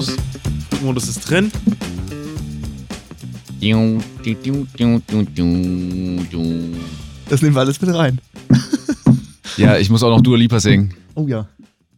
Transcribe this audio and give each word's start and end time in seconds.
Flugmodus. 0.00 0.16
Flugmodus 0.70 1.08
ist 1.08 1.28
drin. 1.28 1.50
Das 7.28 7.42
nehmen 7.42 7.54
wir 7.54 7.60
alles 7.60 7.80
mit 7.80 7.94
rein. 7.94 8.20
Ja, 9.56 9.76
ich 9.76 9.90
muss 9.90 10.04
auch 10.04 10.10
noch 10.10 10.20
Dua 10.20 10.36
Lipa 10.36 10.60
singen. 10.60 10.94
Oh 11.16 11.26
ja. 11.26 11.48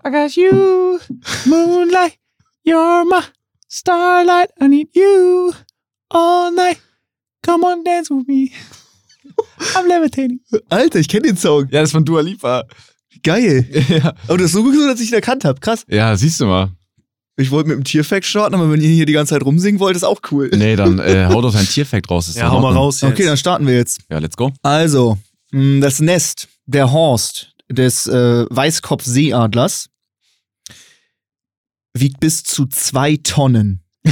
I 0.03 0.11
got 0.11 0.35
you, 0.35 0.99
moonlight, 1.45 2.17
you're 2.65 3.05
my 3.05 3.21
starlight. 3.69 4.49
I 4.59 4.67
need 4.67 4.89
you 4.97 5.53
all 6.09 6.51
night. 6.55 6.79
Come 7.45 7.67
on, 7.67 7.85
dance 7.85 8.09
with 8.09 8.27
me. 8.27 8.51
I'm 9.77 9.87
levitating. 9.89 10.41
Alter, 10.71 11.01
ich 11.01 11.09
kenne 11.09 11.27
den 11.29 11.37
Song. 11.37 11.69
Ja, 11.71 11.81
das 11.81 11.91
ist 11.91 11.93
von 11.93 12.05
Dua 12.07 12.23
Lipa. 12.23 12.65
Geil. 13.23 13.69
Ja, 13.91 14.15
Aber 14.27 14.39
das 14.39 14.47
ist 14.47 14.53
so 14.53 14.63
gut, 14.63 14.75
dass 14.89 14.99
ich 14.99 15.11
ihn 15.11 15.15
erkannt 15.17 15.45
habe. 15.45 15.61
Krass. 15.61 15.85
ja 15.87 16.17
siehst 16.17 16.41
du 16.41 16.47
mal. 16.47 16.71
Ich 17.41 17.51
wollte 17.51 17.69
mit 17.71 17.79
dem 17.79 17.85
Tierfact 17.85 18.25
starten, 18.27 18.55
aber 18.55 18.71
wenn 18.71 18.81
ihr 18.81 18.89
hier 18.91 19.07
die 19.07 19.13
ganze 19.13 19.35
Zeit 19.35 19.43
rumsingen 19.43 19.81
wollt, 19.81 19.97
ist 19.97 20.05
auch 20.05 20.21
cool. 20.31 20.51
Nee, 20.55 20.77
dann 20.77 20.99
äh, 20.99 21.27
hau 21.33 21.41
doch 21.41 21.53
dein 21.53 21.67
Tierfact 21.67 22.11
raus. 22.11 22.29
Ist 22.29 22.37
Ja, 22.37 22.51
hau 22.51 22.61
mal 22.61 22.73
raus 22.73 23.01
jetzt. 23.01 23.13
Okay, 23.13 23.25
dann 23.25 23.37
starten 23.37 23.67
wir 23.67 23.75
jetzt. 23.75 24.01
Ja, 24.11 24.19
let's 24.19 24.37
go. 24.37 24.53
Also, 24.63 25.19
mh, 25.53 25.81
das 25.81 26.01
Nest, 26.01 26.49
der 26.67 26.93
Horst 26.93 27.53
des 27.71 28.07
äh, 28.07 28.45
Weißkopfseeadlers 28.51 29.87
wiegt 31.95 32.21
bis 32.21 32.43
zu 32.43 32.67
zwei 32.67 33.17
Tonnen. 33.17 33.83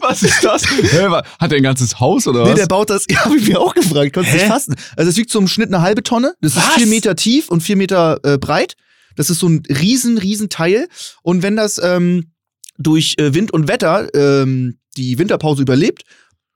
Was 0.00 0.22
ist 0.22 0.42
das? 0.42 0.62
Hä, 0.66 1.06
Hat 1.38 1.52
er 1.52 1.56
ein 1.58 1.62
ganzes 1.62 2.00
Haus 2.00 2.26
oder 2.26 2.44
Nee, 2.44 2.50
was? 2.50 2.58
der 2.58 2.66
baut 2.66 2.90
das, 2.90 3.04
ja, 3.10 3.24
hab 3.24 3.34
ich 3.34 3.46
mir 3.48 3.60
auch 3.60 3.74
gefragt, 3.74 4.12
konntest 4.14 4.34
Hä? 4.34 4.40
nicht 4.42 4.50
fassen. 4.50 4.74
Also 4.96 5.10
es 5.10 5.16
wiegt 5.16 5.30
so 5.30 5.38
im 5.38 5.46
Schnitt 5.48 5.68
eine 5.68 5.82
halbe 5.82 6.02
Tonne, 6.02 6.34
das 6.40 6.52
ist 6.56 6.58
Was? 6.58 6.74
vier 6.74 6.86
Meter 6.86 7.14
tief 7.16 7.48
und 7.48 7.62
vier 7.62 7.76
Meter 7.76 8.18
äh, 8.24 8.38
breit. 8.38 8.74
Das 9.16 9.30
ist 9.30 9.38
so 9.40 9.48
ein 9.48 9.62
riesen, 9.68 10.18
riesen 10.18 10.48
Teil. 10.48 10.88
Und 11.22 11.42
wenn 11.42 11.56
das 11.56 11.80
ähm, 11.82 12.32
durch 12.78 13.16
äh, 13.18 13.34
Wind 13.34 13.52
und 13.52 13.68
Wetter 13.68 14.08
ähm, 14.14 14.78
die 14.96 15.18
Winterpause 15.18 15.62
überlebt, 15.62 16.02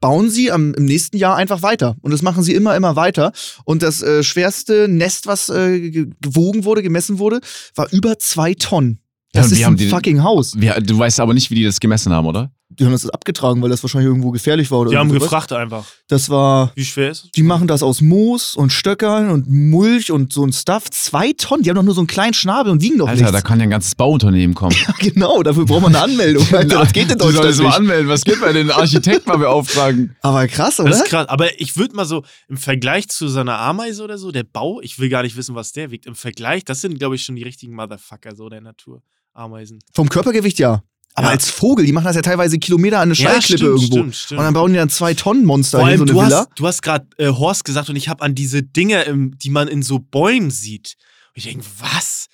bauen 0.01 0.29
sie 0.29 0.51
am, 0.53 0.75
im 0.75 0.85
nächsten 0.85 1.17
Jahr 1.17 1.37
einfach 1.37 1.63
weiter. 1.63 1.97
Und 2.03 2.11
das 2.11 2.21
machen 2.23 2.43
sie 2.43 2.53
immer, 2.55 2.77
immer 2.77 2.95
weiter. 2.97 3.33
Und 3.65 3.83
das 3.83 4.03
äh, 4.03 4.23
schwerste 4.23 4.87
Nest, 4.89 5.27
was 5.27 5.49
äh, 5.49 5.91
ge- 5.91 6.07
gewogen 6.21 6.65
wurde, 6.65 6.83
gemessen 6.83 7.19
wurde, 7.19 7.41
war 7.75 7.91
über 7.93 8.19
zwei 8.19 8.55
Tonnen. 8.55 8.99
Ja, 9.35 9.41
Das 9.43 9.51
und 9.53 9.59
ist 9.59 9.65
ein 9.67 9.77
die- 9.77 9.89
fucking 9.89 10.23
Haus. 10.23 10.53
Wir, 10.59 10.75
du 10.81 10.99
weißt 10.99 11.21
aber 11.21 11.33
nicht, 11.35 11.51
wie 11.51 11.55
die 11.57 11.65
das 11.65 11.81
gemessen 11.81 12.13
haben, 12.13 12.27
oder? 12.27 12.53
Die 12.79 12.85
haben 12.85 12.93
das 12.93 13.09
abgetragen, 13.09 13.63
weil 13.63 13.71
das 13.71 13.83
wahrscheinlich 13.83 14.09
irgendwo 14.09 14.31
gefährlich 14.31 14.71
war 14.71 14.81
oder 14.81 14.91
Die 14.91 14.97
haben 14.99 15.09
sowas. 15.11 15.23
gefragt 15.23 15.53
einfach. 15.53 15.85
Das 16.09 16.29
war 16.31 16.73
Wie 16.75 16.85
schwer 16.85 17.11
ist 17.11 17.25
es? 17.25 17.31
Die 17.33 17.43
machen 17.43 17.67
das 17.69 17.83
aus 17.83 18.01
Moos 18.01 18.55
und 18.55 18.71
Stöckern 18.73 19.31
und 19.31 19.49
Mulch 19.49 20.11
und 20.11 20.33
so 20.33 20.45
ein 20.45 20.53
Stuff. 20.53 20.91
Zwei 20.91 21.33
Tonnen, 21.33 21.63
die 21.63 21.71
haben 21.71 21.77
doch 21.77 21.83
nur 21.83 21.95
so 21.95 22.01
einen 22.01 22.07
kleinen 22.09 22.35
Schnabel 22.35 22.73
und 22.73 22.83
wiegen 22.83 22.99
doch 22.99 23.09
Alter, 23.09 23.27
da 23.27 23.31
nichts. 23.33 23.45
kann 23.47 23.59
ja 23.61 23.65
ein 23.65 23.71
ganzes 23.71 23.95
Bauunternehmen 23.95 24.55
kommen. 24.55 24.75
Ja, 24.87 24.95
genau, 24.99 25.43
dafür 25.43 25.65
braucht 25.65 25.83
man 25.83 25.95
eine 25.95 26.05
Anmeldung. 26.05 26.47
Alter, 26.53 26.81
das 26.81 26.93
geht 26.93 27.11
in 27.11 27.19
Du 27.19 27.25
sollst 27.31 27.39
Deutschland 27.39 27.59
mal 27.59 27.67
nicht. 27.69 27.77
anmelden. 27.79 28.09
Was 28.09 28.25
geht 28.25 28.41
bei 28.41 28.53
den 28.53 28.71
Architekten 28.71 29.29
mal 29.29 29.37
beauftragen? 29.39 30.17
Aber 30.21 30.47
krass, 30.49 30.77
Das 30.77 30.87
oder? 30.87 30.97
ist 30.97 31.05
krass. 31.07 31.29
Aber 31.29 31.61
ich 31.61 31.77
würde 31.77 31.95
mal 31.97 32.05
so 32.05 32.23
im 32.49 32.57
Vergleich 32.57 33.09
zu 33.09 33.29
so 33.29 33.41
einer 33.41 33.59
Ameise 33.59 34.03
oder 34.05 34.19
so, 34.19 34.31
der 34.33 34.43
Bau, 34.45 34.81
ich 34.81 34.99
will 34.99 35.09
gar 35.09 35.23
nicht 35.23 35.37
wissen, 35.37 35.55
was 35.55 35.73
der 35.73 35.91
wiegt. 35.91 36.07
Im 36.07 36.15
Vergleich, 36.15 36.65
das 36.65 36.81
sind, 36.81 36.99
glaube 36.99 37.15
ich, 37.15 37.23
schon 37.25 37.37
die 37.37 37.43
richtigen 37.43 37.75
Motherfucker 37.75 38.35
so 38.35 38.49
der 38.49 38.61
Natur. 38.61 39.03
Ameisen. 39.33 39.79
Vom 39.93 40.09
Körpergewicht 40.09 40.59
ja. 40.59 40.83
Aber 41.15 41.29
Ja. 41.29 41.33
als 41.33 41.49
Vogel, 41.51 41.87
die 41.87 41.93
machen 41.93 42.05
das 42.07 42.17
ja 42.17 42.23
teilweise 42.23 42.59
Kilometer 42.59 42.99
an 42.99 43.09
eine 43.11 43.15
Ja, 43.15 43.31
Schallklippe 43.31 43.59
stimmt, 43.59 43.63
irgendwo. 43.63 43.87
stimmt, 43.87 44.17
stimmt. 44.17 44.39
Und 44.41 44.45
dann 44.45 44.55
bauen 44.55 44.73
die 44.73 44.79
dann 44.79 44.91
zwei 44.91 45.15
Tonnen 45.15 45.45
Monster 45.45 45.79
Vor 45.79 45.87
allem, 45.87 45.99
so 45.99 46.03
eine 46.05 46.13
du 46.13 46.19
Villa. 46.21 46.39
hast, 46.41 46.49
du 46.57 46.67
hast 46.67 46.83
gerade 46.83 47.07
äh, 47.19 47.29
Horst 47.29 47.65
gesagt 47.65 47.89
und 47.89 47.97
ich 47.97 48.09
habe 48.09 48.23
an 48.25 48.35
diese 48.35 48.63
Dinge, 48.63 49.03
im, 49.05 49.39
die 49.39 49.51
man 49.51 49.69
in 49.69 49.83
so 49.83 49.99
Bäumen 50.01 50.51
sieht. 50.51 50.97
Und 51.29 51.37
ich 51.39 51.45
denke, 51.45 51.65
was? 51.79 52.27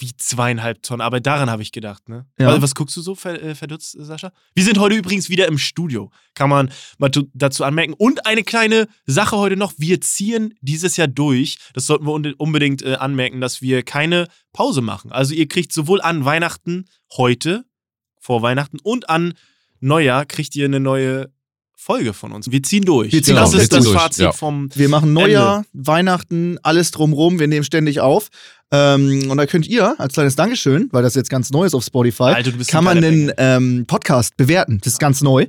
Wie 0.00 0.16
zweieinhalb 0.16 0.80
Tonnen. 0.84 1.00
Aber 1.00 1.18
daran 1.18 1.50
habe 1.50 1.62
ich 1.62 1.72
gedacht, 1.72 2.08
ne? 2.08 2.24
Ja. 2.38 2.46
Also, 2.50 2.62
was 2.62 2.76
guckst 2.76 2.96
du 2.96 3.00
so 3.02 3.16
ver, 3.16 3.42
äh, 3.42 3.56
verdutzt, 3.56 3.96
Sascha? 3.98 4.30
Wir 4.54 4.62
sind 4.62 4.78
heute 4.78 4.94
übrigens 4.94 5.28
wieder 5.28 5.48
im 5.48 5.58
Studio. 5.58 6.12
Kann 6.36 6.48
man 6.48 6.70
mal 6.98 7.10
dazu 7.34 7.64
anmerken. 7.64 7.94
Und 7.94 8.24
eine 8.24 8.44
kleine 8.44 8.86
Sache 9.06 9.36
heute 9.36 9.56
noch. 9.56 9.72
Wir 9.78 10.00
ziehen 10.00 10.54
dieses 10.60 10.96
Jahr 10.96 11.08
durch. 11.08 11.58
Das 11.74 11.86
sollten 11.86 12.06
wir 12.06 12.12
unde- 12.12 12.36
unbedingt 12.36 12.82
äh, 12.82 12.94
anmerken, 12.94 13.40
dass 13.40 13.60
wir 13.60 13.82
keine 13.82 14.28
Pause 14.52 14.82
machen. 14.82 15.10
Also, 15.10 15.34
ihr 15.34 15.48
kriegt 15.48 15.72
sowohl 15.72 16.00
an 16.00 16.24
Weihnachten 16.24 16.84
heute, 17.16 17.64
vor 18.28 18.42
Weihnachten, 18.42 18.76
und 18.82 19.08
an 19.08 19.32
Neujahr 19.80 20.26
kriegt 20.26 20.54
ihr 20.54 20.66
eine 20.66 20.80
neue 20.80 21.30
Folge 21.74 22.12
von 22.12 22.32
uns. 22.32 22.50
Wir 22.50 22.62
ziehen 22.62 22.84
durch. 22.84 23.10
Wir 23.10 23.22
ziehen 23.22 23.36
das 23.36 23.52
komplett 23.52 23.62
ist 23.62 23.72
das 23.72 23.88
Fazit 23.88 24.24
ja. 24.24 24.32
vom. 24.32 24.68
Wir 24.74 24.90
machen 24.90 25.14
Neujahr, 25.14 25.64
Weihnachten, 25.72 26.58
alles 26.62 26.90
drumrum. 26.90 27.38
Wir 27.38 27.48
nehmen 27.48 27.64
ständig 27.64 28.00
auf. 28.00 28.28
Ähm, 28.70 29.30
und 29.30 29.38
da 29.38 29.46
könnt 29.46 29.66
ihr 29.66 29.98
als 29.98 30.12
kleines 30.12 30.36
Dankeschön, 30.36 30.90
weil 30.92 31.02
das 31.02 31.14
jetzt 31.14 31.30
ganz 31.30 31.48
neu 31.48 31.64
ist 31.64 31.72
auf 31.72 31.84
Spotify, 31.84 32.24
Alter, 32.24 32.52
kann 32.66 32.84
man 32.84 33.00
den 33.00 33.32
ähm, 33.38 33.86
Podcast 33.86 34.36
bewerten. 34.36 34.78
Das 34.84 34.92
ist 34.92 34.98
ganz 34.98 35.22
neu. 35.22 35.46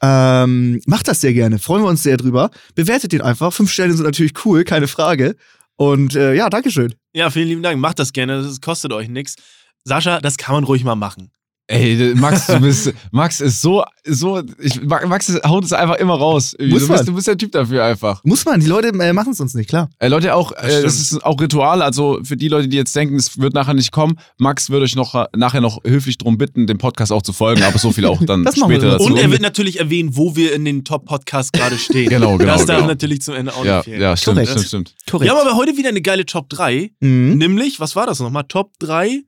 Ähm, 0.00 0.80
macht 0.86 1.08
das 1.08 1.20
sehr 1.20 1.32
gerne. 1.32 1.58
Freuen 1.58 1.82
wir 1.82 1.88
uns 1.88 2.04
sehr 2.04 2.16
drüber. 2.16 2.50
Bewertet 2.76 3.10
den 3.10 3.22
einfach. 3.22 3.52
Fünf 3.52 3.72
Sterne 3.72 3.92
sind 3.94 4.04
natürlich 4.04 4.34
cool, 4.44 4.62
keine 4.62 4.86
Frage. 4.86 5.34
Und 5.74 6.14
äh, 6.14 6.34
ja, 6.34 6.48
Dankeschön. 6.48 6.94
Ja, 7.12 7.28
vielen 7.30 7.48
lieben 7.48 7.64
Dank. 7.64 7.80
Macht 7.80 7.98
das 7.98 8.12
gerne. 8.12 8.40
Das 8.40 8.60
kostet 8.60 8.92
euch 8.92 9.08
nichts. 9.08 9.34
Sascha, 9.82 10.20
das 10.20 10.36
kann 10.36 10.54
man 10.54 10.62
ruhig 10.62 10.84
mal 10.84 10.94
machen. 10.94 11.32
Ey, 11.70 12.14
Max, 12.16 12.48
du 12.48 12.58
bist, 12.58 12.92
Max 13.12 13.40
ist 13.40 13.62
so, 13.62 13.84
so, 14.04 14.42
ich, 14.58 14.82
Max 14.82 15.28
ist- 15.28 15.44
haut 15.44 15.62
es 15.64 15.72
einfach 15.72 15.96
immer 15.96 16.14
raus. 16.14 16.56
Muss 16.60 16.82
du, 16.82 16.88
man. 16.88 16.96
bist, 16.96 17.08
du 17.08 17.14
bist 17.14 17.28
der 17.28 17.38
Typ 17.38 17.52
dafür 17.52 17.84
einfach. 17.84 18.24
Muss 18.24 18.44
man, 18.44 18.58
die 18.58 18.66
Leute 18.66 18.88
äh, 18.88 19.12
machen 19.12 19.32
es 19.32 19.40
uns 19.40 19.54
nicht, 19.54 19.68
klar. 19.68 19.88
Äh, 20.00 20.08
Leute, 20.08 20.34
auch, 20.34 20.50
Das 20.50 20.64
äh, 20.64 20.82
das 20.82 20.98
ist 20.98 21.24
auch 21.24 21.40
Ritual, 21.40 21.80
also 21.80 22.18
für 22.24 22.36
die 22.36 22.48
Leute, 22.48 22.66
die 22.66 22.76
jetzt 22.76 22.96
denken, 22.96 23.14
es 23.14 23.38
wird 23.38 23.54
nachher 23.54 23.74
nicht 23.74 23.92
kommen, 23.92 24.18
Max 24.36 24.70
wird 24.70 24.82
euch 24.82 24.96
noch, 24.96 25.26
nachher 25.36 25.60
noch 25.60 25.78
höflich 25.84 26.18
darum 26.18 26.38
bitten, 26.38 26.66
dem 26.66 26.78
Podcast 26.78 27.12
auch 27.12 27.22
zu 27.22 27.32
folgen, 27.32 27.62
aber 27.62 27.78
so 27.78 27.92
viel 27.92 28.04
auch 28.06 28.20
dann 28.24 28.42
Das 28.44 28.56
machen 28.56 28.70
wir 28.70 28.78
später 28.80 28.92
dazu. 28.98 29.04
Und 29.04 29.16
er 29.16 29.30
wird 29.30 29.40
natürlich 29.42 29.78
erwähnen, 29.78 30.16
wo 30.16 30.34
wir 30.34 30.52
in 30.54 30.64
den 30.64 30.84
Top-Podcasts 30.84 31.52
gerade 31.52 31.78
stehen. 31.78 32.00
Genau, 32.10 32.36
genau, 32.36 32.54
Das 32.54 32.66
darf 32.66 32.78
genau. 32.78 32.88
natürlich 32.88 33.22
zum 33.22 33.34
Ende 33.36 33.54
auch 33.54 33.64
ja, 33.64 33.76
nicht 33.76 33.84
fehlen. 33.84 34.00
ja, 34.00 34.16
stimmt, 34.16 34.34
Korrekt. 34.38 34.50
stimmt, 34.50 34.66
stimmt. 34.66 34.94
Korrekt. 35.08 35.30
Wir 35.30 35.38
haben 35.38 35.46
aber 35.46 35.56
heute 35.56 35.76
wieder 35.76 35.90
eine 35.90 36.02
geile 36.02 36.26
Top 36.26 36.48
3. 36.48 36.90
mhm. 36.98 37.36
Nämlich, 37.38 37.78
was 37.78 37.94
war 37.94 38.06
das 38.06 38.18
nochmal? 38.18 38.44
Top 38.48 38.72
3 38.80 39.22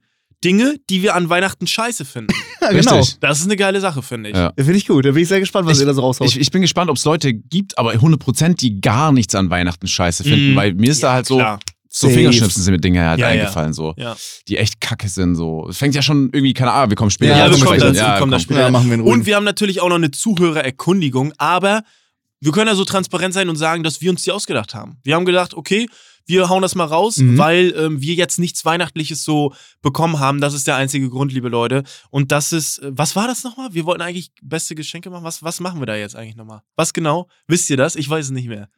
Dinge, 0.45 0.77
die 0.91 1.03
wir 1.03 1.15
an 1.15 1.29
Weihnachten 1.29 1.67
scheiße 1.67 2.05
finden. 2.05 2.35
ja, 2.61 2.73
genau. 2.73 2.99
Richtig. 2.99 3.19
Das 3.21 3.39
ist 3.41 3.45
eine 3.47 3.57
geile 3.57 3.81
Sache, 3.81 4.03
finde 4.03 4.31
ich. 4.31 4.37
Ja. 4.37 4.53
Finde 4.57 4.75
ich 4.77 4.87
gut. 4.87 5.05
Da 5.05 5.13
bin 5.13 5.23
ich 5.23 5.29
sehr 5.29 5.41
gespannt, 5.41 5.67
was 5.67 5.77
Ich- 5.79 5.83
ihr 5.83 5.87
da 5.87 5.95
so 5.95 6.01
raushaut. 6.03 6.27
Ich, 6.29 6.39
ich 6.41 6.51
bin 6.51 6.63
gespannt, 6.63 6.91
ob 6.91 6.97
es 6.97 7.05
Leute 7.05 7.33
gibt, 7.35 7.79
aber 7.79 7.93
100% 7.93 8.55
die 8.61 8.81
gar 8.81 9.13
nichts 9.13 9.35
an 9.35 9.51
Weihnachten 9.51 9.87
scheiße 9.87 10.25
finden, 10.25 10.53
Mhm. 10.53 10.57
weil 10.57 10.75
mir 10.75 10.91
ist 10.91 11.03
da 11.03 11.13
halt 11.13 11.27
so, 11.27 11.37
Klar. 11.37 11.59
so 11.89 12.07
Safe. 12.07 12.19
Fingerschnipsen 12.19 12.63
sind 12.63 12.73
mir 12.73 12.81
Dinge 12.81 13.07
halt 13.09 13.21
Ja, 13.21 13.27
ja. 13.33 13.41
eingefallen, 13.43 13.73
so, 13.73 13.95
Ja, 13.97 14.17
die 14.49 14.57
echt 14.59 14.81
kacke 14.81 15.09
sind, 15.09 15.35
so. 15.37 15.69
Es 15.69 15.79
fängt 15.79 15.95
ja 15.95 16.03
schon 16.03 16.31
irgendwie, 16.33 16.55
keine 16.55 16.73
Ahnung, 16.73 16.91
wir 16.91 16.97
kommen 16.97 17.11
später 17.11 17.33
Ja, 17.37 17.47
ja 17.47 17.51
wir 17.57 17.65
kommen 17.65 17.79
dazu, 17.79 17.97
Ja, 17.97 18.19
da 18.27 18.39
später. 18.41 18.61
ja, 18.61 18.71
machen 18.71 18.91
wir. 18.91 19.05
Und 19.05 19.27
wir 19.27 19.37
haben 19.37 19.45
natürlich 19.45 19.81
auch 19.81 19.89
noch 19.89 19.97
eine 19.97 20.11
Zuhörererkundigung, 20.11 21.33
aber 21.39 21.83
wir 22.41 22.53
können 22.53 22.67
ja 22.69 22.75
so 22.75 22.85
transparent 22.85 23.35
sein 23.35 23.49
und 23.49 23.57
sagen, 23.57 23.83
dass 23.85 24.01
wir 24.01 24.11
uns 24.11 24.23
die 24.23 24.33
ausgedacht 24.33 24.75
haben. 24.75 24.97
Wir 25.05 25.15
haben 25.15 25.25
gedacht, 25.25 25.55
okay, 25.55 25.87
wir 26.27 26.49
hauen 26.49 26.63
das 26.63 26.75
mal 26.75 26.85
raus, 26.85 27.17
Mhm. 27.19 27.39
weil 27.39 27.75
ähm, 27.77 28.01
wir 28.01 28.15
jetzt 28.15 28.39
nichts 28.39 28.65
Weihnachtliches 28.65 29.25
so 29.25 29.55
bekommen 29.83 30.19
haben. 30.21 30.41
Das 30.41 30.55
ist 30.55 30.67
der 30.67 30.77
einzige 30.77 31.09
Grund, 31.11 31.33
liebe 31.33 31.49
Leute. 31.49 31.83
Und 32.11 32.33
das 32.33 32.53
ist, 32.53 32.79
äh, 32.79 32.91
was 32.95 33.17
war 33.17 33.27
das 33.27 33.45
nochmal? 33.45 33.73
Wir 33.75 33.85
wollten 33.85 34.03
eigentlich 34.03 34.31
beste 34.43 34.75
Geschenke 34.75 35.11
machen. 35.11 35.25
Was, 35.25 35.43
was 35.43 35.61
machen 35.61 35.81
wir 35.81 35.87
da 35.87 35.97
jetzt 35.97 36.17
eigentlich 36.17 36.37
nochmal? 36.37 36.63
Was 36.77 36.93
genau? 36.93 37.29
Wisst 37.49 37.69
ihr 37.71 37.77
das? 37.77 37.97
Ich 37.97 38.09
weiß 38.09 38.27
es 38.27 38.31
nicht 38.31 38.49
mehr. 38.49 38.69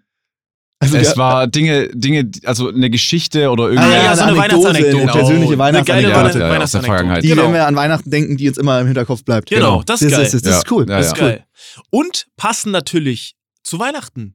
also 0.81 0.97
Es 0.99 1.17
war 1.17 1.47
Dinge, 1.47 1.89
Dinge, 1.95 2.31
also 2.45 2.69
eine 2.69 2.91
Geschichte 2.91 3.51
oder 3.51 3.71
irgendwie. 3.71 3.85
Ah, 3.95 4.05
ja, 4.05 4.17
so 4.17 4.23
eine 4.25 4.33
Anekdose, 4.33 4.69
Weihnachtsanekdote. 4.69 5.03
Eine 5.03 5.13
persönliche 5.13 5.53
Eine 5.63 5.85
geile 5.85 6.09
Weihnachtsanekdote. 6.09 6.09
Ja, 6.11 6.19
ja, 6.21 6.27
aus 6.27 6.33
der 6.33 6.51
Weihnachtsanekdote. 6.51 6.87
Vergangenheit. 6.87 7.25
Die, 7.25 7.29
Genau. 7.29 7.43
wenn 7.45 7.53
wir 7.55 7.67
an 7.67 7.77
Weihnachten 7.77 8.11
denken, 8.11 8.37
die 8.37 8.45
jetzt 8.45 8.59
immer 8.59 8.81
im 8.81 8.87
Hinterkopf 8.87 9.25
bleibt. 9.25 9.49
Genau, 9.51 9.83
das 9.83 10.03
ist 10.03 10.11
das 10.13 10.19
geil. 10.19 10.27
Ist, 10.27 10.35
es. 10.35 10.43
das 10.43 10.53
Ja. 10.53 10.59
ist 10.59 10.71
cool. 10.71 10.87
Ja, 10.89 10.97
Das 10.99 11.07
ja. 11.07 11.13
ist 11.13 11.19
geil. 11.21 11.45
Und 11.91 12.27
passen 12.37 12.71
natürlich 12.73 13.37
zu 13.63 13.79
Weihnachten. 13.79 14.35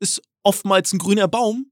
Ist 0.00 0.20
oftmals 0.42 0.92
ein 0.92 0.98
grüner 0.98 1.28
Baum 1.28 1.66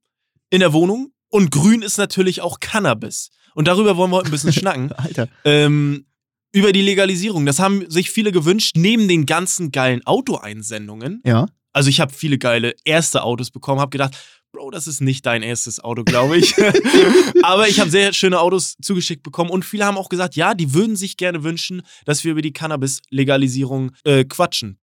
in 0.54 0.60
der 0.60 0.72
Wohnung 0.72 1.12
und 1.30 1.50
grün 1.50 1.82
ist 1.82 1.98
natürlich 1.98 2.40
auch 2.40 2.60
Cannabis. 2.60 3.30
Und 3.54 3.68
darüber 3.68 3.96
wollen 3.96 4.10
wir 4.12 4.18
heute 4.18 4.28
ein 4.28 4.32
bisschen 4.32 4.52
schnacken. 4.54 4.92
Alter. 4.92 5.28
Ähm, 5.44 6.06
über 6.52 6.72
die 6.72 6.82
Legalisierung. 6.82 7.44
Das 7.44 7.58
haben 7.58 7.90
sich 7.90 8.10
viele 8.10 8.30
gewünscht, 8.30 8.76
neben 8.76 9.08
den 9.08 9.26
ganzen 9.26 9.72
geilen 9.72 10.06
Autoeinsendungen. 10.06 11.20
Ja. 11.26 11.46
Also 11.72 11.90
ich 11.90 12.00
habe 12.00 12.12
viele 12.12 12.38
geile 12.38 12.74
erste 12.84 13.24
Autos 13.24 13.50
bekommen, 13.50 13.80
habe 13.80 13.90
gedacht, 13.90 14.16
Bro, 14.52 14.70
das 14.70 14.86
ist 14.86 15.00
nicht 15.00 15.26
dein 15.26 15.42
erstes 15.42 15.82
Auto, 15.82 16.04
glaube 16.04 16.36
ich. 16.36 16.54
Aber 17.42 17.68
ich 17.68 17.80
habe 17.80 17.90
sehr 17.90 18.12
schöne 18.12 18.38
Autos 18.38 18.76
zugeschickt 18.80 19.24
bekommen 19.24 19.50
und 19.50 19.64
viele 19.64 19.84
haben 19.84 19.98
auch 19.98 20.08
gesagt, 20.08 20.36
ja, 20.36 20.54
die 20.54 20.72
würden 20.72 20.94
sich 20.94 21.16
gerne 21.16 21.42
wünschen, 21.42 21.82
dass 22.04 22.22
wir 22.22 22.30
über 22.30 22.42
die 22.42 22.52
Cannabis-Legalisierung 22.52 23.90
äh, 24.04 24.24
quatschen. 24.24 24.78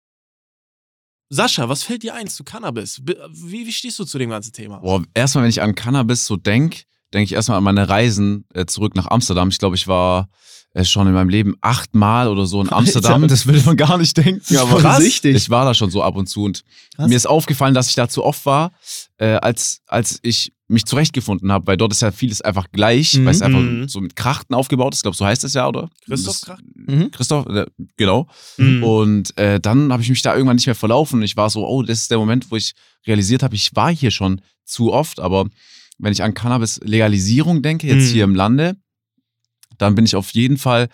Sascha, 1.30 1.70
was 1.70 1.84
fällt 1.84 2.04
dir 2.04 2.16
ein 2.16 2.28
zu 2.28 2.44
Cannabis? 2.44 3.02
Wie, 3.04 3.68
wie 3.68 3.72
stehst 3.72 4.00
du 4.00 4.04
zu 4.04 4.18
dem 4.18 4.31
ganzen 4.31 4.52
Thema? 4.52 4.80
Boah, 4.80 5.04
erstmal, 5.14 5.44
wenn 5.44 5.50
ich 5.50 5.62
an 5.62 5.76
Cannabis 5.76 6.26
so 6.26 6.36
denk, 6.36 6.84
denke 7.14 7.26
ich 7.26 7.34
erstmal 7.34 7.60
an 7.60 7.64
meine 7.64 7.88
Reisen 7.88 8.46
äh, 8.54 8.66
zurück 8.66 8.96
nach 8.96 9.08
Amsterdam. 9.08 9.50
Ich 9.50 9.60
glaube, 9.60 9.76
ich 9.76 9.88
war 9.88 10.30
äh, 10.74 10.84
schon 10.84 11.08
in 11.08 11.14
meinem 11.14 11.30
Leben 11.30 11.56
achtmal 11.62 12.28
oder 12.28 12.48
so 12.48 12.62
in 12.62 12.72
Amsterdam. 12.72 13.28
Das 13.28 13.46
würde 13.46 13.62
man 13.62 13.78
gar 13.78 13.98
nicht 13.98 14.18
denken. 14.18 14.58
Aber 14.58 15.02
süchtig. 15.02 15.36
ich 15.36 15.50
war 15.52 15.66
da 15.66 15.74
schon 15.74 15.92
so 15.92 16.02
ab 16.02 16.16
und 16.16 16.28
zu 16.28 16.44
und 16.44 16.64
Krass. 16.96 17.08
mir 17.08 17.16
ist 17.16 17.28
aufgefallen, 17.28 17.76
dass 17.76 17.90
ich 17.90 17.96
da 17.96 18.10
zu 18.10 18.24
oft 18.24 18.46
war, 18.46 18.72
äh, 19.18 19.34
als, 19.36 19.81
als 19.86 20.20
ich 20.24 20.54
mich 20.69 20.86
zurechtgefunden 20.86 21.51
habe, 21.51 21.68
weil 21.68 21.77
dort 21.77 21.92
ist 21.92 22.01
ja 22.01 22.12
vieles 22.12 22.42
einfach 22.42 22.68
gleich, 22.71 23.16
Mhm. 23.16 23.25
weil 23.25 23.33
es 23.33 23.42
einfach 23.42 23.60
Mhm. 23.60 23.88
so 23.89 24.00
mit 24.01 24.16
Krachten 24.16 24.54
aufgebaut 24.54 24.94
ist. 24.94 25.00
Ich 25.00 25.01
glaube, 25.04 25.18
so 25.18 25.25
heißt 25.25 25.44
es 25.44 25.54
ja, 25.56 25.68
oder? 25.68 25.89
Christoph 26.06 26.42
Krachten? 26.42 26.71
Mhm. 26.88 27.12
Christoph, 27.12 27.45
äh, 27.48 27.66
genau. 27.98 28.27
Mhm. 28.57 28.83
Und 28.83 29.38
äh, 29.38 29.60
dann 29.60 29.92
habe 29.92 30.04
ich 30.04 30.10
mich 30.10 30.21
da 30.21 30.33
irgendwann 30.36 30.56
nicht 30.57 30.68
mehr 30.68 30.75
verlaufen. 30.75 31.21
Ich 31.24 31.36
war 31.36 31.50
so, 31.50 31.68
oh, 31.68 31.81
das 31.83 32.01
ist 32.01 32.12
der 32.12 32.19
Moment, 32.19 32.50
wo 32.51 32.56
ich 32.56 32.74
realisiert 33.07 33.42
habe, 33.44 33.56
ich 33.56 33.75
war 33.75 33.92
hier 33.94 34.12
schon 34.12 34.42
zu 34.63 34.94
oft. 34.94 35.19
Aber 35.19 35.48
wenn 35.98 36.13
ich 36.13 36.21
an 36.24 36.33
Cannabis-Legalisierung 36.36 37.62
denke, 37.62 37.88
jetzt 37.88 38.10
Mhm. 38.10 38.13
hier 38.13 38.24
im 38.24 38.36
Lande, 38.36 38.75
dann 39.77 39.95
bin 39.95 40.06
ich 40.06 40.16
auf 40.16 40.30
jeden 40.31 40.57
Fall 40.57 40.88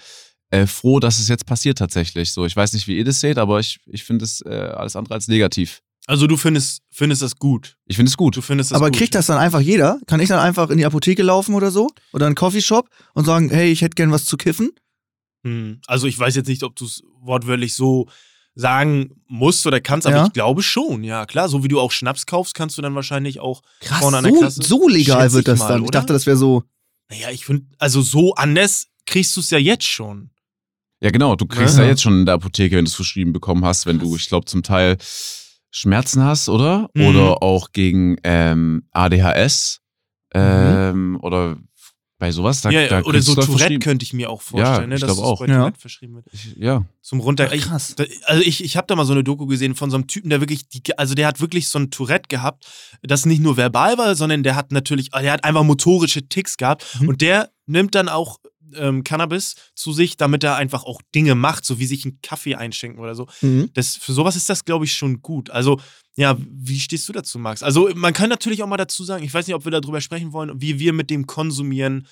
äh, 0.51 0.67
froh, 0.67 0.99
dass 0.99 1.19
es 1.19 1.27
jetzt 1.27 1.45
passiert 1.47 1.79
tatsächlich. 1.79 2.31
So, 2.31 2.45
ich 2.45 2.55
weiß 2.55 2.73
nicht, 2.73 2.87
wie 2.87 2.95
ihr 2.97 3.03
das 3.03 3.19
seht, 3.19 3.37
aber 3.39 3.59
ich, 3.59 3.79
ich 3.87 4.03
finde 4.03 4.23
es 4.23 4.41
äh, 4.41 4.49
alles 4.49 4.95
andere 4.95 5.15
als 5.15 5.27
negativ. 5.27 5.81
Also 6.07 6.27
du 6.27 6.37
findest, 6.37 6.81
findest 6.91 7.21
das 7.23 7.35
gut. 7.37 7.77
Ich 7.85 7.95
finde 7.95 8.09
es 8.09 8.17
gut. 8.17 8.37
Du 8.37 8.41
findest 8.41 8.71
das 8.71 8.75
Aber 8.77 8.89
gut. 8.91 8.97
kriegt 8.99 9.15
das 9.15 9.25
dann 9.25 9.39
einfach 9.39 9.59
jeder? 9.59 9.99
Kann 10.07 10.19
ich 10.19 10.29
dann 10.29 10.39
einfach 10.39 10.69
in 10.69 10.77
die 10.77 10.85
Apotheke 10.85 11.23
laufen 11.23 11.55
oder 11.55 11.71
so? 11.71 11.89
Oder 12.13 12.25
in 12.25 12.29
einen 12.29 12.35
Coffeeshop 12.35 12.89
und 13.13 13.25
sagen, 13.25 13.49
hey, 13.49 13.71
ich 13.71 13.81
hätte 13.81 13.95
gern 13.95 14.11
was 14.11 14.25
zu 14.25 14.37
kiffen? 14.37 14.71
Hm. 15.43 15.79
Also 15.87 16.05
ich 16.07 16.17
weiß 16.17 16.35
jetzt 16.35 16.47
nicht, 16.47 16.63
ob 16.63 16.75
du 16.75 16.85
es 16.85 17.01
wortwörtlich 17.21 17.73
so 17.73 18.07
sagen 18.53 19.21
musst 19.27 19.65
oder 19.67 19.81
kannst, 19.81 20.07
aber 20.07 20.15
Ja. 20.15 20.25
ich 20.27 20.33
glaube 20.33 20.61
schon, 20.63 21.03
ja 21.03 21.25
klar. 21.25 21.49
So 21.49 21.63
wie 21.63 21.67
du 21.67 21.79
auch 21.79 21.91
Schnaps 21.91 22.25
kaufst, 22.25 22.53
kannst 22.55 22.77
du 22.77 22.81
dann 22.81 22.95
wahrscheinlich 22.95 23.39
auch 23.39 23.61
Krass, 23.81 23.99
vorne 23.99 24.17
an 24.17 24.23
der 24.23 24.33
so, 24.33 24.39
Kasse. 24.39 24.61
so 24.63 24.87
legal 24.87 25.31
wird 25.33 25.41
ich 25.41 25.45
das 25.45 25.59
mal, 25.59 25.67
dann. 25.69 25.81
Ich 25.81 25.87
oder? 25.89 25.99
dachte, 25.99 26.13
das 26.13 26.25
wäre 26.25 26.37
so. 26.37 26.63
Naja, 27.09 27.31
ich 27.31 27.45
finde, 27.45 27.65
also 27.79 28.01
so 28.01 28.33
anders 28.35 28.87
kriegst 29.05 29.35
du 29.35 29.41
es 29.41 29.49
ja 29.49 29.57
jetzt 29.57 29.85
schon. 29.87 30.29
Ja, 31.01 31.09
genau. 31.11 31.35
Du 31.35 31.45
kriegst 31.45 31.77
Ja. 31.77 31.83
ja, 31.83 31.89
jetzt 31.89 32.01
schon 32.01 32.19
in 32.21 32.25
der 32.25 32.35
Apotheke, 32.35 32.77
wenn 32.77 32.85
du 32.85 32.89
es 32.89 32.95
verschrieben 32.95 33.33
bekommen 33.33 33.65
hast, 33.65 33.85
wenn 33.85 33.99
du, 33.99 34.15
ich 34.15 34.27
glaube, 34.27 34.45
zum 34.45 34.63
Teil 34.63 34.97
Schmerzen 35.77 36.23
hast, 36.23 36.47
oder? 36.47 36.89
Mhm. 36.93 37.07
Oder 37.07 37.43
auch 37.43 37.73
gegen 37.73 38.15
ähm, 38.23 38.83
ADHS 38.91 39.81
ähm, 40.33 41.19
oder 41.21 41.57
bei 42.17 42.31
sowas. 42.31 42.61
Da, 42.61 42.69
ja, 42.69 42.87
da 42.87 43.01
oder 43.01 43.21
so 43.21 43.35
Tourette 43.35 43.77
könnte 43.79 44.03
ich 44.03 44.13
mir 44.13 44.29
auch 44.29 44.41
vorstellen, 44.41 44.87
ne, 44.87 44.95
ich 44.95 45.01
dass 45.01 45.11
es 45.11 45.19
auch. 45.19 45.39
bei 45.39 45.47
Ja. 45.47 45.57
Tourette 45.59 45.79
verschrieben 45.81 46.15
wird. 46.15 46.25
Ich, 46.31 46.55
ja. 46.55 46.85
Zum 47.01 47.19
runter. 47.19 47.47
Ach, 47.49 47.53
ich, 47.53 47.63
krass. 47.63 47.93
da, 47.97 48.05
also 48.23 48.41
ich, 48.41 48.63
ich 48.63 48.77
habe 48.77 48.87
da 48.87 48.95
mal 48.95 49.03
so 49.05 49.11
eine 49.11 49.25
Doku 49.25 49.47
gesehen 49.47 49.75
von 49.75 49.91
so 49.91 49.97
einem 49.97 50.07
Typen, 50.07 50.29
der 50.29 50.39
wirklich, 50.39 50.69
die, 50.69 50.81
also 50.97 51.13
der 51.13 51.27
hat 51.27 51.41
wirklich 51.41 51.67
so 51.67 51.77
ein 51.77 51.91
Tourette 51.91 52.29
gehabt, 52.29 52.65
das 53.03 53.25
nicht 53.25 53.41
nur 53.41 53.57
verbal 53.57 53.97
war, 53.97 54.15
sondern 54.15 54.43
der 54.43 54.55
hat 54.55 54.71
natürlich, 54.71 55.09
der 55.11 55.33
hat 55.33 55.43
einfach 55.43 55.63
motorische 55.63 56.27
Ticks 56.29 56.55
gehabt 56.55 56.85
Mhm. 57.01 57.09
und 57.09 57.21
der 57.21 57.49
nimmt 57.65 57.95
dann 57.95 58.07
auch 58.07 58.37
ähm, 58.75 59.03
Cannabis 59.03 59.55
zu 59.75 59.93
sich, 59.93 60.17
damit 60.17 60.43
er 60.43 60.55
einfach 60.55 60.83
auch 60.83 61.01
Dinge 61.13 61.35
macht, 61.35 61.65
so 61.65 61.79
wie 61.79 61.85
sich 61.85 62.05
einen 62.05 62.19
Kaffee 62.21 62.55
einschenken 62.55 62.99
oder 63.01 63.15
so. 63.15 63.27
Mhm. 63.41 63.69
Das, 63.73 63.95
für 63.95 64.13
sowas 64.13 64.35
ist 64.35 64.49
das, 64.49 64.65
glaube 64.65 64.85
ich, 64.85 64.93
schon 64.93 65.21
gut. 65.21 65.49
Also, 65.49 65.79
ja, 66.15 66.37
wie 66.39 66.79
stehst 66.79 67.07
du 67.09 67.13
dazu, 67.13 67.39
Max? 67.39 67.61
Also, 67.63 67.89
man 67.95 68.13
kann 68.13 68.29
natürlich 68.29 68.63
auch 68.63 68.67
mal 68.67 68.77
dazu 68.77 69.03
sagen, 69.03 69.23
ich 69.23 69.33
weiß 69.33 69.47
nicht, 69.47 69.55
ob 69.55 69.65
wir 69.65 69.71
darüber 69.71 70.01
sprechen 70.01 70.33
wollen, 70.33 70.61
wie 70.61 70.79
wir 70.79 70.93
mit 70.93 71.09
dem 71.09 71.27
Konsumieren, 71.27 72.07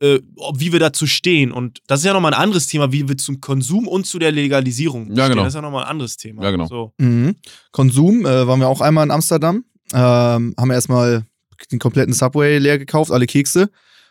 äh, 0.00 0.20
ob, 0.36 0.60
wie 0.60 0.72
wir 0.72 0.80
dazu 0.80 1.06
stehen. 1.06 1.52
Und 1.52 1.80
das 1.86 2.00
ist 2.00 2.06
ja 2.06 2.12
nochmal 2.12 2.34
ein 2.34 2.40
anderes 2.40 2.66
Thema, 2.66 2.92
wie 2.92 3.08
wir 3.08 3.16
zum 3.16 3.40
Konsum 3.40 3.86
und 3.88 4.06
zu 4.06 4.18
der 4.18 4.32
Legalisierung 4.32 5.08
Ja, 5.08 5.24
stehen. 5.24 5.28
genau. 5.30 5.44
Das 5.44 5.52
ist 5.52 5.54
ja 5.54 5.62
nochmal 5.62 5.84
ein 5.84 5.90
anderes 5.90 6.16
Thema. 6.16 6.42
Ja, 6.42 6.50
genau. 6.50 6.66
So. 6.66 6.92
Mhm. 6.98 7.36
Konsum, 7.72 8.26
äh, 8.26 8.46
waren 8.46 8.60
wir 8.60 8.68
auch 8.68 8.80
einmal 8.80 9.04
in 9.04 9.10
Amsterdam. 9.10 9.64
Ähm, 9.94 10.54
haben 10.58 10.70
erstmal 10.70 11.24
den 11.72 11.78
kompletten 11.78 12.12
Subway 12.12 12.58
leer 12.58 12.78
gekauft, 12.78 13.10
alle 13.10 13.26
Kekse. 13.26 13.70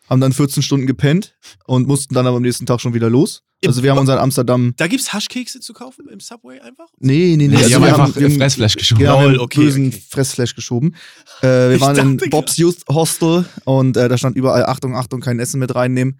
Haben 0.10 0.22
dann 0.22 0.34
14 0.34 0.62
Stunden 0.62 0.86
gepennt 0.86 1.36
und 1.66 1.88
mussten 1.88 2.14
dann 2.14 2.28
aber 2.28 2.38
am 2.38 2.44
nächsten 2.44 2.66
Tag 2.66 2.80
schon 2.80 2.94
wieder 2.94 3.10
los. 3.10 3.44
Also 3.66 3.82
wir 3.84 3.92
haben 3.92 3.98
uns 3.98 4.10
in 4.10 4.18
Amsterdam. 4.18 4.74
Da 4.78 4.88
gibt 4.88 5.02
es 5.02 5.14
Haschkekse 5.14 5.60
zu 5.60 5.74
kaufen 5.74 6.08
im 6.12 6.20
Subway 6.20 6.60
einfach? 6.60 6.88
Nee, 7.00 7.36
nee, 7.38 7.48
nee. 7.48 7.56
Ja, 7.56 7.60
die 7.60 7.64
also 7.64 7.76
haben 7.76 7.82
wir 7.84 7.96
einfach 7.96 8.16
wir 8.16 8.28
äh, 8.28 8.38
Fressflash 8.38 8.76
geschoben. 8.76 9.00
Genau, 9.00 9.22
Lol, 9.22 9.32
wir 9.32 9.38
haben 9.38 9.46
okay, 9.46 9.62
bösen 9.62 9.88
okay. 9.88 10.04
Fressflash 10.10 10.56
geschoben. 10.56 10.96
Äh, 11.42 11.48
wir 11.48 11.72
Ich 11.72 11.82
waren 11.82 11.98
in 11.98 12.18
dachte 12.18 12.30
Bob's 12.30 12.58
Youth 12.58 12.78
Hostel 12.90 13.46
und 13.64 13.98
äh, 13.98 14.08
da 14.08 14.18
stand 14.18 14.36
überall 14.36 14.66
Achtung, 14.66 14.96
Achtung, 14.96 15.22
kein 15.22 15.40
Essen 15.40 15.60
mit 15.60 15.74
reinnehmen. 15.74 16.20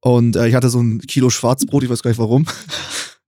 Und 0.00 0.36
äh, 0.36 0.46
ich 0.48 0.54
hatte 0.54 0.68
so 0.68 0.80
ein 0.80 1.00
Kilo 1.00 1.30
Schwarzbrot, 1.30 1.82
ich 1.82 1.90
weiß 1.90 2.02
gar 2.02 2.10
nicht 2.10 2.18
warum. 2.18 2.44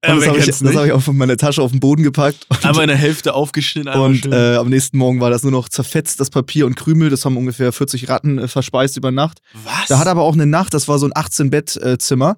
Und 0.08 0.20
das 0.20 0.28
habe 0.28 0.38
ich, 0.38 0.46
das 0.46 0.62
hab 0.62 0.86
ich 0.86 0.92
auch 0.92 1.02
von 1.02 1.16
meiner 1.16 1.36
Tasche 1.36 1.62
auf 1.62 1.70
den 1.70 1.80
Boden 1.80 2.02
gepackt. 2.02 2.46
Und, 2.48 2.64
Einmal 2.64 2.82
in 2.84 2.88
der 2.88 2.96
Hälfte 2.96 3.34
aufgeschnitten. 3.34 3.92
und 3.92 4.26
äh, 4.26 4.56
am 4.56 4.68
nächsten 4.68 4.98
Morgen 4.98 5.20
war 5.20 5.30
das 5.30 5.42
nur 5.42 5.52
noch 5.52 5.68
zerfetzt, 5.68 6.20
das 6.20 6.30
Papier 6.30 6.66
und 6.66 6.74
Krümel. 6.74 7.10
Das 7.10 7.24
haben 7.24 7.36
ungefähr 7.36 7.72
40 7.72 8.08
Ratten 8.08 8.38
äh, 8.38 8.48
verspeist 8.48 8.96
über 8.96 9.10
Nacht. 9.10 9.40
Was? 9.64 9.88
Da 9.88 9.98
hat 9.98 10.06
aber 10.06 10.22
auch 10.22 10.34
eine 10.34 10.46
Nacht, 10.46 10.74
das 10.74 10.88
war 10.88 10.98
so 10.98 11.06
ein 11.06 11.12
18-Bett-Zimmer, 11.12 12.36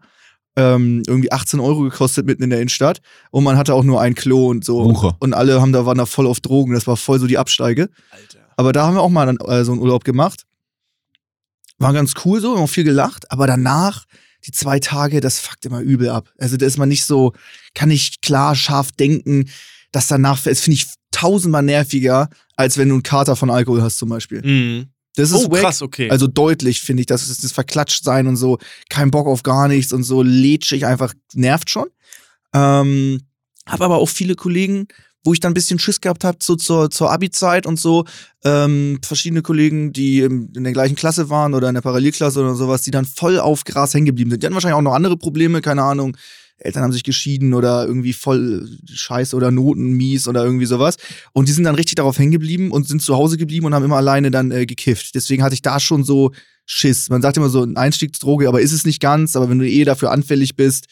ähm, 0.56 1.02
irgendwie 1.06 1.30
18 1.30 1.60
Euro 1.60 1.82
gekostet 1.82 2.26
mitten 2.26 2.42
in 2.42 2.50
der 2.50 2.60
Innenstadt. 2.60 3.00
Und 3.30 3.44
man 3.44 3.56
hatte 3.56 3.74
auch 3.74 3.84
nur 3.84 4.00
ein 4.00 4.14
Klo 4.14 4.48
und 4.48 4.64
so. 4.64 4.84
Wucher. 4.84 5.16
Und 5.20 5.34
alle 5.34 5.60
haben 5.60 5.72
da, 5.72 5.86
waren 5.86 5.98
da 5.98 6.06
voll 6.06 6.26
auf 6.26 6.40
Drogen. 6.40 6.74
Das 6.74 6.86
war 6.86 6.96
voll 6.96 7.20
so 7.20 7.26
die 7.26 7.38
Absteige. 7.38 7.88
Alter. 8.10 8.38
Aber 8.56 8.72
da 8.72 8.86
haben 8.86 8.94
wir 8.94 9.02
auch 9.02 9.08
mal 9.08 9.26
dann, 9.26 9.36
äh, 9.36 9.64
so 9.64 9.72
einen 9.72 9.80
Urlaub 9.80 10.04
gemacht. 10.04 10.42
War 11.78 11.92
ganz 11.92 12.14
cool 12.24 12.40
so, 12.40 12.56
haben 12.56 12.64
auch 12.64 12.68
viel 12.68 12.82
gelacht. 12.82 13.30
Aber 13.30 13.46
danach, 13.46 14.04
die 14.46 14.52
zwei 14.52 14.78
Tage, 14.78 15.20
das 15.20 15.38
fuckt 15.40 15.64
immer 15.66 15.80
übel 15.80 16.08
ab. 16.10 16.30
Also 16.38 16.56
da 16.56 16.64
ist 16.66 16.78
man 16.78 16.88
nicht 16.88 17.04
so, 17.04 17.32
kann 17.74 17.88
nicht 17.88 18.22
klar, 18.22 18.54
scharf 18.54 18.92
denken. 18.92 19.48
Das 19.92 20.06
danach, 20.06 20.42
das 20.42 20.60
finde 20.60 20.74
ich 20.76 20.86
tausendmal 21.10 21.62
nerviger, 21.62 22.28
als 22.56 22.76
wenn 22.78 22.88
du 22.88 22.94
einen 22.96 23.02
Kater 23.02 23.36
von 23.36 23.50
Alkohol 23.50 23.82
hast 23.82 23.98
zum 23.98 24.08
Beispiel. 24.10 24.42
Mhm. 24.42 24.86
Das 25.16 25.30
ist 25.32 25.46
Oh, 25.46 25.50
wack. 25.50 25.62
krass, 25.62 25.82
okay. 25.82 26.10
Also 26.10 26.26
deutlich 26.28 26.80
finde 26.80 27.00
ich, 27.00 27.06
das 27.06 27.28
ist 27.28 27.42
das 27.42 27.50
Verklatschtsein 27.52 28.26
und 28.28 28.36
so, 28.36 28.58
kein 28.88 29.10
Bock 29.10 29.26
auf 29.26 29.42
gar 29.42 29.66
nichts 29.66 29.92
und 29.92 30.04
so 30.04 30.22
lätschig 30.22 30.86
einfach 30.86 31.12
nervt 31.34 31.70
schon. 31.70 31.88
Ähm, 32.54 33.20
habe 33.66 33.84
aber 33.84 33.96
auch 33.98 34.08
viele 34.08 34.34
Kollegen, 34.36 34.86
wo 35.24 35.32
ich 35.32 35.40
dann 35.40 35.50
ein 35.50 35.54
bisschen 35.54 35.78
Schiss 35.78 36.00
gehabt 36.00 36.24
habe, 36.24 36.38
so 36.40 36.56
zur, 36.56 36.90
zur 36.90 37.10
Abi-Zeit 37.10 37.66
und 37.66 37.78
so, 37.78 38.04
ähm, 38.44 38.98
verschiedene 39.02 39.42
Kollegen, 39.42 39.92
die 39.92 40.20
in 40.20 40.64
der 40.64 40.72
gleichen 40.72 40.96
Klasse 40.96 41.28
waren 41.28 41.54
oder 41.54 41.68
in 41.68 41.74
der 41.74 41.82
Parallelklasse 41.82 42.40
oder 42.40 42.54
sowas, 42.54 42.82
die 42.82 42.90
dann 42.90 43.04
voll 43.04 43.38
auf 43.40 43.64
Gras 43.64 43.94
hängen 43.94 44.06
geblieben 44.06 44.30
sind. 44.30 44.42
Die 44.42 44.46
hatten 44.46 44.54
wahrscheinlich 44.54 44.76
auch 44.76 44.82
noch 44.82 44.94
andere 44.94 45.16
Probleme, 45.16 45.60
keine 45.60 45.82
Ahnung. 45.82 46.16
Eltern 46.58 46.82
haben 46.82 46.92
sich 46.92 47.04
geschieden 47.04 47.54
oder 47.54 47.86
irgendwie 47.86 48.12
voll 48.12 48.68
scheiße 48.92 49.36
oder 49.36 49.50
Noten 49.50 49.92
mies 49.92 50.26
oder 50.26 50.44
irgendwie 50.44 50.66
sowas. 50.66 50.96
Und 51.32 51.48
die 51.48 51.52
sind 51.52 51.64
dann 51.64 51.76
richtig 51.76 51.94
darauf 51.96 52.18
hängen 52.18 52.32
geblieben 52.32 52.72
und 52.72 52.88
sind 52.88 53.00
zu 53.00 53.14
Hause 53.16 53.36
geblieben 53.36 53.66
und 53.66 53.74
haben 53.74 53.84
immer 53.84 53.96
alleine 53.96 54.30
dann 54.30 54.50
äh, 54.50 54.66
gekifft. 54.66 55.14
Deswegen 55.14 55.42
hatte 55.42 55.54
ich 55.54 55.62
da 55.62 55.78
schon 55.78 56.02
so 56.02 56.32
Schiss. 56.66 57.10
Man 57.10 57.22
sagt 57.22 57.36
immer 57.36 57.48
so, 57.48 57.62
ein 57.62 57.76
Einstiegsdroge, 57.76 58.48
aber 58.48 58.60
ist 58.60 58.72
es 58.72 58.84
nicht 58.84 59.00
ganz. 59.00 59.36
Aber 59.36 59.48
wenn 59.48 59.58
du 59.58 59.68
eh 59.68 59.84
dafür 59.84 60.10
anfällig 60.10 60.56
bist, 60.56 60.86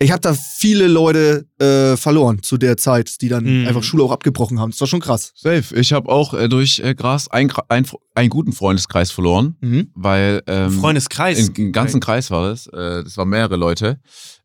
ich 0.00 0.10
habe 0.12 0.20
da 0.20 0.34
viele 0.34 0.86
Leute 0.86 1.46
äh, 1.58 1.96
verloren 1.96 2.42
zu 2.42 2.56
der 2.56 2.76
Zeit, 2.76 3.20
die 3.20 3.28
dann 3.28 3.44
Mhm. 3.62 3.66
einfach 3.66 3.82
Schule 3.82 4.04
auch 4.04 4.12
abgebrochen 4.12 4.60
haben. 4.60 4.70
Das 4.70 4.80
war 4.80 4.86
schon 4.88 5.00
krass. 5.00 5.32
Safe. 5.34 5.74
Ich 5.76 5.92
habe 5.92 6.08
auch 6.08 6.34
äh, 6.34 6.48
durch 6.48 6.78
äh, 6.80 6.94
Gras 6.94 7.28
einen, 7.28 7.52
ein, 7.68 7.84
einen 8.14 8.28
guten 8.30 8.52
Freundeskreis 8.52 9.10
verloren, 9.10 9.56
Mhm. 9.60 9.90
weil 9.94 10.42
ähm, 10.46 10.70
Freundeskreis. 10.72 11.48
Im, 11.48 11.72
ganzen 11.72 12.00
Kreis 12.00 12.30
war 12.30 12.48
das. 12.50 12.66
Äh, 12.68 13.04
das 13.04 13.16
waren 13.16 13.28
mehrere 13.28 13.56
Leute, 13.56 14.00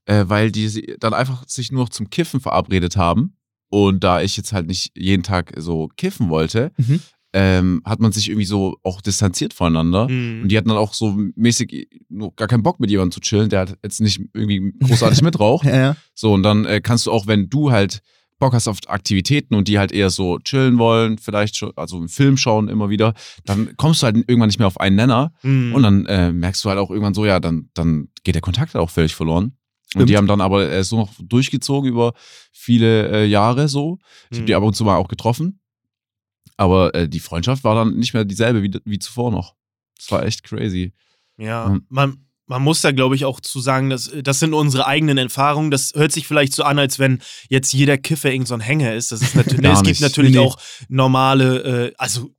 äh, 0.05 0.25
weil 0.27 0.51
die 0.51 0.95
dann 0.99 1.13
einfach 1.13 1.43
sich 1.47 1.71
nur 1.71 1.83
noch 1.83 1.89
zum 1.89 2.09
Kiffen 2.09 2.39
verabredet 2.39 2.97
haben. 2.97 3.35
Und 3.69 4.03
da 4.03 4.21
ich 4.21 4.37
jetzt 4.37 4.53
halt 4.53 4.67
nicht 4.67 4.91
jeden 4.95 5.23
Tag 5.23 5.53
so 5.57 5.87
kiffen 5.97 6.29
wollte, 6.29 6.71
Mhm. 6.77 6.99
Ähm, 7.33 7.81
hat 7.83 7.99
man 7.99 8.11
sich 8.11 8.29
irgendwie 8.29 8.45
so 8.45 8.77
auch 8.83 9.01
distanziert 9.01 9.53
voneinander. 9.53 10.07
Mhm. 10.07 10.43
Und 10.43 10.49
die 10.49 10.57
hatten 10.57 10.69
dann 10.69 10.77
auch 10.77 10.93
so 10.93 11.17
mäßig 11.35 11.87
nur 12.09 12.33
gar 12.35 12.47
keinen 12.47 12.63
Bock 12.63 12.79
mit 12.79 12.89
jemandem 12.91 13.11
zu 13.11 13.19
chillen, 13.21 13.49
der 13.49 13.59
halt 13.59 13.77
jetzt 13.83 13.99
nicht 14.01 14.21
irgendwie 14.33 14.73
großartig 14.83 15.21
mitraucht. 15.23 15.65
Ja, 15.65 15.75
ja. 15.75 15.95
So, 16.13 16.33
und 16.33 16.43
dann 16.43 16.65
äh, 16.65 16.79
kannst 16.81 17.07
du 17.07 17.11
auch, 17.11 17.25
wenn 17.27 17.49
du 17.49 17.71
halt 17.71 18.01
Bock 18.39 18.53
hast 18.53 18.67
auf 18.67 18.77
Aktivitäten 18.87 19.55
und 19.55 19.67
die 19.67 19.79
halt 19.79 19.91
eher 19.91 20.09
so 20.09 20.37
chillen 20.39 20.77
wollen, 20.77 21.17
vielleicht 21.17 21.55
schon, 21.55 21.71
also 21.75 21.97
einen 21.97 22.09
Film 22.09 22.35
schauen 22.37 22.67
immer 22.67 22.89
wieder, 22.89 23.13
dann 23.45 23.75
kommst 23.77 24.01
du 24.01 24.05
halt 24.05 24.17
irgendwann 24.17 24.47
nicht 24.49 24.59
mehr 24.59 24.67
auf 24.67 24.79
einen 24.79 24.95
Nenner. 24.97 25.31
Mhm. 25.43 25.73
Und 25.73 25.83
dann 25.83 26.05
äh, 26.07 26.31
merkst 26.31 26.63
du 26.65 26.69
halt 26.69 26.77
auch 26.79 26.89
irgendwann 26.89 27.13
so, 27.13 27.25
ja, 27.25 27.39
dann, 27.39 27.69
dann 27.73 28.09
geht 28.23 28.35
der 28.35 28.41
Kontakt 28.41 28.73
halt 28.73 28.83
auch 28.83 28.89
völlig 28.89 29.15
verloren. 29.15 29.53
Und 29.95 30.09
die 30.09 30.17
haben 30.17 30.25
dann 30.27 30.41
aber 30.41 30.69
äh, 30.71 30.83
so 30.83 30.97
noch 30.97 31.11
durchgezogen 31.19 31.87
über 31.89 32.13
viele 32.51 33.09
äh, 33.11 33.25
Jahre 33.25 33.67
so. 33.67 33.99
Ich 34.31 34.37
habe 34.37 34.41
Mhm. 34.41 34.45
die 34.47 34.55
ab 34.55 34.63
und 34.63 34.75
zu 34.75 34.83
mal 34.83 34.97
auch 34.97 35.07
getroffen. 35.07 35.59
Aber 36.57 36.93
äh, 36.93 37.09
die 37.09 37.19
Freundschaft 37.19 37.63
war 37.63 37.75
dann 37.75 37.95
nicht 37.97 38.13
mehr 38.13 38.25
dieselbe 38.25 38.63
wie, 38.63 38.71
wie 38.85 38.99
zuvor 38.99 39.31
noch. 39.31 39.55
Das 39.97 40.11
war 40.11 40.23
echt 40.25 40.43
crazy. 40.43 40.93
Ja, 41.37 41.69
Mhm. 41.69 41.85
man, 41.89 42.17
man 42.45 42.61
muss 42.61 42.81
da, 42.81 42.91
glaube 42.91 43.15
ich, 43.15 43.25
auch 43.25 43.39
zu 43.39 43.59
sagen, 43.59 43.89
dass, 43.89 44.11
das 44.21 44.39
sind 44.39 44.53
unsere 44.53 44.85
eigenen 44.85 45.17
Erfahrungen. 45.17 45.71
Das 45.71 45.93
hört 45.95 46.11
sich 46.11 46.27
vielleicht 46.27 46.53
so 46.53 46.63
an, 46.63 46.77
als 46.77 46.99
wenn 46.99 47.21
jetzt 47.49 47.73
jeder 47.73 47.97
Kiffer 47.97 48.31
irgend 48.31 48.47
so 48.47 48.53
ein 48.53 48.59
Hänger 48.59 48.93
ist. 48.93 49.11
Das 49.11 49.21
ist 49.21 49.35
natürlich, 49.35 49.63
es 49.71 49.83
gibt 49.83 50.01
natürlich 50.01 50.33
Nee, 50.33 50.39
auch 50.39 50.57
normale, 50.89 51.87
äh, 51.87 51.93
also 51.97 52.29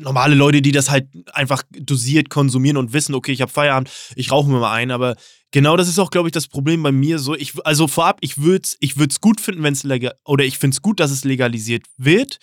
normale 0.00 0.34
Leute, 0.34 0.62
die 0.62 0.72
das 0.72 0.90
halt 0.90 1.08
einfach 1.32 1.62
dosiert 1.70 2.28
konsumieren 2.30 2.76
und 2.76 2.92
wissen, 2.92 3.14
okay, 3.14 3.32
ich 3.32 3.40
habe 3.40 3.50
Feierabend, 3.50 3.90
ich 4.14 4.30
rauche 4.30 4.48
mir 4.48 4.60
mal 4.60 4.72
ein, 4.72 4.90
aber 4.90 5.16
genau 5.50 5.76
das 5.76 5.88
ist 5.88 5.98
auch, 5.98 6.10
glaube 6.10 6.28
ich, 6.28 6.32
das 6.32 6.46
Problem 6.48 6.82
bei 6.82 6.92
mir 6.92 7.18
so. 7.18 7.34
Ich, 7.34 7.54
also 7.64 7.88
vorab, 7.88 8.18
ich 8.20 8.38
würde 8.38 8.62
es 8.64 8.76
ich 8.80 8.96
würd's 8.96 9.20
gut 9.20 9.40
finden, 9.40 9.62
wenn 9.62 9.72
es 9.72 9.82
legal, 9.82 10.14
oder 10.24 10.44
ich 10.44 10.58
finde 10.58 10.74
es 10.74 10.82
gut, 10.82 11.00
dass 11.00 11.10
es 11.10 11.24
legalisiert 11.24 11.86
wird, 11.96 12.38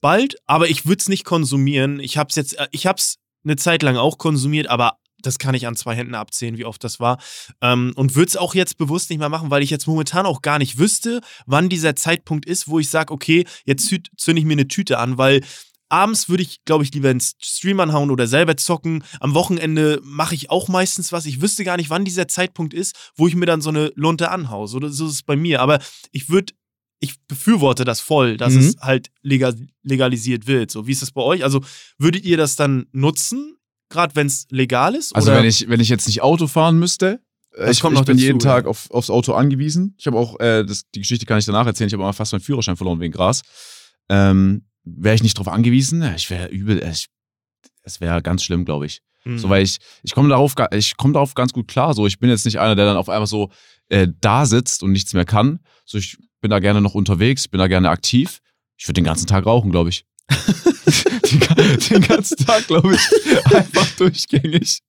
bald, 0.00 0.36
aber 0.46 0.68
ich 0.68 0.86
würde 0.86 1.00
es 1.00 1.08
nicht 1.08 1.24
konsumieren. 1.24 2.00
Ich 2.00 2.16
habe 2.16 2.28
es 2.30 2.36
jetzt, 2.36 2.58
äh, 2.58 2.68
ich 2.70 2.86
habe 2.86 2.98
es 2.98 3.16
eine 3.44 3.56
Zeit 3.56 3.82
lang 3.82 3.96
auch 3.96 4.18
konsumiert, 4.18 4.68
aber 4.68 4.98
das 5.22 5.38
kann 5.38 5.54
ich 5.54 5.66
an 5.66 5.76
zwei 5.76 5.94
Händen 5.94 6.14
abzählen, 6.14 6.58
wie 6.58 6.64
oft 6.64 6.82
das 6.84 7.00
war. 7.00 7.18
Ähm, 7.60 7.92
und 7.96 8.14
würde 8.14 8.28
es 8.28 8.36
auch 8.36 8.54
jetzt 8.54 8.76
bewusst 8.78 9.10
nicht 9.10 9.18
mehr 9.18 9.28
machen, 9.28 9.50
weil 9.50 9.62
ich 9.62 9.70
jetzt 9.70 9.86
momentan 9.86 10.26
auch 10.26 10.42
gar 10.42 10.58
nicht 10.58 10.78
wüsste, 10.78 11.20
wann 11.46 11.68
dieser 11.68 11.96
Zeitpunkt 11.96 12.46
ist, 12.46 12.68
wo 12.68 12.78
ich 12.78 12.90
sage, 12.90 13.12
okay, 13.12 13.46
jetzt 13.64 13.88
zü- 13.88 14.06
zünde 14.16 14.40
ich 14.40 14.46
mir 14.46 14.52
eine 14.52 14.68
Tüte 14.68 14.98
an, 14.98 15.18
weil 15.18 15.42
abends 15.88 16.28
würde 16.28 16.42
ich, 16.42 16.64
glaube 16.64 16.84
ich, 16.84 16.92
lieber 16.92 17.10
ins 17.10 17.34
Stream 17.40 17.80
anhauen 17.80 18.10
oder 18.10 18.26
selber 18.26 18.56
zocken. 18.56 19.04
Am 19.20 19.34
Wochenende 19.34 20.00
mache 20.02 20.34
ich 20.34 20.50
auch 20.50 20.68
meistens 20.68 21.12
was. 21.12 21.26
Ich 21.26 21.40
wüsste 21.40 21.64
gar 21.64 21.76
nicht, 21.76 21.90
wann 21.90 22.04
dieser 22.04 22.28
Zeitpunkt 22.28 22.74
ist, 22.74 23.12
wo 23.16 23.28
ich 23.28 23.36
mir 23.36 23.46
dann 23.46 23.62
so 23.62 23.70
eine 23.70 23.92
Lunte 23.94 24.30
anhaue. 24.30 24.66
So, 24.66 24.80
so 24.88 25.06
ist 25.06 25.12
es 25.12 25.22
bei 25.22 25.36
mir. 25.36 25.60
Aber 25.60 25.78
ich 26.10 26.28
würde, 26.28 26.52
ich 27.00 27.14
befürworte 27.28 27.84
das 27.84 28.00
voll, 28.00 28.36
dass 28.36 28.54
Mhm. 28.54 28.60
es 28.60 28.76
halt 28.80 29.10
legal, 29.22 29.54
legalisiert 29.82 30.46
wird. 30.46 30.70
So, 30.70 30.86
wie 30.86 30.92
ist 30.92 31.02
das 31.02 31.10
bei 31.12 31.22
euch? 31.22 31.44
Also, 31.44 31.60
würdet 31.98 32.24
ihr 32.24 32.36
das 32.36 32.56
dann 32.56 32.86
nutzen, 32.92 33.56
gerade 33.90 34.16
wenn 34.16 34.26
es 34.26 34.46
legal 34.50 34.94
ist? 34.94 35.14
Also 35.14 35.30
oder? 35.30 35.40
wenn 35.40 35.46
ich, 35.48 35.68
wenn 35.68 35.80
ich 35.80 35.88
jetzt 35.88 36.06
nicht 36.06 36.22
Auto 36.22 36.46
fahren 36.46 36.78
müsste, 36.78 37.20
äh, 37.54 37.66
Das 37.66 37.78
ich, 37.78 37.84
ich 37.84 37.88
bin 37.90 37.94
dazu, 37.94 38.12
jeden 38.12 38.40
ja. 38.40 38.44
Tag 38.54 38.66
auf, 38.66 38.90
aufs 38.90 39.10
Auto 39.10 39.34
angewiesen. 39.34 39.94
Ich 39.98 40.06
habe 40.06 40.18
auch, 40.18 40.40
äh, 40.40 40.64
das, 40.64 40.82
die 40.94 41.00
Geschichte 41.00 41.26
kann 41.26 41.38
ich 41.38 41.44
danach 41.44 41.66
erzählen, 41.66 41.88
ich 41.88 41.94
habe 41.94 42.02
mal 42.02 42.12
fast 42.12 42.32
meinen 42.32 42.40
Führerschein 42.42 42.76
verloren 42.76 43.00
wegen 43.00 43.12
Gras. 43.12 43.42
Ähm, 44.08 44.66
wäre 44.84 45.14
ich 45.14 45.22
nicht 45.22 45.36
drauf 45.38 45.48
angewiesen, 45.48 46.00
ja, 46.02 46.14
ich 46.14 46.30
wäre 46.30 46.48
übel, 46.48 46.82
äh, 46.82 46.90
ich, 46.92 47.06
es 47.82 48.00
wäre 48.00 48.22
ganz 48.22 48.42
schlimm, 48.44 48.64
glaube 48.64 48.86
ich. 48.86 49.00
Mhm. 49.24 49.38
So, 49.38 49.48
weil 49.48 49.64
ich, 49.64 49.78
ich 50.02 50.12
komme 50.12 50.28
darauf, 50.28 50.54
ich 50.72 50.96
komme 50.96 51.12
darauf 51.12 51.34
ganz 51.34 51.52
gut 51.52 51.68
klar. 51.68 51.94
So, 51.94 52.06
ich 52.06 52.18
bin 52.18 52.30
jetzt 52.30 52.44
nicht 52.44 52.58
einer, 52.60 52.74
der 52.76 52.86
dann 52.86 52.96
auf 52.96 53.08
einmal 53.08 53.26
so 53.26 53.50
äh, 53.88 54.06
da 54.20 54.46
sitzt 54.46 54.82
und 54.82 54.92
nichts 54.92 55.12
mehr 55.14 55.24
kann. 55.24 55.60
So, 55.84 55.98
ich 55.98 56.16
bin 56.40 56.50
da 56.50 56.58
gerne 56.58 56.80
noch 56.80 56.94
unterwegs, 56.94 57.48
bin 57.48 57.58
da 57.58 57.66
gerne 57.68 57.90
aktiv. 57.90 58.40
Ich 58.76 58.86
würde 58.86 59.00
den 59.00 59.04
ganzen 59.04 59.26
Tag 59.26 59.46
rauchen, 59.46 59.70
glaube 59.70 59.90
ich. 59.90 60.04
den, 61.30 61.78
den 61.90 62.02
ganzen 62.02 62.36
Tag, 62.44 62.66
glaube 62.66 62.94
ich. 62.94 63.44
Einfach 63.54 63.86
durchgängig. 63.96 64.80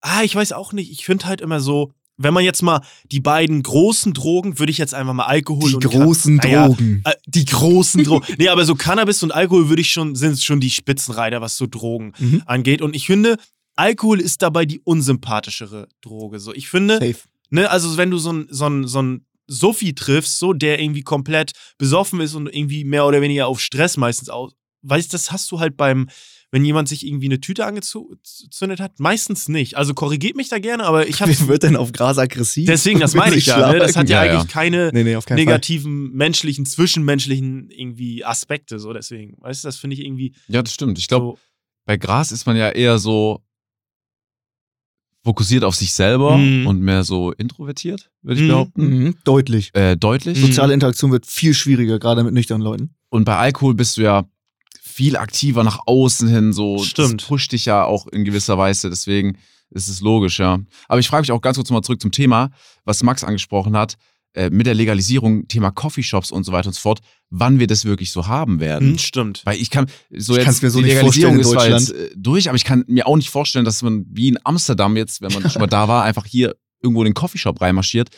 Ah, 0.00 0.22
ich 0.22 0.34
weiß 0.34 0.52
auch 0.52 0.72
nicht. 0.72 0.90
Ich 0.90 1.04
finde 1.04 1.26
halt 1.26 1.40
immer 1.40 1.60
so, 1.60 1.92
wenn 2.16 2.32
man 2.32 2.44
jetzt 2.44 2.62
mal 2.62 2.80
die 3.10 3.20
beiden 3.20 3.62
großen 3.62 4.14
Drogen, 4.14 4.58
würde 4.58 4.70
ich 4.70 4.78
jetzt 4.78 4.94
einfach 4.94 5.12
mal 5.12 5.24
Alkohol 5.24 5.70
Die 5.70 5.74
und 5.76 5.84
großen 5.84 6.40
ja, 6.44 6.68
Drogen. 6.68 7.02
Äh, 7.04 7.12
die 7.26 7.44
großen 7.44 8.04
Drogen. 8.04 8.26
nee, 8.38 8.48
aber 8.48 8.64
so 8.64 8.74
Cannabis 8.74 9.22
und 9.22 9.32
Alkohol 9.32 9.68
würde 9.68 9.82
ich 9.82 9.90
schon, 9.90 10.14
sind 10.14 10.42
schon 10.42 10.60
die 10.60 10.70
Spitzenreiter, 10.70 11.40
was 11.40 11.56
so 11.56 11.66
Drogen 11.66 12.12
Mhm. 12.18 12.42
angeht. 12.46 12.80
Und 12.82 12.94
ich 12.94 13.06
finde, 13.06 13.36
Alkohol 13.74 14.20
ist 14.20 14.40
dabei 14.42 14.64
die 14.64 14.80
unsympathischere 14.80 15.88
Droge. 16.00 16.38
So, 16.38 16.54
ich 16.54 16.68
finde, 16.68 16.94
Safe. 16.94 17.16
Ne, 17.50 17.70
also 17.70 17.96
wenn 17.96 18.10
du 18.10 18.18
so 18.18 18.32
ein, 18.32 18.46
so 18.50 18.68
ein, 18.68 18.86
so 18.86 19.02
ein 19.02 19.26
Sophi 19.46 19.94
triffst, 19.94 20.38
so, 20.38 20.52
der 20.52 20.80
irgendwie 20.80 21.02
komplett 21.02 21.52
besoffen 21.78 22.20
ist 22.20 22.34
und 22.34 22.46
irgendwie 22.46 22.84
mehr 22.84 23.06
oder 23.06 23.20
weniger 23.20 23.46
auf 23.46 23.60
Stress 23.60 23.96
meistens 23.96 24.28
aus. 24.28 24.52
Weißt 24.82 25.12
das 25.12 25.32
hast 25.32 25.50
du 25.50 25.60
halt 25.60 25.76
beim, 25.76 26.08
wenn 26.50 26.64
jemand 26.64 26.88
sich 26.88 27.06
irgendwie 27.06 27.26
eine 27.26 27.40
Tüte 27.40 27.64
angezündet 27.64 28.80
hat, 28.80 28.98
meistens 28.98 29.48
nicht. 29.48 29.76
Also 29.76 29.94
korrigiert 29.94 30.36
mich 30.36 30.48
da 30.48 30.58
gerne, 30.58 30.84
aber 30.84 31.08
ich 31.08 31.20
habe 31.22 31.36
Wer 31.36 31.48
wird 31.48 31.62
denn 31.62 31.76
auf 31.76 31.92
Gras 31.92 32.18
aggressiv? 32.18 32.66
Deswegen, 32.66 33.00
das 33.00 33.14
meine 33.14 33.36
ich 33.36 33.46
ja. 33.46 33.72
Ne? 33.72 33.78
Das 33.78 33.96
hat 33.96 34.08
ja, 34.08 34.24
Ja, 34.24 34.32
ja. 34.32 34.38
eigentlich 34.38 34.52
keine 34.52 34.90
Nee, 34.92 35.04
nee, 35.04 35.18
negativen, 35.30 36.12
menschlichen, 36.12 36.66
zwischenmenschlichen 36.66 37.70
irgendwie 37.70 38.24
Aspekte. 38.24 38.78
So 38.78 38.92
deswegen, 38.92 39.36
weißt 39.40 39.64
du, 39.64 39.68
das 39.68 39.76
finde 39.76 39.94
ich 39.94 40.04
irgendwie 40.04 40.34
Ja, 40.48 40.62
das 40.62 40.74
stimmt. 40.74 40.98
Ich 40.98 41.08
glaube, 41.08 41.36
so. 41.36 41.38
bei 41.84 41.96
Gras 41.96 42.32
ist 42.32 42.46
man 42.46 42.56
ja 42.56 42.70
eher 42.70 42.98
so 42.98 43.42
fokussiert 45.26 45.64
auf 45.64 45.74
sich 45.74 45.92
selber 45.92 46.38
Mhm. 46.38 46.68
und 46.68 46.80
mehr 46.80 47.02
so 47.02 47.32
introvertiert, 47.32 48.10
würde 48.22 48.40
ich 48.40 48.44
Mhm. 48.46 48.50
behaupten. 48.52 48.82
Mhm, 48.88 49.14
deutlich. 49.24 49.70
Äh, 49.74 49.96
deutlich. 49.96 50.40
Soziale 50.40 50.72
Interaktion 50.72 51.10
wird 51.10 51.26
viel 51.26 51.52
schwieriger, 51.52 51.98
gerade 51.98 52.22
mit 52.22 52.32
nüchternen 52.32 52.64
Leuten. 52.64 52.94
Und 53.08 53.24
bei 53.24 53.36
Alkohol 53.36 53.74
bist 53.74 53.96
du 53.96 54.02
ja 54.02 54.24
viel 54.80 55.16
aktiver 55.16 55.64
nach 55.64 55.80
außen 55.86 56.28
hin, 56.28 56.52
so 56.52 56.78
Stimmt. 56.78 57.20
das 57.22 57.26
pusht 57.28 57.50
dich 57.50 57.64
ja 57.66 57.84
auch 57.84 58.06
in 58.06 58.24
gewisser 58.24 58.56
Weise, 58.56 58.88
deswegen 58.88 59.36
ist 59.70 59.88
es 59.88 60.00
logisch, 60.00 60.38
ja. 60.38 60.60
Aber 60.86 61.00
ich 61.00 61.08
frage 61.08 61.22
mich 61.22 61.32
auch 61.32 61.40
ganz 61.40 61.56
kurz 61.56 61.70
mal 61.70 61.82
zurück 61.82 62.00
zum 62.00 62.12
Thema, 62.12 62.50
was 62.84 63.02
Max 63.02 63.24
angesprochen 63.24 63.76
hat, 63.76 63.96
äh, 64.34 64.48
mit 64.50 64.66
der 64.66 64.74
Legalisierung, 64.74 65.48
Thema 65.48 65.72
Coffeeshops 65.72 66.30
und 66.30 66.44
so 66.44 66.52
weiter 66.52 66.68
und 66.68 66.74
so 66.74 66.80
fort, 66.80 67.00
wann 67.30 67.58
wir 67.58 67.66
das 67.66 67.84
wirklich 67.84 68.12
so 68.12 68.26
haben 68.26 68.60
werden. 68.60 68.90
Hm, 68.90 68.98
stimmt. 68.98 69.42
Weil 69.44 69.60
ich 69.60 69.70
kann 69.70 69.86
so 70.16 70.36
Ich 70.36 70.44
jetzt 70.44 70.62
mir 70.62 70.70
so 70.70 70.80
die 70.80 70.86
Legalisierung 70.86 71.38
ist 71.40 71.50
zwar 71.50 71.68
jetzt 71.68 71.90
äh, 71.92 72.10
durch, 72.16 72.48
aber 72.48 72.56
ich 72.56 72.64
kann 72.64 72.84
mir 72.86 73.06
auch 73.06 73.16
nicht 73.16 73.30
vorstellen, 73.30 73.64
dass 73.64 73.82
man 73.82 74.06
wie 74.10 74.28
in 74.28 74.38
Amsterdam 74.44 74.96
jetzt, 74.96 75.20
wenn 75.22 75.32
man 75.32 75.42
schon 75.50 75.60
mal 75.60 75.66
da 75.66 75.88
war, 75.88 76.04
einfach 76.04 76.24
hier 76.26 76.54
irgendwo 76.82 77.02
in 77.02 77.06
den 77.06 77.14
Coffeeshop 77.14 77.60
reinmarschiert 77.60 78.10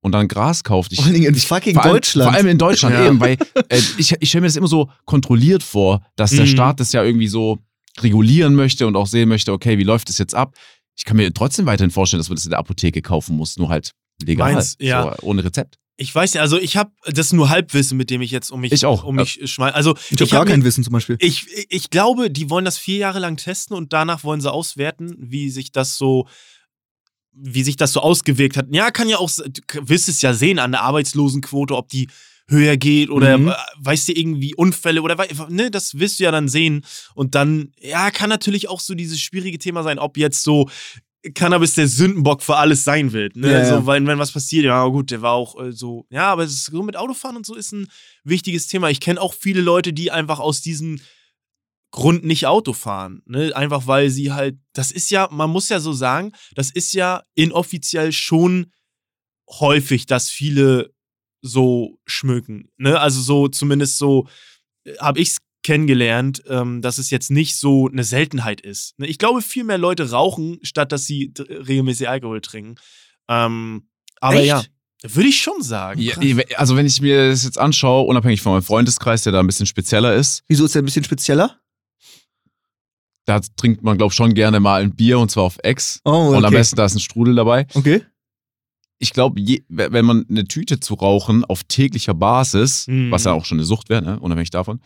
und 0.00 0.12
dann 0.12 0.26
Gras 0.28 0.64
kauft. 0.64 0.92
Ich, 0.92 1.00
Vor 1.02 1.12
Dingen 1.12 1.26
in 1.26 1.34
fucking 1.34 1.74
vor 1.74 1.84
allem, 1.84 1.92
Deutschland. 1.94 2.30
Vor 2.30 2.36
allem 2.38 2.46
in 2.48 2.58
Deutschland 2.58 2.94
Ja. 2.94 3.06
eben, 3.06 3.20
weil 3.20 3.36
äh, 3.68 3.80
ich, 3.98 4.14
ich 4.20 4.28
stelle 4.28 4.42
mir 4.42 4.48
das 4.48 4.56
immer 4.56 4.68
so 4.68 4.90
kontrolliert 5.04 5.62
vor, 5.62 6.06
dass 6.16 6.30
der 6.30 6.44
Mhm. 6.44 6.48
Staat 6.50 6.80
das 6.80 6.92
ja 6.92 7.02
irgendwie 7.02 7.28
so 7.28 7.58
regulieren 8.00 8.54
möchte 8.54 8.86
und 8.86 8.96
auch 8.96 9.06
sehen 9.06 9.28
möchte, 9.28 9.52
okay, 9.52 9.78
wie 9.78 9.82
läuft 9.84 10.08
das 10.08 10.18
jetzt 10.18 10.34
ab? 10.34 10.54
Ich 10.96 11.04
kann 11.04 11.16
mir 11.16 11.32
trotzdem 11.34 11.66
weiterhin 11.66 11.90
vorstellen, 11.90 12.20
dass 12.20 12.28
man 12.28 12.36
das 12.36 12.44
in 12.44 12.50
der 12.50 12.58
Apotheke 12.58 13.02
kaufen 13.02 13.36
muss, 13.36 13.56
nur 13.58 13.68
halt 13.68 13.90
legal, 14.22 14.54
Meins, 14.54 14.76
ja. 14.80 15.02
so, 15.18 15.26
ohne 15.26 15.44
Rezept. 15.44 15.76
Ich 15.98 16.14
weiß 16.14 16.34
ja, 16.34 16.42
also 16.42 16.58
ich 16.58 16.76
habe 16.76 16.90
das 17.06 17.32
nur 17.32 17.48
Halbwissen, 17.48 17.96
mit 17.96 18.10
dem 18.10 18.20
ich 18.20 18.30
jetzt 18.30 18.50
um 18.50 18.60
mich 18.60 18.72
Ich 18.72 18.84
auch. 18.84 19.02
um 19.04 19.16
mich 19.16 19.40
schmeiß. 19.44 19.74
Also 19.74 19.96
ich 20.10 20.20
habe 20.20 20.30
gar 20.30 20.40
hab 20.40 20.48
kein 20.48 20.62
Wissen 20.64 20.84
zum 20.84 20.92
Beispiel. 20.92 21.16
Ich, 21.20 21.46
ich 21.70 21.88
glaube, 21.88 22.30
die 22.30 22.50
wollen 22.50 22.66
das 22.66 22.76
vier 22.76 22.98
Jahre 22.98 23.18
lang 23.18 23.36
testen 23.38 23.74
und 23.76 23.92
danach 23.94 24.22
wollen 24.22 24.40
sie 24.42 24.52
auswerten, 24.52 25.14
wie 25.18 25.48
sich 25.48 25.72
das 25.72 25.96
so, 25.96 26.28
wie 27.32 27.62
sich 27.62 27.76
das 27.76 27.92
so 27.92 28.00
ausgewirkt 28.00 28.56
hat. 28.58 28.66
Ja, 28.70 28.90
kann 28.90 29.08
ja 29.08 29.16
auch, 29.18 29.30
du 29.30 29.88
wirst 29.88 30.08
es 30.10 30.20
ja 30.20 30.34
sehen 30.34 30.58
an 30.58 30.72
der 30.72 30.82
Arbeitslosenquote, 30.82 31.74
ob 31.74 31.88
die 31.88 32.08
höher 32.48 32.76
geht 32.76 33.10
oder 33.10 33.38
Mhm. 33.38 33.48
äh, 33.48 33.54
weißt 33.78 34.08
du 34.08 34.12
irgendwie 34.12 34.54
Unfälle 34.54 35.02
oder 35.02 35.16
ne, 35.48 35.70
das 35.70 35.98
wirst 35.98 36.20
du 36.20 36.24
ja 36.24 36.30
dann 36.30 36.48
sehen. 36.48 36.84
Und 37.14 37.34
dann, 37.34 37.72
ja, 37.80 38.10
kann 38.10 38.28
natürlich 38.28 38.68
auch 38.68 38.80
so 38.80 38.94
dieses 38.94 39.18
schwierige 39.20 39.58
Thema 39.58 39.82
sein, 39.82 39.98
ob 39.98 40.16
jetzt 40.16 40.42
so 40.44 40.68
Cannabis 41.34 41.74
der 41.74 41.88
Sündenbock 41.88 42.42
für 42.42 42.56
alles 42.56 42.84
sein 42.84 43.12
wird. 43.12 43.36
Ne? 43.36 43.52
Ja, 43.52 43.58
ja. 43.58 43.64
So, 43.66 43.86
weil, 43.86 44.06
wenn 44.06 44.18
was 44.18 44.32
passiert, 44.32 44.64
ja 44.64 44.86
gut, 44.86 45.10
der 45.10 45.22
war 45.22 45.32
auch 45.32 45.60
äh, 45.60 45.72
so, 45.72 46.06
ja, 46.10 46.30
aber 46.30 46.44
es 46.44 46.52
ist 46.52 46.66
so 46.66 46.82
mit 46.82 46.96
Autofahren 46.96 47.36
und 47.36 47.46
so 47.46 47.54
ist 47.54 47.72
ein 47.72 47.88
wichtiges 48.24 48.66
Thema. 48.66 48.90
Ich 48.90 49.00
kenne 49.00 49.20
auch 49.20 49.34
viele 49.34 49.60
Leute, 49.60 49.92
die 49.92 50.10
einfach 50.10 50.38
aus 50.38 50.60
diesem 50.60 51.00
Grund 51.90 52.24
nicht 52.24 52.46
Auto 52.46 52.72
fahren. 52.72 53.22
Ne? 53.26 53.54
Einfach 53.54 53.86
weil 53.86 54.10
sie 54.10 54.32
halt, 54.32 54.58
das 54.72 54.90
ist 54.90 55.10
ja, 55.10 55.28
man 55.30 55.50
muss 55.50 55.68
ja 55.68 55.80
so 55.80 55.92
sagen, 55.92 56.32
das 56.54 56.70
ist 56.70 56.92
ja 56.92 57.22
inoffiziell 57.34 58.12
schon 58.12 58.72
häufig, 59.48 60.06
dass 60.06 60.28
viele 60.28 60.92
so 61.42 61.98
schmücken. 62.06 62.70
Ne? 62.76 62.98
Also 63.00 63.20
so, 63.20 63.48
zumindest 63.48 63.98
so 63.98 64.28
habe 65.00 65.20
ich 65.20 65.30
es 65.30 65.38
kennengelernt, 65.66 66.42
ähm, 66.48 66.80
dass 66.80 66.98
es 66.98 67.10
jetzt 67.10 67.30
nicht 67.30 67.58
so 67.58 67.88
eine 67.88 68.04
Seltenheit 68.04 68.60
ist. 68.60 68.96
Ne? 68.98 69.06
Ich 69.08 69.18
glaube, 69.18 69.42
viel 69.42 69.64
mehr 69.64 69.78
Leute 69.78 70.10
rauchen, 70.10 70.58
statt 70.62 70.92
dass 70.92 71.04
sie 71.04 71.32
regelmäßig 71.38 72.08
Alkohol 72.08 72.40
trinken. 72.40 72.76
Ähm, 73.28 73.88
aber 74.20 74.36
Echt? 74.36 74.46
ja, 74.46 74.62
würde 75.02 75.28
ich 75.28 75.40
schon 75.42 75.60
sagen. 75.62 76.00
Ja, 76.00 76.14
also 76.56 76.76
wenn 76.76 76.86
ich 76.86 77.00
mir 77.00 77.28
das 77.30 77.42
jetzt 77.44 77.58
anschaue, 77.58 78.06
unabhängig 78.06 78.40
von 78.42 78.52
meinem 78.52 78.62
Freundeskreis, 78.62 79.22
der 79.22 79.32
da 79.32 79.40
ein 79.40 79.46
bisschen 79.46 79.66
spezieller 79.66 80.14
ist, 80.14 80.42
Wieso 80.46 80.64
ist 80.64 80.74
der 80.76 80.82
ein 80.82 80.86
bisschen 80.86 81.04
spezieller? 81.04 81.58
da 83.26 83.40
trinkt 83.40 83.82
man, 83.82 83.98
glaube 83.98 84.12
ich, 84.12 84.16
schon 84.16 84.34
gerne 84.34 84.60
mal 84.60 84.82
ein 84.82 84.94
Bier 84.94 85.18
und 85.18 85.30
zwar 85.32 85.42
auf 85.44 85.58
Ex. 85.64 86.00
Oh, 86.04 86.28
Und 86.28 86.36
am 86.36 86.44
okay. 86.44 86.54
besten 86.54 86.76
da 86.76 86.84
ist 86.84 86.94
ein 86.94 87.00
Strudel 87.00 87.34
dabei. 87.34 87.66
Okay. 87.74 88.02
Ich 88.98 89.12
glaube, 89.12 89.40
wenn 89.68 90.04
man 90.04 90.24
eine 90.30 90.46
Tüte 90.46 90.78
zu 90.78 90.94
rauchen 90.94 91.44
auf 91.44 91.64
täglicher 91.64 92.14
Basis, 92.14 92.86
Mhm. 92.86 93.10
was 93.10 93.24
ja 93.24 93.32
auch 93.32 93.44
schon 93.44 93.58
eine 93.58 93.64
Sucht 93.64 93.88
wäre, 93.90 94.00
ne, 94.02 94.20
unabhängig 94.20 94.50
davon, 94.50 94.80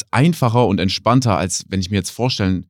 ist 0.00 0.06
einfacher 0.10 0.66
und 0.66 0.78
entspannter, 0.80 1.36
als 1.36 1.64
wenn 1.68 1.80
ich 1.80 1.90
mir 1.90 1.96
jetzt 1.96 2.10
vorstellen 2.10 2.66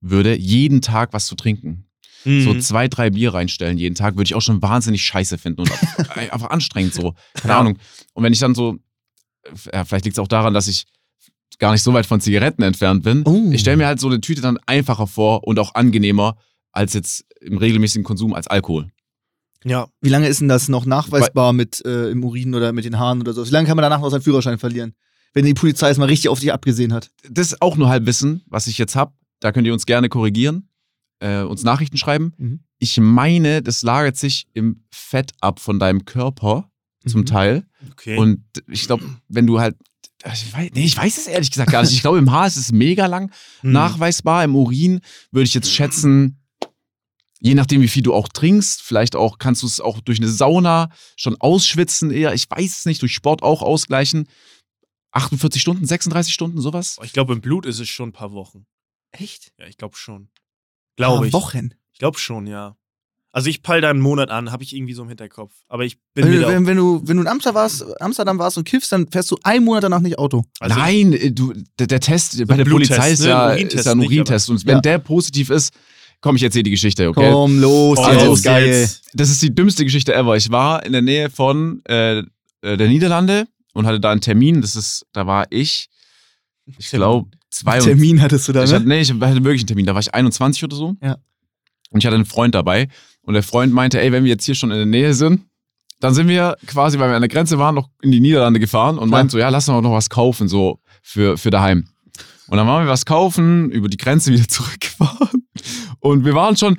würde, 0.00 0.36
jeden 0.36 0.80
Tag 0.80 1.12
was 1.12 1.26
zu 1.26 1.34
trinken. 1.34 1.86
Mhm. 2.24 2.42
So 2.42 2.54
zwei, 2.58 2.88
drei 2.88 3.10
Bier 3.10 3.34
reinstellen 3.34 3.78
jeden 3.78 3.94
Tag, 3.94 4.14
würde 4.16 4.24
ich 4.28 4.34
auch 4.34 4.42
schon 4.42 4.60
wahnsinnig 4.62 5.02
scheiße 5.02 5.38
finden 5.38 5.62
und 5.62 5.70
einfach 6.16 6.50
anstrengend 6.50 6.94
so. 6.94 7.14
Keine 7.34 7.54
Ja. 7.54 7.60
Ahnung. 7.60 7.78
Und 8.14 8.22
wenn 8.24 8.32
ich 8.32 8.38
dann 8.40 8.54
so, 8.54 8.78
ja, 9.72 9.84
vielleicht 9.84 10.04
liegt 10.04 10.16
es 10.16 10.18
auch 10.22 10.28
daran, 10.28 10.54
dass 10.54 10.68
ich 10.68 10.86
gar 11.58 11.72
nicht 11.72 11.82
so 11.82 11.92
weit 11.92 12.06
von 12.06 12.20
Zigaretten 12.20 12.62
entfernt 12.62 13.02
bin. 13.02 13.22
Oh. 13.24 13.50
Ich 13.52 13.60
stelle 13.60 13.76
mir 13.76 13.86
halt 13.86 13.98
so 13.98 14.06
eine 14.08 14.20
Tüte 14.20 14.40
dann 14.40 14.58
einfacher 14.66 15.06
vor 15.08 15.44
und 15.46 15.58
auch 15.58 15.74
angenehmer 15.74 16.36
als 16.72 16.92
jetzt 16.94 17.24
im 17.40 17.58
regelmäßigen 17.58 18.04
Konsum 18.04 18.34
als 18.34 18.46
Alkohol. 18.46 18.88
ja. 19.64 19.88
Wie 20.00 20.08
lange 20.10 20.28
ist 20.28 20.40
denn 20.40 20.48
das 20.48 20.68
noch 20.68 20.86
nachweisbar 20.86 21.52
mit 21.52 21.84
äh, 21.84 22.10
im 22.10 22.22
Urin 22.22 22.54
oder 22.54 22.72
mit 22.72 22.84
den 22.84 22.98
Haaren 22.98 23.20
oder 23.20 23.32
so? 23.32 23.44
Wie 23.44 23.50
lange 23.50 23.66
kann 23.66 23.76
man 23.76 23.82
danach 23.82 24.00
noch 24.00 24.10
seinen 24.10 24.22
Führerschein 24.22 24.58
verlieren? 24.58 24.94
Wenn 25.34 25.44
die 25.44 25.54
Polizei 25.54 25.90
es 25.90 25.98
mal 25.98 26.06
richtig 26.06 26.28
auf 26.30 26.40
dich 26.40 26.52
abgesehen 26.52 26.92
hat. 26.92 27.10
Das 27.28 27.48
ist 27.48 27.62
auch 27.62 27.76
nur 27.76 27.88
Halbwissen, 27.88 28.42
was 28.46 28.66
ich 28.66 28.78
jetzt 28.78 28.96
habe. 28.96 29.12
Da 29.40 29.52
könnt 29.52 29.66
ihr 29.66 29.72
uns 29.72 29.86
gerne 29.86 30.08
korrigieren, 30.08 30.68
äh, 31.20 31.42
uns 31.42 31.62
Nachrichten 31.62 31.96
schreiben. 31.96 32.32
Mhm. 32.38 32.60
Ich 32.78 32.98
meine, 32.98 33.62
das 33.62 33.82
lagert 33.82 34.16
sich 34.16 34.46
im 34.54 34.84
Fett 34.90 35.32
ab 35.40 35.60
von 35.60 35.78
deinem 35.78 36.04
Körper 36.04 36.70
zum 37.06 37.20
Mhm. 37.22 37.26
Teil. 37.26 37.66
Okay. 37.92 38.16
Und 38.16 38.44
ich 38.68 38.86
glaube, 38.86 39.04
wenn 39.28 39.46
du 39.46 39.60
halt. 39.60 39.76
Ich 40.32 40.52
weiß, 40.52 40.70
nee, 40.74 40.84
ich 40.84 40.96
weiß 40.96 41.16
es 41.18 41.26
ehrlich 41.28 41.50
gesagt 41.50 41.70
gar 41.70 41.82
nicht. 41.82 41.92
Ich 41.92 42.00
glaube, 42.00 42.18
im 42.18 42.32
Haar 42.32 42.46
ist 42.48 42.56
es 42.56 42.72
mega 42.72 43.06
lang 43.06 43.30
Mhm. 43.62 43.72
nachweisbar. 43.72 44.42
Im 44.42 44.56
Urin 44.56 45.00
würde 45.30 45.44
ich 45.44 45.54
jetzt 45.54 45.70
schätzen, 45.72 46.40
je 47.40 47.54
nachdem, 47.54 47.80
wie 47.82 47.88
viel 47.88 48.02
du 48.02 48.12
auch 48.14 48.26
trinkst, 48.28 48.82
vielleicht 48.82 49.14
auch 49.14 49.38
kannst 49.38 49.62
du 49.62 49.66
es 49.68 49.80
auch 49.80 50.00
durch 50.00 50.18
eine 50.18 50.28
Sauna 50.28 50.90
schon 51.16 51.36
ausschwitzen 51.40 52.10
eher. 52.10 52.34
Ich 52.34 52.50
weiß 52.50 52.78
es 52.80 52.84
nicht, 52.84 53.00
durch 53.02 53.12
Sport 53.14 53.42
auch 53.44 53.62
ausgleichen. 53.62 54.26
48 55.12 55.60
Stunden, 55.62 55.86
36 55.86 56.32
Stunden, 56.34 56.60
sowas? 56.60 56.96
Ich 57.02 57.12
glaube, 57.12 57.32
im 57.32 57.40
Blut 57.40 57.66
ist 57.66 57.78
es 57.80 57.88
schon 57.88 58.10
ein 58.10 58.12
paar 58.12 58.32
Wochen. 58.32 58.66
Echt? 59.12 59.52
Ja, 59.58 59.66
ich 59.66 59.76
glaube 59.76 59.96
schon. 59.96 60.28
Glaube 60.96 61.18
Paar 61.18 61.26
ich. 61.26 61.32
Wochen. 61.32 61.70
Ich 61.92 61.98
glaube 61.98 62.18
schon, 62.18 62.46
ja. 62.46 62.76
Also 63.30 63.50
ich 63.50 63.62
peil 63.62 63.80
da 63.80 63.90
einen 63.90 64.00
Monat 64.00 64.30
an, 64.30 64.50
habe 64.52 64.62
ich 64.64 64.74
irgendwie 64.74 64.94
so 64.94 65.02
im 65.02 65.08
Hinterkopf. 65.08 65.52
Aber 65.68 65.84
ich 65.84 65.98
bin 66.14 66.24
Wenn, 66.26 66.40
da 66.40 66.46
auch, 66.46 66.50
wenn, 66.50 66.66
wenn, 66.66 66.76
du, 66.76 67.02
wenn 67.04 67.16
du 67.18 67.22
in 67.22 67.28
Amsterdam 67.28 67.54
warst, 67.56 68.00
Amsterdam 68.00 68.38
warst 68.38 68.56
und 68.58 68.64
kiffst, 68.64 68.90
dann 68.90 69.06
fährst 69.08 69.30
du 69.30 69.36
einen 69.42 69.64
Monat 69.64 69.84
danach 69.84 70.00
nicht 70.00 70.18
Auto. 70.18 70.44
also 70.60 70.74
Nein, 70.76 71.12
äh, 71.12 71.30
du, 71.30 71.52
der, 71.78 71.86
der 71.86 72.00
Test 72.00 72.38
bei 72.46 72.54
ein 72.54 72.58
der 72.58 72.64
Bluttest, 72.64 72.90
Polizei 72.90 73.12
ist 73.12 73.20
ne? 73.20 73.28
ja, 73.28 73.46
Ein 73.46 73.52
Urintest 73.56 73.76
ist 73.80 73.86
ja 73.86 73.92
ein 73.92 73.98
Urintest. 74.00 74.50
Und 74.50 74.66
wenn 74.66 74.76
Ja. 74.76 74.80
der 74.80 74.98
positiv 74.98 75.50
ist, 75.50 75.72
komm, 76.20 76.36
ich 76.36 76.42
erzähle 76.42 76.64
die 76.64 76.70
Geschichte, 76.70 77.08
okay? 77.08 77.30
Komm, 77.30 77.60
los, 77.60 77.98
Oh, 77.98 78.02
also 78.02 78.32
ist 78.32 78.42
geil. 78.42 78.66
jetzt. 78.66 79.08
Das 79.14 79.28
ist 79.30 79.42
die 79.42 79.54
dümmste 79.54 79.84
Geschichte 79.84 80.14
ever. 80.14 80.34
Ich 80.36 80.50
war 80.50 80.84
in 80.84 80.92
der 80.92 81.02
Nähe 81.02 81.28
von 81.30 81.82
äh, 81.84 82.18
äh, 82.20 82.24
der 82.62 82.88
Niederlande 82.88 83.46
und 83.78 83.86
hatte 83.86 84.00
da 84.00 84.10
einen 84.10 84.20
Termin. 84.20 84.60
Das 84.60 84.74
ist, 84.74 85.06
da 85.12 85.28
war 85.28 85.46
ich, 85.50 85.88
ich 86.66 86.90
glaube, 86.90 87.30
zwei 87.48 87.78
Termin 87.78 88.20
hattest 88.20 88.48
du 88.48 88.52
da, 88.52 88.64
Ich 88.64 88.72
hatte, 88.72 88.88
ne? 88.88 88.96
nee, 88.96 89.00
ich 89.02 89.10
hatte 89.10 89.44
wirklich 89.44 89.60
einen 89.60 89.68
Termin. 89.68 89.86
Da 89.86 89.94
war 89.94 90.00
ich 90.00 90.12
21 90.12 90.64
oder 90.64 90.74
so. 90.74 90.96
Ja. 91.00 91.16
Und 91.90 92.00
ich 92.00 92.06
hatte 92.06 92.16
einen 92.16 92.24
Freund 92.24 92.56
dabei. 92.56 92.88
Und 93.22 93.34
der 93.34 93.44
Freund 93.44 93.72
meinte, 93.72 94.00
ey, 94.00 94.10
wenn 94.10 94.24
wir 94.24 94.30
jetzt 94.30 94.44
hier 94.44 94.56
schon 94.56 94.72
in 94.72 94.78
der 94.78 94.86
Nähe 94.86 95.14
sind, 95.14 95.42
dann 96.00 96.12
sind 96.12 96.26
wir 96.26 96.56
quasi, 96.66 96.98
weil 96.98 97.10
wir 97.10 97.14
an 97.14 97.22
der 97.22 97.28
Grenze 97.28 97.58
waren, 97.60 97.76
noch 97.76 97.88
in 98.02 98.10
die 98.10 98.18
Niederlande 98.18 98.58
gefahren 98.58 98.98
und 98.98 99.08
Klar. 99.08 99.20
meinten 99.20 99.30
so, 99.30 99.38
ja, 99.38 99.48
lass 99.48 99.68
uns 99.68 99.78
auch 99.78 99.82
noch 99.82 99.92
was 99.92 100.10
kaufen, 100.10 100.48
so 100.48 100.80
für, 101.00 101.38
für 101.38 101.50
daheim. 101.50 101.88
Und 102.48 102.56
dann 102.56 102.66
waren 102.66 102.84
wir 102.84 102.90
was 102.90 103.06
kaufen, 103.06 103.70
über 103.70 103.88
die 103.88 103.96
Grenze 103.96 104.32
wieder 104.32 104.48
zurückgefahren. 104.48 105.46
Und 106.00 106.24
wir 106.24 106.34
waren 106.34 106.56
schon 106.56 106.78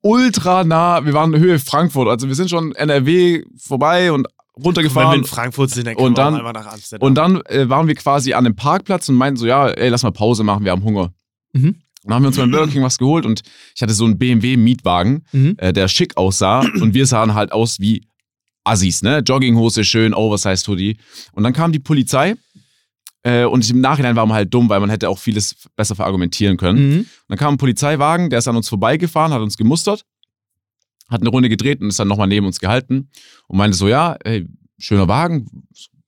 ultra 0.00 0.64
nah, 0.64 1.04
wir 1.04 1.12
waren 1.12 1.34
in 1.34 1.40
Höhe 1.40 1.58
Frankfurt. 1.58 2.08
Also 2.08 2.26
wir 2.26 2.34
sind 2.34 2.48
schon 2.48 2.74
NRW 2.74 3.44
vorbei 3.58 4.12
und 4.12 4.26
wenn 4.58 4.62
wir 4.62 4.66
runtergefahren. 4.66 5.18
in 5.20 5.24
Frankfurt 5.24 5.70
sind, 5.70 5.86
dann 5.86 5.96
Und 5.96 6.18
dann- 6.18 6.34
einfach 6.36 6.52
nach 6.52 6.72
Amsterdam. 6.72 7.06
Und 7.06 7.14
dann 7.14 7.40
äh, 7.46 7.68
waren 7.68 7.86
wir 7.88 7.94
quasi 7.94 8.32
an 8.34 8.44
einem 8.46 8.56
Parkplatz 8.56 9.08
und 9.08 9.14
meinten 9.16 9.38
so, 9.38 9.46
ja, 9.46 9.68
ey, 9.68 9.88
lass 9.88 10.02
mal 10.02 10.10
Pause 10.12 10.42
machen, 10.44 10.64
wir 10.64 10.72
haben 10.72 10.82
Hunger. 10.84 11.12
Mhm. 11.52 11.76
Dann 12.04 12.14
haben 12.14 12.22
wir 12.22 12.28
uns 12.28 12.36
beim 12.36 12.50
Burger 12.50 12.70
King 12.72 12.82
was 12.82 12.96
geholt 12.98 13.26
und 13.26 13.42
ich 13.74 13.82
hatte 13.82 13.92
so 13.92 14.04
einen 14.04 14.18
BMW-Mietwagen, 14.18 15.24
Mhm. 15.32 15.54
äh, 15.58 15.72
der 15.72 15.88
schick 15.88 16.16
aussah 16.16 16.60
und 16.60 16.94
wir 16.94 17.06
sahen 17.06 17.34
halt 17.34 17.52
aus 17.52 17.80
wie 17.80 18.06
Assis, 18.64 19.02
ne? 19.02 19.18
Jogginghose, 19.18 19.82
schön, 19.84 20.14
Oversized 20.14 20.66
Hoodie. 20.68 20.96
Und 21.32 21.42
dann 21.42 21.52
kam 21.52 21.72
die 21.72 21.78
Polizei 21.78 22.34
äh, 23.24 23.44
und 23.44 23.68
im 23.68 23.80
Nachhinein 23.80 24.14
war 24.16 24.26
man 24.26 24.36
halt 24.36 24.52
dumm, 24.54 24.68
weil 24.68 24.80
man 24.80 24.90
hätte 24.90 25.08
auch 25.08 25.18
vieles 25.18 25.56
besser 25.76 25.94
verargumentieren 25.96 26.56
können. 26.56 26.88
Mhm. 26.90 26.98
Und 27.00 27.06
dann 27.28 27.38
kam 27.38 27.54
ein 27.54 27.58
Polizeiwagen, 27.58 28.30
der 28.30 28.38
ist 28.40 28.48
an 28.48 28.56
uns 28.56 28.68
vorbeigefahren, 28.68 29.32
hat 29.32 29.40
uns 29.40 29.56
gemustert, 29.56 30.04
hat 31.08 31.20
eine 31.20 31.30
Runde 31.30 31.48
gedreht 31.48 31.80
und 31.80 31.88
ist 31.88 31.98
dann 31.98 32.08
nochmal 32.08 32.28
neben 32.28 32.46
uns 32.46 32.60
gehalten 32.60 33.10
und 33.48 33.56
meinte 33.58 33.76
so, 33.76 33.88
ja, 33.88 34.16
ey, 34.24 34.46
schöner 34.78 35.08
Wagen, 35.08 35.46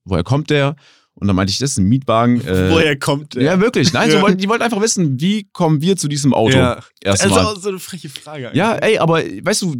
woher 0.05 0.23
kommt 0.23 0.49
der? 0.49 0.75
Und 1.13 1.27
dann 1.27 1.35
meinte 1.35 1.51
ich, 1.51 1.57
das 1.59 1.71
ist 1.71 1.77
ein 1.77 1.89
Mietwagen. 1.89 2.39
Äh, 2.47 2.71
Woher 2.71 2.97
kommt 2.97 3.35
der? 3.35 3.43
Ja, 3.43 3.59
wirklich. 3.59 3.91
Nein, 3.93 4.09
so 4.09 4.17
Ja. 4.17 4.23
wollten, 4.23 4.37
die 4.37 4.47
wollten 4.47 4.63
einfach 4.63 4.81
wissen, 4.81 5.19
wie 5.19 5.43
kommen 5.51 5.81
wir 5.81 5.97
zu 5.97 6.07
diesem 6.07 6.33
Auto? 6.33 6.57
Ja. 6.57 6.75
Das 7.01 7.15
ist 7.19 7.25
Erstmal. 7.25 7.45
auch 7.45 7.57
so 7.57 7.69
eine 7.69 7.79
freche 7.79 8.09
Frage. 8.09 8.47
eigentlich. 8.47 8.57
Ja, 8.57 8.75
ey, 8.75 8.97
aber 8.97 9.17
weißt 9.19 9.61
du, 9.63 9.75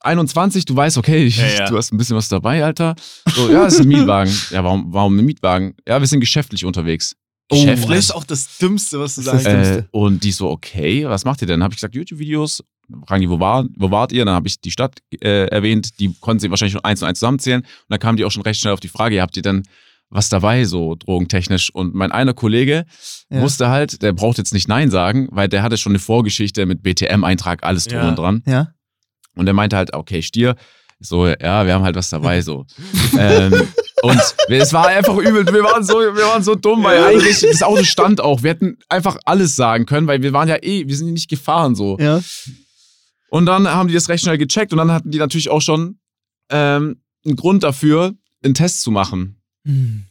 21, 0.00 0.64
du 0.64 0.74
weißt, 0.74 0.96
okay, 0.96 1.24
ich, 1.26 1.36
Ja, 1.36 1.46
ja. 1.46 1.68
du 1.68 1.76
hast 1.76 1.92
ein 1.92 1.98
bisschen 1.98 2.16
was 2.16 2.28
dabei, 2.28 2.64
Alter. 2.64 2.96
So, 3.34 3.50
ja, 3.50 3.66
ist 3.66 3.80
ein 3.80 3.88
Mietwagen. 3.88 4.32
Ja, 4.50 4.64
warum, 4.64 4.86
warum 4.92 5.18
ein 5.18 5.24
Mietwagen? 5.24 5.74
Ja, 5.86 6.00
wir 6.00 6.06
sind 6.06 6.20
geschäftlich 6.20 6.64
unterwegs. 6.64 7.14
Oh, 7.52 7.62
das 7.66 7.80
ist 7.98 8.14
auch 8.14 8.24
das 8.24 8.56
Dümmste, 8.58 8.98
was 9.00 9.16
du 9.16 9.24
kannst. 9.24 9.46
äh, 9.46 9.82
und 9.90 10.24
die 10.24 10.32
so, 10.32 10.48
okay, 10.48 11.06
was 11.06 11.24
macht 11.24 11.42
ihr 11.42 11.48
denn? 11.48 11.62
Habe 11.62 11.74
ich 11.74 11.78
gesagt, 11.78 11.94
YouTube-Videos. 11.94 12.64
Fragen 13.06 13.22
die, 13.22 13.30
wo, 13.30 13.40
war, 13.40 13.66
wo 13.76 13.90
wart 13.90 14.12
ihr? 14.12 14.24
Dann 14.24 14.34
habe 14.34 14.48
ich 14.48 14.60
die 14.60 14.70
Stadt 14.70 14.98
äh, 15.20 15.46
erwähnt. 15.46 15.98
Die 16.00 16.14
konnten 16.20 16.40
sie 16.40 16.50
wahrscheinlich 16.50 16.72
schon 16.72 16.84
eins 16.84 17.02
und 17.02 17.08
eins 17.08 17.18
zusammenzählen. 17.18 17.60
Und 17.62 17.68
dann 17.88 17.98
kamen 17.98 18.16
die 18.16 18.24
auch 18.24 18.30
schon 18.30 18.42
recht 18.42 18.60
schnell 18.60 18.72
auf 18.72 18.80
die 18.80 18.88
Frage, 18.88 19.16
ja, 19.16 19.22
habt 19.22 19.36
ihr 19.36 19.42
denn 19.42 19.62
was 20.12 20.28
dabei, 20.28 20.64
so 20.64 20.96
drogentechnisch? 20.96 21.72
Und 21.72 21.94
mein 21.94 22.10
einer 22.10 22.34
Kollege 22.34 22.84
Ja. 23.30 23.40
musste 23.40 23.68
halt, 23.68 24.02
der 24.02 24.12
braucht 24.12 24.38
jetzt 24.38 24.52
nicht 24.52 24.66
Nein 24.68 24.90
sagen, 24.90 25.28
weil 25.30 25.48
der 25.48 25.62
hatte 25.62 25.76
schon 25.78 25.92
eine 25.92 26.00
Vorgeschichte 26.00 26.66
mit 26.66 26.82
BTM-Eintrag, 26.82 27.62
alles 27.62 27.84
drum 27.84 28.00
Ja. 28.00 28.08
und 28.08 28.18
dran. 28.18 28.42
Ja. 28.46 28.68
Und 29.36 29.46
er 29.46 29.52
meinte 29.52 29.76
halt, 29.76 29.94
okay, 29.94 30.20
Stier. 30.22 30.56
So, 31.02 31.26
ja, 31.28 31.64
wir 31.64 31.72
haben 31.72 31.84
halt 31.84 31.96
was 31.96 32.10
dabei, 32.10 32.42
so. 32.42 32.66
ähm, 33.18 33.52
und 34.02 34.20
es 34.48 34.72
war 34.72 34.88
einfach 34.88 35.16
übel. 35.16 35.46
Wir 35.46 35.62
waren 35.64 35.82
so, 35.84 35.94
wir 35.94 36.26
waren 36.26 36.42
so 36.42 36.54
dumm, 36.56 36.82
weil 36.84 37.02
eigentlich 37.04 37.40
das 37.40 37.62
Auto 37.62 37.84
stand 37.84 38.20
auch. 38.20 38.42
Wir 38.42 38.50
hätten 38.50 38.76
einfach 38.88 39.16
alles 39.24 39.56
sagen 39.56 39.86
können, 39.86 40.06
weil 40.08 40.22
wir 40.22 40.32
waren 40.34 40.48
ja 40.48 40.56
eh, 40.60 40.86
wir 40.88 40.96
sind 40.96 41.12
nicht 41.12 41.30
gefahren, 41.30 41.74
so. 41.74 41.96
Ja. 41.98 42.20
Und 43.30 43.46
dann 43.46 43.68
haben 43.68 43.88
die 43.88 43.94
das 43.94 44.08
recht 44.08 44.24
schnell 44.24 44.38
gecheckt 44.38 44.72
und 44.72 44.78
dann 44.78 44.90
hatten 44.90 45.10
die 45.10 45.18
natürlich 45.18 45.50
auch 45.50 45.62
schon 45.62 45.98
ähm, 46.50 47.00
einen 47.24 47.36
Grund 47.36 47.62
dafür, 47.62 48.14
einen 48.42 48.54
Test 48.54 48.82
zu 48.82 48.90
machen. 48.90 49.40
Mhm. 49.64 50.06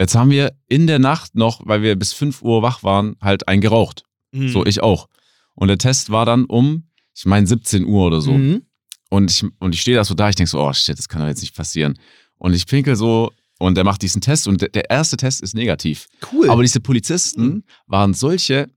Jetzt 0.00 0.14
haben 0.14 0.30
wir 0.30 0.52
in 0.66 0.86
der 0.86 0.98
Nacht 0.98 1.34
noch, 1.34 1.60
weil 1.66 1.82
wir 1.82 1.94
bis 1.96 2.12
5 2.12 2.42
Uhr 2.42 2.62
wach 2.62 2.82
waren, 2.82 3.16
halt 3.20 3.48
einen 3.48 3.60
geraucht. 3.60 4.02
Mhm. 4.32 4.48
So, 4.48 4.64
ich 4.66 4.82
auch. 4.82 5.08
Und 5.54 5.68
der 5.68 5.78
Test 5.78 6.10
war 6.10 6.26
dann 6.26 6.46
um, 6.46 6.88
ich 7.14 7.26
meine, 7.26 7.46
17 7.46 7.84
Uhr 7.84 8.06
oder 8.06 8.20
so. 8.20 8.32
Mhm. 8.32 8.62
Und 9.10 9.30
ich, 9.30 9.44
und 9.60 9.74
ich 9.74 9.82
stehe 9.82 9.96
da 9.96 10.04
so 10.04 10.14
da, 10.14 10.28
ich 10.28 10.36
denke 10.36 10.50
so, 10.50 10.60
oh 10.60 10.72
shit, 10.72 10.98
das 10.98 11.08
kann 11.08 11.20
doch 11.20 11.28
jetzt 11.28 11.42
nicht 11.42 11.54
passieren. 11.54 11.98
Und 12.38 12.54
ich 12.54 12.66
pinkel 12.66 12.96
so 12.96 13.30
und 13.58 13.76
der 13.76 13.84
macht 13.84 14.02
diesen 14.02 14.20
Test 14.20 14.48
und 14.48 14.60
der, 14.60 14.70
der 14.70 14.90
erste 14.90 15.16
Test 15.16 15.42
ist 15.42 15.54
negativ. 15.54 16.06
Cool. 16.32 16.50
Aber 16.50 16.62
diese 16.62 16.80
Polizisten 16.80 17.64
waren 17.86 18.14
solche, 18.14 18.68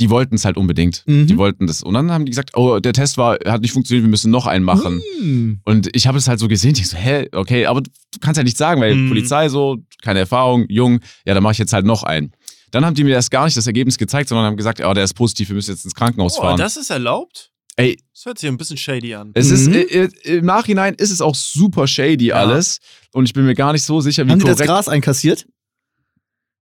die 0.00 0.10
wollten 0.10 0.34
es 0.34 0.44
halt 0.44 0.56
unbedingt. 0.56 1.04
Mhm. 1.06 1.26
Die 1.28 1.36
wollten 1.38 1.66
das. 1.68 1.82
Und 1.82 1.94
dann 1.94 2.10
haben 2.10 2.24
die 2.24 2.30
gesagt, 2.30 2.56
oh, 2.56 2.80
der 2.80 2.92
Test 2.92 3.16
war, 3.16 3.38
hat 3.46 3.60
nicht 3.62 3.72
funktioniert, 3.72 4.04
wir 4.04 4.10
müssen 4.10 4.30
noch 4.30 4.46
einen 4.46 4.64
machen. 4.64 5.00
Mhm. 5.20 5.60
Und 5.64 5.88
ich 5.94 6.06
habe 6.08 6.18
es 6.18 6.26
halt 6.26 6.40
so 6.40 6.48
gesehen, 6.48 6.72
ich 6.76 6.88
so, 6.88 6.96
hä, 6.96 7.28
okay, 7.32 7.66
aber 7.66 7.80
du 7.80 7.90
kannst 8.20 8.38
ja 8.38 8.42
nicht 8.44 8.56
sagen, 8.56 8.80
weil 8.80 8.94
Mhm. 8.94 9.08
Polizei 9.08 9.48
so, 9.48 9.78
keine 10.02 10.18
Erfahrung, 10.18 10.66
jung, 10.68 11.00
ja, 11.24 11.34
dann 11.34 11.42
mache 11.42 11.52
ich 11.52 11.58
jetzt 11.58 11.72
halt 11.72 11.86
noch 11.86 12.02
einen. 12.02 12.32
Dann 12.72 12.84
haben 12.84 12.94
die 12.94 13.04
mir 13.04 13.10
erst 13.14 13.30
gar 13.30 13.44
nicht 13.44 13.56
das 13.56 13.68
Ergebnis 13.68 13.96
gezeigt, 13.96 14.28
sondern 14.28 14.46
haben 14.46 14.56
gesagt, 14.56 14.84
oh, 14.84 14.92
der 14.94 15.04
ist 15.04 15.14
positiv, 15.14 15.48
wir 15.50 15.54
müssen 15.54 15.70
jetzt 15.70 15.84
ins 15.84 15.94
Krankenhaus 15.94 16.38
oh, 16.38 16.42
fahren. 16.42 16.58
das 16.58 16.76
ist 16.76 16.90
erlaubt? 16.90 17.52
Ey, 17.76 17.96
Das 18.12 18.24
hört 18.26 18.38
sich 18.38 18.48
ein 18.48 18.56
bisschen 18.56 18.76
shady 18.76 19.14
an. 19.14 19.30
es 19.34 19.50
ist 19.50 19.68
Mhm. 19.68 19.74
äh, 19.74 19.80
äh, 19.82 20.08
im 20.38 20.44
Nachhinein 20.46 20.94
ist 20.94 21.10
es 21.10 21.20
auch 21.20 21.34
super 21.36 21.86
shady 21.86 22.26
Ja. 22.26 22.36
alles 22.36 22.78
und 23.12 23.24
ich 23.26 23.32
bin 23.32 23.44
mir 23.46 23.54
gar 23.54 23.72
nicht 23.72 23.84
so 23.84 24.00
sicher, 24.00 24.26
wie 24.26 24.30
Haben 24.32 24.38
die 24.40 24.44
das 24.44 24.56
korrekt. 24.56 24.68
Gras 24.70 24.88
einkassiert? 24.88 25.46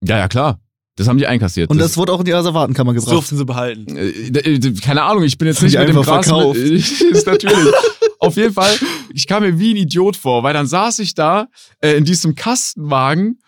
ja, 0.04 0.18
ja, 0.20 0.28
klar. 0.28 0.60
Das 0.96 1.08
haben 1.08 1.18
die 1.18 1.26
einkassiert. 1.26 1.70
Und 1.72 1.80
das 1.80 1.98
wurde 1.98 2.12
auch 2.14 2.20
in 2.20 2.26
die 2.26 2.34
Asservatenkammer 2.34 2.94
Das 2.94 3.04
gebracht. 3.06 3.16
durften 3.18 3.38
sie 3.38 3.46
behalten. 3.46 3.98
Äh, 3.98 4.10
äh, 4.10 4.74
keine 4.82 5.02
Ahnung, 5.04 5.24
ich 5.24 5.38
bin 5.38 5.48
jetzt 5.48 5.62
nicht 5.64 5.78
mit 5.78 5.88
dem 5.90 5.96
Gras 5.96 6.26
verkauft. 6.28 6.60
Mit, 6.60 7.02
ist 7.02 7.26
natürlich. 7.26 7.74
Auf 8.20 8.36
jeden 8.38 8.54
Fall, 8.54 8.74
ich 9.14 9.28
kam 9.28 9.44
mir 9.44 9.58
wie 9.60 9.72
ein 9.74 9.78
Idiot 9.78 10.16
vor, 10.16 10.44
weil 10.44 10.54
dann 10.54 10.68
saß 10.68 11.00
ich 11.00 11.14
da 11.16 11.48
äh, 11.82 11.98
in 11.98 12.06
diesem 12.06 12.36
Kastenwagen 12.36 13.40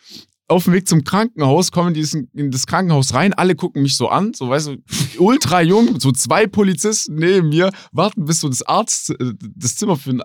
auf 0.48 0.66
dem 0.66 0.74
Weg 0.74 0.88
zum 0.88 1.04
Krankenhaus, 1.04 1.72
komme 1.72 1.88
in, 1.90 1.94
diesen, 1.96 2.30
in 2.34 2.52
das 2.52 2.68
Krankenhaus 2.68 3.14
rein, 3.16 3.34
alle 3.34 3.56
gucken 3.56 3.82
mich 3.82 3.96
so 3.98 4.10
an, 4.10 4.34
so 4.36 4.50
weißt 4.50 4.68
du, 4.68 4.78
ultra 5.18 5.62
jung, 5.62 6.00
so 6.00 6.12
zwei 6.12 6.46
Polizisten 6.46 7.16
neben 7.16 7.50
mir, 7.50 7.72
warten 7.92 8.26
bis 8.26 8.42
so 8.42 8.50
das 8.50 8.62
Arzt, 8.64 9.10
äh, 9.12 9.34
das 9.56 9.76
Zimmer 9.76 9.96
für 9.96 10.10
den, 10.12 10.22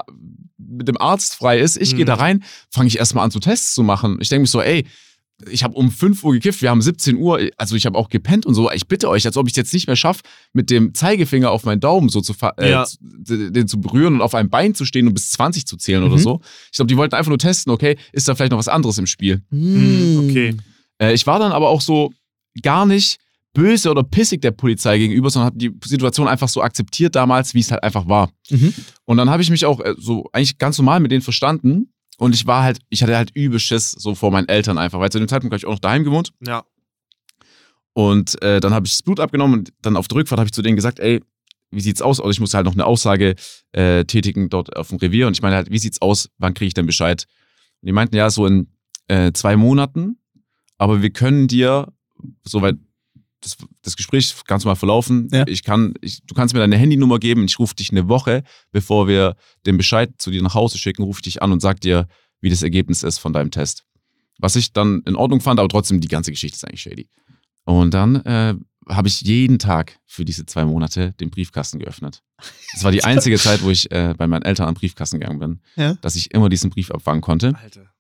mit 0.59 0.89
dem 0.89 0.99
Arzt 0.99 1.35
frei 1.37 1.59
ist. 1.61 1.77
Ich 1.77 1.91
gehe 1.97 2.05
Mhm. 2.05 2.09
da 2.09 2.15
rein, 2.15 2.45
fange 2.71 2.89
ich 2.89 2.99
erstmal 2.99 3.25
an, 3.25 3.31
so 3.31 3.39
Tests 3.41 3.73
zu 3.75 3.83
machen. 3.83 4.19
Ich 4.21 4.29
denke 4.29 4.43
mich 4.43 4.51
so, 4.51 4.61
ey, 4.61 4.85
ich 5.51 5.63
habe 5.65 5.75
um 5.75 5.91
5 5.91 6.23
Uhr 6.25 6.33
gekifft, 6.33 6.63
wir 6.63 6.71
haben 6.71 6.83
17 6.83 7.17
Uhr, 7.17 7.41
also 7.57 7.77
ich 7.77 7.87
habe 7.87 7.97
auch 7.97 8.09
gepennt 8.09 8.47
und 8.47 8.55
so. 8.55 8.71
Ich 8.73 8.87
bitte 8.89 9.09
euch, 9.09 9.25
als 9.27 9.37
ob 9.37 9.47
ich 9.47 9.53
es 9.53 9.57
jetzt 9.57 9.73
nicht 9.73 9.87
mehr 9.87 9.97
schaffe, 9.97 10.23
mit 10.53 10.71
dem 10.71 10.95
Zeigefinger 10.95 11.51
auf 11.51 11.65
meinen 11.65 11.81
Daumen 11.81 12.09
so 12.09 12.21
zu, 12.21 12.35
äh, 12.59 12.71
Ja. 12.71 12.87
den 13.03 13.67
zu 13.69 13.81
berühren 13.81 14.15
und 14.15 14.23
auf 14.23 14.35
einem 14.35 14.51
Bein 14.51 14.75
zu 14.75 14.85
stehen 14.85 15.07
und 15.07 15.15
bis 15.15 15.31
20 15.31 15.67
zu 15.67 15.77
zählen 15.77 16.03
oder 16.03 16.17
Mhm. 16.17 16.21
so. 16.21 16.41
Ich 16.71 16.77
glaube, 16.77 16.89
die 16.89 16.97
wollten 16.97 17.15
einfach 17.15 17.29
nur 17.31 17.39
testen, 17.39 17.73
okay, 17.73 17.97
ist 18.13 18.29
da 18.29 18.35
vielleicht 18.35 18.53
noch 18.53 18.59
was 18.59 18.69
anderes 18.69 18.99
im 18.99 19.07
Spiel. 19.07 19.43
Mhm, 19.51 20.29
okay. 20.29 20.57
Äh, 21.01 21.15
ich 21.15 21.27
war 21.27 21.39
dann 21.39 21.53
aber 21.53 21.69
auch 21.69 21.81
so 21.81 22.11
gar 22.63 22.85
nicht 22.87 23.19
böse 23.53 23.91
oder 23.91 24.05
pissig 24.05 24.41
der 24.43 24.53
Polizei 24.53 24.99
gegenüber, 24.99 25.29
sondern 25.31 25.47
habe 25.47 25.59
die 25.59 25.73
Situation 25.85 26.29
einfach 26.29 26.49
so 26.49 26.63
akzeptiert 26.63 27.17
damals, 27.17 27.53
wie 27.55 27.61
es 27.61 27.71
halt 27.73 27.83
einfach 27.83 28.07
war. 28.09 28.31
Mhm. 28.49 28.73
Und 29.07 29.17
dann 29.17 29.29
habe 29.29 29.43
ich 29.43 29.51
mich 29.51 29.67
auch 29.67 29.81
äh, 29.81 29.95
so 29.99 30.29
eigentlich 30.33 30.59
ganz 30.59 30.79
normal 30.79 31.01
mit 31.01 31.11
denen 31.11 31.23
verstanden. 31.23 31.93
Und 32.21 32.35
ich 32.35 32.47
war 32.47 32.63
halt, 32.63 32.81
ich 32.91 33.03
hatte 33.03 33.17
halt 33.17 33.31
übel 33.35 33.59
Schiss 33.59 33.93
so 33.93 34.15
vor 34.15 34.31
meinen 34.31 34.47
Eltern 34.47 34.77
einfach, 34.77 35.01
weil 35.01 35.11
zu 35.11 35.19
dem 35.19 35.27
Zeitpunkt 35.27 35.55
habe 35.55 35.59
ich 35.59 35.65
auch 35.65 35.73
noch 35.73 35.79
daheim 35.79 36.05
gewohnt. 36.05 36.35
Ja. 36.47 36.65
Und 37.95 38.41
äh, 38.43 38.61
dann 38.61 38.75
habe 38.75 38.87
ich 38.87 38.93
das 38.93 39.03
Blut 39.03 39.21
abgenommen 39.21 39.61
und 39.61 39.73
dann 39.81 39.97
auf 39.97 40.07
der 40.07 40.19
Rückfahrt 40.19 40.39
habe 40.39 40.47
ich 40.47 40.53
zu 40.53 40.61
denen 40.61 40.77
gesagt, 40.77 41.01
ey, 41.01 41.23
wie 41.71 41.81
sieht's 41.81 42.03
aus? 42.03 42.21
Also 42.21 42.31
ich 42.31 42.39
musste 42.39 42.59
halt 42.59 42.67
noch 42.67 42.75
eine 42.75 42.85
Aussage 42.85 43.37
äh, 43.73 44.05
tätigen 44.05 44.51
dort 44.51 44.77
auf 44.77 44.89
dem 44.89 44.99
Revier 44.99 45.29
und 45.29 45.33
ich 45.33 45.41
meine 45.41 45.57
halt, 45.57 45.71
wie 45.71 45.79
sieht's 45.79 46.03
aus? 46.03 46.29
Wann 46.37 46.53
kriege 46.53 46.67
ich 46.67 46.75
denn 46.75 46.85
Bescheid? 46.85 47.27
Und 47.81 47.87
die 47.87 47.93
meinten, 47.93 48.17
ja, 48.17 48.29
so 48.29 48.45
in 48.45 48.69
äh, 49.09 49.33
zwei 49.33 49.57
Monaten, 49.57 50.19
aber 50.77 51.01
wir 51.01 51.11
können 51.11 51.49
dir, 51.49 51.91
soweit 52.45 52.77
das, 53.43 53.57
das 53.83 53.97
Gespräch 53.97 54.35
ganz 54.47 54.65
mal 54.65 54.75
verlaufen, 54.75 55.29
Ja. 55.33 55.45
ich 55.47 55.63
kann, 55.65 55.95
ich, 56.01 56.23
du 56.27 56.35
kannst 56.35 56.55
mir 56.55 56.61
deine 56.61 56.77
Handynummer 56.77 57.19
geben 57.19 57.43
und 57.43 57.51
ich 57.51 57.59
rufe 57.59 57.75
dich 57.75 57.91
eine 57.91 58.09
Woche, 58.09 58.43
bevor 58.73 59.09
wir 59.09 59.37
den 59.67 59.77
Bescheid 59.77 60.11
zu 60.19 60.31
dir 60.31 60.43
nach 60.43 60.55
Hause 60.55 60.79
schicken, 60.79 61.03
rufe 61.03 61.19
ich 61.19 61.23
dich 61.25 61.43
an 61.43 61.53
und 61.53 61.61
sag 61.61 61.81
dir, 61.81 62.07
wie 62.41 62.51
das 62.51 62.63
Ergebnis 62.63 63.03
ist 63.03 63.19
von 63.19 63.33
deinem 63.33 63.51
Test. 63.51 63.85
Was 64.39 64.57
ich 64.57 64.73
dann 64.73 65.03
in 65.07 65.17
Ordnung 65.17 65.41
fand, 65.41 65.61
aber 65.61 65.69
trotzdem 65.69 66.01
die 66.01 66.09
ganze 66.09 66.31
Geschichte 66.31 66.57
ist 66.57 66.65
eigentlich 66.67 66.81
shady. 66.83 67.09
Und 67.65 67.93
dann 67.93 68.17
äh, 68.25 68.55
habe 68.89 69.09
ich 69.09 69.21
jeden 69.21 69.59
Tag 69.59 69.99
für 70.07 70.25
diese 70.25 70.47
zwei 70.47 70.65
Monate 70.65 71.13
den 71.21 71.31
Briefkasten 71.31 71.79
geöffnet. 71.79 72.23
Das 72.73 72.83
war 72.85 72.91
die 72.91 73.05
einzige 73.05 73.39
Zeit, 73.39 73.63
wo 73.63 73.71
ich 73.71 73.91
äh, 73.91 74.15
bei 74.17 74.27
meinen 74.27 74.43
Eltern 74.43 74.67
am 74.69 74.75
Briefkasten 74.75 75.21
gegangen 75.21 75.39
bin, 75.39 75.61
Ja. 75.77 75.95
dass 76.01 76.17
ich 76.17 76.33
immer 76.33 76.49
diesen 76.49 76.71
Brief 76.71 76.91
abfangen 76.91 77.21
konnte. 77.21 77.55
Alter. 77.63 77.93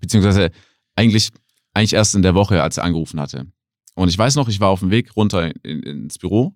Beziehungsweise 0.00 0.50
eigentlich, 0.96 1.30
eigentlich 1.74 1.94
erst 1.94 2.14
in 2.14 2.22
der 2.22 2.34
Woche, 2.34 2.62
als 2.62 2.76
er 2.76 2.84
angerufen 2.84 3.18
hatte. 3.20 3.46
Und 3.98 4.08
ich 4.08 4.18
weiß 4.18 4.36
noch, 4.36 4.48
ich 4.48 4.60
war 4.60 4.68
auf 4.68 4.80
dem 4.80 4.90
Weg 4.90 5.16
runter 5.16 5.50
in, 5.64 5.82
ins 5.82 6.18
Büro. 6.18 6.54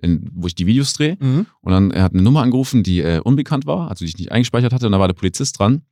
in, 0.00 0.30
wo 0.34 0.46
ich 0.46 0.54
die 0.54 0.66
Videos 0.66 0.92
drehe. 0.94 1.16
Mhm. 1.20 1.46
Und 1.60 1.72
dann 1.72 1.90
er 1.90 2.02
hat 2.02 2.12
eine 2.12 2.22
Nummer 2.22 2.42
angerufen, 2.42 2.82
die 2.82 3.00
äh, 3.00 3.20
unbekannt 3.20 3.66
war, 3.66 3.88
also 3.88 4.04
die 4.04 4.08
ich 4.10 4.18
nicht 4.18 4.32
eingespeichert 4.32 4.72
hatte. 4.72 4.86
Und 4.86 4.92
da 4.92 4.98
war 5.00 5.08
der 5.08 5.14
Polizist 5.14 5.58
dran. 5.58 5.82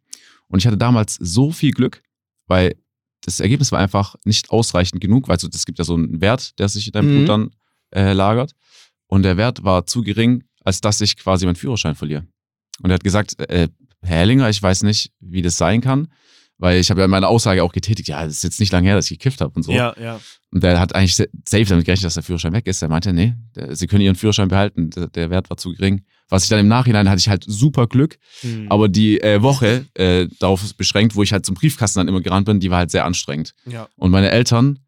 Und 0.48 0.58
ich 0.58 0.66
hatte 0.66 0.76
damals 0.78 1.14
so 1.14 1.52
viel 1.52 1.70
Glück, 1.72 2.02
weil 2.46 2.74
das 3.22 3.40
Ergebnis 3.40 3.70
war 3.72 3.78
einfach 3.78 4.16
nicht 4.24 4.50
ausreichend 4.50 5.00
genug, 5.00 5.28
weil 5.28 5.38
so, 5.38 5.48
es 5.52 5.66
gibt 5.66 5.78
ja 5.78 5.84
so 5.84 5.94
einen 5.94 6.20
Wert, 6.20 6.58
der 6.58 6.68
sich 6.68 6.86
in 6.86 6.92
deinem 6.92 7.10
Mhm. 7.10 7.16
Blut 7.24 7.28
dann 7.28 7.50
äh, 7.94 8.12
lagert. 8.12 8.52
Und 9.06 9.22
der 9.22 9.36
Wert 9.36 9.62
war 9.64 9.86
zu 9.86 10.02
gering, 10.02 10.44
als 10.64 10.80
dass 10.80 11.00
ich 11.00 11.16
quasi 11.16 11.44
meinen 11.46 11.56
Führerschein 11.56 11.94
verliere. 11.94 12.26
Und 12.82 12.90
er 12.90 12.94
hat 12.94 13.04
gesagt, 13.04 13.38
äh, 13.40 13.68
Herr 14.02 14.18
Hellinger, 14.18 14.48
ich 14.48 14.62
weiß 14.62 14.82
nicht, 14.84 15.12
wie 15.20 15.42
das 15.42 15.56
sein 15.58 15.80
kann, 15.82 16.08
weil 16.60 16.78
ich 16.78 16.90
habe 16.90 17.00
ja 17.00 17.08
meine 17.08 17.26
Aussage 17.26 17.64
auch 17.64 17.72
getätigt, 17.72 18.08
ja, 18.08 18.24
das 18.24 18.34
ist 18.34 18.44
jetzt 18.44 18.60
nicht 18.60 18.70
lange 18.72 18.86
her, 18.86 18.94
dass 18.96 19.10
ich 19.10 19.18
gekifft 19.18 19.40
habe 19.40 19.52
und 19.54 19.62
so. 19.64 19.72
Ja, 19.72 19.94
ja. 20.00 20.20
Und 20.52 20.62
der 20.62 20.78
hat 20.78 20.94
eigentlich 20.94 21.16
sa- 21.16 21.24
safe 21.48 21.64
damit 21.64 21.84
gerechnet, 21.86 22.04
dass 22.06 22.14
der 22.14 22.22
Führerschein 22.22 22.52
weg 22.52 22.66
ist. 22.66 22.82
Er 22.82 22.88
meinte, 22.88 23.12
nee, 23.12 23.34
der, 23.56 23.74
sie 23.74 23.86
können 23.86 24.02
ihren 24.02 24.14
Führerschein 24.16 24.48
behalten, 24.48 24.90
der, 24.90 25.08
der 25.08 25.30
Wert 25.30 25.50
war 25.50 25.56
zu 25.56 25.72
gering. 25.72 26.04
Was 26.28 26.44
ich 26.44 26.48
dann 26.48 26.60
im 26.60 26.68
Nachhinein 26.68 27.08
hatte 27.08 27.18
ich 27.18 27.28
halt 27.28 27.44
super 27.46 27.86
Glück, 27.88 28.18
Hm. 28.42 28.66
aber 28.70 28.88
die 28.88 29.20
äh, 29.20 29.42
Woche 29.42 29.86
äh, 29.94 30.28
darauf 30.38 30.74
beschränkt, 30.76 31.16
wo 31.16 31.22
ich 31.24 31.32
halt 31.32 31.44
zum 31.44 31.54
Briefkasten 31.56 31.98
dann 32.00 32.08
immer 32.08 32.20
gerannt 32.20 32.46
bin, 32.46 32.60
die 32.60 32.70
war 32.70 32.78
halt 32.78 32.90
sehr 32.92 33.04
anstrengend. 33.04 33.54
ja. 33.66 33.88
Und 33.96 34.10
meine 34.12 34.30
Eltern, 34.30 34.78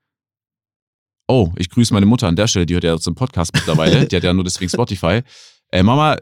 oh, 1.28 1.50
ich 1.56 1.70
grüße 1.70 1.94
meine 1.94 2.06
Mutter 2.06 2.26
an 2.28 2.37
der 2.37 2.46
Stelle, 2.46 2.66
die 2.66 2.74
hört 2.74 2.85
ja 2.85 2.98
zum 2.98 3.14
Podcast 3.14 3.54
mittlerweile, 3.54 4.06
die 4.08 4.16
hat 4.16 4.22
ja 4.24 4.32
nur 4.32 4.44
deswegen 4.44 4.68
Spotify. 4.68 5.22
Äh, 5.74 5.82
Mama, 5.82 6.18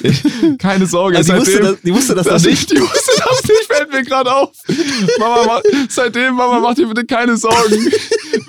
keine 0.58 0.86
Sorge, 0.86 1.16
Also 1.16 1.32
die, 1.32 1.40
wusste 1.40 1.60
das, 1.60 1.80
die 1.82 1.92
wusste 1.92 2.14
das, 2.14 2.26
das 2.26 2.44
nicht, 2.44 2.70
die 2.70 2.80
wusste 2.80 3.10
das 3.16 3.42
nicht, 3.42 3.64
fällt 3.66 3.90
mir 3.90 4.04
gerade 4.04 4.32
auf. 4.32 4.50
Mama, 5.18 5.44
ma, 5.44 5.60
seitdem, 5.88 6.36
Mama, 6.36 6.60
mach 6.60 6.74
dir 6.74 6.86
bitte 6.86 7.04
keine 7.04 7.36
Sorgen. 7.36 7.90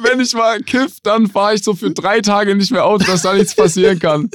Wenn 0.03 0.19
ich 0.19 0.33
mal 0.35 0.59
kiff, 0.61 0.97
dann 1.01 1.27
fahre 1.27 1.55
ich 1.55 1.63
so 1.63 1.73
für 1.73 1.89
drei 1.89 2.21
Tage 2.21 2.55
nicht 2.55 2.71
mehr 2.71 2.85
Auto, 2.85 3.03
dass 3.05 3.23
da 3.23 3.33
nichts 3.33 3.55
passieren 3.55 3.97
kann. 3.97 4.29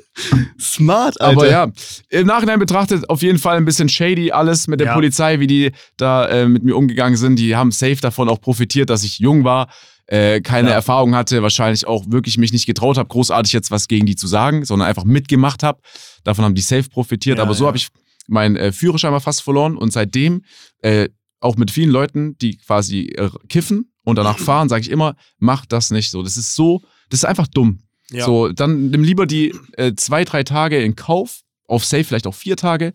Smart, 0.61 1.21
Alter. 1.21 1.37
Aber 1.41 1.49
ja, 1.49 1.69
im 2.11 2.27
Nachhinein 2.27 2.59
betrachtet 2.59 3.09
auf 3.09 3.23
jeden 3.23 3.39
Fall 3.39 3.57
ein 3.57 3.65
bisschen 3.65 3.89
shady 3.89 4.33
alles 4.33 4.67
mit 4.67 4.81
der 4.81 4.89
Ja. 4.89 4.95
Polizei, 4.95 5.39
wie 5.39 5.47
die 5.47 5.71
da 5.97 6.27
äh, 6.29 6.49
mit 6.49 6.65
mir 6.65 6.75
umgegangen 6.77 7.17
sind. 7.17 7.37
Die 7.39 7.55
haben 7.55 7.71
safe 7.71 7.99
davon 8.01 8.29
auch 8.29 8.41
profitiert, 8.41 8.91
dass 8.91 9.05
ich 9.05 9.21
jung 9.21 9.45
war, 9.45 9.69
äh, 10.09 10.41
keine 10.41 10.71
Ja. 10.71 10.75
Erfahrung 10.75 11.15
hatte, 11.15 11.43
wahrscheinlich 11.43 11.87
auch 11.87 12.05
wirklich 12.09 12.39
mich 12.39 12.53
nicht 12.53 12.67
getraut 12.67 12.99
habe, 12.99 13.09
großartig 13.09 13.53
jetzt 13.53 13.71
was 13.71 13.89
gegen 13.89 14.07
die 14.07 14.17
zu 14.17 14.27
sagen, 14.27 14.65
sondern 14.65 14.89
einfach 14.89 15.05
mitgemacht 15.05 15.63
habe. 15.63 15.81
Davon 16.25 16.45
haben 16.45 16.55
die 16.55 16.63
safe 16.63 16.89
profitiert. 16.89 17.39
Ja, 17.39 17.45
Aber 17.45 17.55
so 17.55 17.65
ja. 17.65 17.69
habe 17.69 17.77
ich 17.77 17.89
meinen 18.27 18.57
äh, 18.57 18.73
Führerschein 18.73 19.11
mal 19.13 19.21
fast 19.21 19.43
verloren 19.43 19.77
und 19.77 19.93
seitdem 19.93 20.43
äh, 20.83 21.09
auch 21.41 21.57
mit 21.57 21.71
vielen 21.71 21.91
Leuten, 21.91 22.37
die 22.39 22.57
quasi 22.57 23.13
äh, 23.17 23.31
kiffen 23.49 23.93
und 24.05 24.17
danach 24.17 24.39
fahren, 24.49 24.69
sage 24.69 24.83
ich 24.83 24.91
immer, 24.91 25.15
mach 25.39 25.67
das 25.67 25.91
nicht 25.91 26.11
so. 26.11 26.23
Das 26.23 26.37
ist 26.37 26.55
so, 26.55 26.83
das 27.11 27.21
ist 27.21 27.25
einfach 27.25 27.47
dumm. 27.47 27.81
ja. 28.11 28.25
So, 28.25 28.49
dann 28.49 28.91
nimm 28.91 29.03
lieber 29.05 29.27
die 29.27 29.55
äh, 29.77 29.93
zwei, 29.95 30.25
drei 30.25 30.43
Tage 30.43 30.83
in 30.83 30.97
Kauf, 30.97 31.43
auf 31.67 31.85
safe 31.85 32.05
vielleicht 32.05 32.27
auch 32.27 32.35
vier 32.35 32.57
Tage. 32.57 32.93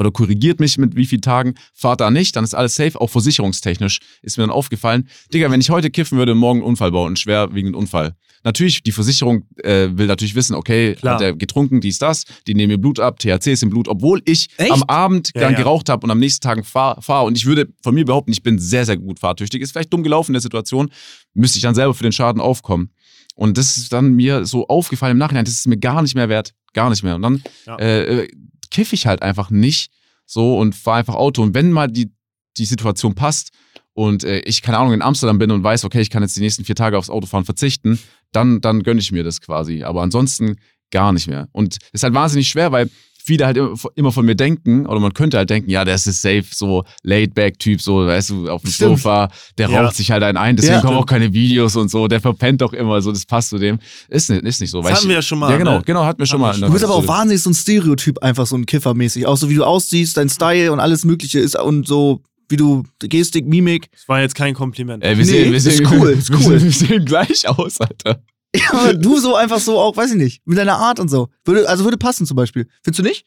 Oder 0.00 0.10
korrigiert 0.10 0.60
mich 0.60 0.78
mit 0.78 0.96
wie 0.96 1.04
vielen 1.04 1.20
Tagen, 1.20 1.54
fahrt 1.74 2.00
da 2.00 2.10
nicht, 2.10 2.34
dann 2.34 2.42
ist 2.42 2.54
alles 2.54 2.74
safe, 2.74 2.98
auch 2.98 3.10
versicherungstechnisch 3.10 4.00
ist 4.22 4.38
mir 4.38 4.44
dann 4.44 4.50
aufgefallen. 4.50 5.06
Digga, 5.34 5.50
wenn 5.50 5.60
ich 5.60 5.68
heute 5.68 5.90
kiffen 5.90 6.16
würde, 6.16 6.34
morgen 6.34 6.60
einen 6.60 6.68
Unfall 6.68 6.90
bauen, 6.90 7.08
einen 7.08 7.16
schwerwiegenden 7.16 7.74
Unfall. 7.74 8.14
Natürlich, 8.42 8.82
die 8.82 8.92
Versicherung 8.92 9.46
äh, 9.62 9.88
will 9.92 10.06
natürlich 10.06 10.34
wissen, 10.34 10.54
okay, 10.54 10.94
Klar. 10.94 11.16
hat 11.16 11.20
er 11.20 11.34
getrunken, 11.36 11.82
dies, 11.82 11.98
das, 11.98 12.24
die 12.46 12.54
nehmen 12.54 12.72
mir 12.72 12.78
Blut 12.78 12.98
ab, 12.98 13.18
THC 13.18 13.48
ist 13.52 13.62
im 13.62 13.68
Blut, 13.68 13.88
obwohl 13.88 14.22
ich 14.24 14.48
Echt? 14.56 14.72
am 14.72 14.82
Abend 14.84 15.32
Ja, 15.34 15.42
dann 15.42 15.52
ja. 15.52 15.58
geraucht 15.58 15.90
habe 15.90 16.02
und 16.04 16.10
am 16.10 16.18
nächsten 16.18 16.40
Tag 16.42 16.64
fahre 16.64 17.02
fahr 17.02 17.24
und 17.24 17.36
ich 17.36 17.44
würde 17.44 17.68
von 17.82 17.94
mir 17.94 18.06
behaupten, 18.06 18.32
ich 18.32 18.42
bin 18.42 18.58
sehr, 18.58 18.86
sehr 18.86 18.96
gut 18.96 19.18
fahrtüchtig. 19.18 19.60
Ist 19.60 19.72
vielleicht 19.72 19.92
dumm 19.92 20.02
gelaufen 20.02 20.30
in 20.30 20.34
der 20.34 20.40
Situation, 20.40 20.88
müsste 21.34 21.58
ich 21.58 21.62
dann 21.62 21.74
selber 21.74 21.92
für 21.92 22.04
den 22.04 22.12
Schaden 22.12 22.40
aufkommen. 22.40 22.88
Und 23.34 23.58
das 23.58 23.76
ist 23.76 23.92
dann 23.92 24.14
mir 24.14 24.46
so 24.46 24.66
aufgefallen 24.68 25.12
im 25.12 25.18
Nachhinein, 25.18 25.44
das 25.44 25.52
ist 25.54 25.66
mir 25.68 25.76
gar 25.76 26.00
nicht 26.00 26.14
mehr 26.14 26.30
wert. 26.30 26.54
Gar 26.72 26.88
nicht 26.88 27.02
mehr. 27.02 27.16
Und 27.16 27.22
dann 27.22 27.42
Ja. 27.66 27.76
äh, 27.78 28.26
äh, 28.70 28.74
kiff 28.74 28.92
ich 28.92 29.06
halt 29.06 29.22
einfach 29.22 29.50
nicht 29.50 29.92
so 30.26 30.58
und 30.58 30.74
fahre 30.74 30.98
einfach 30.98 31.14
Auto. 31.14 31.42
Und 31.42 31.54
wenn 31.54 31.72
mal 31.72 31.88
die, 31.88 32.12
die 32.56 32.64
Situation 32.64 33.14
passt 33.14 33.50
und 33.92 34.24
äh, 34.24 34.40
ich, 34.40 34.62
keine 34.62 34.78
Ahnung, 34.78 34.92
in 34.92 35.02
Amsterdam 35.02 35.38
bin 35.38 35.50
und 35.50 35.62
weiß, 35.62 35.84
okay, 35.84 36.00
ich 36.00 36.10
kann 36.10 36.22
jetzt 36.22 36.36
die 36.36 36.40
nächsten 36.40 36.64
vier 36.64 36.76
Tage 36.76 36.96
aufs 36.96 37.10
Autofahren 37.10 37.44
verzichten, 37.44 37.98
dann, 38.32 38.60
dann 38.60 38.82
gönne 38.82 39.00
ich 39.00 39.12
mir 39.12 39.24
das 39.24 39.40
quasi. 39.40 39.82
Aber 39.82 40.02
ansonsten 40.02 40.56
gar 40.90 41.12
nicht 41.12 41.28
mehr. 41.28 41.48
Und 41.52 41.78
es 41.92 42.00
ist 42.00 42.02
halt 42.02 42.14
wahnsinnig 42.14 42.48
schwer, 42.48 42.72
weil 42.72 42.90
viele 43.24 43.46
halt 43.46 43.58
immer, 43.94 44.12
von 44.12 44.24
mir 44.26 44.34
denken, 44.34 44.86
oder 44.86 45.00
man 45.00 45.12
könnte 45.14 45.36
halt 45.38 45.50
denken, 45.50 45.70
ja, 45.70 45.84
das 45.84 46.06
ist 46.06 46.22
safe, 46.22 46.44
so 46.50 46.84
Laid-Back-Typ, 47.02 47.80
so, 47.80 48.06
weißt 48.06 48.30
du, 48.30 48.48
auf 48.48 48.62
dem 48.62 48.70
Stimmt. 48.70 48.98
Sofa, 48.98 49.28
der 49.58 49.68
Ja. 49.68 49.82
raucht 49.82 49.96
sich 49.96 50.10
halt 50.10 50.22
einen 50.22 50.38
ein, 50.38 50.56
deswegen 50.56 50.74
Ja. 50.76 50.80
kommen 50.80 50.96
auch 50.96 51.06
keine 51.06 51.32
Videos 51.32 51.76
und 51.76 51.90
so, 51.90 52.08
der 52.08 52.20
verpennt 52.20 52.60
doch 52.62 52.72
immer, 52.72 53.00
so, 53.02 53.12
das 53.12 53.26
passt 53.26 53.50
zu 53.50 53.58
dem. 53.58 53.78
Ist 54.08 54.30
nicht, 54.30 54.42
ist 54.44 54.60
nicht 54.60 54.70
so. 54.70 54.82
Das 54.82 54.92
hatten 54.92 55.02
ich, 55.02 55.08
wir 55.08 55.16
ja 55.16 55.22
schon 55.22 55.38
mal, 55.38 55.50
Ja, 55.50 55.56
genau, 55.58 55.78
ne? 55.78 55.82
genau, 55.84 56.04
hatten 56.04 56.18
wir 56.18 56.26
schon 56.26 56.40
Hatten 56.42 56.60
mal. 56.60 56.60
der 56.60 56.68
Du 56.68 56.72
bist 56.72 56.84
aber 56.84 56.94
auch 56.94 57.06
wahnsinnig 57.06 57.42
so 57.42 57.50
ein 57.50 57.54
Stereotyp, 57.54 58.18
einfach 58.22 58.46
so 58.46 58.56
ein 58.56 58.66
Kiffermäßig. 58.66 59.26
Auch 59.26 59.36
so 59.36 59.48
wie 59.50 59.54
du 59.54 59.64
aussiehst, 59.64 60.16
dein 60.16 60.28
Style 60.28 60.72
und 60.72 60.80
alles 60.80 61.04
Mögliche 61.04 61.38
ist 61.40 61.58
und 61.58 61.86
so 61.86 62.22
wie 62.48 62.56
du 62.56 62.82
Gestik, 62.98 63.46
Mimik. 63.46 63.88
Das 63.92 64.08
war 64.08 64.20
jetzt 64.20 64.34
kein 64.34 64.54
Kompliment. 64.54 65.04
Ey, 65.04 65.10
wir 65.16 65.24
Nee, 65.24 65.30
sehen, 65.30 65.50
wir 65.50 65.56
ist 65.58 65.64
sehen, 65.64 65.86
cool, 65.92 66.10
ist 66.18 66.30
wir 66.30 66.36
cool. 66.38 66.58
sehen, 66.58 66.62
wir 66.64 66.72
sehen 66.88 67.04
gleich 67.04 67.48
aus, 67.48 67.80
Alter. 67.80 68.20
Ja, 68.54 68.72
aber 68.72 68.94
du 68.94 69.18
so 69.20 69.36
einfach 69.36 69.60
so 69.60 69.78
auch, 69.78 69.96
weiß 69.96 70.10
ich 70.12 70.16
nicht, 70.16 70.42
mit 70.46 70.58
deiner 70.58 70.76
Art 70.76 70.98
und 70.98 71.08
so. 71.08 71.28
Würde, 71.44 71.68
also 71.68 71.84
würde 71.84 71.96
passen 71.98 72.26
zum 72.26 72.36
Beispiel. 72.36 72.68
Findest 72.82 72.98
du 72.98 73.02
nicht? 73.04 73.24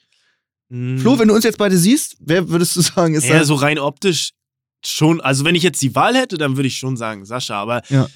Hm. 0.69 0.97
Flo, 0.99 1.17
wenn 1.19 1.27
du 1.29 1.33
uns 1.35 1.43
jetzt 1.45 1.57
beide 1.57 1.77
siehst, 1.77 2.17
wer 2.19 2.49
würdest 2.49 2.75
du 2.75 2.81
sagen, 2.81 3.13
ist 3.13 3.25
Ja, 3.25 3.43
so 3.45 3.55
rein 3.55 3.79
optisch 3.79 4.31
schon. 4.85 5.21
Also, 5.21 5.45
wenn 5.45 5.55
ich 5.55 5.63
jetzt 5.63 5.81
die 5.81 5.95
Wahl 5.95 6.15
hätte, 6.15 6.37
dann 6.37 6.57
würde 6.57 6.67
ich 6.67 6.77
schon 6.77 6.97
sagen 6.97 7.25
Sascha. 7.25 7.55
Aber 7.61 7.81
Ja. 7.89 8.09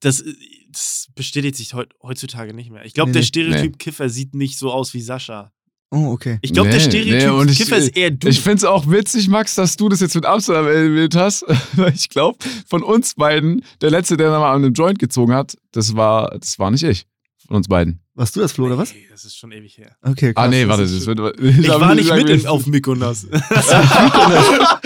das, 0.00 0.22
das 0.70 1.08
bestätigt 1.14 1.56
sich 1.56 1.74
heut, 1.74 1.92
heutzutage 2.02 2.54
nicht 2.54 2.70
mehr. 2.70 2.84
Ich 2.84 2.94
glaube, 2.94 3.10
Nee, 3.10 3.14
der 3.14 3.22
nee. 3.22 3.26
Stereotyp 3.26 3.78
Kiffer 3.78 4.08
sieht 4.08 4.34
nicht 4.34 4.56
so 4.58 4.70
aus 4.70 4.94
wie 4.94 5.00
Sascha. 5.00 5.50
Oh, 5.90 6.10
okay. 6.12 6.38
Ich 6.42 6.52
glaube, 6.52 6.70
Nee, 6.70 6.78
der 6.78 6.86
nee, 6.88 6.90
Stereotyp 7.20 7.50
ich- 7.50 7.58
Kiffer 7.58 7.76
ist 7.76 7.96
eher 7.96 8.10
du. 8.10 8.28
Ich 8.28 8.40
find's 8.40 8.64
auch 8.64 8.90
witzig, 8.90 9.28
Max, 9.28 9.54
dass 9.54 9.76
du 9.76 9.88
das 9.88 10.00
jetzt 10.00 10.14
mit 10.16 10.26
Amsterdam 10.26 10.66
erwähnt 10.66 11.14
hast, 11.14 11.44
weil 11.76 11.92
ich 11.94 12.08
glaube, 12.08 12.38
von 12.68 12.82
uns 12.82 13.14
beiden, 13.14 13.62
der 13.80 13.90
Letzte, 13.90 14.16
der 14.16 14.30
da 14.30 14.40
mal 14.40 14.50
an 14.52 14.64
einem 14.64 14.74
Joint 14.74 14.98
gezogen 14.98 15.32
hat, 15.34 15.56
das 15.72 15.94
war, 15.94 16.36
das 16.38 16.58
war 16.58 16.70
nicht 16.72 16.82
ich. 16.82 17.06
Von 17.46 17.56
uns 17.58 17.68
beiden. 17.68 18.00
Warst 18.16 18.34
du 18.36 18.40
das, 18.40 18.52
Flo, 18.52 18.66
oder 18.66 18.78
was? 18.78 18.92
Nee, 18.94 19.06
das 19.10 19.24
ist 19.24 19.36
schon 19.36 19.52
ewig 19.52 19.76
her. 19.76 19.90
Okay, 20.02 20.32
krass. 20.32 20.44
ah, 20.44 20.48
nee, 20.48 20.60
das 20.62 20.68
warte, 20.70 20.82
ist 20.84 20.94
das 20.96 21.06
wird. 21.06 21.40
Ich 21.40 21.68
war 21.80 21.94
nicht 21.94 22.12
mit 22.14 22.28
in, 22.30 22.46
auf 22.46 22.64
Mykonos. 22.66 23.26
Ach 23.32 24.80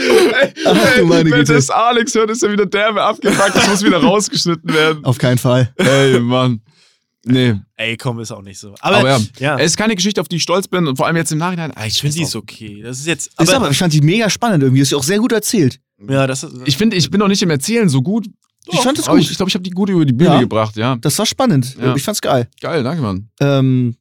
du 0.96 1.04
meine 1.06 1.30
Wenn 1.30 1.38
Güte. 1.40 1.54
das 1.54 1.70
Alex 1.70 2.14
hört, 2.14 2.30
ist 2.30 2.42
er 2.42 2.50
wieder 2.52 2.66
derbe 2.66 3.02
abgefuckt. 3.02 3.54
Das 3.54 3.68
muss 3.68 3.84
wieder 3.84 3.98
rausgeschnitten 4.02 4.72
werden. 4.72 5.04
Auf 5.04 5.18
keinen 5.18 5.38
Fall. 5.38 5.72
Ey, 5.76 6.18
Mann. 6.20 6.60
Nee. 7.32 7.54
Ey, 7.76 7.96
komm, 7.96 8.18
ist 8.20 8.32
auch 8.32 8.42
nicht 8.42 8.58
so. 8.58 8.74
Aber, 8.80 8.98
Aber 8.98 9.08
ja, 9.08 9.18
ja. 9.38 9.58
es 9.58 9.66
ist 9.72 9.76
keine 9.76 9.94
Geschichte, 9.94 10.20
auf 10.20 10.28
die 10.28 10.36
ich 10.36 10.42
stolz 10.42 10.68
bin 10.68 10.86
und 10.86 10.96
vor 10.96 11.06
allem 11.06 11.16
jetzt 11.16 11.30
im 11.32 11.38
Nachhinein. 11.38 11.72
Ah, 11.74 11.86
ich 11.86 12.00
finde, 12.00 12.16
die 12.16 12.22
ist 12.22 12.34
okay. 12.36 12.82
Das 12.82 12.98
ist 12.98 13.06
jetzt. 13.06 13.26
Ist 13.28 13.38
Aber, 13.40 13.56
aber, 13.56 13.70
ich 13.70 13.78
fand 13.78 13.92
die 13.92 14.00
mega 14.00 14.28
spannend 14.30 14.62
irgendwie. 14.62 14.82
Ist 14.82 14.92
ja 14.92 14.98
auch 14.98 15.02
sehr 15.02 15.18
gut 15.18 15.32
erzählt. 15.32 15.78
ja, 16.08 16.26
das 16.26 16.42
ist. 16.42 16.54
Ich 16.66 16.76
finde, 16.76 16.96
ich 16.96 17.10
bin 17.10 17.20
noch 17.20 17.28
nicht 17.28 17.42
im 17.42 17.50
Erzählen 17.50 17.88
so 17.88 18.02
gut. 18.02 18.26
Ich 18.70 18.80
fand 18.80 18.98
es 18.98 19.06
Aber 19.06 19.14
gut. 19.16 19.24
ich, 19.24 19.30
ich 19.30 19.36
glaube, 19.36 19.48
ich 19.48 19.54
habe 19.54 19.62
die 19.62 19.70
gut 19.70 19.88
über 19.88 20.04
die 20.04 20.12
Bühne 20.12 20.34
Ja. 20.34 20.40
gebracht, 20.40 20.76
ja. 20.76 20.96
Das 20.96 21.18
war 21.18 21.24
spannend. 21.26 21.76
Ja. 21.80 21.94
Ich 21.96 22.02
fand's 22.02 22.20
geil. 22.20 22.48
Geil, 22.60 22.82
danke, 22.82 23.00
Mann. 23.02 23.28
Ähm, 23.40 23.96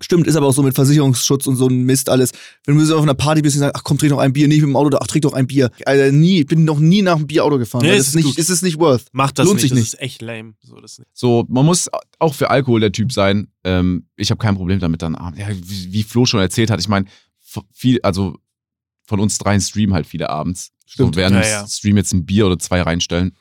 stimmt, 0.00 0.26
ist 0.26 0.36
aber 0.36 0.46
auch 0.46 0.52
so 0.52 0.62
mit 0.62 0.74
Versicherungsschutz 0.74 1.46
und 1.46 1.56
so 1.56 1.68
ein 1.68 1.84
Mist 1.84 2.08
alles. 2.10 2.32
Wenn 2.64 2.76
du 2.76 2.84
so 2.84 2.96
auf 2.96 3.02
einer 3.02 3.14
Party 3.14 3.42
bist 3.42 3.56
und 3.56 3.60
sagst, 3.60 3.76
ach 3.76 3.82
komm, 3.84 3.98
trink 3.98 4.10
noch 4.12 4.18
ein 4.18 4.32
Bier, 4.32 4.46
nicht 4.48 4.60
mit 4.60 4.68
dem 4.68 4.76
Auto, 4.76 4.96
ach, 5.00 5.06
trink 5.06 5.22
doch 5.22 5.32
ein 5.32 5.46
Bier. 5.46 5.70
Alter, 5.84 6.12
nie, 6.12 6.40
ich 6.40 6.46
bin 6.46 6.64
noch 6.64 6.78
nie 6.78 7.02
nach 7.02 7.16
einem 7.16 7.26
Bier 7.26 7.44
Auto 7.44 7.58
gefahren. 7.58 7.82
Nee, 7.84 7.96
das 7.96 8.08
ist 8.08 8.14
nicht, 8.14 8.38
ist 8.38 8.50
es 8.50 8.62
nicht 8.62 8.78
worth. 8.78 9.06
Macht 9.12 9.38
das 9.38 9.46
Lohnt 9.46 9.56
nicht. 9.56 9.62
sich 9.62 9.70
das 9.70 9.78
nicht. 9.78 9.94
ist 9.94 10.00
echt 10.00 10.22
lame. 10.22 10.54
So, 10.62 10.80
das 10.80 10.98
nicht. 10.98 11.08
So, 11.14 11.44
man 11.48 11.64
muss 11.64 11.88
auch 12.18 12.34
für 12.34 12.50
Alkohol 12.50 12.80
der 12.80 12.92
Typ 12.92 13.12
sein. 13.12 13.48
Ähm, 13.64 14.06
ich 14.16 14.30
habe 14.30 14.38
kein 14.38 14.54
Problem 14.56 14.78
damit 14.80 15.02
dann. 15.02 15.14
abends- 15.14 15.40
Ja, 15.40 15.48
wie, 15.50 15.92
wie 15.92 16.02
Flo 16.02 16.26
schon 16.26 16.40
erzählt 16.40 16.70
hat, 16.70 16.78
ich 16.80 16.88
meine, 16.88 17.06
viel, 17.72 18.00
also 18.02 18.36
von 19.06 19.20
uns 19.20 19.38
dreien 19.38 19.60
streamen 19.60 19.94
halt 19.94 20.06
viele 20.06 20.28
abends. 20.30 20.72
Stimmt. 20.84 21.14
So, 21.14 21.18
während 21.20 21.36
Ja, 21.36 21.42
ja. 21.62 21.66
Stream 21.68 21.96
jetzt 21.96 22.12
ein 22.12 22.26
Bier 22.26 22.46
oder 22.46 22.58
zwei 22.58 22.82
reinstellen. 22.82 23.34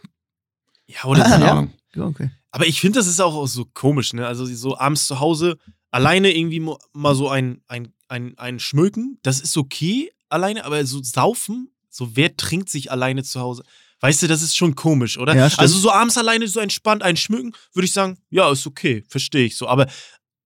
Ja, 0.88 1.04
oder? 1.06 1.24
Keine 1.24 1.46
Ja. 1.46 1.52
Ahnung. 1.52 1.74
Ja, 1.96 2.04
okay. 2.06 2.30
Aber 2.52 2.66
ich 2.68 2.80
finde, 2.80 3.00
das 3.00 3.08
ist 3.08 3.20
auch 3.20 3.46
so 3.48 3.66
komisch, 3.74 4.14
ne? 4.14 4.26
Also 4.28 4.46
so 4.46 4.78
abends 4.78 5.08
zu 5.08 5.20
Hause 5.20 5.58
alleine 5.96 6.36
irgendwie 6.36 6.60
mal 6.60 7.16
so 7.16 7.30
ein, 7.30 7.62
ein, 7.68 7.94
ein, 8.10 8.38
ein 8.38 8.60
Schmöken, 8.60 9.18
das 9.24 9.40
ist 9.40 9.56
okay 9.56 10.12
alleine, 10.28 10.66
aber 10.66 10.86
so 10.86 11.02
saufen, 11.02 11.70
so 11.90 12.18
wer 12.18 12.36
trinkt 12.36 12.70
sich 12.70 12.92
alleine 12.92 13.24
zu 13.24 13.40
Hause? 13.40 13.64
Weißt 14.02 14.22
du, 14.22 14.28
das 14.28 14.42
ist 14.42 14.58
schon 14.58 14.76
komisch, 14.76 15.18
oder? 15.18 15.34
Ja, 15.34 15.50
also 15.58 15.80
so 15.80 15.90
abends 15.90 16.18
alleine 16.18 16.50
so 16.50 16.60
entspannt 16.60 17.02
ein 17.02 17.16
Schmücken, 17.16 17.54
würde 17.74 17.86
ich 17.86 17.94
sagen, 17.94 18.18
ja, 18.30 18.52
ist 18.52 18.68
okay, 18.68 19.06
verstehe 19.08 19.46
ich 19.46 19.56
so. 19.56 19.70
Aber 19.70 19.88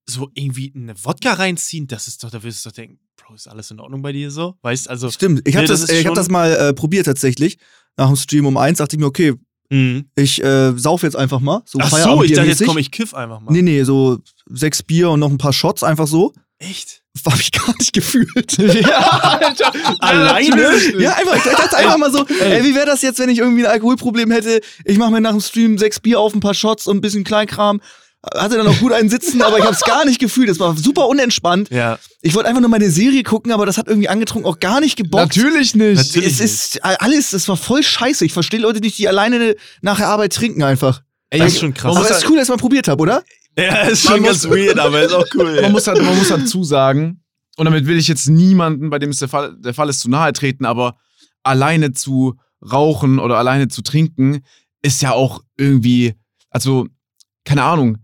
so 0.07 0.29
irgendwie 0.35 0.71
eine 0.75 0.93
Wodka 1.03 1.33
reinziehen, 1.33 1.87
das 1.87 2.07
ist 2.07 2.23
doch, 2.23 2.29
da 2.29 2.43
würdest 2.43 2.63
du 2.63 2.69
doch 2.69 2.75
denken, 2.75 2.99
Bro, 3.17 3.33
ist 3.33 3.47
alles 3.47 3.71
in 3.71 3.79
Ordnung 3.79 4.03
bei 4.03 4.11
dir 4.11 4.29
so? 4.29 4.55
Weißt 4.61 4.87
also. 4.87 5.09
Stimmt. 5.09 5.47
Ich 5.47 5.55
habe 5.55 5.63
Nee, 5.63 5.69
das 5.69 5.81
das, 5.81 5.89
äh, 5.89 5.99
ich 5.99 6.05
hab 6.05 6.13
das 6.13 6.29
mal 6.29 6.51
äh, 6.51 6.73
probiert 6.73 7.07
tatsächlich. 7.07 7.57
Nach 7.97 8.07
dem 8.07 8.15
Stream 8.15 8.45
um 8.45 8.55
eins 8.55 8.77
dachte 8.77 8.95
ich 8.95 8.99
mir, 8.99 9.07
okay, 9.07 9.33
Mhm. 9.69 10.05
ich 10.15 10.43
äh, 10.43 10.73
sauf 10.75 11.03
jetzt 11.03 11.15
einfach 11.15 11.39
mal. 11.39 11.61
So 11.65 11.79
Ach 11.81 11.89
so, 11.89 12.23
ich 12.23 12.33
dachte, 12.33 12.49
jetzt 12.49 12.65
komme 12.65 12.79
ich 12.79 12.91
kiff 12.91 13.13
einfach 13.13 13.39
mal. 13.39 13.51
Nee, 13.51 13.61
nee, 13.61 13.83
so 13.83 14.19
sechs 14.49 14.81
Bier 14.81 15.11
und 15.11 15.19
noch 15.19 15.29
ein 15.29 15.37
paar 15.37 15.53
Shots 15.53 15.83
einfach 15.83 16.07
so. 16.07 16.33
Echt? 16.57 17.03
Hab 17.25 17.39
ich 17.39 17.51
gar 17.51 17.73
nicht 17.77 17.93
gefühlt. 17.93 18.57
ja, 18.57 19.39
Alter. 19.39 19.71
Alleine? 19.99 20.71
Ja, 20.97 21.13
einfach, 21.13 21.35
ich 21.35 21.43
dachte 21.43 21.77
einfach 21.77 21.97
mal 21.97 22.11
so, 22.11 22.25
ey, 22.25 22.63
wie 22.63 22.75
wäre 22.75 22.85
das 22.85 23.01
jetzt, 23.01 23.19
wenn 23.19 23.29
ich 23.29 23.39
irgendwie 23.39 23.65
ein 23.65 23.71
Alkoholproblem 23.71 24.31
hätte? 24.31 24.61
Ich 24.85 24.97
mache 24.97 25.11
mir 25.11 25.21
nach 25.21 25.31
dem 25.31 25.41
Stream 25.41 25.77
sechs 25.77 25.99
Bier 25.99 26.19
auf, 26.19 26.33
ein 26.33 26.39
paar 26.39 26.53
Shots 26.53 26.87
und 26.87 26.97
ein 26.97 27.01
bisschen 27.01 27.23
Kleinkram. 27.23 27.81
Hatte 28.35 28.57
dann 28.57 28.67
auch 28.67 28.77
gut 28.79 28.91
einen 28.91 29.09
Sitzen, 29.09 29.41
aber 29.41 29.57
ich 29.59 29.63
habe 29.63 29.73
es 29.73 29.81
gar 29.81 30.03
nicht 30.05 30.19
gefühlt. 30.19 30.49
Das 30.49 30.59
war 30.59 30.75
super 30.75 31.07
unentspannt. 31.07 31.69
Ja. 31.69 31.97
Ich 32.21 32.35
wollte 32.35 32.49
einfach 32.49 32.61
nur 32.61 32.69
meine 32.69 32.89
Serie 32.91 33.23
gucken, 33.23 33.51
aber 33.51 33.65
das 33.65 33.77
hat 33.77 33.87
irgendwie 33.87 34.09
angetrunken 34.09 34.49
auch 34.49 34.59
gar 34.59 34.81
nicht 34.81 34.97
gebockt. 34.97 35.37
Natürlich 35.37 35.73
nicht. 35.75 35.95
Natürlich. 35.97 36.27
Es 36.33 36.39
ist 36.39 36.83
alles, 36.83 37.31
das 37.31 37.47
war 37.47 37.55
voll 37.57 37.81
scheiße. 37.81 38.25
Ich 38.25 38.33
verstehe 38.33 38.59
Leute 38.59 38.81
nicht, 38.81 38.97
die 38.97 39.07
alleine 39.07 39.55
nach 39.81 39.97
der 39.97 40.07
Arbeit 40.09 40.33
trinken 40.33 40.63
einfach. 40.63 41.01
Ey, 41.29 41.39
Das 41.39 41.53
ist 41.53 41.59
schon 41.59 41.73
krass. 41.73 41.91
Aber 41.95 41.99
muss, 42.01 42.09
es 42.09 42.17
ist 42.23 42.29
cool, 42.29 42.35
dass 42.37 42.47
ich 42.47 42.49
mal 42.49 42.57
probiert 42.57 42.87
habe, 42.89 43.01
oder? 43.01 43.23
Ja, 43.57 43.83
ist 43.83 44.03
Man 44.05 44.15
schon 44.15 44.21
muss- 44.23 44.41
ganz 44.43 44.49
weird, 44.49 44.79
aber 44.79 45.01
ist 45.01 45.13
auch 45.13 45.25
cool. 45.35 45.61
man, 45.61 45.71
muss 45.71 45.87
halt, 45.87 46.01
man 46.01 46.17
muss 46.17 46.27
dazu 46.29 46.63
sagen, 46.63 47.23
und 47.57 47.65
damit 47.65 47.85
will 47.87 47.97
ich 47.97 48.07
jetzt 48.07 48.27
niemanden, 48.29 48.89
bei 48.89 48.99
dem 48.99 49.09
es 49.11 49.19
der 49.19 49.27
Fall, 49.29 49.55
der 49.59 49.73
Fall 49.73 49.89
ist, 49.89 49.99
zu 50.01 50.09
nahe 50.09 50.33
treten, 50.33 50.65
aber 50.65 50.97
alleine 51.43 51.93
zu 51.93 52.35
rauchen 52.69 53.19
oder 53.19 53.37
alleine 53.37 53.67
zu 53.69 53.81
trinken 53.81 54.41
ist 54.81 55.01
ja 55.01 55.11
auch 55.11 55.41
irgendwie, 55.57 56.15
also, 56.49 56.87
keine 57.45 57.63
Ahnung. 57.63 57.97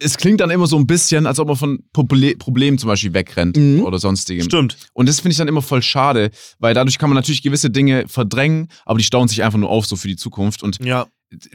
Es 0.00 0.16
klingt 0.16 0.40
dann 0.40 0.50
immer 0.50 0.66
so 0.68 0.76
ein 0.76 0.86
bisschen, 0.86 1.26
als 1.26 1.40
ob 1.40 1.48
man 1.48 1.56
von 1.56 1.82
Proble 1.92 2.36
Problemen 2.36 2.78
zum 2.78 2.86
Beispiel 2.88 3.12
wegrennt 3.14 3.56
Mhm. 3.56 3.82
oder 3.82 3.98
sonstigem. 3.98 4.44
Stimmt. 4.44 4.76
Und 4.92 5.08
das 5.08 5.20
finde 5.20 5.32
ich 5.32 5.38
dann 5.38 5.48
immer 5.48 5.62
voll 5.62 5.82
schade, 5.82 6.30
weil 6.60 6.72
dadurch 6.74 6.98
kann 6.98 7.10
man 7.10 7.16
natürlich 7.16 7.42
gewisse 7.42 7.68
Dinge 7.70 8.04
verdrängen, 8.06 8.68
aber 8.84 8.98
die 8.98 9.04
stauen 9.04 9.26
sich 9.28 9.42
einfach 9.42 9.58
nur 9.58 9.70
auf 9.70 9.86
so 9.86 9.96
für 9.96 10.06
die 10.08 10.14
Zukunft. 10.16 10.62
Und 10.62 10.78
Ja. 10.84 11.06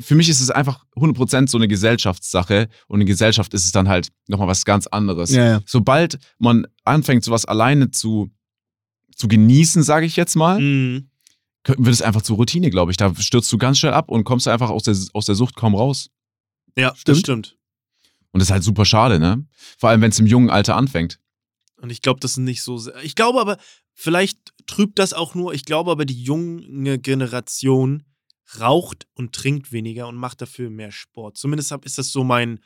für 0.02 0.16
mich 0.16 0.28
ist 0.28 0.42
es 0.42 0.50
einfach 0.52 0.84
100% 0.96 1.50
so 1.50 1.58
eine 1.58 1.68
Gesellschaftssache 1.70 2.68
und 2.88 3.00
in 3.02 3.08
Gesellschaft 3.08 3.54
ist 3.54 3.64
es 3.66 3.72
dann 3.72 3.88
halt 3.88 4.10
nochmal 4.28 4.48
was 4.50 4.66
ganz 4.66 4.88
anderes. 4.88 5.32
ja. 5.32 5.62
Sobald 5.66 6.20
man 6.38 6.68
anfängt, 6.84 7.24
sowas 7.24 7.46
alleine 7.46 7.92
zu, 7.92 8.30
zu 9.16 9.28
genießen, 9.30 9.84
sage 9.84 10.06
ich 10.06 10.16
jetzt 10.18 10.36
mal, 10.36 10.60
Mhm. 10.60 11.08
wird 11.66 11.94
es 11.94 12.02
einfach 12.02 12.22
zur 12.24 12.36
Routine, 12.36 12.70
glaube 12.72 12.92
ich. 12.92 12.98
Da 12.98 13.16
stürzt 13.16 13.50
du 13.54 13.58
ganz 13.58 13.80
schnell 13.80 13.94
ab 13.94 14.10
und 14.12 14.26
kommst 14.26 14.50
einfach 14.50 14.70
aus 14.70 14.84
der, 14.84 14.98
aus 15.14 15.26
der 15.28 15.36
Sucht 15.36 15.56
kaum 15.56 15.76
raus. 15.76 16.10
Ja, 16.78 16.94
das 17.06 17.20
Stimmt. 17.20 17.56
Und 18.34 18.40
das 18.42 18.48
ist 18.50 18.52
halt 18.52 18.64
super 18.64 18.84
schade, 18.84 19.20
ne? 19.20 19.46
Vor 19.78 19.90
allem, 19.90 20.02
wenn 20.02 20.10
es 20.12 20.20
im 20.20 20.26
jungen 20.26 20.50
Alter 20.50 20.76
anfängt. 20.76 21.20
Und 21.78 21.92
ich 21.92 22.02
glaube, 22.02 22.20
das 22.20 22.32
ist 22.32 22.38
nicht 22.38 22.64
so. 22.64 22.78
sehr- 22.78 23.02
Ich 23.04 23.16
glaube 23.16 23.40
aber, 23.40 23.58
vielleicht 23.94 24.38
trübt 24.66 25.00
das 25.00 25.14
auch 25.14 25.36
nur. 25.36 25.54
Ich 25.54 25.64
glaube 25.66 25.92
aber, 25.92 26.04
die 26.06 26.22
junge 26.22 27.00
Generation 27.00 28.04
raucht 28.60 29.08
und 29.14 29.34
trinkt 29.34 29.72
weniger 29.72 30.08
und 30.08 30.16
macht 30.16 30.42
dafür 30.42 30.70
mehr 30.70 30.92
Sport. 30.92 31.38
Zumindest 31.38 31.72
ist 31.84 31.98
das 31.98 32.10
so 32.12 32.24
mein. 32.24 32.60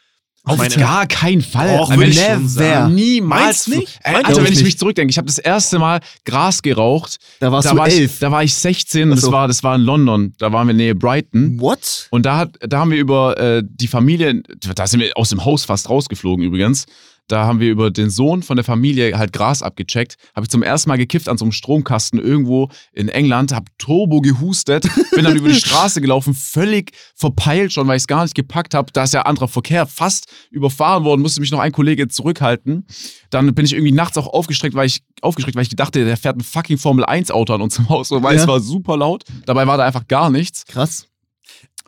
Auf 0.48 0.58
meine- 0.58 0.76
gar 0.76 1.08
keinen 1.08 1.42
Fall. 1.42 1.80
Wenn 1.90 1.98
würde 2.00 2.12
ich 2.12 2.20
schon 2.20 2.48
sagen. 2.48 2.96
Niemals. 2.96 3.44
Meinst 3.44 3.68
nicht? 3.70 4.00
Meinst 4.04 4.28
Alter, 4.28 4.44
wenn 4.44 4.54
ich 4.54 4.64
mich 4.64 4.78
zurückdenke, 4.78 5.12
ich 5.12 5.18
habe 5.18 5.28
das 5.28 5.38
erste 5.38 5.80
Mal 5.80 6.00
Gras 6.26 6.62
geraucht. 6.62 7.18
Da 7.40 7.52
warst 7.52 7.68
da, 7.68 7.72
du 7.72 7.78
war 7.78 7.88
elf. 7.88 8.14
Ich, 8.14 8.20
da 8.20 8.32
war 8.32 8.44
ich 8.44 8.54
16 8.54 9.12
und 9.12 9.18
so. 9.18 9.28
das 9.28 9.32
war, 9.34 9.48
das 9.48 9.64
war 9.64 9.76
in 9.76 9.82
London. 9.82 10.34
Da 10.38 10.52
waren 10.52 10.68
wir 10.68 10.74
Nähe 10.74 10.96
Brighton. 10.96 11.60
What? 11.60 12.08
Und 12.12 12.26
da, 12.26 12.38
hat, 12.38 12.56
da 12.62 12.80
haben 12.80 12.92
wir 12.92 12.98
über 13.00 13.38
äh, 13.38 13.64
die 13.66 13.88
Familie, 13.88 14.42
da 14.76 14.88
sind 14.88 15.00
wir 15.02 15.12
aus 15.16 15.30
dem 15.30 15.44
Haus 15.46 15.66
fast 15.66 15.90
rausgeflogen 15.90 16.46
übrigens. 16.46 16.86
Da 17.28 17.46
haben 17.46 17.60
wir 17.60 17.70
über 17.70 17.92
den 17.92 18.10
Sohn 18.10 18.42
von 18.42 18.56
der 18.56 18.64
Familie 18.64 19.18
halt 19.18 19.34
Gras 19.34 19.62
abgecheckt. 19.62 20.16
Habe 20.36 20.46
ich 20.46 20.50
zum 20.50 20.64
ersten 20.64 20.90
Mal 20.90 20.98
gekifft 20.98 21.28
an 21.28 21.38
so 21.38 21.44
einem 21.46 21.52
Stromkasten 21.52 22.20
irgendwo 22.20 22.70
in 22.94 23.10
England, 23.10 23.54
habe 23.54 23.66
Turbo 23.78 24.22
gehustet, 24.22 24.88
bin 25.14 25.26
dann 25.26 25.36
über 25.36 25.50
die 25.50 25.56
Straße 25.60 26.00
gelaufen, 26.00 26.34
völlig 26.34 26.92
verpeilt 27.16 27.74
schon, 27.74 27.88
weil 27.88 27.98
ich 27.98 28.04
es 28.04 28.08
gar 28.08 28.24
nicht 28.24 28.36
gepackt 28.36 28.74
habe. 28.74 28.92
Da 28.94 29.04
ist 29.04 29.14
ja 29.14 29.24
anderer 29.24 29.48
Verkehr 29.48 29.86
fast 29.86 30.28
überfahren 30.52 31.04
worden, 31.04 31.22
musste 31.22 31.42
mich 31.42 31.52
noch 31.52 31.60
ein 31.60 31.72
Kollege 31.74 32.08
zurückhalten. 32.08 32.86
Dann 33.30 33.54
bin 33.54 33.66
ich 33.66 33.74
irgendwie 33.74 33.92
nachts 33.92 34.18
auch 34.18 34.28
aufgestreckt, 34.28 34.76
weil 34.76 34.88
ich 34.88 35.02
aufgeschreckt, 35.22 35.56
weil 35.56 35.64
ich 35.64 35.70
dachte, 35.76 36.06
der 36.06 36.16
fährt 36.18 36.38
ein 36.38 36.42
fucking 36.44 36.78
Formel 36.78 37.04
1 37.04 37.32
Auto 37.32 37.54
an 37.54 37.62
uns 37.62 37.78
im 37.78 37.90
Haus, 37.90 38.10
weil 38.12 38.36
Ja. 38.36 38.42
es 38.42 38.48
war 38.48 38.60
super 38.62 38.96
laut. 38.96 39.24
Dabei 39.46 39.68
war 39.68 39.78
da 39.78 39.86
einfach 39.86 40.08
gar 40.08 40.30
nichts. 40.30 40.66
Krass. 40.66 41.08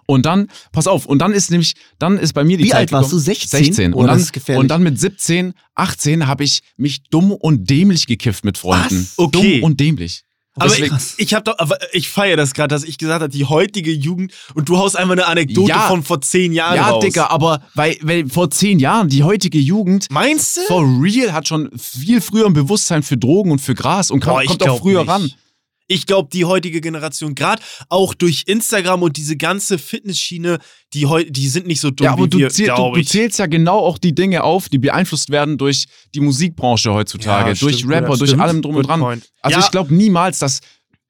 Und 0.09 0.25
dann, 0.25 0.47
pass 0.71 0.87
auf, 0.87 1.05
und 1.05 1.19
dann 1.19 1.33
ist 1.33 1.51
nämlich, 1.51 1.73
dann 1.99 2.17
ist 2.17 2.33
bei 2.33 2.43
mir 2.43 2.57
die 2.57 2.63
Wie 2.63 2.69
Zeit 2.69 2.79
alt 2.79 2.91
warst 2.93 3.11
du? 3.11 3.17
gekommen- 3.17 3.25
16? 3.25 3.63
16. 3.65 3.93
Oh, 3.93 3.97
Und, 3.99 4.07
das 4.07 4.13
dann, 4.15 4.21
ist 4.23 4.33
gefährlich. 4.33 4.61
und 4.61 4.67
dann 4.69 4.81
mit 4.81 4.99
17, 4.99 5.53
18 5.75 6.25
habe 6.27 6.43
ich 6.43 6.61
mich 6.77 7.03
dumm 7.11 7.31
und 7.31 7.69
dämlich 7.69 8.07
gekifft 8.07 8.43
mit 8.43 8.57
Freunden. 8.57 9.01
Was? 9.07 9.13
Okay. 9.19 9.59
Dumm 9.59 9.63
und 9.63 9.79
dämlich. 9.79 10.23
Aber 10.55 10.65
ich, 10.65 10.79
Deswegen- 10.89 10.97
ich 11.17 11.33
habe 11.35 11.43
doch, 11.43 11.59
aber 11.59 11.77
ich 11.93 12.09
feiere 12.09 12.35
das 12.37 12.53
gerade, 12.55 12.73
dass 12.73 12.83
ich 12.83 12.97
gesagt 12.97 13.21
habe, 13.21 13.31
die 13.31 13.45
heutige 13.45 13.91
Jugend 13.91 14.33
und 14.55 14.67
du 14.67 14.77
haust 14.77 14.97
einfach 14.97 15.11
eine 15.13 15.27
Anekdote 15.27 15.69
Ja. 15.69 15.87
von 15.87 16.01
vor 16.03 16.19
zehn 16.21 16.53
Jahren 16.53 16.75
ja, 16.75 16.89
raus. 16.89 17.03
Digga, 17.05 17.27
aber 17.27 17.61
weil, 17.75 17.95
weil 18.01 18.27
vor 18.27 18.49
zehn 18.49 18.79
Jahren 18.79 19.09
die 19.09 19.23
heutige 19.23 19.59
Jugend 19.59 20.07
Meinst 20.11 20.57
du? 20.57 20.61
for 20.67 20.81
real 21.01 21.31
hat 21.33 21.47
schon 21.47 21.69
viel 21.77 22.19
früher 22.19 22.47
ein 22.47 22.53
Bewusstsein 22.53 23.03
für 23.03 23.15
Drogen 23.15 23.51
und 23.51 23.59
für 23.59 23.75
Gras 23.75 24.09
und 24.11 24.25
Boah, 24.25 24.43
kommt, 24.43 24.67
auch 24.67 24.79
früher 24.79 25.01
nicht. 25.01 25.09
ran. 25.09 25.31
Ich 25.91 26.05
glaube, 26.05 26.29
die 26.31 26.45
heutige 26.45 26.81
Generation, 26.81 27.35
gerade 27.35 27.61
auch 27.89 28.13
durch 28.13 28.43
Instagram 28.45 29.01
und 29.01 29.17
diese 29.17 29.35
ganze 29.35 29.77
Fitnessschiene, 29.79 30.59
die, 30.93 31.07
die 31.29 31.49
sind 31.49 31.67
nicht 31.67 31.81
so 31.81 31.89
dumm 31.89 32.05
Ja, 32.05 32.13
aber 32.13 32.25
wie 32.25 32.29
du, 32.29 32.37
wir, 32.37 32.49
zähl, 32.49 32.67
du, 32.67 32.93
du 32.93 33.03
zählst 33.03 33.39
ja 33.39 33.47
genau 33.47 33.79
auch 33.79 33.97
die 33.97 34.13
Dinge 34.13 34.43
auf, 34.43 34.69
die 34.69 34.77
beeinflusst 34.77 35.31
werden 35.31 35.57
durch 35.57 35.87
die 36.13 36.19
Musikbranche 36.19 36.93
heutzutage, 36.93 37.49
Ja, 37.49 37.55
durch 37.55 37.77
stimmt, 37.77 37.91
Rapper, 37.91 38.11
ja, 38.11 38.17
durch 38.17 38.39
allem 38.39 38.61
drum 38.61 38.75
Good 38.75 38.83
und 38.83 38.87
dran. 38.87 38.99
point. 38.99 39.29
Also 39.41 39.59
ich 39.59 39.71
glaube 39.71 39.93
niemals, 39.93 40.39
dass 40.39 40.59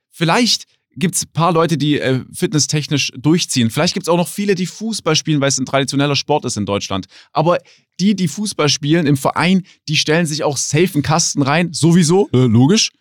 vielleicht 0.09 0.63
gibt 0.95 1.15
es 1.15 1.23
ein 1.23 1.31
paar 1.33 1.51
Leute, 1.51 1.77
die 1.77 1.99
äh, 1.99 2.23
fitnesstechnisch 2.33 3.11
durchziehen. 3.17 3.69
Vielleicht 3.69 3.93
gibt 3.93 4.05
es 4.05 4.09
auch 4.09 4.17
noch 4.17 4.27
viele, 4.27 4.55
die 4.55 4.65
Fußball 4.65 5.15
spielen, 5.15 5.41
weil 5.41 5.49
es 5.49 5.57
ein 5.57 5.65
traditioneller 5.65 6.15
Sport 6.15 6.45
ist 6.45 6.57
in 6.57 6.65
Deutschland. 6.65 7.07
Aber 7.31 7.57
die, 7.99 8.15
die 8.15 8.27
Fußball 8.27 8.69
spielen 8.69 9.05
im 9.05 9.17
Verein, 9.17 9.63
die 9.87 9.97
stellen 9.97 10.25
sich 10.25 10.43
auch 10.43 10.57
safe 10.57 10.93
einen 10.93 11.03
Kasten 11.03 11.41
rein, 11.41 11.73
sowieso, 11.73 12.29
äh, 12.33 12.45
logisch. 12.45 12.91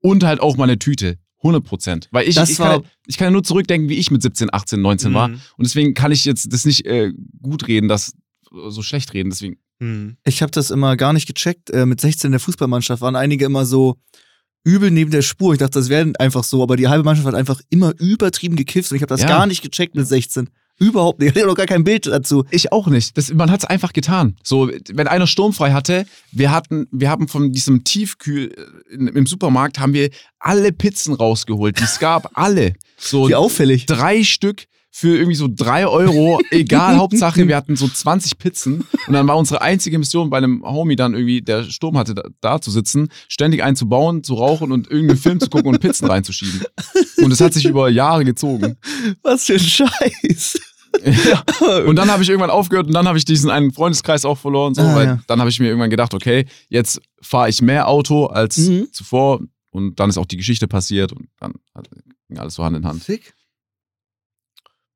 Und 0.00 0.24
halt 0.24 0.40
auch 0.40 0.56
mal 0.56 0.64
eine 0.64 0.78
Tüte. 0.80 1.18
100 1.42 1.64
Prozent. 1.64 2.08
Weil 2.12 2.28
ich, 2.28 2.34
Das 2.36 2.50
ich, 2.50 2.58
war- 2.58 2.80
kann, 2.82 2.90
ich 3.06 3.16
kann 3.18 3.26
ja 3.26 3.30
nur 3.32 3.42
zurückdenken, 3.44 3.88
wie 3.88 3.94
ich 3.96 4.10
mit 4.10 4.22
17, 4.22 4.48
18, 4.52 4.80
19 4.80 5.12
war. 5.14 5.28
Mhm. 5.28 5.34
Und 5.56 5.66
deswegen 5.66 5.94
kann 5.94 6.12
ich 6.12 6.24
jetzt 6.24 6.52
das 6.52 6.64
nicht 6.64 6.86
äh, 6.86 7.12
gut 7.42 7.66
reden, 7.68 7.88
das 7.88 8.14
so 8.68 8.82
schlecht 8.82 9.12
reden. 9.14 9.30
Deswegen, 9.30 9.56
Hm. 9.80 10.16
Ich 10.24 10.42
habe 10.42 10.52
das 10.52 10.70
immer 10.70 10.96
gar 10.96 11.12
nicht 11.12 11.26
gecheckt. 11.26 11.70
Äh, 11.70 11.86
mit 11.86 12.00
16 12.00 12.28
in 12.28 12.32
der 12.32 12.40
Fußballmannschaft 12.40 13.02
waren 13.02 13.16
einige 13.16 13.44
immer 13.46 13.64
so 13.66 13.96
übel 14.62 14.92
neben 14.92 15.10
der 15.10 15.22
Spur. 15.22 15.54
Ich 15.54 15.58
dachte, 15.58 15.80
das 15.80 15.88
wäre 15.88 16.12
einfach 16.20 16.44
so, 16.44 16.62
aber 16.62 16.76
die 16.76 16.86
halbe 16.86 17.02
Mannschaft 17.02 17.26
hat 17.26 17.34
einfach 17.34 17.60
immer 17.68 17.92
übertrieben 17.98 18.54
gekifft 18.54 18.92
und 18.92 18.96
ich 18.96 19.02
habe 19.02 19.08
das 19.12 19.22
Ja. 19.22 19.26
gar 19.26 19.46
nicht 19.48 19.60
gecheckt 19.62 19.96
mit 19.96 20.06
16. 20.06 20.50
Überhaupt 20.82 21.20
nicht. 21.20 21.32
Ich 21.32 21.36
hatte 21.36 21.46
noch 21.46 21.56
gar 21.56 21.66
kein 21.66 21.84
Bild 21.84 22.06
dazu. 22.06 22.44
Ich 22.50 22.72
auch 22.72 22.88
nicht. 22.88 23.16
Das, 23.16 23.32
man 23.32 23.50
hat 23.50 23.60
es 23.60 23.64
einfach 23.64 23.92
getan. 23.92 24.36
So, 24.42 24.70
wenn 24.92 25.08
einer 25.08 25.26
sturmfrei 25.26 25.72
hatte, 25.72 26.04
wir 26.30 26.50
hatten, 26.50 26.88
wir 26.90 27.08
haben 27.08 27.28
von 27.28 27.52
diesem 27.52 27.84
Tiefkühl 27.84 28.52
äh, 28.52 28.94
in, 28.94 29.08
im 29.08 29.26
Supermarkt 29.26 29.78
haben 29.78 29.94
wir 29.94 30.10
alle 30.38 30.72
Pizzen 30.72 31.14
rausgeholt, 31.14 31.78
die 31.78 31.84
es 31.84 31.98
gab, 31.98 32.30
alle. 32.34 32.74
So 32.98 33.28
Wie 33.28 33.34
auffällig. 33.34 33.86
drei 33.86 34.24
Stück 34.24 34.66
für 34.94 35.16
irgendwie 35.16 35.36
so 35.36 35.48
drei 35.50 35.86
Euro, 35.86 36.38
egal, 36.50 36.96
Hauptsache, 36.98 37.48
wir 37.48 37.56
hatten 37.56 37.76
so 37.76 37.88
20 37.88 38.36
Pizzen 38.36 38.84
und 39.06 39.14
dann 39.14 39.26
war 39.26 39.38
unsere 39.38 39.62
einzige 39.62 39.98
Mission 39.98 40.28
bei 40.28 40.36
einem 40.36 40.62
Homie 40.64 40.96
dann 40.96 41.14
irgendwie, 41.14 41.40
der 41.40 41.64
Sturm 41.64 41.96
hatte, 41.96 42.14
da, 42.14 42.24
da 42.42 42.60
zu 42.60 42.70
sitzen, 42.70 43.08
ständig 43.26 43.62
einen 43.62 43.74
zu 43.74 43.88
bauen, 43.88 44.22
zu 44.22 44.34
rauchen 44.34 44.70
und 44.70 44.90
irgendeinen 44.90 45.18
Film 45.18 45.40
zu 45.40 45.48
gucken 45.48 45.70
und 45.70 45.80
Pizzen 45.80 46.08
reinzuschieben. 46.08 46.60
Und 47.22 47.32
es 47.32 47.40
hat 47.40 47.54
sich 47.54 47.64
über 47.64 47.88
Jahre 47.88 48.26
gezogen. 48.26 48.76
Was 49.22 49.46
für 49.46 49.54
ein 49.54 49.60
Scheiß. 49.60 50.60
Ja. 51.04 51.42
Und 51.86 51.96
dann 51.96 52.10
habe 52.10 52.22
ich 52.22 52.28
irgendwann 52.28 52.50
aufgehört 52.50 52.86
und 52.86 52.92
dann 52.92 53.08
habe 53.08 53.16
ich 53.18 53.24
diesen 53.24 53.50
einen 53.50 53.72
Freundeskreis 53.72 54.24
auch 54.24 54.38
verloren. 54.38 54.74
So, 54.74 54.82
Ah, 54.82 54.94
weil 54.94 55.06
ja. 55.06 55.20
dann 55.26 55.40
habe 55.40 55.48
ich 55.50 55.58
mir 55.58 55.66
irgendwann 55.66 55.90
gedacht, 55.90 56.12
okay, 56.14 56.46
jetzt 56.68 57.00
fahre 57.20 57.48
ich 57.48 57.60
mehr 57.62 57.88
Auto 57.88 58.26
als 58.26 58.58
Mhm. 58.58 58.88
zuvor. 58.92 59.40
Und 59.70 59.98
dann 59.98 60.10
ist 60.10 60.18
auch 60.18 60.26
die 60.26 60.36
Geschichte 60.36 60.68
passiert 60.68 61.12
und 61.12 61.28
dann 61.40 61.54
hat- 61.74 61.88
ging 62.28 62.38
alles 62.38 62.54
so 62.54 62.62
Hand 62.64 62.76
in 62.76 62.84
Hand. 62.86 63.02
Sick. 63.02 63.32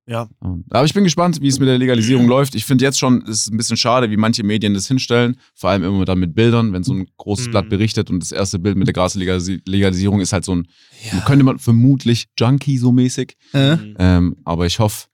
Ja. 0.08 0.28
Aber 0.70 0.84
ich 0.84 0.94
bin 0.94 1.02
gespannt, 1.02 1.40
wie 1.40 1.48
es 1.48 1.58
mit 1.58 1.66
der 1.68 1.78
Legalisierung 1.78 2.28
läuft. 2.28 2.54
Ich 2.54 2.64
finde 2.64 2.84
jetzt 2.84 2.96
schon, 2.98 3.22
es 3.22 3.40
ist 3.40 3.52
ein 3.52 3.56
bisschen 3.56 3.76
schade, 3.76 4.08
wie 4.08 4.16
manche 4.16 4.44
Medien 4.44 4.72
das 4.72 4.86
hinstellen. 4.86 5.36
Vor 5.54 5.70
allem 5.70 5.82
immer 5.82 6.04
dann 6.04 6.20
mit 6.20 6.32
Bildern, 6.36 6.72
wenn 6.72 6.84
so 6.84 6.92
ein 6.94 7.08
großes 7.16 7.48
Mhm. 7.48 7.50
Blatt 7.50 7.68
berichtet 7.68 8.08
und 8.10 8.20
das 8.20 8.30
erste 8.30 8.60
Bild 8.60 8.76
mit 8.76 8.86
der 8.86 8.94
Graslegalisierung 8.94 10.20
ist 10.20 10.32
halt 10.32 10.44
so 10.44 10.54
ein, 10.54 10.68
ja. 11.12 11.20
könnte 11.22 11.44
man 11.44 11.58
vermutlich 11.58 12.28
Junkie 12.38 12.78
so 12.78 12.92
mäßig. 12.92 13.36
Äh, 13.52 13.76
Hm. 13.78 13.96
Ähm, 13.98 14.36
aber 14.44 14.66
ich 14.66 14.78
hoffe, 14.78 15.06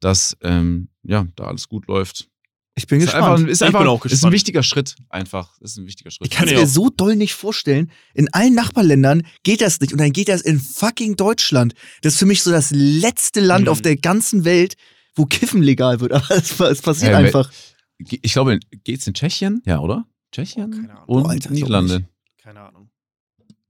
dass 0.00 0.36
ähm, 0.42 0.88
ja, 1.02 1.26
da 1.36 1.44
alles 1.44 1.68
gut 1.68 1.86
läuft. 1.86 2.28
ich 2.74 2.86
bin 2.86 2.98
Ist 3.00 3.06
gespannt. 3.06 3.24
einfach, 3.38 3.48
ist 3.48 3.60
Ich 3.60 3.66
einfach 3.66 3.80
bin 3.80 3.88
auch 3.88 4.04
ist 4.04 4.10
ein 4.12 4.14
gespannt. 4.14 4.32
wichtiger 4.34 4.62
Schritt, 4.62 4.96
einfach. 5.08 5.60
Ist 5.60 5.76
ein 5.76 5.86
wichtiger 5.86 6.10
Schritt. 6.10 6.26
Ich 6.28 6.32
kann 6.36 6.46
es 6.46 6.52
ich 6.52 6.58
mir 6.58 6.66
so 6.66 6.88
doll 6.90 7.16
nicht 7.16 7.34
vorstellen. 7.34 7.90
In 8.14 8.32
allen 8.32 8.54
Nachbarländern 8.54 9.26
geht 9.42 9.60
das 9.60 9.80
nicht. 9.80 9.92
Und 9.92 9.98
dann 10.00 10.12
geht 10.12 10.28
das 10.28 10.40
in 10.40 10.58
fucking 10.60 11.16
Deutschland. 11.16 11.74
Das 12.02 12.14
ist 12.14 12.18
für 12.18 12.26
mich 12.26 12.42
so 12.42 12.50
das 12.50 12.70
letzte 12.72 13.40
Land 13.40 13.64
Mhm. 13.66 13.70
auf 13.70 13.82
der 13.82 13.96
ganzen 13.96 14.44
Welt, 14.44 14.74
wo 15.14 15.26
Kiffen 15.26 15.62
legal 15.62 16.00
wird. 16.00 16.12
Aber 16.12 16.30
es, 16.30 16.58
es 16.58 16.82
passiert 16.82 17.14
Hey, 17.14 17.26
einfach. 17.26 17.50
ich 17.98 18.32
glaube, 18.32 18.58
geht's 18.84 19.06
in 19.06 19.14
Tschechien? 19.14 19.62
Ja, 19.66 19.80
oder? 19.80 20.06
Tschechien? 20.32 20.70
Keine 20.70 20.92
Ahnung. 20.92 21.04
Und 21.06 21.22
Boah, 21.24 21.30
Alter, 21.30 21.50
Niederlande. 21.50 22.08
Keine 22.42 22.60
Ahnung. 22.60 22.88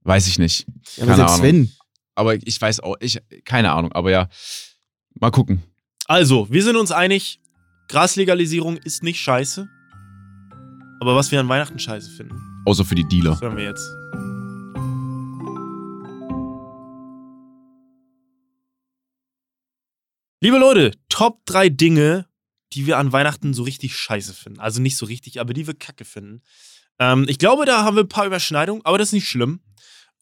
Weiß 0.03 0.27
ich 0.27 0.39
nicht. 0.39 0.65
Ja, 0.95 1.03
aber 1.03 1.05
keine 1.05 1.15
selbst 1.17 1.31
Ahnung. 1.33 1.43
wenn. 1.45 1.71
Aber 2.15 2.35
ich 2.35 2.61
weiß 2.61 2.79
auch, 2.81 2.95
ich, 2.99 3.19
keine 3.45 3.71
Ahnung, 3.71 3.91
aber 3.93 4.11
ja, 4.11 4.29
mal 5.19 5.31
gucken. 5.31 5.63
Also, 6.11 6.45
wir 6.51 6.61
sind 6.61 6.75
uns 6.75 6.91
einig, 6.91 7.39
Graslegalisierung 7.87 8.75
ist 8.75 9.01
nicht 9.01 9.21
scheiße. 9.21 9.69
Aber 10.99 11.15
was 11.15 11.31
wir 11.31 11.39
an 11.39 11.47
Weihnachten 11.47 11.79
scheiße 11.79 12.09
finden, 12.11 12.35
Außer 12.65 12.83
für 12.83 12.95
die 12.95 13.07
Dealer. 13.07 13.31
das 13.31 13.39
hören 13.41 13.55
wir 13.55 13.63
jetzt. 13.63 13.89
Liebe 20.41 20.57
Leute, 20.57 20.91
Top 21.07 21.45
3 21.45 21.69
Dinge, 21.69 22.27
die 22.73 22.87
wir 22.87 22.97
an 22.97 23.13
Weihnachten 23.13 23.53
so 23.53 23.63
richtig 23.63 23.95
scheiße 23.95 24.33
finden. 24.33 24.59
Also 24.59 24.81
nicht 24.81 24.97
so 24.97 25.05
richtig, 25.05 25.39
aber 25.39 25.53
die 25.53 25.65
wir 25.67 25.75
kacke 25.75 26.03
finden. 26.03 26.41
Ähm, 26.99 27.25
ich 27.29 27.37
glaube, 27.37 27.65
da 27.65 27.83
haben 27.85 27.95
wir 27.95 28.03
ein 28.03 28.09
paar 28.09 28.25
Überschneidungen, 28.25 28.83
aber 28.85 28.97
das 28.97 29.09
ist 29.09 29.13
nicht 29.13 29.29
schlimm. 29.29 29.61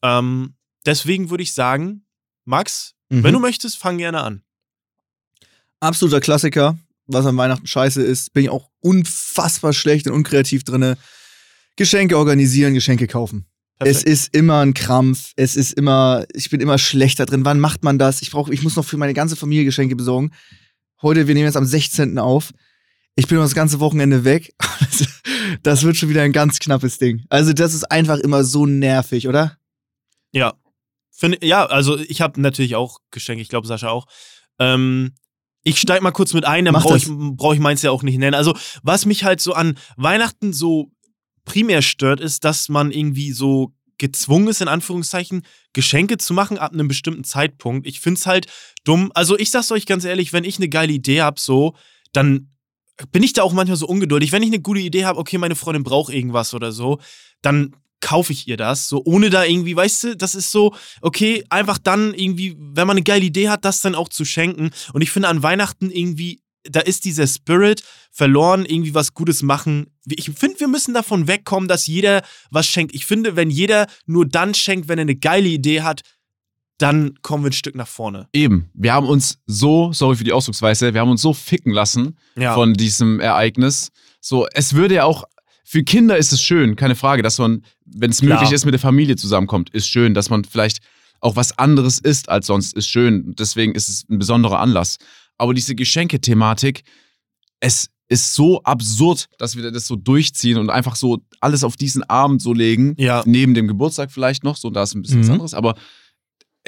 Ähm, 0.02 0.54
deswegen 0.86 1.30
würde 1.30 1.42
ich 1.42 1.52
sagen, 1.52 2.06
Max, 2.44 2.94
Mhm. 3.08 3.24
wenn 3.24 3.32
du 3.32 3.40
möchtest, 3.40 3.76
fang 3.76 3.98
gerne 3.98 4.20
an. 4.22 4.44
Absoluter 5.80 6.20
Klassiker, 6.20 6.78
was 7.06 7.26
an 7.26 7.36
Weihnachten 7.36 7.66
scheiße 7.66 8.02
ist. 8.02 8.32
Bin 8.32 8.44
ich 8.44 8.50
auch 8.50 8.70
unfassbar 8.80 9.72
schlecht 9.72 10.06
und 10.06 10.12
unkreativ 10.12 10.62
drinne. 10.64 10.98
Geschenke 11.76 12.18
organisieren, 12.18 12.74
Geschenke 12.74 13.06
kaufen. 13.06 13.46
Es 13.78 14.02
ist 14.02 14.34
immer 14.36 14.60
ein 14.60 14.74
Krampf. 14.74 15.32
Es 15.36 15.56
ist 15.56 15.72
immer, 15.72 16.26
ich 16.34 16.50
bin 16.50 16.60
immer 16.60 16.76
schlechter 16.76 17.24
drin. 17.24 17.46
Wann 17.46 17.60
macht 17.60 17.82
man 17.82 17.98
das? 17.98 18.20
Ich 18.20 18.30
brauche, 18.30 18.52
ich 18.52 18.62
muss 18.62 18.76
noch 18.76 18.84
für 18.84 18.98
meine 18.98 19.14
ganze 19.14 19.36
Familie 19.36 19.64
Geschenke 19.64 19.96
besorgen. 19.96 20.32
Heute, 21.00 21.26
wir 21.26 21.34
nehmen 21.34 21.46
jetzt 21.46 21.56
am 21.56 21.64
16. 21.64 22.18
auf. 22.18 22.52
Ich 23.16 23.26
bin 23.26 23.38
noch 23.38 23.44
das 23.44 23.54
ganze 23.54 23.80
Wochenende 23.80 24.24
weg. 24.24 24.54
Das 25.62 25.82
wird 25.82 25.96
schon 25.96 26.08
wieder 26.08 26.22
ein 26.22 26.32
ganz 26.32 26.60
knappes 26.60 26.98
Ding. 26.98 27.24
Also, 27.28 27.52
das 27.52 27.74
ist 27.74 27.90
einfach 27.90 28.18
immer 28.18 28.44
so 28.44 28.66
nervig, 28.66 29.26
oder? 29.26 29.58
Ja. 30.32 30.54
Find, 31.10 31.42
ja, 31.42 31.66
also 31.66 31.98
ich 31.98 32.20
habe 32.20 32.40
natürlich 32.40 32.76
auch 32.76 33.00
Geschenke, 33.10 33.42
ich 33.42 33.48
glaube 33.48 33.66
Sascha 33.66 33.88
auch. 33.88 34.06
Ähm, 34.60 35.12
ich 35.62 35.78
steig 35.78 36.02
mal 36.02 36.10
kurz 36.10 36.32
mit 36.32 36.44
ein, 36.44 36.64
dann 36.64 36.74
brauche 36.74 36.96
ich, 36.96 37.06
brauch 37.08 37.54
ich 37.54 37.60
meins 37.60 37.82
ja 37.82 37.90
auch 37.90 38.02
nicht 38.02 38.18
nennen. 38.18 38.34
Also, 38.34 38.56
was 38.82 39.06
mich 39.06 39.24
halt 39.24 39.40
so 39.40 39.52
an 39.52 39.76
Weihnachten 39.96 40.52
so 40.52 40.90
primär 41.44 41.82
stört, 41.82 42.20
ist, 42.20 42.44
dass 42.44 42.68
man 42.68 42.90
irgendwie 42.90 43.32
so 43.32 43.74
gezwungen 43.98 44.48
ist, 44.48 44.62
in 44.62 44.68
Anführungszeichen, 44.68 45.42
Geschenke 45.74 46.16
zu 46.16 46.32
machen 46.32 46.56
ab 46.56 46.72
einem 46.72 46.88
bestimmten 46.88 47.24
Zeitpunkt. 47.24 47.86
Ich 47.86 48.00
find's 48.00 48.26
halt 48.26 48.46
dumm. 48.84 49.12
Also, 49.14 49.38
ich 49.38 49.50
sag's 49.50 49.70
euch 49.72 49.86
ganz 49.86 50.04
ehrlich, 50.04 50.32
wenn 50.32 50.44
ich 50.44 50.56
eine 50.56 50.68
geile 50.68 50.92
Idee 50.92 51.22
hab, 51.22 51.38
so, 51.38 51.74
dann 52.12 52.50
bin 53.12 53.22
ich 53.22 53.32
da 53.32 53.42
auch 53.42 53.52
manchmal 53.52 53.76
so 53.76 53.86
ungeduldig. 53.86 54.32
Wenn 54.32 54.42
ich 54.42 54.48
eine 54.48 54.60
gute 54.60 54.80
Idee 54.80 55.04
habe, 55.04 55.18
okay, 55.18 55.38
meine 55.38 55.56
Freundin 55.56 55.84
braucht 55.84 56.12
irgendwas 56.12 56.54
oder 56.54 56.72
so, 56.72 57.00
dann 57.42 57.76
kaufe 58.00 58.32
ich 58.32 58.48
ihr 58.48 58.56
das, 58.56 58.88
so 58.88 59.02
ohne 59.04 59.30
da 59.30 59.44
irgendwie, 59.44 59.76
weißt 59.76 60.04
du, 60.04 60.16
das 60.16 60.34
ist 60.34 60.50
so, 60.50 60.74
okay, 61.02 61.44
einfach 61.50 61.78
dann 61.78 62.14
irgendwie, 62.14 62.56
wenn 62.58 62.86
man 62.86 62.96
eine 62.96 63.04
geile 63.04 63.24
Idee 63.24 63.48
hat, 63.48 63.64
das 63.64 63.80
dann 63.80 63.94
auch 63.94 64.08
zu 64.08 64.24
schenken. 64.24 64.70
Und 64.92 65.02
ich 65.02 65.10
finde 65.10 65.28
an 65.28 65.42
Weihnachten 65.42 65.90
irgendwie, 65.90 66.40
da 66.64 66.80
ist 66.80 67.04
dieser 67.04 67.26
Spirit 67.26 67.82
verloren, 68.10 68.64
irgendwie 68.66 68.94
was 68.94 69.14
Gutes 69.14 69.42
machen. 69.42 69.86
Ich 70.06 70.30
finde, 70.30 70.60
wir 70.60 70.68
müssen 70.68 70.94
davon 70.94 71.26
wegkommen, 71.28 71.68
dass 71.68 71.86
jeder 71.86 72.22
was 72.50 72.66
schenkt. 72.66 72.94
Ich 72.94 73.06
finde, 73.06 73.36
wenn 73.36 73.50
jeder 73.50 73.86
nur 74.06 74.26
dann 74.26 74.54
schenkt, 74.54 74.88
wenn 74.88 74.98
er 74.98 75.02
eine 75.02 75.16
geile 75.16 75.48
Idee 75.48 75.82
hat, 75.82 76.02
dann 76.78 77.14
kommen 77.22 77.44
wir 77.44 77.50
ein 77.50 77.54
Stück 77.54 77.74
nach 77.74 77.88
vorne. 77.88 78.26
Eben. 78.32 78.70
Wir 78.74 78.94
haben 78.94 79.06
uns 79.06 79.38
so, 79.46 79.92
sorry 79.92 80.16
für 80.16 80.24
die 80.24 80.32
Ausdrucksweise, 80.32 80.94
wir 80.94 81.00
haben 81.02 81.10
uns 81.10 81.20
so 81.22 81.34
ficken 81.34 81.72
lassen 81.72 82.16
Ja. 82.36 82.54
von 82.54 82.72
diesem 82.74 83.20
Ereignis. 83.20 83.90
So, 84.20 84.46
es 84.52 84.72
würde 84.74 84.94
ja 84.96 85.04
auch, 85.04 85.24
für 85.70 85.84
Kinder 85.84 86.18
ist 86.18 86.32
es 86.32 86.42
schön, 86.42 86.74
keine 86.74 86.96
Frage, 86.96 87.22
dass 87.22 87.38
man, 87.38 87.62
wenn 87.84 88.10
es 88.10 88.22
möglich 88.22 88.50
ist, 88.50 88.64
mit 88.64 88.72
der 88.74 88.80
Familie 88.80 89.14
zusammenkommt, 89.14 89.70
ist 89.70 89.86
schön, 89.86 90.14
dass 90.14 90.28
man 90.28 90.42
vielleicht 90.42 90.80
auch 91.20 91.36
was 91.36 91.56
anderes 91.58 92.00
isst 92.00 92.28
als 92.28 92.48
sonst, 92.48 92.74
ist 92.74 92.88
schön. 92.88 93.36
Deswegen 93.38 93.76
ist 93.76 93.88
es 93.88 94.04
ein 94.10 94.18
besonderer 94.18 94.58
Anlass. 94.58 94.96
Aber 95.38 95.54
diese 95.54 95.76
Geschenke-Thematik, 95.76 96.82
es 97.60 97.86
ist 98.08 98.34
so 98.34 98.60
absurd, 98.64 99.26
dass 99.38 99.54
wir 99.56 99.70
das 99.70 99.86
so 99.86 99.94
durchziehen 99.94 100.58
und 100.58 100.70
einfach 100.70 100.96
so 100.96 101.18
alles 101.40 101.62
auf 101.62 101.76
diesen 101.76 102.02
Abend 102.02 102.42
so 102.42 102.52
legen. 102.52 102.96
Ja. 102.98 103.22
Neben 103.24 103.54
dem 103.54 103.68
Geburtstag 103.68 104.10
vielleicht 104.10 104.42
noch, 104.42 104.56
so 104.56 104.70
da 104.70 104.82
ist 104.82 104.96
ein 104.96 105.02
bisschen 105.02 105.20
was 105.20 105.28
Mhm. 105.28 105.34
anderes, 105.34 105.54
aber 105.54 105.76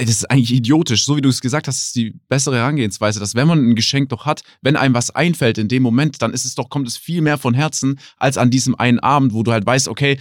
das 0.05 0.17
ist 0.17 0.31
eigentlich 0.31 0.53
idiotisch. 0.53 1.05
So 1.05 1.17
wie 1.17 1.21
du 1.21 1.29
es 1.29 1.41
gesagt 1.41 1.69
hast, 1.69 1.83
ist 1.83 1.97
die 1.97 2.15
bessere 2.29 2.57
Herangehensweise, 2.57 3.21
dass 3.21 3.35
wenn 3.35 3.47
man 3.47 3.71
ein 3.71 3.75
Geschenk 3.75 4.09
doch 4.09 4.27
hat, 4.27 4.43
wenn 4.61 4.77
einem 4.77 4.95
was 4.95 5.11
einfällt 5.11 5.59
in 5.59 5.69
dem 5.69 5.83
Moment, 5.83 6.23
dann 6.23 6.33
ist 6.33 6.45
es 6.45 6.55
doch, 6.55 6.69
kommt 6.69 6.89
es 6.89 6.97
viel 6.97 7.21
mehr 7.21 7.39
von 7.39 7.55
Herzen 7.55 7.99
als 8.17 8.39
an 8.39 8.51
diesem 8.51 8.75
einen 8.75 8.99
Abend, 9.01 9.33
wo 9.33 9.43
du 9.43 9.53
halt 9.53 9.67
weißt, 9.67 9.89
okay, 9.89 10.19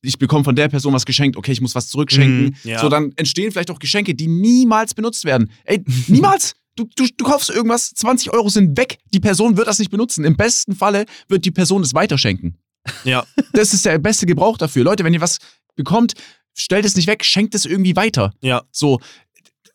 ich 0.00 0.18
bekomme 0.18 0.44
von 0.44 0.56
der 0.56 0.68
Person 0.68 0.92
was 0.92 1.06
geschenkt, 1.06 1.36
okay, 1.36 1.52
ich 1.52 1.60
muss 1.60 1.74
was 1.74 1.88
zurückschenken. 1.88 2.56
Mhm, 2.62 2.70
ja. 2.70 2.80
So, 2.80 2.88
dann 2.88 3.12
entstehen 3.16 3.52
vielleicht 3.52 3.70
auch 3.70 3.78
Geschenke, 3.78 4.14
die 4.14 4.28
niemals 4.28 4.94
benutzt 4.94 5.24
werden. 5.24 5.50
Ey, 5.64 5.82
niemals! 6.08 6.54
Du, 6.74 6.88
du, 6.96 7.06
du 7.18 7.24
kaufst 7.26 7.50
irgendwas, 7.50 7.90
20 7.90 8.32
Euro 8.32 8.48
sind 8.48 8.78
weg, 8.78 8.96
die 9.12 9.20
Person 9.20 9.58
wird 9.58 9.66
das 9.66 9.78
nicht 9.78 9.90
benutzen. 9.90 10.24
Im 10.24 10.36
besten 10.36 10.74
Falle 10.74 11.04
wird 11.28 11.44
die 11.44 11.50
Person 11.50 11.82
es 11.82 11.92
weiterschenken. 11.92 12.56
Ja. 13.04 13.26
Das 13.52 13.74
ist 13.74 13.84
der 13.84 13.98
beste 13.98 14.24
Gebrauch 14.24 14.56
dafür. 14.56 14.82
Leute, 14.82 15.04
wenn 15.04 15.12
ihr 15.12 15.20
was 15.20 15.36
bekommt, 15.76 16.14
stellt 16.54 16.84
es 16.84 16.96
nicht 16.96 17.06
weg, 17.06 17.24
schenkt 17.24 17.54
es 17.54 17.64
irgendwie 17.64 17.96
weiter. 17.96 18.32
Ja. 18.42 18.62
So, 18.70 19.00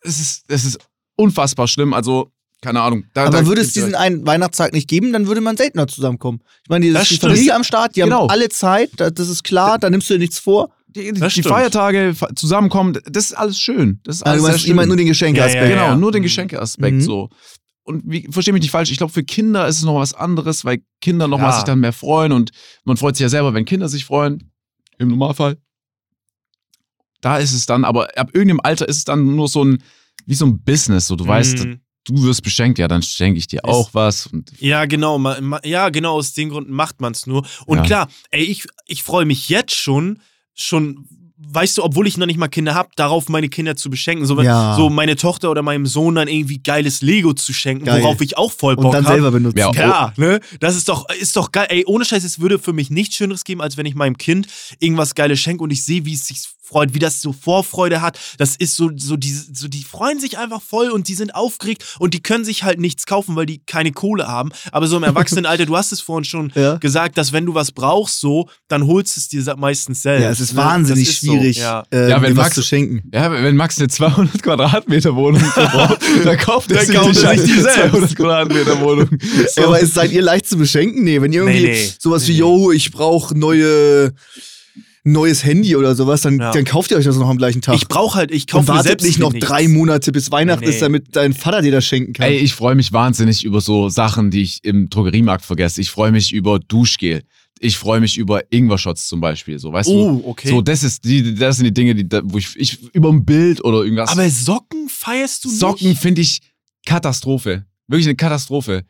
es 0.02 0.20
ist, 0.20 0.44
es 0.48 0.66
ist 0.66 0.78
unfassbar 1.16 1.68
schlimm. 1.68 1.94
Also, 1.94 2.32
keine 2.62 2.82
Ahnung. 2.82 3.06
Da, 3.14 3.26
Aber 3.26 3.40
da 3.40 3.46
würde 3.46 3.62
es 3.62 3.74
diesen 3.74 3.94
einen 3.96 4.26
Weihnachtstag 4.26 4.74
nicht 4.74 4.88
geben, 4.88 5.14
dann 5.14 5.28
würde 5.28 5.42
man 5.42 5.58
seltener 5.58 5.88
zusammenkommen. 5.88 6.42
Ich 6.64 6.70
meine, 6.70 6.86
die, 6.86 6.92
Das 6.94 7.08
die. 7.10 7.18
Familie 7.18 7.54
am 7.56 7.64
Start, 7.64 7.96
die 7.96 8.02
Genau. 8.02 8.22
haben 8.24 8.30
alle 8.30 8.50
Zeit, 8.50 8.90
da- 8.98 9.10
das 9.12 9.30
ist 9.30 9.44
klar, 9.44 9.78
da 9.78 9.90
nimmst 9.90 10.10
du 10.10 10.14
dir 10.16 10.20
nichts 10.20 10.40
vor. 10.40 10.72
die, 10.88 11.12
die 11.14 11.30
stimmt. 11.30 11.48
Feiertage 11.48 12.16
zusammenkommen, 12.36 12.98
das 13.06 13.26
ist 13.26 13.34
alles 13.34 13.60
schön. 13.60 14.00
Das 14.04 14.16
ist 14.16 14.24
Also, 14.24 14.32
alles 14.34 14.44
meinst 14.44 14.60
schön. 14.62 14.68
jemand 14.70 14.88
nur 14.88 14.98
den 14.98 15.06
Geschenkeaspekt. 15.06 15.56
Ja, 15.56 15.70
ja, 15.70 15.76
genau, 15.76 15.88
ja. 15.90 15.96
nur 15.96 16.12
den 16.12 16.22
Mhm. 16.22 16.24
Geschenkeaspekt 16.24 16.96
Mhm. 16.98 17.02
so. 17.02 17.30
Und 17.84 18.02
wie, 18.06 18.28
versteh 18.32 18.52
mich 18.52 18.62
nicht 18.64 18.72
falsch, 18.72 18.90
ich 18.90 18.98
glaube, 18.98 19.14
für 19.14 19.24
Kinder 19.24 19.68
ist 19.68 19.78
es 19.78 19.84
noch 19.84 19.96
was 20.00 20.14
anderes, 20.16 20.66
weil 20.66 20.80
Kinder 21.00 21.28
noch 21.28 21.38
mal 21.40 21.52
sich 21.54 21.64
dann 21.64 21.80
mehr 21.80 21.94
freuen 21.94 22.32
und 22.32 22.50
man 22.84 22.98
freut 22.98 23.16
sich 23.16 23.22
ja 23.24 23.30
selber, 23.30 23.54
wenn 23.54 23.66
Kinder 23.66 23.88
sich 23.90 24.06
freuen. 24.06 24.52
Im 24.98 25.10
Normalfall. 25.10 25.58
Da 27.22 27.38
ist 27.38 27.54
es 27.54 27.66
dann, 27.66 27.84
aber 27.86 28.10
ab 28.18 28.30
irgendeinem 28.34 28.62
Alter 28.64 28.88
ist 28.88 28.98
es 28.98 29.04
dann 29.06 29.36
nur 29.36 29.48
so 29.48 29.64
ein, 29.64 29.84
wie 30.26 30.36
so 30.36 30.46
ein 30.46 30.62
Business. 30.64 31.08
So, 31.08 31.16
du 31.16 31.26
weißt, 31.28 31.60
Mhm. 31.66 31.80
du 32.06 32.24
wirst 32.24 32.44
beschenkt, 32.44 32.80
ja, 32.80 32.88
dann 32.88 33.02
schenke 33.02 33.38
ich 33.40 33.48
dir 33.48 33.58
Ist- 33.64 33.64
auch 33.70 33.90
was. 33.94 34.28
Und 34.28 34.52
Ja, 34.60 34.86
genau. 34.86 35.18
ma- 35.18 35.40
ma- 35.42 35.62
Ja, 35.64 35.90
genau, 35.90 36.14
aus 36.14 36.34
den 36.34 36.50
Gründen 36.50 36.72
macht 36.74 37.02
man 37.02 37.14
es 37.14 37.26
nur. 37.28 37.46
Und 37.66 37.80
Ja. 37.80 37.84
klar, 37.84 38.08
ey, 38.32 38.44
ich, 38.44 38.66
ich 38.86 39.04
freue 39.04 39.26
mich 39.26 39.50
jetzt 39.50 39.74
schon, 39.76 40.20
schon, 40.54 41.06
weißt 41.40 41.78
du, 41.78 41.84
obwohl 41.84 42.08
ich 42.08 42.18
noch 42.18 42.26
nicht 42.26 42.38
mal 42.40 42.48
Kinder 42.48 42.74
habe, 42.74 42.90
darauf 42.96 43.30
meine 43.30 43.48
Kinder 43.48 43.76
zu 43.76 43.90
beschenken. 43.92 44.26
So, 44.26 44.38
wenn- 44.38 44.46
Ja. 44.46 44.76
so 44.76 44.90
meine 44.90 45.16
Tochter 45.16 45.52
oder 45.52 45.62
meinem 45.62 45.86
Sohn 45.86 46.16
dann 46.16 46.28
irgendwie 46.28 46.58
geiles 46.60 47.02
Lego 47.04 47.34
zu 47.34 47.54
schenken, 47.54 47.86
Geil. 47.86 48.02
worauf 48.02 48.20
ich 48.22 48.38
auch 48.38 48.52
voll 48.52 48.74
Und 48.74 48.84
Bock 48.84 48.94
dann 48.94 49.06
habe. 49.06 49.14
selber 49.16 49.32
benutzen. 49.32 49.60
Ja, 49.60 49.72
Klar, 49.72 50.14
ne? 50.18 50.40
Das 50.60 50.76
ist 50.76 50.90
doch, 50.90 51.08
ist 51.10 51.36
doch 51.36 51.52
geil. 51.52 51.68
Ey, 51.70 51.84
ohne 51.86 52.06
Scheiß, 52.06 52.24
es 52.24 52.40
würde 52.40 52.58
für 52.58 52.74
mich 52.74 52.90
nichts 52.90 53.16
Schöneres 53.16 53.44
geben, 53.44 53.62
als 53.62 53.78
wenn 53.78 53.86
ich 53.86 53.94
meinem 53.96 54.18
Kind 54.18 54.48
irgendwas 54.80 55.14
Geiles 55.14 55.40
schenke 55.40 55.64
und 55.64 55.72
ich 55.72 55.84
sehe, 55.86 56.06
wie 56.06 56.14
es 56.16 56.26
sich 56.26 56.42
freut, 56.68 56.94
wie 56.94 57.00
das 57.00 57.22
so 57.22 57.34
Vorfreude 57.34 58.02
hat. 58.02 58.20
Das 58.38 58.56
ist 58.56 58.76
so, 58.76 58.90
so, 58.96 59.16
die, 59.18 59.32
so, 59.32 59.68
die 59.68 59.84
freuen 59.84 60.20
sich 60.20 60.38
einfach 60.38 60.62
voll 60.62 60.90
und 60.90 61.08
die 61.08 61.16
sind 61.16 61.34
aufgeregt 61.36 61.84
und 62.00 62.14
die 62.14 62.22
können 62.22 62.44
sich 62.46 62.64
halt 62.64 62.80
nichts 62.80 63.06
kaufen, 63.06 63.36
weil 63.36 63.46
die 63.46 63.60
keine 63.66 63.92
Kohle 63.92 64.28
haben. 64.28 64.50
Aber 64.72 64.88
so 64.88 64.98
im 64.98 65.04
Erwachsenenalter, 65.08 65.66
du 65.66 65.76
hast 65.78 65.92
es 65.92 66.02
vorhin 66.02 66.26
schon 66.26 66.52
Ja. 66.56 66.76
gesagt, 66.78 67.18
dass 67.18 67.32
wenn 67.34 67.46
du 67.46 67.54
was 67.54 67.72
brauchst, 67.72 68.20
so, 68.20 68.50
dann 68.68 68.86
holst 68.88 69.16
du 69.16 69.20
es 69.22 69.28
dir 69.30 69.56
meistens 69.58 70.02
selbst. 70.02 70.24
Ja, 70.24 70.30
es 70.30 70.40
ist 70.40 70.54
ne? 70.54 70.58
wahnsinnig 70.58 71.08
ist 71.10 71.22
so, 71.22 71.32
schwierig, 71.32 71.58
ja. 71.58 71.84
äh, 71.92 72.10
Ja, 72.10 72.22
wenn 72.22 72.32
dir 72.34 72.38
was 72.38 72.46
Max- 72.46 72.56
zu 72.56 72.64
schenken. 72.64 73.10
Ja, 73.14 73.32
wenn 73.32 73.56
Max 73.56 73.78
eine 73.80 73.88
200 73.88 74.42
Quadratmeter 74.44 75.16
Wohnung 75.16 75.42
verbraucht, 75.54 76.00
dann 76.24 76.38
kauft 76.38 76.72
er 76.72 76.86
sich 76.86 77.00
die 77.00 77.12
die 77.12 77.16
scheiß 77.20 77.42
selbst. 77.46 77.74
200 77.76 78.16
Quadratmeter 78.16 78.82
Wohnung. 78.82 79.10
So. 79.56 79.62
Ja, 79.62 79.68
aber 79.68 79.80
ist, 79.80 79.94
seid 79.94 80.12
ihr 80.12 80.22
leicht 80.22 80.48
zu 80.48 80.58
beschenken? 80.58 81.04
Nee, 81.04 81.22
wenn 81.22 81.32
ihr 81.32 81.42
irgendwie 81.42 81.62
Nee, 81.62 81.72
nee. 81.72 81.92
sowas 82.00 82.28
wie, 82.28 82.34
Nee, 82.34 82.38
yo, 82.40 82.72
ich 82.72 82.92
brauche 82.92 83.38
neue 83.38 84.14
neues 85.12 85.44
Handy 85.44 85.76
oder 85.76 85.96
sowas, 85.96 86.22
dann, 86.22 86.40
Ja. 86.40 86.52
dann 86.52 86.64
kauft 86.66 86.92
ihr 86.92 86.98
euch 86.98 87.06
das 87.06 87.18
noch 87.18 87.30
am 87.30 87.38
gleichen 87.38 87.62
Tag. 87.62 87.76
Ich 87.76 87.88
brauche 87.88 88.18
halt, 88.18 88.32
ich 88.32 88.48
kaufe 88.48 88.80
selbst 88.82 89.06
nicht 89.06 89.20
noch 89.20 89.34
nichts. 89.34 89.48
drei 89.48 89.68
Monate 89.68 90.12
bis 90.12 90.32
Weihnachten 90.32 90.64
Nee, 90.66 90.72
ist, 90.72 90.82
damit 90.82 91.16
dein 91.16 91.34
Vater 91.34 91.62
dir 91.62 91.72
das 91.72 91.86
schenken 91.86 92.14
kann. 92.14 92.28
Ey, 92.28 92.38
ich 92.38 92.54
freue 92.54 92.76
mich 92.76 92.92
wahnsinnig 92.94 93.44
über 93.44 93.62
so 93.62 93.90
Sachen, 93.90 94.32
die 94.32 94.42
ich 94.42 94.64
im 94.64 94.90
Drogeriemarkt 94.90 95.46
vergesse. 95.46 95.82
Ich 95.82 95.90
freue 95.92 96.12
mich 96.12 96.32
über 96.32 96.60
Duschgel. 96.60 97.24
Ich 97.60 97.78
freue 97.78 98.00
mich 98.00 98.18
über 98.18 98.42
Ingwer-Shots 98.52 99.08
zum 99.08 99.20
Beispiel. 99.20 99.58
So, 99.58 99.74
weißt 99.74 99.90
du? 99.90 99.94
Oh, 99.94 100.22
okay. 100.26 100.50
So, 100.50 100.62
das 100.62 100.84
ist 100.84 101.04
die, 101.06 101.34
das 101.34 101.56
sind 101.58 101.66
die 101.66 101.74
Dinge, 101.74 101.96
die, 101.96 102.08
da- 102.08 102.22
wo 102.24 102.38
ich, 102.38 102.50
ich 102.56 102.78
über 102.94 103.10
ein 103.10 103.26
Bild 103.26 103.64
oder 103.64 103.84
irgendwas. 103.84 104.12
aber 104.12 104.30
Socken 104.30 104.88
feierst 104.90 105.44
du 105.46 105.50
Socken 105.50 105.90
nicht? 105.90 106.02
finde 106.02 106.22
ich 106.22 106.40
Katastrophe. 106.86 107.66
Wirklich 107.88 108.08
eine 108.08 108.16
Katastrophe. 108.16 108.84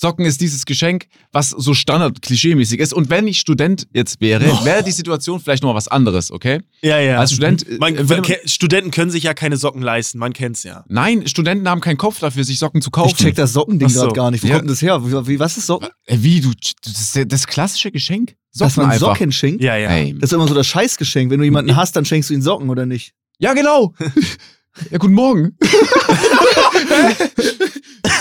Socken 0.00 0.24
ist 0.24 0.40
dieses 0.40 0.64
Geschenk, 0.64 1.08
was 1.32 1.50
so 1.50 1.74
standard-klischee-mäßig 1.74 2.78
ist. 2.78 2.94
Und 2.94 3.10
wenn 3.10 3.26
ich 3.26 3.40
Student 3.40 3.88
jetzt 3.92 4.20
wäre, 4.20 4.44
Oh. 4.48 4.64
wäre 4.64 4.84
die 4.84 4.92
Situation 4.92 5.40
vielleicht 5.40 5.64
noch 5.64 5.74
was 5.74 5.88
anderes, 5.88 6.30
okay? 6.30 6.60
Ja, 6.82 7.00
ja. 7.00 7.18
Als 7.18 7.32
Student. 7.32 7.66
äh, 7.68 7.78
Man, 7.80 7.94
man- 8.06 8.22
Studenten 8.44 8.92
können 8.92 9.10
sich 9.10 9.24
ja 9.24 9.34
keine 9.34 9.56
Socken 9.56 9.82
leisten, 9.82 10.18
man 10.18 10.32
kennt's 10.32 10.62
ja. 10.62 10.84
nein, 10.86 11.26
Studenten 11.26 11.68
haben 11.68 11.80
keinen 11.80 11.96
Kopf 11.96 12.20
dafür, 12.20 12.44
sich 12.44 12.60
Socken 12.60 12.80
zu 12.80 12.92
kaufen. 12.92 13.08
ich 13.10 13.16
check 13.16 13.34
das 13.34 13.52
Sockending 13.52 13.88
so. 13.88 14.02
gerade 14.02 14.12
gar 14.14 14.30
nicht. 14.30 14.44
Wo 14.44 14.46
Ja. 14.48 14.54
kommt 14.54 14.66
denn 14.66 14.68
das 14.72 14.82
her? 14.82 15.26
Wie, 15.26 15.40
was 15.40 15.56
ist 15.56 15.66
Socken? 15.66 15.88
Äh, 16.06 16.18
Wie, 16.20 16.40
du, 16.42 16.52
das 16.84 16.92
ist 17.16 17.32
das 17.32 17.46
klassische 17.48 17.90
Geschenk. 17.90 18.36
Socken 18.52 18.66
Dass 18.68 18.76
man 18.76 18.90
einfach. 18.90 19.16
Socken 19.16 19.32
schenkt? 19.32 19.62
Ja, 19.64 19.76
ja. 19.76 19.90
Ey. 19.90 20.14
Das 20.20 20.30
ist 20.30 20.34
immer 20.34 20.46
so 20.46 20.54
das 20.54 20.66
Scheißgeschenk. 20.68 21.30
Wenn 21.32 21.38
du 21.40 21.44
jemanden 21.44 21.74
hast, 21.74 21.96
dann 21.96 22.04
schenkst 22.04 22.30
du 22.30 22.34
ihm 22.34 22.42
Socken, 22.42 22.70
oder 22.70 22.86
nicht? 22.86 23.14
Ja, 23.40 23.52
genau. 23.52 23.94
ja, 24.92 24.98
guten 24.98 25.14
Morgen. 25.14 25.56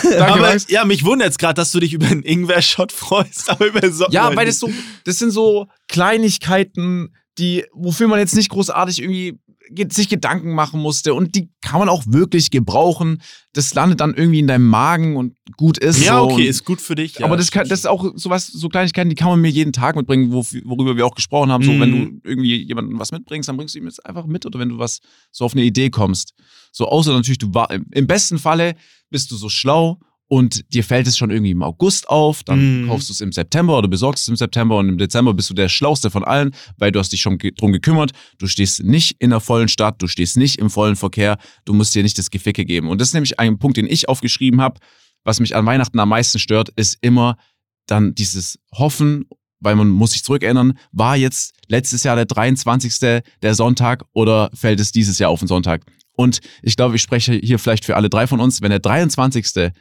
Danke, 0.04 0.26
aber 0.34 0.42
Max. 0.42 0.66
ja, 0.70 0.86
mich 0.86 1.04
wundert 1.04 1.28
jetzt 1.28 1.40
gerade, 1.40 1.56
dass 1.56 1.72
du 1.72 1.80
dich 1.80 1.94
über 1.94 2.08
einen 2.08 2.24
Ingwer-Shot 2.24 2.92
freust, 2.92 3.50
aber 3.50 3.68
über 3.68 3.90
Socken. 3.92 4.14
Ja, 4.14 4.36
weil 4.36 4.46
das 4.46 4.60
so, 4.60 4.70
das 5.06 5.18
sind 5.20 5.32
so 5.32 5.68
Kleinigkeiten, 5.88 7.14
die, 7.38 7.66
wofür 7.74 8.08
man 8.08 8.20
jetzt 8.20 8.36
nicht 8.36 8.50
großartig 8.50 9.02
irgendwie 9.02 9.32
ge- 9.34 9.47
sich 9.92 10.10
Gedanken 10.10 10.54
machen 10.54 10.80
musste 10.82 11.14
und 11.14 11.36
die 11.36 11.50
kann 11.62 11.80
man 11.80 11.90
auch 11.90 12.04
wirklich 12.08 12.52
gebrauchen. 12.52 13.22
Das 13.54 13.74
landet 13.74 14.00
dann 14.00 14.14
irgendwie 14.14 14.40
in 14.40 14.48
deinem 14.48 14.68
Magen 14.68 15.16
und 15.18 15.36
gut 15.58 15.78
ist. 15.78 16.04
Ja, 16.04 16.20
so. 16.20 16.26
okay, 16.26 16.44
Und- 16.44 16.48
ist 16.48 16.66
gut 16.66 16.82
für 16.82 16.96
dich. 16.96 17.20
Ja, 17.20 17.26
aber 17.26 17.38
das, 17.38 17.52
kann, 17.52 17.68
das 17.68 17.80
ist 17.80 17.86
auch 17.88 18.12
sowas, 18.16 18.48
so 18.48 18.70
Kleinigkeiten, 18.70 19.10
die 19.10 19.16
kann 19.16 19.30
man 19.30 19.42
mir 19.42 19.50
jeden 19.50 19.74
Tag 19.74 19.96
mitbringen, 19.96 20.32
wo, 20.32 20.46
worüber 20.66 20.96
wir 20.96 21.06
auch 21.06 21.16
gesprochen 21.16 21.52
haben. 21.52 21.64
So, 21.64 21.72
Mhm. 21.72 21.80
wenn 21.82 21.92
du 21.92 22.30
irgendwie 22.30 22.64
jemandem 22.64 23.00
was 23.00 23.12
mitbringst, 23.12 23.50
dann 23.50 23.58
bringst 23.58 23.76
du 23.76 23.80
ihm 23.80 23.86
jetzt 23.86 24.06
einfach 24.06 24.26
mit 24.26 24.46
oder 24.46 24.60
wenn 24.60 24.70
du 24.70 24.78
was 24.80 25.00
so 25.32 25.46
auf 25.46 25.54
eine 25.54 25.64
Idee 25.64 25.90
kommst. 25.90 26.34
So, 26.72 26.88
außer 26.88 27.12
natürlich, 27.14 27.40
du 27.40 27.54
war, 27.54 27.70
im 27.72 28.08
besten 28.08 28.38
Falle 28.40 28.76
bist 29.10 29.32
du 29.32 29.36
so 29.36 29.50
schlau 29.50 30.00
und 30.30 30.74
dir 30.74 30.84
fällt 30.84 31.08
es 31.08 31.18
schon 31.18 31.30
irgendwie 31.32 31.52
im 31.52 31.64
August 31.64 32.10
auf, 32.10 32.44
dann 32.44 32.84
Mhm. 32.84 32.88
kaufst 32.88 33.08
du 33.10 33.14
es 33.14 33.22
im 33.22 33.32
September 33.32 33.78
oder 33.78 33.88
besorgst 33.88 34.24
es 34.24 34.28
im 34.28 34.36
September 34.36 34.78
und 34.78 34.90
im 34.90 34.98
Dezember 34.98 35.34
bist 35.34 35.50
du 35.50 35.54
der 35.54 35.70
Schlauste 35.70 36.10
von 36.12 36.24
allen, 36.26 36.52
weil 36.78 36.92
du 36.92 37.00
hast 37.00 37.12
dich 37.14 37.22
schon 37.22 37.38
drum 37.58 37.72
gekümmert. 37.72 38.12
Du 38.38 38.48
stehst 38.48 38.84
nicht 38.84 39.16
in 39.20 39.30
der 39.30 39.40
vollen 39.40 39.70
Stadt, 39.70 40.02
du 40.02 40.08
stehst 40.08 40.36
nicht 40.38 40.60
im 40.60 40.70
vollen 40.70 40.96
Verkehr, 40.98 41.38
du 41.66 41.74
musst 41.74 41.96
dir 41.96 42.04
nicht 42.04 42.18
das 42.18 42.30
Geficke 42.30 42.66
geben. 42.66 42.90
Und 42.90 43.00
das 43.00 43.10
ist 43.10 43.14
nämlich 43.14 43.40
ein 43.40 43.58
Punkt, 43.58 43.78
den 43.78 43.88
ich 43.88 44.10
aufgeschrieben 44.10 44.60
habe, 44.62 44.80
was 45.24 45.40
mich 45.40 45.56
an 45.56 45.66
Weihnachten 45.66 46.00
am 46.00 46.10
meisten 46.10 46.40
stört, 46.40 46.70
ist 46.76 46.98
immer 47.02 47.38
dann 47.86 48.14
dieses 48.14 48.60
Hoffen, 48.74 49.26
weil 49.60 49.76
man 49.76 49.88
muss 49.90 50.12
sich 50.12 50.24
zurückerinnern, 50.24 50.78
war 50.92 51.16
jetzt 51.16 51.54
letztes 51.68 52.04
Jahr 52.04 52.16
der 52.18 52.26
23. 52.26 53.24
der 53.42 53.56
Sonntag 53.56 54.04
oder 54.14 54.50
fällt 54.54 54.80
es 54.80 54.92
dieses 54.92 55.20
Jahr 55.20 55.30
auf 55.30 55.40
den 55.40 55.48
Sonntag? 55.48 55.86
Und 56.14 56.40
ich 56.64 56.76
glaube, 56.76 56.96
ich 56.96 57.02
spreche 57.02 57.34
hier 57.34 57.60
vielleicht 57.60 57.86
für 57.86 57.96
alle 57.96 58.10
drei 58.10 58.28
von 58.28 58.40
uns, 58.40 58.62
wenn 58.62 58.72
der 58.72 58.80
23. 58.80 59.72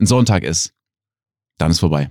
ein 0.00 0.06
Sonntag 0.06 0.42
ist, 0.44 0.72
dann 1.58 1.70
ist 1.70 1.80
vorbei. 1.80 2.10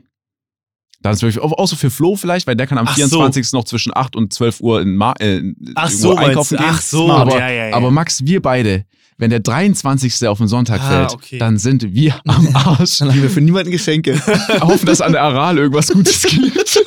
Dann 1.01 1.13
ist 1.13 1.21
wirklich, 1.21 1.43
au- 1.43 1.51
außer 1.55 1.75
für 1.75 1.91
Flo 1.91 2.15
vielleicht, 2.15 2.47
weil 2.47 2.55
der 2.55 2.65
kann 2.65 2.77
am 2.79 2.87
Ach 2.87 2.95
so. 2.97 3.19
24. 3.19 3.53
noch 3.53 3.65
zwischen 3.65 3.95
8 3.95 4.15
und 4.15 4.33
12 4.33 4.61
Uhr 4.61 4.81
in 4.81 4.95
Ma 4.95 5.13
äh, 5.19 5.41
Ach 5.75 5.89
so, 5.89 6.15
einkaufen 6.15 6.57
gehen. 6.57 6.65
Ach 6.67 6.81
so, 6.81 7.11
aber, 7.11 7.37
ja, 7.37 7.49
ja, 7.49 7.67
ja. 7.67 7.75
aber 7.75 7.91
Max, 7.91 8.25
wir 8.25 8.41
beide, 8.41 8.85
wenn 9.17 9.29
der 9.29 9.39
23. 9.41 10.27
auf 10.27 10.39
den 10.39 10.47
Sonntag 10.47 10.81
Ah, 10.81 10.89
fällt, 10.89 11.13
okay. 11.13 11.37
dann 11.37 11.59
sind 11.59 11.93
wir 11.93 12.19
am 12.25 12.47
Arsch. 12.55 12.97
Dann 12.99 13.11
haben 13.11 13.21
wir 13.21 13.29
für 13.29 13.41
niemanden 13.41 13.69
Geschenke. 13.71 14.19
hoffen, 14.61 14.87
dass 14.87 15.01
an 15.01 15.11
der 15.11 15.21
Aral 15.21 15.59
irgendwas 15.59 15.89
Gutes 15.89 16.23
gibt. 16.27 16.79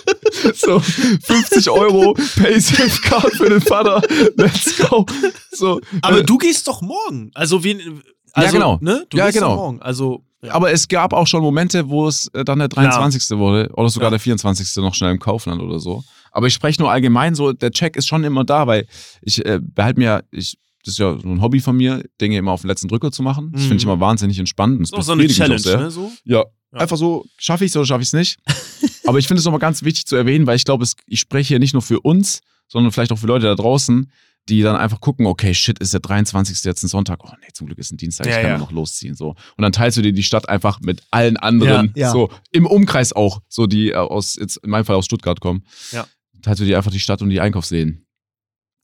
So, 0.55 0.81
50 0.81 1.71
Euro 1.71 2.15
Paysafe-Card 2.15 3.35
für 3.37 3.51
den 3.51 3.61
Vater. 3.61 4.03
Let's 4.37 4.77
go. 4.79 5.07
So, 5.53 5.81
Aber 6.03 6.19
äh, 6.21 6.25
du 6.25 6.39
gehst 6.39 6.67
doch 6.67 6.81
morgen. 6.83 7.31
Also, 7.35 7.63
wen, 7.63 8.03
also 8.47 8.55
genau. 8.55 8.79
Ne? 8.81 9.07
Du 9.11 9.17
Ja, 9.19 9.31
genau. 9.31 9.57
morgen. 9.57 9.83
Also, 9.83 10.23
ja. 10.43 10.53
aber 10.55 10.73
es 10.73 10.89
gab 10.89 11.13
auch 11.13 11.27
schon 11.27 11.43
Momente, 11.43 11.89
wo 11.89 12.07
es 12.09 12.29
äh, 12.35 12.45
dann 12.45 12.59
der 12.59 12.69
23. 12.69 13.37
wurde 13.39 13.71
oder 13.75 13.89
sogar 13.89 14.07
Ja. 14.09 14.11
der 14.11 14.21
24. 14.21 14.77
noch 14.83 14.95
schnell 14.95 15.13
im 15.13 15.19
Kaufland 15.19 15.61
oder 15.63 15.79
so. 15.81 16.03
Aber 16.33 16.47
ich 16.47 16.55
spreche 16.55 16.81
nur 16.81 16.91
allgemein 16.91 17.35
so, 17.35 17.53
der 17.53 17.71
Check 17.71 17.97
ist 17.97 18.07
schon 18.07 18.23
immer 18.25 18.45
da, 18.45 18.67
weil 18.67 18.87
ich 19.23 19.45
äh, 19.45 19.61
behalte 19.63 19.99
mir, 19.99 20.25
ich, 20.31 20.59
das 20.85 20.95
ist 20.95 20.99
ja 20.99 21.19
so 21.19 21.29
ein 21.29 21.41
Hobby 21.43 21.61
von 21.61 21.77
mir, 21.77 22.05
Dinge 22.21 22.37
immer 22.37 22.53
auf 22.53 22.61
den 22.63 22.69
letzten 22.69 22.89
Drücker 22.89 23.11
zu 23.11 23.23
machen. 23.23 23.51
Das 23.53 23.63
Mhm. 23.63 23.67
finde 23.67 23.77
ich 23.79 23.85
immer 23.85 24.01
wahnsinnig 24.01 24.39
entspannend. 24.39 24.81
Das 24.83 24.91
ist 24.91 24.95
auch 24.95 25.03
so 25.03 25.13
eine 25.13 25.27
Challenge, 25.27 25.61
ne? 25.61 25.91
So? 25.91 26.13
Ja, 26.25 26.45
Ja. 26.73 26.79
einfach 26.81 26.97
so, 26.97 27.25
schaffe 27.39 27.65
ich 27.65 27.71
es 27.73 27.77
oder 27.77 27.87
schaffe 27.87 28.03
ich 28.03 28.09
es 28.09 28.13
nicht. 28.13 28.39
Aber 29.07 29.19
ich 29.19 29.27
finde 29.27 29.39
es 29.39 29.45
nochmal 29.47 29.59
ganz 29.61 29.83
wichtig 29.83 30.07
zu 30.07 30.17
erwähnen, 30.17 30.47
weil 30.47 30.57
ich 30.57 30.65
glaube, 30.65 30.85
ich 31.07 31.19
spreche 31.21 31.49
hier 31.49 31.59
nicht 31.59 31.73
nur 31.73 31.83
für 31.83 32.01
uns, 32.01 32.41
sondern 32.69 32.93
vielleicht 32.93 33.11
auch 33.11 33.19
für 33.19 33.27
Leute 33.27 33.47
da 33.47 33.55
draußen, 33.55 34.13
die 34.49 34.63
dann 34.63 34.77
einfach 34.77 35.01
gucken, 35.01 35.27
okay, 35.27 35.53
shit, 35.55 35.79
ist 35.79 35.93
der 35.93 36.01
23. 36.01 36.65
jetzt 36.65 36.83
ein 36.83 36.89
Sonntag? 36.89 37.21
Oh 37.25 37.31
nee, 37.41 37.49
zum 37.53 37.67
Glück 37.67 37.79
ist 37.79 37.93
ein 37.93 37.97
Dienstag, 37.99 38.27
ich 38.27 38.33
Ja, 38.35 38.41
kann 38.41 38.51
ja. 38.53 38.59
noch 38.59 38.73
losziehen. 38.73 39.15
So. 39.15 39.31
Und 39.31 39.63
dann 39.63 39.73
teilst 39.73 39.99
du 39.99 40.03
dir 40.03 40.13
die 40.13 40.23
Stadt 40.23 40.49
einfach 40.49 40.81
mit 40.81 41.03
allen 41.11 41.37
anderen, 41.37 41.93
Ja, 41.95 42.07
ja. 42.07 42.11
so 42.13 42.31
im 42.51 42.67
Umkreis 42.67 43.13
auch, 43.13 43.41
so 43.49 43.67
die 43.67 43.91
äh, 43.91 43.95
aus, 43.97 44.37
jetzt 44.41 44.57
in 44.59 44.71
meinem 44.71 44.85
Fall 44.85 44.97
aus 44.97 45.05
Stuttgart 45.05 45.41
kommen. 45.41 45.65
Ja. 45.93 46.07
Teilst 46.43 46.61
du 46.61 46.65
dir 46.65 46.77
einfach 46.77 46.91
die 46.93 47.01
Stadt 47.01 47.21
und 47.23 47.31
die 47.31 47.41
Einkaufsläden. 47.41 48.07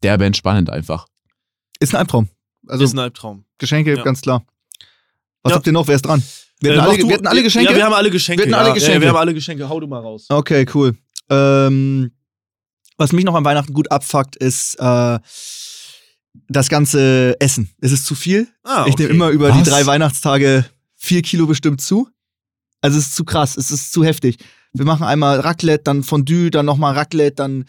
Der 0.03 0.19
Band 0.19 0.37
spannend 0.37 0.69
einfach. 0.71 1.07
Ist 1.81 1.95
ein 1.95 1.99
Albtraum. 1.99 2.29
Also 2.67 2.85
ist 2.85 2.93
ein 2.95 2.99
Albtraum. 2.99 3.45
Geschenke, 3.59 3.97
Ja. 3.97 4.03
ganz 4.03 4.21
klar. 4.21 4.45
Was 5.43 5.51
Ja. 5.53 5.57
habt 5.57 5.67
ihr 5.67 5.73
noch? 5.73 5.87
Wer 5.89 5.97
ist 5.97 6.03
dran? 6.03 6.23
Wir 6.61 6.73
Äh, 6.73 6.77
hatten, 6.79 6.85
mach 6.85 6.89
alle, 6.93 6.99
du- 6.99 7.09
wir 7.09 7.15
hatten 7.15 7.27
alle 7.27 7.43
Geschenke? 7.43 7.71
Ja, 7.71 7.77
wir 7.77 7.85
haben 7.85 7.93
alle 7.95 8.11
Geschenke. 8.11 8.45
Wir 8.47 8.55
hatten 8.57 8.65
alle. 8.67 8.75
Geschenke. 8.75 8.95
Ja, 8.95 9.01
wir 9.01 9.09
haben 9.09 9.17
alle 9.17 9.35
Geschenke. 9.35 9.69
Hau 9.69 9.81
du 9.81 9.87
mal 9.87 10.01
raus. 10.01 10.27
Okay, 10.29 10.67
cool. 10.75 10.97
Ähm, 11.31 12.11
was 12.97 13.13
mich 13.13 13.25
noch 13.25 13.35
an 13.35 13.45
Weihnachten 13.45 13.73
gut 13.73 13.91
abfuckt, 13.91 14.37
ist 14.37 14.77
äh, 14.79 15.19
das 16.49 16.69
ganze 16.69 17.37
Essen. 17.41 17.71
Es 17.81 17.93
ist 17.93 18.07
zu 18.07 18.15
viel. 18.15 18.49
Ah, 18.65 18.87
Ich 18.89 18.97
nehme 18.99 19.11
immer 19.11 19.29
über 19.31 19.51
Was? 19.51 19.57
die 19.63 19.69
drei 19.71 19.87
Weihnachtstage 19.87 20.65
vier 20.97 21.23
Kilo 21.23 21.47
bestimmt 21.47 21.81
zu. 21.81 22.09
Also 22.81 22.99
es 22.99 23.07
ist 23.09 23.17
zu 23.17 23.25
krass, 23.25 23.57
es 23.57 23.71
ist 23.71 23.93
zu 23.93 24.05
heftig. 24.05 24.39
Wir 24.73 24.85
machen 24.85 25.05
einmal 25.05 25.41
Raclette, 25.41 25.85
dann 25.85 26.03
Fondue, 26.03 26.51
dann 26.51 26.67
nochmal 26.67 26.95
Raclette, 26.95 27.37
dann 27.37 27.65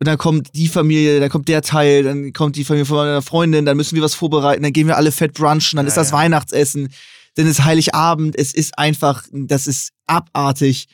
und 0.00 0.06
dann 0.06 0.16
kommt 0.16 0.54
die 0.54 0.68
Familie, 0.68 1.18
dann 1.18 1.28
kommt 1.28 1.48
der 1.48 1.60
Teil, 1.60 2.04
dann 2.04 2.32
kommt 2.32 2.54
die 2.54 2.62
Familie 2.64 2.86
von 2.86 2.98
meiner 2.98 3.20
Freundin, 3.20 3.66
dann 3.66 3.76
müssen 3.76 3.96
wir 3.96 4.02
was 4.02 4.14
vorbereiten, 4.14 4.62
dann 4.62 4.72
gehen 4.72 4.86
wir 4.86 4.96
alle 4.96 5.10
fett 5.10 5.34
brunchen, 5.34 5.76
dann 5.76 5.86
Ja, 5.86 5.88
ist 5.88 5.96
das 5.96 6.10
ja. 6.10 6.16
Weihnachtsessen, 6.18 6.88
dann 7.34 7.46
ist 7.48 7.64
Heiligabend, 7.64 8.36
es 8.38 8.54
ist 8.54 8.78
einfach, 8.78 9.24
das 9.32 9.66
ist 9.66 9.90
abartig. 10.06 10.86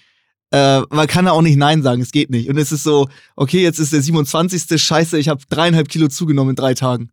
Äh, 0.54 0.82
man 0.90 1.06
kann 1.06 1.24
da 1.24 1.32
auch 1.32 1.42
nicht 1.42 1.56
Nein 1.56 1.82
sagen, 1.82 2.00
es 2.00 2.12
geht 2.12 2.30
nicht. 2.30 2.48
Und 2.48 2.58
es 2.58 2.70
ist 2.70 2.84
so, 2.84 3.08
okay, 3.34 3.62
jetzt 3.62 3.78
ist 3.80 3.92
der 3.92 4.02
27. 4.02 4.80
Scheiße, 4.80 5.18
ich 5.18 5.28
habe 5.28 5.42
dreieinhalb 5.48 5.88
Kilo 5.88 6.08
zugenommen 6.08 6.50
in 6.50 6.56
drei 6.56 6.74
Tagen. 6.74 7.10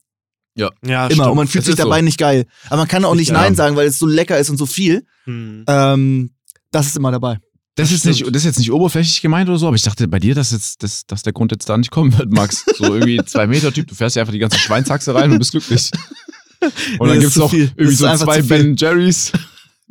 Ja, 0.55 0.69
Immer. 0.81 1.05
stimmt. 1.09 1.27
Und 1.27 1.35
man 1.37 1.47
fühlt 1.47 1.61
Es 1.61 1.65
sich 1.67 1.73
ist 1.73 1.77
so. 1.81 1.83
dabei 1.85 2.01
nicht 2.01 2.17
geil. 2.17 2.45
Aber 2.67 2.77
man 2.77 2.87
kann 2.87 3.05
auch 3.05 3.15
nicht 3.15 3.29
Ja. 3.29 3.35
Nein 3.35 3.55
sagen, 3.55 3.75
weil 3.75 3.87
es 3.87 3.97
so 3.97 4.05
lecker 4.05 4.37
ist 4.37 4.49
und 4.49 4.57
so 4.57 4.65
viel. 4.65 5.05
Hm. 5.23 5.63
Ähm, 5.67 6.31
das 6.71 6.87
ist 6.87 6.97
immer 6.97 7.11
dabei. 7.11 7.39
Das, 7.75 7.87
Das 7.89 7.91
ist 7.93 8.05
nicht, 8.05 8.21
das 8.27 8.35
ist 8.35 8.43
jetzt 8.45 8.59
nicht 8.59 8.71
oberflächlich 8.71 9.21
gemeint 9.21 9.47
oder 9.49 9.57
so, 9.57 9.67
aber 9.67 9.77
ich 9.77 9.81
dachte 9.83 10.07
bei 10.09 10.19
dir, 10.19 10.35
dass, 10.35 10.51
jetzt, 10.51 10.83
dass, 10.83 11.05
dass 11.07 11.23
der 11.23 11.31
Grund 11.31 11.51
jetzt 11.53 11.69
da 11.69 11.77
nicht 11.77 11.89
kommen 11.89 12.15
wird, 12.17 12.29
Max. 12.31 12.65
So 12.77 12.83
irgendwie 12.93 13.21
zwei 13.25 13.47
Meter 13.47 13.71
Typ, 13.71 13.87
du 13.87 13.95
fährst 13.95 14.17
ja 14.17 14.21
einfach 14.23 14.33
die 14.33 14.39
ganze 14.39 14.59
Schweinshaxe 14.59 15.15
rein 15.15 15.31
und 15.31 15.39
bist 15.39 15.51
glücklich. 15.51 15.89
Und 16.99 17.07
Nee, 17.07 17.13
dann 17.13 17.19
gibt 17.21 17.31
es 17.31 17.37
noch 17.37 17.51
irgendwie 17.53 17.95
so 17.95 18.13
zwei. 18.17 18.41
Ben 18.43 18.75
Jerry's. 18.75 19.31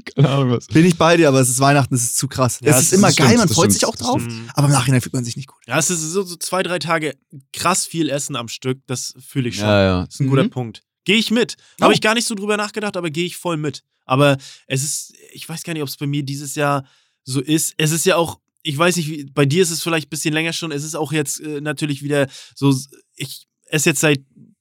Keine 0.04 0.28
Ahnung 0.28 0.50
was. 0.50 0.66
Bin 0.66 0.84
ich 0.84 0.96
bei 0.96 1.16
dir, 1.16 1.28
aber 1.28 1.40
es 1.40 1.48
ist 1.48 1.60
Weihnachten, 1.60 1.94
es 1.94 2.02
ist 2.04 2.18
zu 2.18 2.28
krass. 2.28 2.58
Ja, 2.62 2.70
es 2.72 2.78
ist 2.78 2.82
ist- 2.86 2.92
immer 2.94 3.08
das 3.08 3.16
geil, 3.16 3.26
stimmt, 3.28 3.38
man 3.40 3.48
freut 3.48 3.56
stimmt, 3.64 3.72
sich 3.74 3.84
auch 3.86 3.96
drauf, 3.96 4.20
stimmt. 4.22 4.50
aber 4.54 4.66
im 4.66 4.72
Nachhinein 4.72 5.00
fühlt 5.00 5.12
man 5.14 5.24
sich 5.24 5.36
nicht 5.36 5.48
gut. 5.48 5.58
Ja, 5.66 5.78
es 5.78 5.90
ist 5.90 6.00
so, 6.00 6.22
so 6.22 6.36
zwei, 6.36 6.62
drei 6.62 6.78
Tage 6.78 7.16
krass 7.52 7.86
viel 7.86 8.08
Essen 8.10 8.36
am 8.36 8.48
Stück. 8.48 8.80
Das 8.86 9.14
fühle 9.26 9.48
ich 9.48 9.56
schon. 9.56 9.64
Ja, 9.66 9.82
ja. 9.82 10.04
Das 10.04 10.14
ist 10.14 10.20
ein 10.20 10.28
guter 10.28 10.44
Mhm. 10.44 10.50
Punkt. 10.50 10.82
Gehe 11.04 11.16
ich 11.16 11.30
mit. 11.30 11.56
Oh. 11.80 11.84
Habe 11.84 11.94
ich 11.94 12.00
gar 12.00 12.14
nicht 12.14 12.26
so 12.26 12.34
drüber 12.34 12.56
nachgedacht, 12.56 12.96
aber 12.96 13.10
gehe 13.10 13.24
ich 13.26 13.36
voll 13.36 13.56
mit. 13.56 13.82
Aber 14.04 14.36
es 14.66 14.82
ist, 14.82 15.14
ich 15.32 15.48
weiß 15.48 15.62
gar 15.62 15.72
nicht, 15.72 15.82
ob 15.82 15.88
es 15.88 15.96
bei 15.96 16.06
mir 16.06 16.22
dieses 16.22 16.54
Jahr 16.56 16.84
so 17.24 17.40
ist. 17.40 17.74
Es 17.78 17.90
ist 17.92 18.04
ja 18.06 18.16
auch, 18.16 18.40
ich 18.62 18.76
weiß 18.76 18.96
nicht, 18.96 19.08
wie, 19.08 19.24
bei 19.24 19.46
dir 19.46 19.62
ist 19.62 19.70
es 19.70 19.82
vielleicht 19.82 20.08
ein 20.08 20.10
bisschen 20.10 20.34
länger 20.34 20.52
schon. 20.52 20.72
Es 20.72 20.84
ist 20.84 20.94
auch 20.96 21.12
jetzt 21.12 21.40
äh, 21.40 21.60
natürlich 21.60 22.02
wieder 22.02 22.26
so, 22.54 22.76
ich 23.14 23.46
esse 23.66 23.90
jetzt 23.90 24.00
seit 24.00 24.20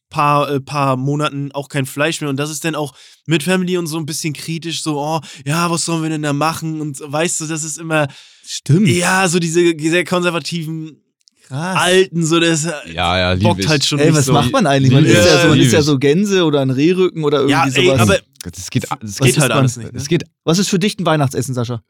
paar, 0.10 0.50
äh, 0.52 0.60
paar 0.60 0.98
Monaten 0.98 1.52
auch 1.52 1.70
kein 1.70 1.86
Fleisch 1.86 2.22
mehr 2.22 2.30
und 2.30 2.38
das 2.38 2.50
ist 2.50 2.66
dann 2.66 2.76
auch 2.76 2.94
mit 3.26 3.44
Family 3.44 3.78
und 3.78 3.88
so 3.88 3.98
ein 3.98 4.06
bisschen 4.06 4.34
kritisch, 4.34 4.82
so, 4.84 5.00
oh, 5.00 5.20
ja, 5.46 5.70
was 5.70 5.86
sollen 5.86 6.02
wir 6.04 6.10
denn 6.10 6.24
da 6.24 6.34
machen? 6.34 6.82
Und 6.82 7.00
weißt 7.04 7.42
du, 7.42 7.46
das 7.48 7.64
ist 7.64 7.78
immer, 7.78 8.08
Stimmt. 8.46 8.88
ja, 8.88 9.28
so 9.28 9.40
diese 9.40 9.74
sehr 9.78 10.04
konservativen 10.06 11.02
Krass. 11.48 11.78
Alten, 11.78 12.26
so 12.26 12.40
das 12.40 12.64
Ja, 12.94 13.18
ja, 13.18 13.32
lieb 13.34 13.44
bockt 13.44 13.68
halt 13.68 13.84
schon 13.84 13.98
Ey, 14.00 14.08
nicht 14.08 14.18
was 14.18 14.26
so. 14.26 14.34
macht 14.34 14.52
man 14.52 14.68
eigentlich? 14.68 14.92
Man 14.94 15.04
Lieb 15.04 15.14
ist 15.14 15.26
ja 15.26 15.42
so, 15.42 15.48
man 15.48 15.60
ist 15.60 15.72
ja 15.72 15.82
so 15.82 15.98
Gänse 15.98 16.44
oder 16.46 16.62
ein 16.62 16.70
Rehrücken 16.70 17.24
oder 17.24 17.40
irgendwie 17.40 17.52
Ja, 17.54 17.66
ey, 17.66 17.86
sowas. 17.88 18.00
aber 18.02 18.20
Das 18.44 18.70
geht, 18.70 18.84
das 18.84 18.98
es 19.02 19.18
geht, 19.20 19.40
halt 19.40 19.52
alles 19.52 19.78
nicht. 19.78 19.88
Ne? 19.88 19.98
das 19.98 20.08
geht 20.08 20.24
Was 20.44 20.60
ist 20.60 20.70
für 20.70 20.78
dich 20.78 21.00
ein 21.00 21.06
Weihnachtsessen, 21.08 21.54
Sascha? 21.56 21.82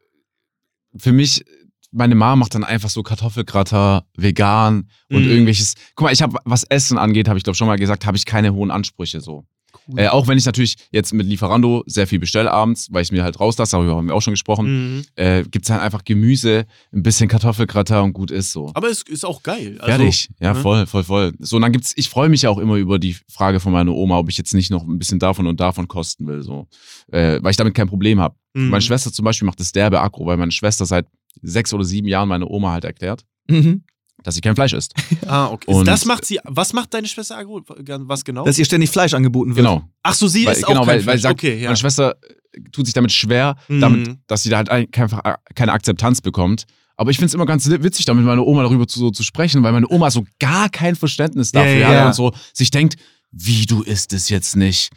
für 0.97 1.11
mich, 1.11 1.43
meine 1.91 2.15
Mama 2.15 2.35
macht 2.37 2.55
dann 2.55 2.63
einfach 2.63 2.89
so 2.89 3.01
Kartoffelgratter, 3.03 4.05
vegan 4.15 4.89
und 5.09 5.23
Mhm. 5.23 5.29
irgendwelches. 5.29 5.73
Guck 5.95 6.05
mal, 6.05 6.13
ich 6.13 6.21
habe, 6.21 6.37
was 6.45 6.63
Essen 6.63 6.97
angeht, 6.97 7.27
habe 7.27 7.37
ich 7.37 7.43
glaube 7.43 7.55
schon 7.57 7.67
mal 7.67 7.77
gesagt, 7.77 8.05
habe 8.05 8.17
ich 8.17 8.25
keine 8.25 8.53
hohen 8.53 8.71
Ansprüche 8.71 9.21
so. 9.21 9.45
Cool. 9.87 9.99
Äh, 9.99 10.07
auch 10.07 10.27
wenn 10.27 10.37
ich 10.37 10.45
natürlich 10.45 10.75
jetzt 10.91 11.13
mit 11.13 11.25
Lieferando 11.27 11.83
sehr 11.87 12.05
viel 12.07 12.19
bestelle 12.19 12.51
abends, 12.51 12.87
weil 12.91 13.03
ich 13.03 13.11
mir 13.11 13.23
halt 13.23 13.39
rauslasse, 13.39 13.75
darüber 13.75 13.95
haben 13.95 14.07
wir 14.07 14.15
auch 14.15 14.21
schon 14.21 14.33
gesprochen, 14.33 14.97
Mhm. 14.97 15.03
äh, 15.15 15.43
gibt 15.43 15.65
es 15.65 15.69
halt 15.71 15.81
einfach 15.81 16.03
Gemüse, 16.03 16.65
ein 16.91 17.01
bisschen 17.03 17.27
Kartoffelgratter 17.29 18.03
und 18.03 18.13
gut 18.13 18.29
ist 18.31 18.51
so. 18.51 18.71
Aber 18.73 18.87
es 18.89 19.01
ist 19.03 19.25
auch 19.25 19.41
geil. 19.43 19.77
Also, 19.79 19.97
Fertig. 19.97 20.29
Ja, 20.39 20.53
ne? 20.53 20.59
voll, 20.59 20.85
voll, 20.87 21.03
voll. 21.03 21.33
So, 21.39 21.55
und 21.55 21.61
dann 21.63 21.71
gibt's, 21.71 21.93
ich 21.95 22.09
freue 22.09 22.29
mich 22.29 22.43
ja 22.43 22.49
auch 22.51 22.57
immer 22.59 22.75
über 22.75 22.97
die 22.99 23.15
Frage 23.31 23.59
von 23.59 23.71
meiner 23.71 23.91
Oma, 23.93 24.17
ob 24.17 24.29
ich 24.29 24.37
jetzt 24.37 24.53
nicht 24.53 24.69
noch 24.71 24.83
ein 24.87 24.97
bisschen 24.99 25.19
davon 25.19 25.45
und 25.47 25.59
davon 25.59 25.87
kosten 25.87 26.25
will, 26.27 26.41
so. 26.43 26.67
Äh, 27.11 27.39
weil 27.41 27.51
ich 27.51 27.57
damit 27.57 27.73
kein 27.75 27.87
Problem 27.87 28.19
habe. 28.19 28.35
Mhm. 28.53 28.69
Meine 28.69 28.81
Schwester 28.81 29.11
zum 29.13 29.25
Beispiel 29.25 29.45
macht 29.45 29.59
das 29.59 29.71
derbe 29.71 30.01
Aggro, 30.01 30.25
weil 30.25 30.37
meine 30.37 30.51
Schwester 30.51 30.85
seit 30.85 31.05
sechs 31.41 31.73
oder 31.73 31.83
sieben 31.83 32.07
Jahren 32.07 32.27
meine 32.29 32.47
Oma 32.47 32.71
halt 32.71 32.83
erklärt, 32.85 33.25
Mhm. 33.49 33.83
dass 34.23 34.35
sie 34.35 34.41
kein 34.41 34.55
Fleisch 34.55 34.73
isst. 34.73 34.93
Ah, 35.27 35.47
okay. 35.47 35.71
Und- 35.71 35.85
das 35.87 36.05
macht 36.05 36.25
sie. 36.25 36.39
Was 36.43 36.73
macht 36.73 36.93
deine 36.93 37.07
Schwester 37.07 37.37
Agro? 37.37 37.61
Was 37.67 38.23
genau? 38.25 38.43
Dass 38.45 38.57
ihr 38.57 38.65
ständig 38.65 38.89
Fleisch 38.89 39.13
angeboten 39.13 39.55
wird. 39.55 39.57
Genau. 39.65 39.83
Ach 40.03 40.13
so, 40.13 40.27
sie 40.27 40.45
weil, 40.45 40.53
ist 40.55 40.65
genau, 40.65 40.81
auch 40.81 40.85
kein 40.85 40.87
weil, 40.87 40.95
weil 40.97 41.03
Fleisch. 41.03 41.17
sie 41.17 41.21
sagt, 41.23 41.39
okay, 41.39 41.57
ja. 41.59 41.65
meine 41.69 41.77
Schwester 41.77 42.15
äh, 42.53 42.61
tut 42.71 42.85
sich 42.85 42.93
damit 42.93 43.11
schwer, 43.11 43.55
Mhm. 43.67 43.79
damit, 43.81 44.17
dass 44.27 44.43
sie 44.43 44.49
da 44.49 44.57
halt 44.57 44.69
ein- 44.69 44.89
keine, 44.91 45.09
keine 45.55 45.71
Akzeptanz 45.71 46.21
bekommt. 46.21 46.65
Aber 46.97 47.11
ich 47.11 47.17
finde 47.17 47.27
es 47.27 47.33
immer 47.33 47.45
ganz 47.45 47.69
witzig, 47.69 48.03
da 48.05 48.13
mit 48.13 48.25
meiner 48.25 48.45
Oma 48.45 48.63
darüber 48.63 48.85
zu, 48.87 48.99
so 48.99 49.09
zu 49.11 49.23
sprechen, 49.23 49.63
weil 49.63 49.71
meine 49.71 49.87
Oma 49.87 50.11
so 50.11 50.25
gar 50.39 50.67
kein 50.69 50.95
Verständnis 50.97 51.53
Ja, 51.53 51.61
dafür 51.63 51.79
ja, 51.79 51.87
hat 51.87 51.93
ja. 51.95 52.07
und 52.07 52.13
so 52.15 52.33
sich 52.53 52.71
denkt, 52.71 52.97
wie 53.31 53.65
du 53.65 53.83
isst 53.83 54.11
es 54.11 54.27
jetzt 54.27 54.57
nicht. 54.57 54.89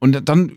Und 0.00 0.28
dann 0.28 0.52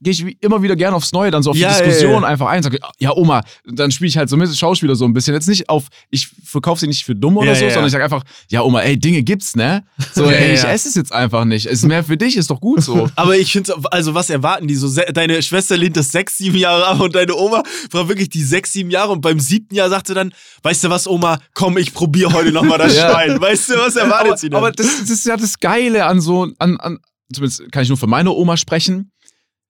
gehe 0.00 0.12
ich 0.12 0.42
immer 0.42 0.62
wieder 0.62 0.76
gerne 0.76 0.96
aufs 0.96 1.12
Neue 1.12 1.30
dann 1.30 1.42
so 1.42 1.50
auf 1.50 1.56
Ja, 1.56 1.76
die 1.78 1.84
Diskussion 1.84 2.22
ja. 2.22 2.28
einfach 2.28 2.46
ein. 2.48 2.62
Sage, 2.62 2.78
ja, 2.98 3.12
Oma, 3.14 3.42
dann 3.64 3.90
spiele 3.90 4.08
ich 4.08 4.16
halt 4.16 4.28
so 4.28 4.36
mit 4.36 4.54
Schauspieler 4.56 4.94
so 4.94 5.04
ein 5.04 5.12
bisschen. 5.12 5.34
Jetzt 5.34 5.48
nicht 5.48 5.68
auf, 5.68 5.86
ich 6.10 6.28
verkaufe 6.44 6.80
sie 6.80 6.86
nicht 6.86 7.04
für 7.04 7.14
dumm 7.14 7.36
oder 7.36 7.48
Ja, 7.48 7.54
so, 7.54 7.64
ja. 7.64 7.70
sondern 7.70 7.86
ich 7.86 7.92
sage 7.92 8.04
einfach, 8.04 8.22
ja, 8.50 8.62
Oma, 8.62 8.80
ey, 8.82 8.98
Dinge 8.98 9.22
gibt's, 9.22 9.56
ne? 9.56 9.84
So, 10.14 10.24
ey, 10.30 10.54
ich 10.54 10.64
esse 10.64 10.88
es 10.88 10.94
jetzt 10.94 11.12
einfach 11.12 11.44
nicht. 11.44 11.66
Ist 11.66 11.84
mehr 11.84 12.04
für 12.04 12.16
dich, 12.16 12.36
ist 12.36 12.50
doch 12.50 12.60
gut 12.60 12.82
so. 12.82 13.08
Aber 13.16 13.36
ich 13.36 13.52
finde, 13.52 13.74
also 13.90 14.14
was 14.14 14.30
erwarten 14.30 14.66
die 14.68 14.74
so? 14.74 14.88
Deine 15.12 15.42
Schwester 15.42 15.76
lehnt 15.76 15.96
das 15.96 16.12
sechs, 16.12 16.38
sieben 16.38 16.56
Jahre 16.56 16.86
ab 16.86 17.00
und 17.00 17.14
deine 17.14 17.34
Oma 17.34 17.62
war 17.90 18.08
wirklich 18.08 18.28
die 18.28 18.42
sechs, 18.42 18.72
sieben 18.72 18.90
Jahre 18.90 19.12
und 19.12 19.20
beim 19.20 19.40
siebten 19.40 19.74
Jahr 19.74 19.88
sagte 19.88 20.14
dann, 20.14 20.32
weißt 20.62 20.84
du 20.84 20.90
was, 20.90 21.06
Oma, 21.06 21.38
komm, 21.54 21.78
ich 21.78 21.94
probiere 21.94 22.32
heute 22.32 22.52
nochmal 22.52 22.78
das. 22.78 22.96
Schwein. 22.96 23.40
Weißt 23.40 23.70
du, 23.70 23.74
was 23.74 23.96
erwartet 23.96 24.26
aber, 24.28 24.36
sie 24.36 24.48
denn? 24.50 24.56
aber 24.56 24.72
das, 24.72 25.00
das 25.00 25.10
ist 25.10 25.26
ja 25.26 25.36
das 25.36 25.58
Geile 25.58 26.06
an 26.06 26.20
so, 26.20 26.48
an, 26.58 26.76
an, 26.78 26.98
zumindest 27.32 27.70
kann 27.72 27.82
ich 27.82 27.88
nur 27.88 27.98
für 27.98 28.06
meine 28.06 28.30
Oma 28.32 28.56
sprechen, 28.56 29.10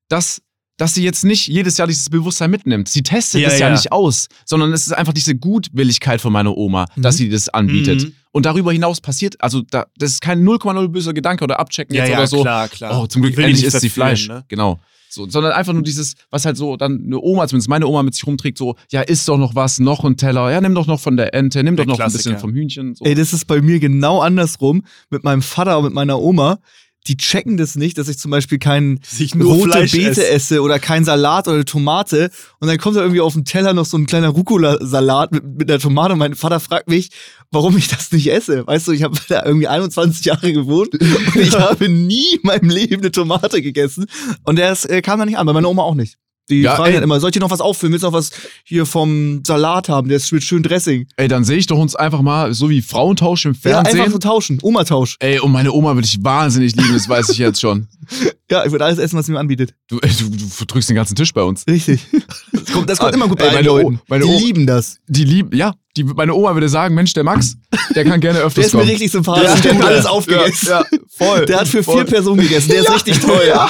dass, 0.09 0.43
dass 0.77 0.95
sie 0.95 1.03
jetzt 1.05 1.25
nicht 1.25 1.49
jedes 1.49 1.79
Jahr 1.79 1.89
dieses 1.89 2.11
Bewusstsein 2.11 2.51
mitnimmt. 2.51 2.89
Sie 2.89 3.03
testet 3.03 3.41
Ja, 3.41 3.49
es 3.49 3.59
ja, 3.59 3.69
ja. 3.69 3.73
nicht 3.73 3.93
aus, 3.93 4.29
sondern 4.45 4.73
es 4.73 4.87
ist 4.87 4.93
einfach 4.93 5.15
diese 5.15 5.35
Gutwilligkeit 5.35 6.21
von 6.21 6.33
meiner 6.33 6.57
Oma, 6.57 6.87
Mhm. 6.97 7.03
dass 7.03 7.17
sie 7.17 7.29
das 7.29 7.49
anbietet. 7.49 8.03
Mhm. 8.05 8.13
Und 8.33 8.45
darüber 8.45 8.73
hinaus 8.73 9.01
passiert, 9.01 9.41
also 9.41 9.63
da, 9.63 9.87
das 9.97 10.11
ist 10.13 10.21
kein 10.21 10.45
0,0 10.45 10.89
böser 10.89 11.15
Gedanke 11.15 11.45
oder 11.45 11.59
Abchecken 11.59 11.97
ja, 11.97 12.03
jetzt 12.03 12.11
ja, 12.13 12.19
oder 12.19 12.27
so. 12.27 12.43
klar, 12.43 12.69
klar. 12.69 13.01
Oh, 13.01 13.07
zum 13.07 13.23
Glück 13.23 13.39
endlich 13.39 13.65
isst 13.65 13.81
sie 13.81 13.89
Fleisch. 13.89 14.29
ne? 14.29 14.45
Genau. 14.49 14.79
So, 15.09 15.27
sondern 15.31 15.53
einfach 15.53 15.73
nur 15.73 15.83
dieses, 15.83 16.15
was 16.31 16.45
halt 16.45 16.59
so 16.59 16.77
dann 16.77 17.05
eine 17.07 17.19
Oma, 17.19 17.49
zumindest 17.49 17.71
meine 17.71 17.87
Oma 17.87 18.03
mit 18.03 18.13
sich 18.13 18.27
rumträgt, 18.27 18.59
so, 18.59 18.75
ja, 18.91 19.01
isst 19.01 19.27
doch 19.29 19.39
noch 19.39 19.55
was, 19.55 19.79
noch 19.79 20.05
ein 20.05 20.19
Teller, 20.19 20.51
ja, 20.53 20.61
nimm 20.61 20.75
doch 20.75 20.87
noch 20.87 21.01
von 21.01 21.17
der 21.17 21.33
Ente, 21.33 21.63
nimm 21.65 21.77
Der 21.77 21.87
doch 21.87 21.93
noch 21.93 21.99
ein 22.01 22.11
Klassiker. 22.11 22.35
bisschen 22.35 22.39
vom 22.41 22.53
Hühnchen. 22.53 22.95
So. 22.95 23.07
Ey, 23.07 23.15
das 23.15 23.33
ist 23.33 23.47
bei 23.47 23.63
mir 23.63 23.79
genau 23.79 24.21
andersrum. 24.21 24.85
Mit 25.09 25.25
meinem 25.25 25.41
Vater 25.41 25.79
und 25.79 25.85
mit 25.85 25.95
meiner 25.95 26.21
Oma. 26.21 26.59
Die 27.07 27.17
checken 27.17 27.57
das 27.57 27.77
nicht, 27.77 27.99
dass 27.99 28.09
ich 28.09 28.19
zum 28.19 28.31
Beispiel 28.31 28.59
keinen 28.59 29.01
rote 29.41 29.71
Fleisch 29.71 29.93
Beete 29.93 30.09
esse. 30.11 30.29
esse 30.29 30.63
oder 30.63 30.79
keinen 30.79 31.05
Salat 31.05 31.49
oder 31.49 31.65
Tomate. 31.65 32.31
Und 32.61 32.69
dann 32.69 32.79
kommt 32.79 32.97
da 32.97 33.01
irgendwie 33.01 33.21
auf 33.21 33.35
den 33.35 33.45
Teller 33.45 33.73
noch 33.73 33.85
so 33.85 33.97
ein 33.97 34.07
kleiner 34.07 34.29
Rucola-Salat 34.29 35.33
mit, 35.33 35.45
mit 35.45 35.71
einer 35.71 35.81
Tomate. 35.81 36.13
Und 36.15 36.19
mein 36.19 36.35
Vater 36.35 36.61
fragt 36.61 36.89
mich, 36.89 37.11
warum 37.51 37.77
ich 37.77 37.89
das 37.89 38.11
nicht 38.13 38.31
esse. 38.31 38.67
Weißt 38.67 38.89
du, 38.89 38.93
ich 38.93 39.03
habe 39.03 39.17
da 39.29 39.45
irgendwie 39.45 39.69
21 39.69 40.25
Jahre 40.25 40.53
gewohnt 40.53 40.95
und 40.95 41.37
ich 41.37 41.53
habe 41.59 41.89
nie 41.89 42.35
in 42.35 42.41
meinem 42.43 42.71
Leben 42.71 43.03
eine 43.03 43.13
Tomate 43.13 43.63
gegessen. 43.63 44.07
Und 44.45 44.57
der 44.57 44.73
ist, 44.73 44.85
äh, 44.87 45.03
kam 45.03 45.19
da 45.19 45.27
nicht 45.27 45.39
an, 45.39 45.47
bei 45.47 45.53
meiner 45.53 45.69
Oma 45.69 45.83
auch 45.83 45.95
nicht. 45.95 46.19
Die 46.49 46.61
Ja, 46.61 46.77
fragen 46.77 46.89
ey. 46.91 46.95
dann 46.95 47.03
immer, 47.03 47.19
soll 47.19 47.31
ich 47.31 47.35
dir 47.35 47.41
noch 47.41 47.51
was 47.51 47.61
auffüllen? 47.61 47.93
Willst 47.93 48.05
du 48.05 48.07
noch 48.09 48.13
was 48.13 48.31
hier 48.65 48.87
vom 48.87 49.43
Salat 49.45 49.89
haben? 49.89 50.09
Der 50.09 50.17
ist 50.19 50.31
mit 50.33 50.45
schön 50.45 50.63
Dressing. 50.63 51.07
Ey, 51.17 51.27
dann 51.27 51.43
sehe 51.45 51.57
ich 51.57 51.67
doch 51.67 51.77
uns 51.79 51.97
einfach 51.97 52.23
mal 52.23 52.55
so 52.55 52.71
wie 52.71 52.83
Frauentausch 52.83 53.47
im 53.47 53.53
Ja, 53.55 53.59
Fernsehen. 53.83 53.99
einfach 54.01 54.13
so 54.13 54.19
tauschen. 54.19 54.59
Oma-Tausch. 54.63 55.17
Ey, 55.21 55.41
und 55.41 55.51
meine 55.51 55.73
Oma 55.73 55.95
würde 55.95 56.07
ich 56.07 56.23
wahnsinnig 56.23 56.77
lieben, 56.77 56.93
das 56.95 57.09
weiß 57.09 57.31
ich 57.31 57.39
jetzt 57.39 57.61
schon. 57.61 57.89
Ja, 58.49 58.65
ich 58.65 58.71
würde 58.71 58.85
alles 58.85 58.99
essen, 59.01 59.19
was 59.19 59.27
sie 59.27 59.33
mir 59.33 59.41
anbietet. 59.41 59.75
Du, 59.89 59.99
ey, 59.99 60.09
du, 60.09 60.29
du 60.31 60.47
verdrückst 60.47 60.89
den 60.89 60.95
ganzen 60.95 61.17
Tisch 61.17 61.35
bei 61.35 61.43
uns. 61.43 61.67
Richtig. 61.67 62.07
Das 62.53 62.73
kommt, 62.73 62.89
das 62.91 62.99
kommt 63.01 63.13
Ah, 63.13 63.17
immer 63.17 63.27
gut 63.29 63.39
bei 63.39 63.47
ey, 63.49 63.55
meine 63.55 63.73
O- 63.73 63.77
Leuten. 63.79 64.01
meine 64.09 64.25
die 64.25 64.31
O- 64.31 64.39
lieben 64.39 64.67
das. 64.69 64.99
Die 65.09 65.25
lieben, 65.25 65.57
ja, 65.57 65.75
die, 65.97 66.05
meine 66.05 66.35
Oma 66.35 66.55
würde 66.55 66.69
sagen, 66.69 66.95
Mensch, 66.95 67.13
der 67.15 67.25
Max, 67.25 67.57
der 67.95 68.05
kann 68.05 68.21
gerne 68.21 68.41
öfters 68.41 68.55
Der 68.55 68.65
ist 68.65 68.73
mir 68.75 68.81
kommen. 68.81 68.91
richtig 68.91 69.11
sympathisch. 69.11 69.45
Ja, 69.49 69.57
der 69.57 69.75
hat 69.75 69.81
ja, 69.81 69.87
alles 69.87 70.05
ja, 70.05 70.11
aufgegessen. 70.11 70.69
Ja, 70.69 70.85
voll. 71.09 71.47
Der 71.47 71.61
hat 71.61 71.69
für 71.69 71.83
voll. 71.83 71.97
vier 71.97 72.05
Personen 72.05 72.41
gegessen. 72.43 72.69
Der 72.69 72.81
ist 72.81 72.93
richtig 72.93 73.19
toll. 73.21 73.43
Ja. 73.49 73.69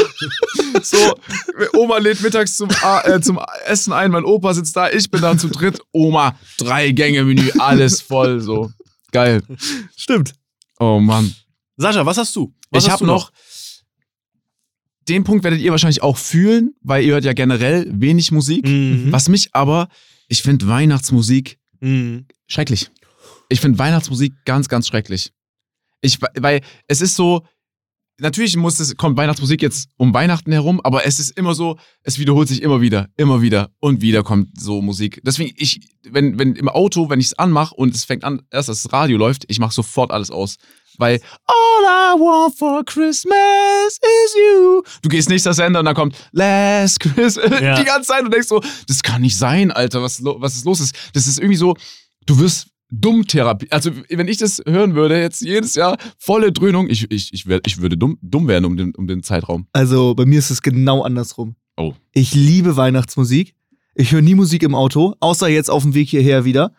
So, 0.82 1.14
Oma 1.72 1.98
lädt 1.98 2.20
mittags 2.20 2.56
zum, 2.56 2.68
äh, 3.04 3.20
zum 3.20 3.40
Essen 3.66 3.92
ein, 3.92 4.10
mein 4.10 4.24
Opa 4.24 4.54
sitzt 4.54 4.76
da, 4.76 4.90
ich 4.90 5.10
bin 5.10 5.20
da 5.20 5.36
zu 5.38 5.48
dritt. 5.48 5.80
Oma, 5.92 6.38
drei 6.58 6.90
Gänge 6.90 7.24
Menü, 7.24 7.50
alles 7.58 8.00
voll, 8.00 8.40
so. 8.40 8.70
Geil. 9.12 9.42
Stimmt. 9.96 10.34
Oh 10.78 11.00
Mann. 11.00 11.34
Sascha, 11.76 12.04
was 12.04 12.18
hast 12.18 12.34
du? 12.36 12.52
Was 12.70 12.84
ich 12.84 12.90
habe 12.90 13.04
du 13.04 13.06
noch, 13.06 13.30
den 15.08 15.24
Punkt 15.24 15.44
werdet 15.44 15.60
ihr 15.60 15.70
wahrscheinlich 15.70 16.02
auch 16.02 16.16
fühlen, 16.16 16.74
weil 16.82 17.04
ihr 17.04 17.14
hört 17.14 17.24
ja 17.24 17.32
generell 17.32 17.86
wenig 17.90 18.32
Musik. 18.32 18.66
Mhm. 18.66 19.12
Was 19.12 19.28
mich 19.28 19.54
aber, 19.54 19.88
ich 20.28 20.42
finde 20.42 20.68
Weihnachtsmusik 20.68 21.58
Mhm. 21.80 22.26
schrecklich. 22.46 22.90
Ich 23.48 23.60
finde 23.60 23.78
Weihnachtsmusik 23.78 24.32
ganz, 24.44 24.68
ganz 24.68 24.86
schrecklich. 24.86 25.32
Ich, 26.00 26.18
weil 26.34 26.60
es 26.88 27.00
ist 27.00 27.16
so, 27.16 27.42
natürlich 28.18 28.56
muss 28.56 28.80
es, 28.80 28.96
kommt 28.96 29.16
Weihnachtsmusik 29.16 29.62
jetzt 29.62 29.88
um 29.96 30.12
Weihnachten 30.14 30.52
herum, 30.52 30.80
aber 30.82 31.06
es 31.06 31.18
ist 31.18 31.30
immer 31.30 31.54
so, 31.54 31.78
es 32.02 32.18
wiederholt 32.18 32.48
sich 32.48 32.62
immer 32.62 32.80
wieder, 32.80 33.08
immer 33.16 33.42
wieder 33.42 33.70
und 33.80 34.00
wieder 34.00 34.22
kommt 34.22 34.60
so 34.60 34.82
Musik. 34.82 35.20
Deswegen, 35.24 35.54
ich, 35.56 35.80
wenn, 36.08 36.38
wenn 36.38 36.54
im 36.54 36.68
Auto, 36.68 37.08
wenn 37.10 37.20
ich 37.20 37.26
es 37.26 37.38
anmache 37.38 37.74
und 37.74 37.94
es 37.94 38.04
fängt 38.04 38.24
an, 38.24 38.42
erst 38.50 38.68
das 38.68 38.92
Radio 38.92 39.16
läuft, 39.16 39.44
ich 39.48 39.58
mache 39.58 39.74
sofort 39.74 40.10
alles 40.10 40.30
aus. 40.30 40.56
Weil 40.98 41.20
All 41.46 41.84
I 41.84 42.18
want 42.20 42.56
for 42.56 42.84
Christmas 42.84 43.98
is 44.00 44.34
you. 44.36 44.82
Du 45.02 45.08
gehst 45.08 45.28
nicht 45.28 45.44
das 45.46 45.58
Ende 45.58 45.78
und 45.78 45.84
dann 45.84 45.94
kommt 45.94 46.16
Last 46.32 47.00
Christmas 47.00 47.36
Ja. 47.60 47.78
die 47.78 47.84
ganze 47.84 48.08
Zeit 48.08 48.24
und 48.24 48.32
denkst 48.32 48.48
so, 48.48 48.60
das 48.86 49.02
kann 49.02 49.22
nicht 49.22 49.36
sein, 49.36 49.70
Alter, 49.70 50.02
was, 50.02 50.22
was 50.22 50.54
ist 50.56 50.64
los 50.64 50.80
ist. 50.80 50.94
Das 51.14 51.26
ist 51.26 51.38
irgendwie 51.38 51.56
so, 51.56 51.74
du 52.26 52.38
wirst 52.38 52.68
dumm 52.90 53.26
Therapie. 53.26 53.66
Also, 53.70 53.90
wenn 54.08 54.28
ich 54.28 54.36
das 54.38 54.62
hören 54.66 54.94
würde, 54.94 55.20
jetzt 55.20 55.40
jedes 55.40 55.74
Jahr 55.74 55.96
volle 56.18 56.52
Dröhnung, 56.52 56.88
ich, 56.88 57.10
ich, 57.10 57.32
ich, 57.32 57.46
wär, 57.46 57.60
ich 57.66 57.80
würde 57.80 57.96
dumm, 57.96 58.18
dumm 58.22 58.46
werden 58.48 58.64
um 58.64 58.76
den, 58.76 58.94
um 58.94 59.06
den 59.06 59.22
Zeitraum. 59.22 59.66
Also 59.72 60.14
bei 60.14 60.24
mir 60.24 60.38
ist 60.38 60.50
es 60.50 60.62
genau 60.62 61.02
andersrum. 61.02 61.56
Oh. 61.76 61.94
Ich 62.12 62.34
liebe 62.34 62.76
Weihnachtsmusik. 62.76 63.54
Ich 63.94 64.12
höre 64.12 64.22
nie 64.22 64.34
Musik 64.34 64.62
im 64.62 64.74
Auto, 64.74 65.14
außer 65.20 65.48
jetzt 65.48 65.70
auf 65.70 65.82
dem 65.82 65.94
Weg 65.94 66.08
hierher 66.10 66.44
wieder, 66.44 66.72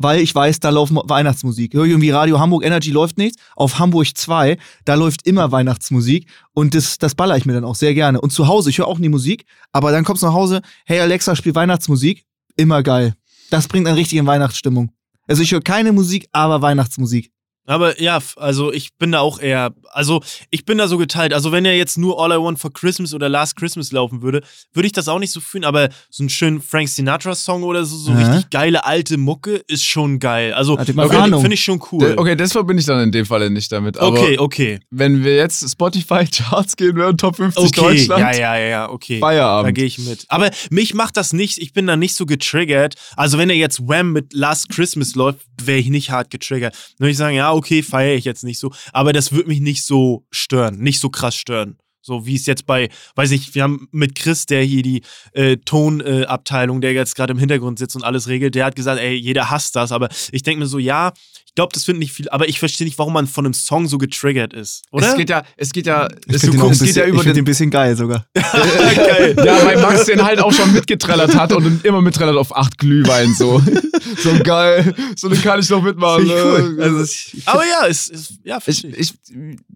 weil 0.00 0.20
ich 0.20 0.34
weiß, 0.34 0.60
da 0.60 0.70
läuft 0.70 0.94
Weihnachtsmusik. 0.94 1.74
Höre 1.74 1.84
ich 1.84 1.90
irgendwie 1.90 2.10
Radio 2.10 2.40
Hamburg 2.40 2.64
Energy 2.64 2.90
läuft 2.90 3.18
nichts. 3.18 3.40
Auf 3.54 3.78
Hamburg 3.78 4.06
2, 4.16 4.56
da 4.86 4.94
läuft 4.94 5.26
immer 5.26 5.52
Weihnachtsmusik 5.52 6.26
und 6.54 6.74
das, 6.74 6.96
das 6.96 7.14
baller 7.14 7.36
ich 7.36 7.44
mir 7.44 7.52
dann 7.52 7.64
auch 7.64 7.74
sehr 7.74 7.92
gerne. 7.92 8.20
Und 8.20 8.32
zu 8.32 8.48
Hause, 8.48 8.70
ich 8.70 8.78
höre 8.78 8.86
auch 8.86 8.98
nie 8.98 9.10
Musik, 9.10 9.44
aber 9.72 9.92
dann 9.92 10.04
kommst 10.04 10.22
du 10.22 10.26
nach 10.26 10.32
Hause, 10.32 10.62
hey 10.86 11.00
Alexa, 11.00 11.36
spiel 11.36 11.54
Weihnachtsmusik. 11.54 12.24
Immer 12.56 12.82
geil. 12.82 13.14
Das 13.50 13.68
bringt 13.68 13.86
einen 13.86 13.96
richtigen 13.96 14.26
Weihnachtsstimmung. 14.26 14.90
Also 15.26 15.42
ich 15.42 15.52
höre 15.52 15.60
keine 15.60 15.92
Musik, 15.92 16.28
aber 16.32 16.62
Weihnachtsmusik. 16.62 17.30
Aber 17.70 18.00
ja, 18.00 18.18
also 18.34 18.72
ich 18.72 18.94
bin 18.98 19.12
da 19.12 19.20
auch 19.20 19.38
eher, 19.38 19.72
also 19.92 20.22
ich 20.50 20.64
bin 20.64 20.78
da 20.78 20.88
so 20.88 20.98
geteilt. 20.98 21.32
Also 21.32 21.52
wenn 21.52 21.64
er 21.64 21.76
jetzt 21.76 21.98
nur 21.98 22.20
All 22.20 22.32
I 22.32 22.42
Want 22.42 22.58
for 22.58 22.72
Christmas 22.72 23.14
oder 23.14 23.28
Last 23.28 23.54
Christmas 23.54 23.92
laufen 23.92 24.22
würde, 24.22 24.42
würde 24.72 24.86
ich 24.86 24.92
das 24.92 25.06
auch 25.06 25.20
nicht 25.20 25.30
so 25.30 25.40
fühlen. 25.40 25.64
Aber 25.64 25.88
so 26.10 26.24
einen 26.24 26.30
schönen 26.30 26.60
Frank 26.60 26.88
Sinatra-Song 26.88 27.62
oder 27.62 27.84
so, 27.84 27.96
so 27.96 28.10
Aha. 28.10 28.18
richtig 28.18 28.50
geile 28.50 28.84
alte 28.84 29.18
Mucke 29.18 29.62
ist 29.68 29.84
schon 29.84 30.18
geil. 30.18 30.52
Also 30.52 30.76
mal 30.94 31.08
finde 31.08 31.54
ich 31.54 31.62
schon 31.62 31.80
cool. 31.92 32.14
Okay, 32.16 32.34
das 32.34 32.50
verbinde 32.50 32.80
ich 32.80 32.86
dann 32.86 33.04
in 33.04 33.12
dem 33.12 33.24
Fall 33.24 33.48
nicht 33.50 33.70
damit. 33.70 33.98
Aber 33.98 34.18
okay, 34.18 34.38
okay. 34.38 34.80
wenn 34.90 35.22
wir 35.22 35.36
jetzt 35.36 35.68
Spotify-Charts 35.70 36.74
gehen 36.74 36.96
würden, 36.96 37.18
Top 37.18 37.36
50 37.36 37.64
Okay, 37.64 37.80
Deutschland, 37.80 38.20
ja, 38.20 38.32
ja, 38.32 38.58
ja, 38.58 38.68
ja, 38.68 38.90
okay. 38.90 39.20
Da 39.20 39.26
Feierabend. 39.26 39.76
gehe 39.76 39.84
ich 39.84 39.98
mit. 39.98 40.24
Aber 40.26 40.50
mich 40.70 40.94
macht 40.94 41.16
das 41.16 41.32
nicht, 41.32 41.58
ich 41.58 41.72
bin 41.72 41.86
da 41.86 41.96
nicht 41.96 42.16
so 42.16 42.26
getriggert. 42.26 42.96
Also 43.14 43.38
wenn 43.38 43.48
er 43.48 43.56
jetzt 43.56 43.86
Wham 43.86 44.12
mit 44.12 44.32
Last 44.32 44.70
Christmas 44.70 45.14
läuft, 45.14 45.46
wäre 45.62 45.78
ich 45.78 45.88
nicht 45.88 46.10
hart 46.10 46.30
getriggert. 46.30 46.74
Dann 46.74 47.04
würde 47.04 47.12
ich 47.12 47.16
sagen, 47.16 47.36
ja, 47.36 47.52
okay, 47.52 47.59
feiere 47.62 48.16
ich 48.16 48.24
jetzt 48.24 48.44
nicht 48.44 48.58
so. 48.58 48.72
Aber 48.92 49.12
das 49.12 49.32
würde 49.32 49.48
mich 49.48 49.60
nicht 49.60 49.84
so 49.84 50.26
stören, 50.30 50.78
nicht 50.78 51.00
so 51.00 51.10
krass 51.10 51.34
stören. 51.34 51.78
So 52.02 52.24
wie 52.24 52.34
es 52.34 52.46
jetzt 52.46 52.66
bei, 52.66 52.88
weiß 53.14 53.30
ich, 53.32 53.54
wir 53.54 53.62
haben 53.62 53.88
mit 53.92 54.14
Chris, 54.14 54.46
der 54.46 54.62
hier 54.62 54.82
die 54.82 55.02
äh, 55.32 55.58
Tonabteilung, 55.58 56.78
äh, 56.78 56.80
der 56.80 56.92
jetzt 56.94 57.14
gerade 57.14 57.32
im 57.32 57.38
Hintergrund 57.38 57.78
sitzt 57.78 57.94
und 57.94 58.04
alles 58.04 58.26
regelt, 58.26 58.54
der 58.54 58.64
hat 58.64 58.74
gesagt, 58.74 58.98
ey, 59.00 59.14
jeder 59.14 59.50
hasst 59.50 59.76
das. 59.76 59.92
Aber 59.92 60.08
ich 60.32 60.42
denke 60.42 60.60
mir 60.60 60.66
so, 60.66 60.78
ja, 60.78 61.12
ich 61.50 61.54
glaube, 61.56 61.72
das 61.74 61.84
finden 61.84 61.98
nicht 61.98 62.12
viele, 62.12 62.32
aber 62.32 62.48
ich 62.48 62.60
verstehe 62.60 62.84
nicht, 62.84 62.96
warum 62.96 63.12
man 63.12 63.26
von 63.26 63.44
einem 63.44 63.54
Song 63.54 63.88
so 63.88 63.98
getriggert 63.98 64.54
ist. 64.54 64.82
Oder? 64.92 65.08
Es 65.10 65.16
geht 65.16 65.30
ja, 65.30 65.42
es 65.56 65.72
geht 65.72 65.84
ja, 65.86 66.06
Ich 66.28 66.40
du 66.42 66.52
guckst, 66.52 66.80
es 66.80 66.86
geht 66.86 66.96
ja 66.96 67.02
bisschen- 67.02 67.08
ich 67.08 67.08
über 67.08 67.22
find 67.24 67.26
den 67.26 67.34
den, 67.34 67.42
ein 67.42 67.44
bisschen 67.44 67.70
geil 67.70 67.96
sogar. 67.96 68.24
Geil. 68.34 69.34
ja, 69.36 69.64
weil 69.66 69.80
Max 69.82 70.04
den 70.06 70.22
halt 70.22 70.38
auch 70.38 70.52
schon 70.52 70.72
mitgetrellert 70.72 71.34
hat 71.34 71.52
und 71.52 71.84
immer 71.84 72.00
mittrellert 72.02 72.36
auf 72.36 72.56
acht 72.56 72.78
Glühwein 72.78 73.34
so. 73.34 73.60
so 74.18 74.30
geil, 74.44 74.94
so 75.16 75.28
den 75.28 75.42
kann 75.42 75.58
ich 75.58 75.68
noch 75.70 75.82
mitmachen. 75.82 76.24
Ich 76.24 76.30
cool. 76.30 76.74
ne? 76.76 76.82
Also 76.84 77.02
ich, 77.02 77.42
Aber 77.46 77.64
ja, 77.66 77.86
es 77.88 78.06
ist, 78.08 78.34
ja, 78.44 78.58
ich, 78.64 78.84
ich. 78.84 79.14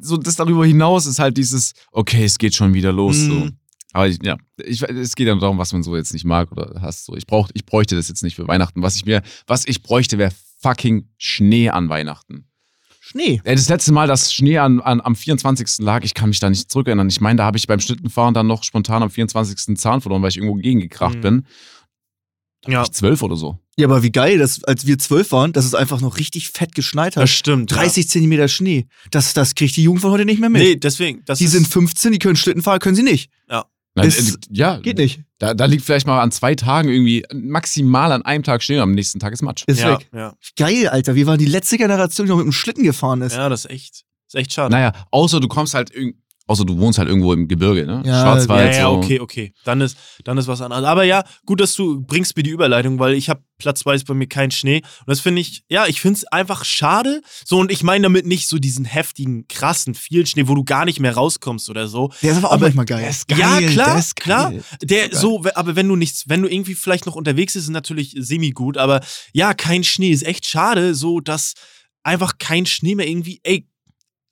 so 0.00 0.16
das 0.16 0.36
darüber 0.36 0.64
hinaus 0.64 1.06
ist 1.06 1.18
halt 1.18 1.36
dieses, 1.36 1.72
okay, 1.90 2.24
es 2.24 2.38
geht 2.38 2.54
schon 2.54 2.72
wieder 2.72 2.92
los. 2.92 3.16
So. 3.16 3.32
Mhm. 3.32 3.56
Aber 3.92 4.08
ich, 4.08 4.18
ja, 4.22 4.36
ich, 4.64 4.82
es 4.82 5.14
geht 5.14 5.26
ja 5.28 5.34
darum, 5.36 5.58
was 5.58 5.72
man 5.72 5.82
so 5.82 5.96
jetzt 5.96 6.12
nicht 6.12 6.24
mag 6.24 6.50
oder 6.52 6.80
hasst. 6.80 7.04
So. 7.06 7.16
Ich, 7.16 7.26
brauch, 7.26 7.48
ich 7.54 7.64
bräuchte 7.64 7.94
das 7.96 8.08
jetzt 8.08 8.22
nicht 8.22 8.34
für 8.36 8.46
Weihnachten. 8.48 8.82
Was 8.82 8.96
ich 8.96 9.04
mir, 9.06 9.22
was 9.46 9.66
ich 9.66 9.82
bräuchte, 9.82 10.18
wäre 10.18 10.32
fucking 10.64 11.08
Schnee 11.18 11.68
an 11.68 11.90
Weihnachten. 11.90 12.46
Schnee. 13.00 13.42
Das 13.44 13.68
letzte 13.68 13.92
Mal, 13.92 14.06
dass 14.08 14.32
Schnee 14.32 14.56
an, 14.56 14.80
an, 14.80 15.02
am 15.02 15.14
24. 15.14 15.84
lag, 15.84 16.02
ich 16.04 16.14
kann 16.14 16.30
mich 16.30 16.40
da 16.40 16.48
nicht 16.48 16.70
zurückerinnern. 16.72 17.08
Ich 17.10 17.20
meine, 17.20 17.36
da 17.36 17.44
habe 17.44 17.58
ich 17.58 17.66
beim 17.66 17.78
Schlittenfahren 17.80 18.32
dann 18.32 18.46
noch 18.46 18.64
spontan 18.64 19.02
am 19.02 19.10
24. 19.10 19.76
Zahn 19.76 20.00
verloren, 20.00 20.22
weil 20.22 20.30
ich 20.30 20.38
irgendwo 20.38 20.54
gegengekracht 20.56 21.16
Mhm. 21.16 21.20
bin. 21.20 21.46
Da 22.62 22.72
Ja. 22.72 22.78
war 22.78 22.84
ich 22.86 22.92
zwölf 22.92 23.20
oder 23.22 23.36
so. 23.36 23.58
Ja, 23.76 23.86
aber 23.88 24.02
wie 24.02 24.10
geil, 24.10 24.38
dass, 24.38 24.64
als 24.64 24.86
wir 24.86 24.98
zwölf 24.98 25.32
waren, 25.32 25.52
dass 25.52 25.66
es 25.66 25.74
einfach 25.74 26.00
noch 26.00 26.16
richtig 26.16 26.48
fett 26.48 26.74
geschneit 26.74 27.16
Das 27.16 27.22
hat. 27.24 27.28
stimmt. 27.28 27.70
30 27.74 28.08
Zentimeter 28.08 28.48
Schnee. 28.48 28.86
Das, 29.10 29.34
das 29.34 29.54
kriegt 29.54 29.76
die 29.76 29.82
Jugend 29.82 30.00
von 30.00 30.10
heute 30.12 30.24
nicht 30.24 30.40
mehr 30.40 30.48
Ja. 30.48 30.52
mit. 30.52 30.62
Nee, 30.62 30.76
deswegen. 30.76 31.22
Das 31.26 31.40
die 31.40 31.44
ist, 31.44 31.50
sind 31.52 31.68
15, 31.68 32.10
die 32.12 32.18
können 32.18 32.36
Schlitten 32.36 32.62
fahren, 32.62 32.78
können 32.78 32.96
sie 32.96 33.02
nicht. 33.02 33.30
Na, 33.96 34.02
Ist- 34.02 34.34
äh, 34.34 34.38
ja, 34.50 34.78
Geht 34.78 34.98
nicht. 34.98 35.20
Da, 35.38 35.54
da 35.54 35.66
liegt 35.66 35.84
vielleicht 35.84 36.06
mal 36.06 36.20
an 36.20 36.32
zwei 36.32 36.54
Tagen 36.56 36.88
irgendwie 36.88 37.24
maximal 37.32 38.10
an 38.12 38.22
einem 38.22 38.42
Tag 38.42 38.62
Schnee 38.62 38.76
und 38.76 38.82
am 38.82 38.92
nächsten 38.92 39.20
Tag 39.20 39.32
ist 39.32 39.42
Matsch. 39.42 39.64
Ist 39.66 39.80
ja, 39.80 39.92
weg. 39.98 40.08
Ja. 40.12 40.34
Geil, 40.56 40.88
Alter. 40.88 41.14
Wir 41.14 41.26
waren 41.26 41.38
die 41.38 41.44
letzte 41.46 41.76
Generation, 41.76 42.26
die 42.26 42.30
noch 42.30 42.38
mit 42.38 42.46
dem 42.46 42.52
Schlitten 42.52 42.82
gefahren 42.82 43.22
ist. 43.22 43.36
ja, 43.36 43.48
das 43.48 43.64
ist 43.66 43.70
echt, 43.70 44.04
ist 44.26 44.34
echt 44.34 44.52
schade. 44.52 44.72
Naja, 44.72 44.92
außer 45.12 45.38
du 45.38 45.46
kommst 45.48 45.74
halt 45.74 45.94
irgendwie. 45.94 46.18
Außer 46.46 46.66
du 46.66 46.76
wohnst 46.78 46.98
halt 46.98 47.08
irgendwo 47.08 47.32
im 47.32 47.48
Gebirge, 47.48 47.86
ne? 47.86 48.02
Ja, 48.04 48.20
Schwarzwald. 48.20 48.74
ja, 48.74 48.80
ja, 48.80 48.88
so. 48.88 48.96
okay, 48.96 49.18
okay. 49.20 49.54
Dann 49.64 49.80
ist, 49.80 49.96
dann 50.24 50.36
ist 50.36 50.46
was 50.46 50.60
anderes. 50.60 50.84
Aber 50.84 51.04
ja, 51.04 51.24
gut, 51.46 51.58
dass 51.60 51.74
du 51.74 52.02
bringst 52.02 52.36
mir 52.36 52.42
die 52.42 52.50
Überleitung, 52.50 52.98
weil 52.98 53.14
ich 53.14 53.30
habe 53.30 53.42
platzweise 53.56 54.04
bei 54.04 54.12
mir 54.12 54.26
keinen 54.26 54.50
Schnee. 54.50 54.82
Und 54.82 55.08
das 55.08 55.20
finde 55.20 55.40
ich, 55.40 55.64
ja, 55.70 55.86
ich 55.86 56.02
finde 56.02 56.18
es 56.18 56.26
einfach 56.26 56.66
schade. 56.66 57.22
So, 57.46 57.58
und 57.58 57.72
ich 57.72 57.82
meine 57.82 58.02
damit 58.02 58.26
nicht 58.26 58.46
so 58.48 58.58
diesen 58.58 58.84
heftigen, 58.84 59.48
krassen, 59.48 59.94
viel 59.94 60.26
Schnee, 60.26 60.46
wo 60.46 60.54
du 60.54 60.64
gar 60.64 60.84
nicht 60.84 61.00
mehr 61.00 61.14
rauskommst 61.14 61.70
oder 61.70 61.88
so. 61.88 62.10
Der 62.20 62.32
ist 62.32 62.36
aber 62.38 62.48
auch 62.48 62.52
Aber 62.52 62.66
manchmal 62.66 62.84
geil. 62.84 63.08
ist 63.08 63.30
ja, 63.30 63.36
klar, 63.36 63.60
der 63.60 63.98
ist 63.98 64.16
klar. 64.16 64.50
geil. 64.50 64.64
Der 64.82 65.14
so, 65.16 65.44
aber 65.54 65.76
wenn 65.76 65.88
du 65.88 65.96
nichts, 65.96 66.24
wenn 66.28 66.42
du 66.42 66.48
irgendwie 66.48 66.74
vielleicht 66.74 67.06
noch 67.06 67.16
unterwegs 67.16 67.54
bist, 67.54 67.66
ist 67.66 67.70
natürlich 67.70 68.14
semi 68.18 68.50
gut, 68.50 68.76
aber 68.76 69.00
ja, 69.32 69.54
kein 69.54 69.82
Schnee 69.82 70.10
ist 70.10 70.24
echt 70.24 70.46
schade, 70.46 70.94
so 70.94 71.20
dass 71.20 71.54
einfach 72.02 72.38
kein 72.38 72.66
Schnee 72.66 72.94
mehr 72.94 73.08
irgendwie, 73.08 73.40
ey, 73.44 73.66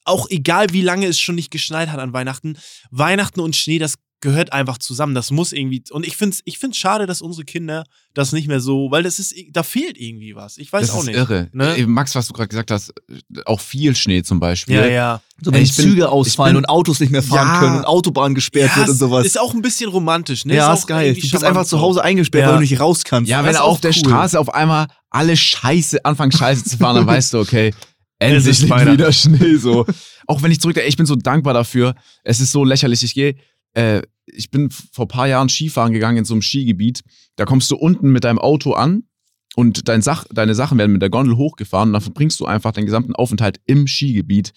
auch 0.04 0.28
egal 0.30 0.66
wie 0.72 0.82
lange 0.82 1.06
es 1.06 1.18
schon 1.18 1.34
nicht 1.34 1.50
geschneit 1.50 1.90
hat 1.90 1.98
an 2.00 2.12
Weihnachten, 2.12 2.56
Weihnachten 2.90 3.40
und 3.40 3.56
Schnee, 3.56 3.78
das 3.78 3.94
gehört 4.20 4.52
einfach 4.52 4.78
zusammen. 4.78 5.16
Das 5.16 5.32
muss 5.32 5.52
irgendwie 5.52 5.82
und 5.90 6.06
ich 6.06 6.16
finde 6.16 6.34
es 6.36 6.42
ich 6.44 6.58
find's 6.58 6.76
schade, 6.78 7.06
dass 7.06 7.22
unsere 7.22 7.44
Kinder 7.44 7.82
das 8.14 8.30
nicht 8.30 8.46
mehr 8.46 8.60
so, 8.60 8.88
weil 8.92 9.02
das 9.02 9.18
ist 9.18 9.34
da 9.50 9.64
fehlt 9.64 9.98
irgendwie 9.98 10.36
was. 10.36 10.58
Ich 10.58 10.72
weiß 10.72 10.82
Das 10.86 10.90
auch 10.94 11.00
ist 11.00 11.06
nicht. 11.06 11.16
irre. 11.16 11.48
Ne? 11.52 11.74
Max, 11.88 12.14
was 12.14 12.28
du 12.28 12.32
gerade 12.32 12.46
gesagt 12.46 12.70
hast, 12.70 12.92
auch 13.46 13.58
viel 13.58 13.96
Schnee 13.96 14.22
zum 14.22 14.38
Beispiel. 14.38 14.76
Ja, 14.76 14.86
ja. 14.86 15.20
So, 15.40 15.52
wenn 15.52 15.60
ich 15.62 15.74
bin- 15.74 15.86
Züge 15.86 16.02
ich 16.02 16.06
ausfallen 16.06 16.54
bin- 16.54 16.64
und 16.64 16.68
Autos 16.68 17.00
nicht 17.00 17.10
mehr 17.10 17.22
fahren 17.24 17.48
Ja. 17.48 17.58
können 17.58 17.76
und 17.78 17.84
Autobahn 17.84 18.36
gesperrt 18.36 18.70
ja, 18.70 18.76
wird 18.76 18.90
und 18.90 18.96
sowas. 18.96 19.26
Ist 19.26 19.40
auch 19.40 19.54
ein 19.54 19.62
bisschen 19.62 19.90
romantisch, 19.90 20.44
ne? 20.44 20.54
ja, 20.54 20.72
auch 20.72 20.78
ist 20.78 20.86
geil. 20.86 21.14
Du 21.14 21.20
bist 21.20 21.42
einfach 21.42 21.64
zu. 21.66 21.80
Hause 21.80 22.04
eingesperrt, 22.04 22.42
Ja. 22.44 22.48
weil 22.50 22.56
du 22.58 22.60
nicht 22.62 22.78
raus 22.78 23.02
kannst. 23.02 23.28
Ja, 23.28 23.42
wenn 23.42 23.50
ist 23.50 23.56
auf 23.60 23.76
auch 23.78 23.80
der 23.80 23.90
cool. 23.90 23.96
Straße 23.96 24.38
auf 24.38 24.54
einmal 24.54 24.86
alle 25.10 25.36
Scheiße, 25.36 26.04
anfangen 26.04 26.30
Scheiße 26.30 26.62
zu 26.62 26.78
fahren, 26.78 26.94
dann 26.94 27.06
weißt 27.08 27.34
du, 27.34 27.40
okay, 27.40 27.74
endlich 28.22 28.58
liegt 28.60 28.70
Weihnachten. 28.70 28.92
wieder 28.98 29.12
Schnee. 29.12 29.56
So. 29.56 29.86
Auch 30.26 30.42
wenn 30.42 30.50
ich 30.52 30.60
zurückdenke, 30.60 30.88
ich 30.88 30.96
bin 30.96 31.06
so 31.06 31.16
dankbar 31.16 31.54
dafür. 31.54 31.94
Es 32.24 32.40
ist 32.40 32.52
so 32.52 32.64
lächerlich. 32.64 33.02
Ich 33.02 33.14
gehe, 33.14 33.36
äh, 33.74 34.02
ich 34.26 34.50
bin 34.50 34.70
vor 34.70 35.04
ein 35.06 35.08
paar 35.08 35.28
Jahren 35.28 35.48
Skifahren 35.48 35.92
gegangen 35.92 36.18
in 36.18 36.24
so 36.24 36.34
einem 36.34 36.42
Skigebiet. 36.42 37.02
Da 37.36 37.44
kommst 37.44 37.70
du 37.70 37.76
unten 37.76 38.10
mit 38.12 38.24
deinem 38.24 38.38
Auto 38.38 38.72
an 38.72 39.04
und 39.56 39.88
dein 39.88 40.00
Sach, 40.02 40.24
deine 40.32 40.54
Sachen 40.54 40.78
werden 40.78 40.92
mit 40.92 41.02
der 41.02 41.10
Gondel 41.10 41.36
hochgefahren 41.36 41.88
und 41.90 41.92
dann 41.94 42.02
verbringst 42.02 42.38
du 42.40 42.46
einfach 42.46 42.72
den 42.72 42.84
gesamten 42.86 43.14
Aufenthalt 43.14 43.60
im 43.66 43.86
Skigebiet. 43.86 44.52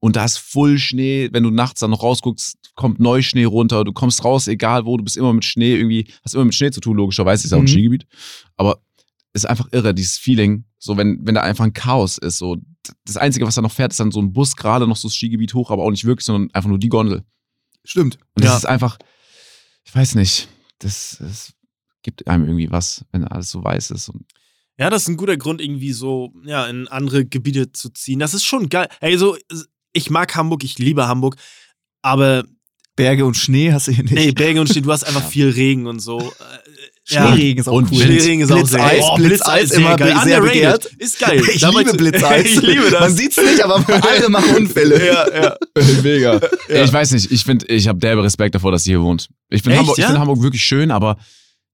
Und 0.00 0.16
da 0.16 0.24
ist 0.24 0.38
voll 0.38 0.78
Schnee. 0.78 1.30
Wenn 1.32 1.44
du 1.44 1.50
nachts 1.50 1.80
dann 1.80 1.90
noch 1.90 2.02
rausguckst, 2.02 2.58
kommt 2.74 3.00
Neuschnee 3.00 3.44
runter. 3.44 3.84
Du 3.84 3.92
kommst 3.92 4.22
raus, 4.24 4.48
egal 4.48 4.84
wo, 4.84 4.96
du 4.98 5.04
bist 5.04 5.16
immer 5.16 5.32
mit 5.32 5.44
Schnee 5.44 5.76
irgendwie, 5.76 6.06
hast 6.24 6.34
immer 6.34 6.44
mit 6.44 6.54
Schnee 6.54 6.70
zu 6.70 6.80
tun, 6.80 6.96
logischerweise, 6.96 7.44
ist 7.44 7.52
ja 7.52 7.56
auch 7.56 7.62
ein 7.62 7.64
Mhm. 7.64 7.68
Skigebiet. 7.68 8.06
Aber 8.56 8.80
ist 9.32 9.46
einfach 9.46 9.68
irre, 9.72 9.94
dieses 9.94 10.18
Feeling, 10.18 10.64
so 10.78 10.96
wenn, 10.96 11.20
wenn 11.26 11.34
da 11.34 11.40
einfach 11.42 11.64
ein 11.64 11.72
Chaos 11.72 12.18
ist. 12.18 12.36
So, 12.38 12.56
das 13.04 13.16
Einzige, 13.16 13.46
was 13.46 13.54
da 13.54 13.62
noch 13.62 13.72
fährt, 13.72 13.92
ist 13.92 14.00
dann 14.00 14.10
so 14.12 14.20
ein 14.20 14.32
Bus 14.32 14.56
gerade 14.56 14.86
noch 14.86 14.96
so 14.96 15.08
das 15.08 15.14
Skigebiet 15.16 15.54
hoch, 15.54 15.70
aber 15.70 15.82
auch 15.84 15.90
nicht 15.90 16.04
wirklich, 16.04 16.24
sondern 16.26 16.50
einfach 16.54 16.68
nur 16.68 16.78
die 16.78 16.88
Gondel. 16.88 17.24
Stimmt. 17.84 18.18
Und 18.34 18.44
das 18.44 18.50
Ja. 18.52 18.56
ist 18.58 18.64
einfach, 18.66 18.98
ich 19.84 19.94
weiß 19.94 20.14
nicht, 20.16 20.48
das, 20.78 21.16
das 21.20 21.52
gibt 22.02 22.26
einem 22.26 22.44
irgendwie 22.44 22.70
was, 22.70 23.04
wenn 23.12 23.24
alles 23.24 23.50
so 23.50 23.62
weiß 23.64 23.90
ist. 23.92 24.08
Und 24.08 24.24
Ja, 24.78 24.90
das 24.90 25.02
ist 25.02 25.08
ein 25.08 25.16
guter 25.16 25.36
Grund, 25.36 25.60
irgendwie 25.60 25.92
so, 25.92 26.32
ja, 26.44 26.66
in 26.66 26.88
andere 26.88 27.24
Gebiete 27.24 27.72
zu 27.72 27.90
ziehen. 27.90 28.18
Das 28.18 28.34
ist 28.34 28.44
schon 28.44 28.68
geil. 28.68 28.88
Ey, 29.00 29.16
so, 29.18 29.36
ich 29.92 30.10
mag 30.10 30.34
Hamburg, 30.34 30.64
ich 30.64 30.78
liebe 30.78 31.06
Hamburg, 31.06 31.36
aber, 32.02 32.44
Berge 32.96 33.24
und 33.26 33.36
Schnee 33.36 33.72
hast 33.72 33.88
du 33.88 33.92
hier 33.92 34.04
nicht. 34.04 34.14
nee, 34.14 34.30
Berge 34.32 34.60
und 34.60 34.68
Schnee, 34.68 34.80
du 34.82 34.92
hast 34.92 35.04
einfach 35.04 35.26
viel 35.28 35.48
Regen 35.50 35.86
und 35.86 35.98
so. 36.00 36.32
Äh, 37.10 37.14
ja. 37.14 37.26
Schneeregen 37.28 37.60
ist 37.60 37.68
auch 37.68 37.72
Und 37.74 37.92
cool. 37.92 37.98
Schneeregen 38.02 38.40
ist 38.40 38.50
auch 38.50 38.56
Blitzeis, 38.56 38.90
sehr 38.92 39.02
Oh, 39.04 39.16
Blitzeis 39.16 39.68
sehr 39.68 39.78
immer 39.78 39.96
geil. 39.96 40.16
sehr 40.24 40.40
begehrt. 40.40 40.84
Ist 40.98 41.18
geil. 41.18 41.42
Ich 41.54 41.60
Damals- 41.60 41.86
liebe 41.92 41.98
Blitzeis. 41.98 42.46
ich 42.46 42.62
liebe 42.62 42.90
das. 42.90 43.00
Man 43.00 43.14
sieht's 43.16 43.36
nicht, 43.36 43.60
aber 43.62 43.84
alle 44.08 44.28
machen 44.30 44.56
Unfälle. 44.56 45.06
ja, 45.06 45.26
ja. 45.42 45.56
Mega. 46.02 46.40
Ich 46.68 46.92
weiß 46.92 47.12
nicht, 47.12 47.30
ich 47.30 47.44
finde, 47.44 47.66
ich 47.66 47.88
habe 47.88 47.98
derbe 47.98 48.22
Respekt 48.22 48.54
davor, 48.54 48.72
dass 48.72 48.86
ihr 48.86 48.98
hier 48.98 49.02
wohnt. 49.02 49.28
Ich 49.50 49.62
finde 49.62 49.78
Hamburg, 49.78 49.98
ich 49.98 50.02
ja? 50.02 50.08
find 50.08 50.18
Hamburg 50.18 50.42
wirklich 50.42 50.62
schön, 50.64 50.90
aber 50.90 51.18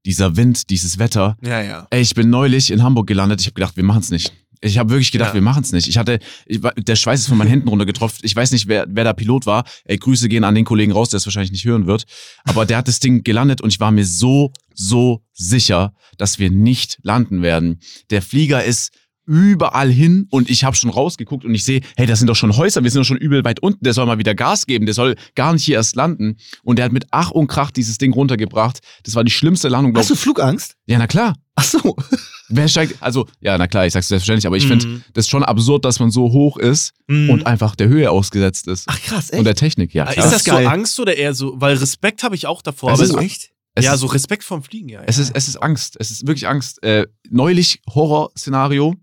dieser 0.07 0.37
Wind, 0.37 0.71
dieses 0.71 0.99
Wetter, 0.99 1.37
Ja, 1.43 1.61
ja. 1.63 1.87
Ey, 1.91 2.01
ich 2.01 2.15
bin 2.15 2.31
neulich 2.31 2.71
in 2.71 2.83
Hamburg 2.83 3.07
gelandet. 3.07 3.41
Ich 3.41 3.47
habe 3.47 3.55
gedacht, 3.55 3.77
wir 3.77 3.85
machen 3.85 4.01
es 4.01 4.11
nicht. 4.11 4.33
Ich 4.63 4.77
habe 4.79 4.91
wirklich 4.91 5.11
gedacht, 5.13 5.31
Ja. 5.31 5.35
wir 5.35 5.41
machen 5.43 5.63
es 5.63 5.73
nicht. 5.73 5.89
Ich 5.89 5.97
hatte, 5.97 6.19
ich, 6.47 6.63
war- 6.63 6.75
der 6.75 6.97
Schweiß 6.97 7.21
ist 7.21 7.29
von 7.29 7.39
meinen 7.39 7.49
Händen 7.49 7.69
runtergetropft. 7.69 8.21
Ich 8.25 8.35
weiß 8.37 8.51
nicht, 8.53 8.67
wer, 8.69 8.85
wer 8.89 9.05
da 9.05 9.13
Pilot 9.15 9.47
war. 9.47 9.65
Ey, 9.85 9.97
Grüße 9.97 10.29
gehen 10.29 10.45
an 10.45 10.55
den 10.55 10.65
Kollegen 10.67 10.93
raus, 10.93 11.09
der 11.11 11.19
es 11.19 11.27
wahrscheinlich 11.27 11.53
nicht 11.53 11.65
hören 11.65 11.87
wird. 11.87 12.05
Aber 12.45 12.67
der 12.67 12.77
hat 12.79 12.89
das 12.89 12.99
Ding 13.01 13.23
gelandet 13.23 13.61
und 13.63 13.71
ich 13.73 13.81
war 13.81 13.91
mir 13.91 14.05
so, 14.05 14.53
so 14.81 15.23
sicher, 15.33 15.93
dass 16.19 16.39
wir 16.39 16.51
nicht 16.51 16.99
landen 17.03 17.43
werden. 17.43 17.81
Der 18.11 18.23
Flieger 18.23 18.65
ist 18.65 18.93
überall 19.27 19.91
hin 19.93 20.27
und 20.31 20.51
ich 20.51 20.65
habe 20.65 20.75
schon 20.75 20.91
rausgeguckt 20.91 21.45
und 21.45 21.55
ich 21.55 21.63
sehe, 21.63 21.83
hey, 21.97 22.07
das 22.07 22.19
sind 22.19 22.27
doch 22.29 22.35
schon 22.35 22.57
Häuser, 22.57 22.83
wir 22.83 22.91
sind 22.91 23.01
doch 23.03 23.07
schon 23.07 23.17
übel 23.19 23.45
weit 23.45 23.61
unten, 23.61 23.85
der 23.85 23.93
soll 23.93 24.07
mal 24.07 24.19
wieder 24.19 24.35
Gas 24.35 24.67
geben, 24.67 24.87
der 24.87 24.95
soll 24.95 25.15
gar 25.37 25.53
nicht 25.53 25.63
hier 25.65 25.77
erst 25.77 25.95
landen. 25.95 26.37
Und 26.65 26.77
der 26.77 26.87
hat 26.87 26.93
mit 26.93 27.07
Ach 27.13 27.31
und 27.31 27.47
Krach 27.47 27.71
dieses 27.71 27.99
Ding 27.99 28.13
runtergebracht. 28.13 28.81
Das 29.05 29.15
war 29.15 29.23
die 29.23 29.31
schlimmste 29.31 29.69
Landung, 29.69 29.93
glaub 29.93 30.03
Hast 30.03 30.11
du 30.11 30.17
Flugangst? 30.17 30.75
Ja, 30.87 30.99
na 30.99 31.07
klar. 31.07 31.35
Ach 31.55 31.63
so. 31.65 31.95
Wer 32.49 32.67
steigt, 32.67 33.01
also, 33.01 33.29
ja, 33.41 33.57
na 33.57 33.69
klar, 33.69 33.87
ich 33.87 33.93
sag's 33.93 34.09
selbstverständlich, 34.09 34.47
aber 34.49 34.57
ich 34.57 34.65
Mhm. 34.65 34.81
finde 34.81 35.01
das 35.13 35.29
schon 35.29 35.45
absurd, 35.45 35.85
dass 35.85 36.01
man 36.01 36.11
so 36.11 36.33
hoch 36.33 36.57
ist 36.57 36.93
Mhm. 37.07 37.31
und 37.31 37.47
einfach 37.47 37.77
der 37.77 37.87
Höhe 37.89 38.11
ausgesetzt 38.11 38.67
ist. 38.67 38.87
Ach 38.89 39.01
krass, 39.01 39.31
echt? 39.31 39.39
und 39.39 39.45
der 39.45 39.55
Technik, 39.55 39.95
ja. 39.95 40.05
ist 40.07 40.15
Klar. 40.15 40.25
das, 40.25 40.33
Das 40.33 40.41
ist 40.43 40.63
so. 40.65 40.69
Angst 40.69 40.99
oder 40.99 41.17
eher 41.17 41.35
so, 41.35 41.53
weil 41.61 41.77
Respekt 41.77 42.25
habe 42.25 42.35
ich 42.35 42.49
auch 42.49 42.63
davor, 42.63 42.91
Es 42.93 42.99
aber 42.99 43.05
ist 43.21 43.25
echt? 43.25 43.51
Es 43.81 43.87
ja, 43.87 43.95
ist, 43.95 44.01
so 44.01 44.07
Respekt 44.07 44.45
vom 44.45 44.63
Fliegen, 44.63 44.89
ja. 44.89 45.03
es, 45.07 45.19
ist, 45.19 45.35
es 45.35 45.49
ist 45.49 45.57
Angst. 45.57 45.97
Es 45.99 46.11
ist 46.11 46.27
wirklich 46.27 46.49
Angst. 46.49 46.83
Äh, 46.83 47.07
neulich 47.29 47.83
Horrorszenario 47.93 48.95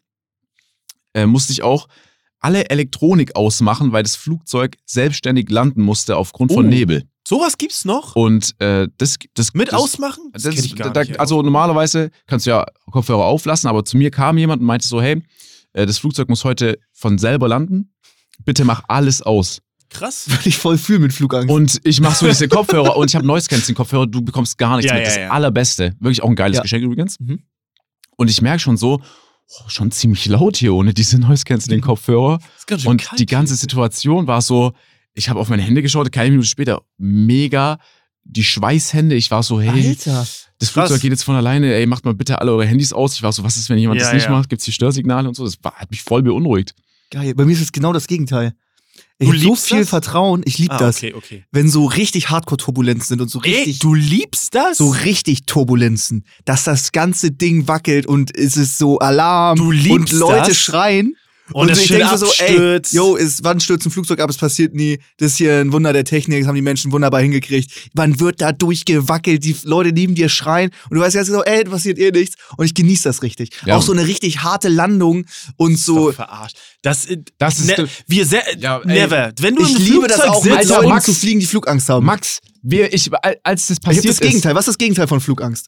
äh, 1.14 1.26
musste 1.26 1.54
ich 1.54 1.64
auch 1.64 1.88
alle 2.40 2.70
Elektronik 2.70 3.36
ausmachen, 3.36 3.92
weil 3.92 4.04
das 4.04 4.16
Flugzeug 4.16 4.78
selbstständig 4.86 5.50
landen 5.50 5.82
musste 5.82 6.18
aufgrund 6.18 6.54
von 6.54 6.66
Oh. 6.66 6.70
Nebel. 6.70 7.04
Sowas 7.28 7.58
gibt's 7.58 7.84
noch? 7.84 8.16
Und 8.16 8.56
äh, 8.62 8.88
das, 8.98 9.18
das 9.34 9.54
Mit 9.54 9.74
das, 9.74 9.82
ausmachen? 9.82 10.30
Das, 10.32 10.44
kenn 10.44 10.64
ich 10.64 10.76
gar 10.78 10.94
da, 10.94 11.02
nicht, 11.02 11.20
also 11.20 11.42
normalerweise 11.42 12.10
kannst 12.26 12.46
du 12.46 12.52
ja 12.52 12.66
Kopfhörer 12.90 13.26
auflassen, 13.26 13.68
aber 13.68 13.84
zu 13.84 13.98
mir 13.98 14.12
kam 14.12 14.38
jemand 14.38 14.62
und 14.62 14.66
meinte 14.66 14.88
so, 14.88 15.02
hey, 15.02 15.22
äh, 15.74 15.86
das 15.86 15.98
Flugzeug 15.98 16.30
muss 16.30 16.46
heute 16.46 16.80
von 16.94 17.18
selber 17.18 17.50
landen. 17.50 17.94
Bitte 18.46 18.64
mach 18.64 18.84
alles 18.88 19.22
aus. 19.22 19.62
Krass. 19.90 20.26
Weil 20.28 20.40
ich 20.46 20.58
voll 20.58 20.78
fühle 20.78 21.00
mit 21.00 21.14
Flugangst. 21.14 21.50
Und 21.50 21.80
ich 21.84 22.00
mach 22.02 22.16
so 22.16 22.28
diese 22.28 22.48
Kopfhörer 22.48 22.96
und 22.98 23.10
ich 23.10 23.16
habe 23.16 23.26
Noise 23.26 23.48
Cancelling 23.48 23.76
Kopfhörer, 23.76 24.08
du 24.08 24.22
bekommst 24.22 24.58
gar 24.58 24.78
nichts 24.78 24.90
Ja, 24.92 24.96
mit. 24.98 25.04
ja, 25.04 25.10
Das 25.10 25.18
ja. 25.18 25.30
allerbeste. 25.30 25.96
Wirklich 26.00 26.24
auch 26.24 26.30
ein 26.30 26.36
geiles 26.36 26.58
Ja. 26.58 26.62
Geschenk 26.64 26.84
übrigens. 26.84 27.20
Mhm. 27.20 27.40
Und 28.18 28.30
ich 28.30 28.42
merke 28.42 28.60
schon 28.60 28.78
so, 28.78 29.00
oh, 29.50 29.70
schon 29.70 29.92
ziemlich 29.92 30.26
laut 30.26 30.58
hier 30.58 30.74
ohne 30.74 30.94
diese 30.94 31.20
Noise 31.20 31.44
Cancelling 31.46 31.82
Kopfhörer. 31.82 32.38
Das 32.40 32.48
ist 32.60 32.68
ganz 32.68 32.82
schön 32.82 32.92
Und 32.92 33.02
kalt 33.04 33.20
die 33.20 33.26
ganze 33.26 33.54
hier. 33.54 33.60
Situation 33.60 34.28
war 34.28 34.42
so, 34.42 34.74
ich 35.14 35.30
habe 35.30 35.40
auf 35.40 35.50
meine 35.50 35.62
Hände 35.64 35.82
geschaut, 35.82 36.12
keine 36.12 36.32
Minute 36.32 36.48
später, 36.48 36.82
mega 36.98 37.80
die 38.24 38.44
Schweißhände. 38.44 39.16
Ich 39.16 39.32
war 39.32 39.42
so, 39.42 39.62
hey, 39.62 39.70
Alter. 39.90 40.20
das 40.20 40.50
Krass. 40.60 40.70
Flugzeug 40.72 41.02
geht 41.02 41.12
jetzt 41.12 41.24
von 41.24 41.36
alleine, 41.36 41.74
ey, 41.74 41.86
macht 41.86 42.04
mal 42.06 42.14
bitte 42.14 42.40
alle 42.42 42.52
eure 42.52 42.66
Handys 42.66 42.92
aus. 42.92 43.14
Ich 43.16 43.24
war 43.24 43.32
so, 43.32 43.44
was 43.44 43.56
ist, 43.56 43.70
wenn 43.70 43.78
jemand 43.78 44.00
Ja, 44.02 44.06
das 44.08 44.14
nicht 44.14 44.26
ja. 44.26 44.32
macht? 44.32 44.50
Gibt's 44.50 44.66
hier 44.66 44.74
Störsignale 44.74 45.28
und 45.28 45.36
so? 45.36 45.46
Das 45.46 45.58
war, 45.64 45.74
hat 45.76 45.90
mich 45.92 46.02
voll 46.04 46.24
beunruhigt. 46.24 46.76
Geil. 47.10 47.34
Bei 47.36 47.46
mir 47.46 47.54
ist 47.54 47.62
es 47.62 47.72
genau 47.72 47.94
das 47.94 48.06
Gegenteil. 48.08 48.54
Ich 49.20 49.28
Du 49.30 49.34
hab 49.34 49.42
so 49.42 49.56
viel 49.56 49.80
das? 49.80 49.90
Vertrauen, 49.90 50.44
ich 50.46 50.60
liebe 50.60 50.76
Ah, 50.76 50.78
das. 50.78 50.98
okay, 50.98 51.14
okay. 51.16 51.44
Wenn 51.52 51.70
so 51.70 51.86
richtig 51.86 52.30
Hardcore-Turbulenzen 52.30 53.08
sind 53.08 53.22
und 53.22 53.30
so 53.32 53.42
Ey, 53.42 53.52
richtig, 53.56 53.80
du 53.80 53.96
liebst 53.96 54.54
das? 54.54 54.78
so 54.78 54.90
richtig 54.90 55.46
Turbulenzen, 55.48 56.24
dass 56.46 56.66
das 56.66 56.92
ganze 56.92 57.32
Ding 57.32 57.68
wackelt 57.68 58.06
und 58.06 58.38
es 58.38 58.58
ist 58.58 58.78
so 58.78 59.00
Alarm 59.00 59.58
Du 59.58 59.70
und 59.70 59.76
liebst 59.76 60.14
Leute 60.14 60.50
das? 60.50 60.58
schreien. 60.60 61.16
Und, 61.54 61.70
es 61.70 61.80
ich 61.80 61.88
schön 61.88 62.00
denke 62.00 62.18
so, 62.18 62.28
ey, 62.40 62.82
yo, 62.92 63.16
ist, 63.16 63.44
wann 63.44 63.60
stürzt 63.60 63.86
ein 63.86 63.92
Flugzeug 63.92 64.20
ab? 64.20 64.30
Es 64.30 64.38
passiert 64.38 64.74
nie. 64.74 65.00
Das 65.18 65.32
ist 65.32 65.38
hier 65.38 65.56
ein 65.60 65.72
Wunder 65.72 65.94
der 65.94 66.04
Technik, 66.04 66.40
das 66.42 66.48
haben 66.48 66.56
die 66.56 66.62
Menschen 66.62 66.92
wunderbar 66.92 67.22
hingekriegt. 67.22 67.72
Wann 67.94 68.20
wird 68.20 68.42
da 68.42 68.52
durchgewackelt? 68.52 69.44
Die 69.44 69.56
Leute 69.64 69.92
neben 69.92 70.16
dir 70.16 70.30
schreien 70.30 70.72
und 70.90 70.96
du 70.96 71.02
weißt 71.02 71.16
ganz 71.16 71.28
genau, 71.28 71.42
ey, 71.44 71.64
passiert 71.66 71.98
eh 72.00 72.12
nichts. 72.12 72.36
Und 72.58 72.66
ich 72.66 72.74
genieße 72.74 73.04
das 73.04 73.22
richtig. 73.24 73.50
Ja. 73.66 73.78
Auch 73.78 73.82
so 73.82 73.92
eine 73.92 74.06
richtig 74.08 74.44
harte 74.44 74.70
Landung 74.70 75.26
und 75.56 75.74
Ist 75.74 75.86
so. 75.86 76.12
verarscht. 76.12 76.58
Das, 76.82 77.08
Das 77.38 77.60
ist- 77.60 77.68
ne, 77.78 77.88
wir 78.08 78.26
sehr, 78.26 78.44
Ja, 78.58 78.82
never. 78.86 79.32
Wenn 79.40 79.56
du 79.56 79.64
Ich 79.64 79.76
im 79.76 79.82
liebe 79.84 80.08
das 80.08 80.22
Flugzeug 80.22 80.30
auch, 80.36 80.44
sitzt, 80.44 80.84
Max. 80.88 81.06
zu 81.06 81.14
fliegen, 81.14 81.40
die 81.40 81.46
Flugangst 81.46 81.90
haben. 81.90 82.06
Max, 82.06 82.40
wir, 82.62 82.94
ich, 82.94 83.10
als 83.44 83.68
das 83.68 83.78
ich 83.78 83.82
passiert 83.84 84.06
das 84.10 84.20
Gegenteil. 84.20 84.56
Was 84.56 84.62
ist 84.68 84.74
das 84.74 84.78
Gegenteil 84.78 85.08
von 85.08 85.22
Flugangst? 85.22 85.68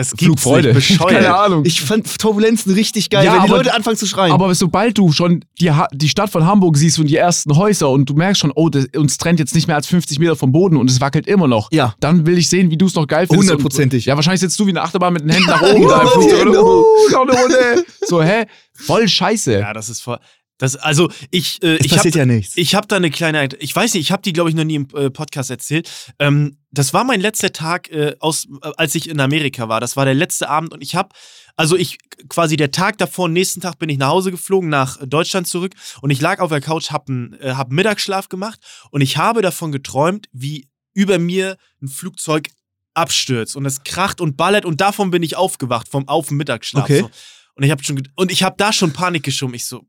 Es 0.00 0.14
nicht, 0.14 0.42
bescheuert. 0.74 1.10
Keine 1.10 1.36
Ahnung. 1.36 1.64
Ich 1.64 1.80
fand 1.80 2.18
Turbulenzen 2.20 2.72
richtig 2.72 3.10
geil, 3.10 3.24
Ja, 3.24 3.32
wenn 3.34 3.40
die 3.42 3.48
aber- 3.48 3.56
Leute 3.58 3.74
anfangen 3.74 3.96
zu 3.96 4.06
schreien. 4.06 4.32
aber 4.32 4.54
sobald 4.54 4.96
du 4.96 5.10
schon 5.12 5.44
die, 5.60 5.72
Ha- 5.72 5.88
die 5.92 6.08
Stadt 6.08 6.30
von 6.30 6.46
Hamburg 6.46 6.76
siehst 6.76 6.98
und 7.00 7.08
die 7.08 7.16
ersten 7.16 7.56
Häuser 7.56 7.90
und 7.90 8.08
du 8.08 8.14
merkst 8.14 8.40
schon, 8.40 8.52
oh, 8.54 8.68
das, 8.68 8.86
uns 8.96 9.18
trennt 9.18 9.40
jetzt 9.40 9.54
nicht 9.56 9.66
mehr 9.66 9.74
als 9.76 9.88
50 9.88 10.20
Meter 10.20 10.36
vom 10.36 10.52
Boden 10.52 10.76
und 10.76 10.88
es 10.88 11.00
wackelt 11.00 11.26
immer 11.26 11.48
noch, 11.48 11.70
ja. 11.72 11.94
dann 12.00 12.26
will 12.26 12.38
ich 12.38 12.48
sehen, 12.48 12.70
wie 12.70 12.76
du 12.76 12.86
es 12.86 12.94
noch 12.94 13.06
geil 13.08 13.26
findest. 13.26 13.50
Hundertprozentig. 13.50 14.04
Und- 14.04 14.06
Ja, 14.06 14.16
wahrscheinlich 14.16 14.40
sitzt 14.40 14.58
du 14.60 14.66
wie 14.66 14.70
eine 14.70 14.82
Achterbahn 14.82 15.12
mit 15.12 15.22
den 15.22 15.30
Händen 15.30 15.50
nach 15.50 15.62
oben. 15.74 15.88
Da 15.88 16.04
genau. 16.44 16.80
uh, 16.80 16.84
noch 17.10 17.20
eine 17.22 17.32
Runde. 17.32 17.84
So, 18.06 18.22
hä? 18.22 18.44
Voll 18.74 19.08
scheiße. 19.08 19.54
Ja, 19.58 19.72
das 19.72 19.88
ist 19.88 20.00
voll. 20.00 20.18
Das, 20.58 20.74
also 20.74 21.10
ich, 21.30 21.62
äh, 21.62 21.76
ich 21.76 21.92
habe 21.92 21.96
passiert 21.96 22.16
ja 22.16 22.26
nichts. 22.26 22.56
ich 22.56 22.74
hab 22.74 22.88
da 22.88 22.96
eine 22.96 23.10
kleine, 23.10 23.48
ich 23.60 23.74
weiß 23.74 23.94
nicht, 23.94 24.02
ich 24.02 24.12
habe 24.12 24.22
die 24.22 24.32
glaube 24.32 24.50
ich 24.50 24.56
noch 24.56 24.64
nie 24.64 24.74
im 24.74 24.88
äh, 24.94 25.08
Podcast 25.08 25.50
erzählt. 25.50 25.88
Ähm, 26.18 26.58
das 26.72 26.92
war 26.92 27.04
mein 27.04 27.20
letzter 27.20 27.52
Tag, 27.52 27.90
äh, 27.90 28.16
aus, 28.18 28.46
äh, 28.62 28.70
als 28.76 28.94
ich 28.96 29.08
in 29.08 29.20
Amerika 29.20 29.68
war. 29.68 29.80
Das 29.80 29.96
war 29.96 30.04
der 30.04 30.14
letzte 30.14 30.48
Abend 30.48 30.72
und 30.72 30.82
ich 30.82 30.96
habe, 30.96 31.10
also 31.56 31.76
ich 31.76 31.98
quasi 32.28 32.56
der 32.56 32.72
Tag 32.72 32.98
davor, 32.98 33.28
nächsten 33.28 33.60
Tag 33.60 33.78
bin 33.78 33.88
ich 33.88 33.98
nach 33.98 34.08
Hause 34.08 34.32
geflogen, 34.32 34.68
nach 34.68 34.98
Deutschland 35.06 35.46
zurück 35.46 35.74
und 36.02 36.10
ich 36.10 36.20
lag 36.20 36.40
auf 36.40 36.50
der 36.50 36.60
Couch, 36.60 36.90
hab, 36.90 37.08
n, 37.08 37.36
äh, 37.40 37.52
hab 37.52 37.70
Mittagsschlaf 37.70 38.28
gemacht 38.28 38.58
und 38.90 39.00
ich 39.00 39.16
habe 39.16 39.42
davon 39.42 39.70
geträumt, 39.70 40.26
wie 40.32 40.68
über 40.92 41.20
mir 41.20 41.56
ein 41.80 41.88
Flugzeug 41.88 42.48
abstürzt 42.94 43.54
und 43.54 43.64
es 43.64 43.84
kracht 43.84 44.20
und 44.20 44.36
ballert 44.36 44.64
und 44.64 44.80
davon 44.80 45.12
bin 45.12 45.22
ich 45.22 45.36
aufgewacht 45.36 45.88
vom 45.88 46.08
auf 46.08 46.28
dem 46.28 46.36
Mittagsschlaf. 46.36 46.82
Okay. 46.82 47.00
So. 47.02 47.10
Und 47.54 47.62
ich 47.62 47.70
habe 47.70 47.82
schon 47.84 48.02
und 48.16 48.32
ich 48.32 48.42
habe 48.42 48.56
da 48.58 48.72
schon 48.72 48.92
Panik 48.92 49.22
geschoben. 49.22 49.54
Ich 49.54 49.66
so, 49.66 49.84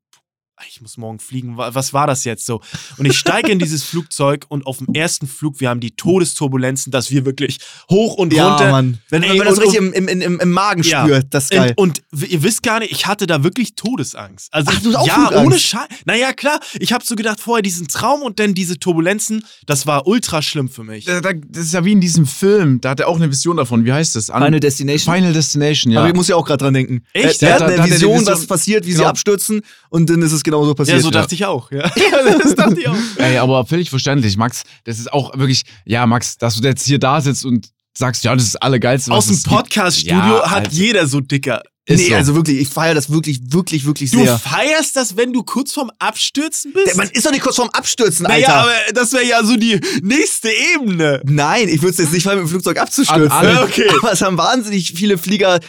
ich 0.68 0.82
muss 0.82 0.98
morgen 0.98 1.20
fliegen. 1.20 1.58
Wa- 1.58 1.74
Was 1.74 1.94
war 1.94 2.08
das 2.08 2.24
jetzt 2.26 2.46
so? 2.46 2.62
Und 2.98 3.06
ich 3.06 3.18
steige 3.18 3.52
in 3.52 3.60
dieses 3.60 3.84
Flugzeug 3.84 4.46
und 4.50 4.66
auf 4.68 4.78
dem 4.80 4.94
ersten 4.94 5.28
Flug, 5.28 5.60
wir 5.60 5.70
haben 5.70 5.80
die 5.80 5.92
Todesturbulenzen, 5.92 6.92
dass 6.92 7.12
wir 7.12 7.26
wirklich 7.26 7.60
hoch 7.90 8.16
und 8.16 8.34
ja, 8.34 8.50
runter. 8.50 8.72
Mann. 8.72 9.00
Wenn, 9.10 9.24
Ey, 9.24 9.30
wenn 9.32 9.38
man 9.40 9.48
das 9.48 9.60
richtig 9.62 9.78
im, 9.78 9.94
im, 9.94 10.08
im, 10.08 10.40
im 10.40 10.52
Magen 10.52 10.84
Ja. 10.84 11.04
spürt, 11.04 11.28
das 11.34 11.46
ist 11.46 11.52
geil. 11.52 11.74
Und, 11.76 12.02
und 12.12 12.30
ihr 12.30 12.44
wisst 12.44 12.64
gar 12.64 12.80
nicht, 12.80 12.92
ich 12.92 13.06
hatte 13.08 13.28
da 13.28 13.44
wirklich 13.44 13.76
Todesangst. 13.76 14.54
Also 14.54 14.72
Ach, 14.74 14.82
du 14.82 14.90
hast 14.90 14.96
auch 14.98 15.08
ja, 15.08 15.14
Flugangst? 15.16 15.46
ohne 15.46 15.60
Scheiß. 15.60 15.88
Naja, 16.06 16.34
klar, 16.34 16.60
ich 16.80 16.92
habe 16.94 17.04
so 17.06 17.16
gedacht, 17.16 17.40
vorher 17.40 17.62
diesen 17.62 17.88
Traum 17.88 18.22
und 18.22 18.40
dann 18.40 18.54
diese 18.54 18.78
Turbulenzen, 18.80 19.46
das 19.66 19.88
war 19.88 20.08
ultra 20.08 20.42
schlimm 20.42 20.70
für 20.70 20.84
mich. 20.84 21.06
Da- 21.06 21.22
da- 21.22 21.34
Das 21.34 21.64
ist 21.66 21.74
ja 21.74 21.84
wie 21.86 21.92
in 21.94 22.02
diesem 22.02 22.26
Film, 22.26 22.82
da 22.82 22.92
hat 22.92 23.00
er 23.00 23.08
auch 23.08 23.16
eine 23.16 23.30
Vision 23.32 23.58
davon. 23.58 23.86
Wie 23.86 23.94
heißt 23.94 24.16
das? 24.16 24.30
An- 24.30 24.44
Final 24.44 24.60
Destination. 24.60 25.16
Final 25.16 25.34
Destination, 25.34 25.92
ja. 25.94 26.00
Aber 26.00 26.10
ich 26.10 26.16
muss 26.16 26.28
ja 26.28 26.36
auch 26.36 26.46
gerade 26.46 26.64
dran 26.64 26.74
denken. 26.74 27.04
Echt? 27.14 27.42
Er, 27.44 27.50
er 27.50 27.56
hat 27.56 27.62
eine 27.64 27.86
Vision, 27.86 28.20
Vision- 28.20 28.26
was 28.34 28.46
passiert, 28.48 28.86
wie 28.86 28.92
sie 28.92 28.98
Genau. 29.00 29.10
abstürzen 29.10 29.62
und 29.90 30.10
dann 30.10 30.22
ist 30.22 30.32
es 30.32 30.44
genau 30.50 30.66
so 30.66 30.74
passiert. 30.76 30.98
ja, 30.98 31.04
so 31.04 31.10
dachte 31.12 31.36
ich 31.36 31.46
auch. 31.46 31.72
Ja, 31.72 31.90
das 32.38 32.56
dachte 32.56 32.80
ich 32.80 32.88
auch. 32.88 32.96
Ey, 33.18 33.38
aber 33.38 33.66
völlig 33.66 33.90
verständlich, 33.90 34.38
Max. 34.38 34.64
Das 34.84 35.00
ist 35.00 35.12
auch 35.14 35.38
wirklich, 35.38 35.64
ja, 35.86 36.06
Max, 36.06 36.38
dass 36.38 36.56
du 36.60 36.68
jetzt 36.68 36.86
hier 36.86 37.00
da 37.00 37.22
sitzt 37.22 37.46
und 37.46 37.70
sagst, 37.98 38.24
ja, 38.24 38.34
das 38.36 38.44
ist 38.46 38.56
das 38.56 38.62
Allergeilste, 38.62 39.12
was 39.12 39.30
Aus 39.30 39.42
dem. 39.44 39.52
Podcast-Studio 39.52 40.16
Ja, 40.18 40.50
hat 40.50 40.58
Alter. 40.66 40.72
jeder 40.72 41.08
so 41.08 41.20
dicker. 41.20 41.62
Ist 41.86 42.02
nee, 42.02 42.10
so. 42.10 42.16
also 42.16 42.36
wirklich, 42.36 42.60
ich 42.60 42.68
feiere 42.70 42.94
das 42.94 43.10
wirklich, 43.10 43.40
wirklich, 43.52 43.84
wirklich 43.84 44.12
Du 44.12 44.20
sehr. 44.24 44.38
feierst 44.38 44.96
das, 44.96 45.18
wenn 45.18 45.34
du 45.34 45.42
kurz 45.42 45.74
vorm 45.74 45.90
Abstürzen 45.98 46.72
bist? 46.72 46.96
Man 46.96 47.10
ist 47.10 47.26
doch 47.26 47.32
nicht 47.32 47.42
kurz 47.42 47.56
vorm 47.56 47.70
Abstürzen, 47.74 48.28
Alter. 48.28 48.48
naja, 48.48 48.62
aber 48.62 48.72
das 48.94 49.12
wäre 49.12 49.26
ja 49.26 49.44
so 49.44 49.56
die 49.58 49.82
nächste 50.04 50.50
Ebene. 50.76 51.20
Nein, 51.26 51.68
ich 51.68 51.82
würde 51.82 51.94
es 51.94 51.98
jetzt 51.98 52.14
nicht 52.14 52.24
feiern, 52.24 52.38
mit 52.38 52.46
dem 52.46 52.50
Flugzeug 52.52 52.80
abzustürzen. 52.80 53.32
An 53.32 53.46
alle- 53.48 53.64
Okay. 53.64 53.90
Aber 54.04 54.12
es 54.14 54.22
haben 54.22 54.38
wahnsinnig 54.38 54.94
viele 54.96 55.18
Flieger 55.18 55.60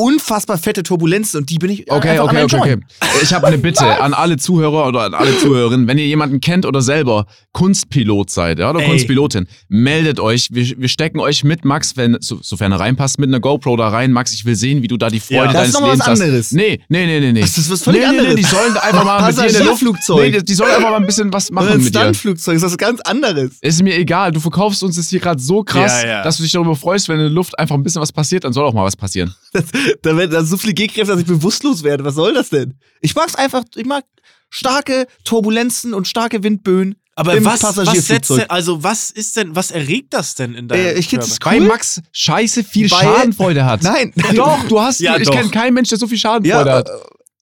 unfassbar 0.00 0.56
fette 0.56 0.82
Turbulenzen 0.82 1.40
und 1.40 1.50
die 1.50 1.58
bin 1.58 1.70
ich 1.70 1.80
äh, 1.80 1.90
Okay, 1.92 2.18
okay, 2.18 2.42
okay, 2.42 2.56
okay. 2.56 2.76
Ich 3.22 3.34
habe 3.34 3.46
eine 3.46 3.58
Bitte 3.58 4.00
an 4.00 4.14
alle 4.14 4.38
Zuhörer 4.38 4.88
oder 4.88 5.02
an 5.02 5.14
alle 5.14 5.36
Zuhörerinnen. 5.38 5.86
Wenn 5.86 5.98
ihr 5.98 6.06
jemanden 6.06 6.40
kennt 6.40 6.64
oder 6.64 6.80
selber 6.80 7.26
Kunstpilot 7.52 8.30
seid 8.30 8.58
ja, 8.60 8.70
oder 8.70 8.80
Ey. 8.80 8.88
Kunstpilotin, 8.88 9.46
meldet 9.68 10.18
euch. 10.18 10.48
Wir, 10.50 10.78
wir 10.78 10.88
stecken 10.88 11.20
euch 11.20 11.44
mit 11.44 11.66
Max, 11.66 11.98
wenn, 11.98 12.16
so, 12.20 12.38
sofern 12.40 12.72
er 12.72 12.80
reinpasst, 12.80 13.18
mit 13.18 13.28
einer 13.28 13.40
GoPro 13.40 13.76
da 13.76 13.88
rein. 13.88 14.12
Max, 14.12 14.32
ich 14.32 14.46
will 14.46 14.56
sehen, 14.56 14.82
wie 14.82 14.88
du 14.88 14.96
da 14.96 15.10
die 15.10 15.20
Freude 15.20 15.36
Ja. 15.36 15.44
Das 15.44 15.52
deines 15.52 15.68
ist 15.68 15.74
noch 15.74 15.82
was 15.82 15.90
Lebens 15.90 16.06
hast. 16.06 16.20
anderes. 16.22 16.52
Nee, 16.52 16.80
nee, 16.88 17.06
nee, 17.06 17.20
nee. 17.20 17.32
nee. 17.32 17.40
Das 17.42 17.58
ist 17.58 17.70
was 17.70 17.82
völlig 17.82 18.00
nee, 18.00 18.06
nee, 18.06 18.18
anderes. 18.18 18.34
Nee, 18.36 18.40
die 18.40 18.46
sollen 18.48 18.76
einfach 18.78 19.04
mal 19.04 19.26
mit 19.26 19.36
dir 19.36 19.46
in 19.46 19.52
der 19.52 19.64
Luft. 19.64 19.84
Nee, 20.08 20.30
die, 20.30 20.44
die 20.44 20.54
sollen 20.54 20.70
einfach 20.74 20.90
mal 20.90 20.96
ein 20.96 21.06
bisschen 21.06 21.30
was 21.32 21.50
machen 21.50 21.68
ein 21.68 21.82
mit 21.84 21.94
dir. 21.94 22.00
Stuntflugzeug 22.00 22.56
ist 22.56 22.62
was 22.62 22.78
ganz 22.78 23.00
anderes. 23.02 23.50
Ist 23.60 23.82
mir 23.82 23.96
egal, 23.96 24.32
du 24.32 24.40
verkaufst 24.40 24.82
uns 24.82 24.96
das 24.96 25.10
hier 25.10 25.20
gerade 25.20 25.40
so 25.42 25.62
krass, 25.62 26.02
Ja, 26.02 26.08
ja. 26.08 26.22
dass 26.22 26.38
du 26.38 26.42
dich 26.42 26.52
darüber 26.52 26.74
freust, 26.74 27.08
wenn 27.08 27.16
in 27.16 27.24
der 27.24 27.30
Luft 27.30 27.58
einfach 27.58 27.74
ein 27.74 27.82
bisschen 27.82 28.00
was 28.00 28.12
passiert, 28.12 28.44
dann 28.44 28.54
soll 28.54 28.64
auch 28.64 28.72
mal 28.72 28.84
was 28.84 28.96
passieren. 28.96 29.34
Da 30.02 30.16
werden 30.16 30.30
da 30.30 30.44
so 30.44 30.56
viele 30.56 30.74
G-Kräfte, 30.74 31.12
dass 31.12 31.20
ich 31.20 31.26
bewusstlos 31.26 31.82
werde. 31.82 32.04
Was 32.04 32.14
soll 32.14 32.34
das 32.34 32.50
denn? 32.50 32.74
Ich 33.00 33.14
mag's 33.14 33.34
einfach, 33.34 33.64
ich 33.76 33.86
mag 33.86 34.04
starke 34.48 35.06
Turbulenzen 35.24 35.94
und 35.94 36.08
starke 36.08 36.42
Windböen. 36.42 36.96
Aber 37.16 37.34
im 37.36 37.44
was, 37.44 37.62
was 37.62 38.06
setzt 38.06 38.30
denn, 38.30 38.48
also 38.48 38.82
was 38.82 39.10
ist 39.10 39.36
denn, 39.36 39.54
was 39.54 39.70
erregt 39.70 40.14
das 40.14 40.36
denn 40.36 40.54
in 40.54 40.68
deinem 40.68 40.80
Äh, 40.86 40.92
ich 40.94 41.10
Körper? 41.10 41.26
find's 41.26 41.38
Weil 41.44 41.60
Cool. 41.60 41.66
Max 41.68 42.00
scheiße 42.12 42.64
viel 42.64 42.90
Weil- 42.90 42.98
Schadenfreude 43.00 43.64
hat. 43.64 43.82
Nein. 43.84 44.12
Doch, 44.34 44.64
du 44.68 44.80
hast, 44.80 45.00
Ja, 45.00 45.16
ich 45.18 45.30
kenne 45.30 45.50
keinen 45.50 45.74
Mensch, 45.74 45.90
der 45.90 45.98
so 45.98 46.06
viel 46.06 46.16
Ja, 46.16 46.20
Schadenfreude 46.20 46.72
hat. 46.72 46.88
äh, 46.88 46.92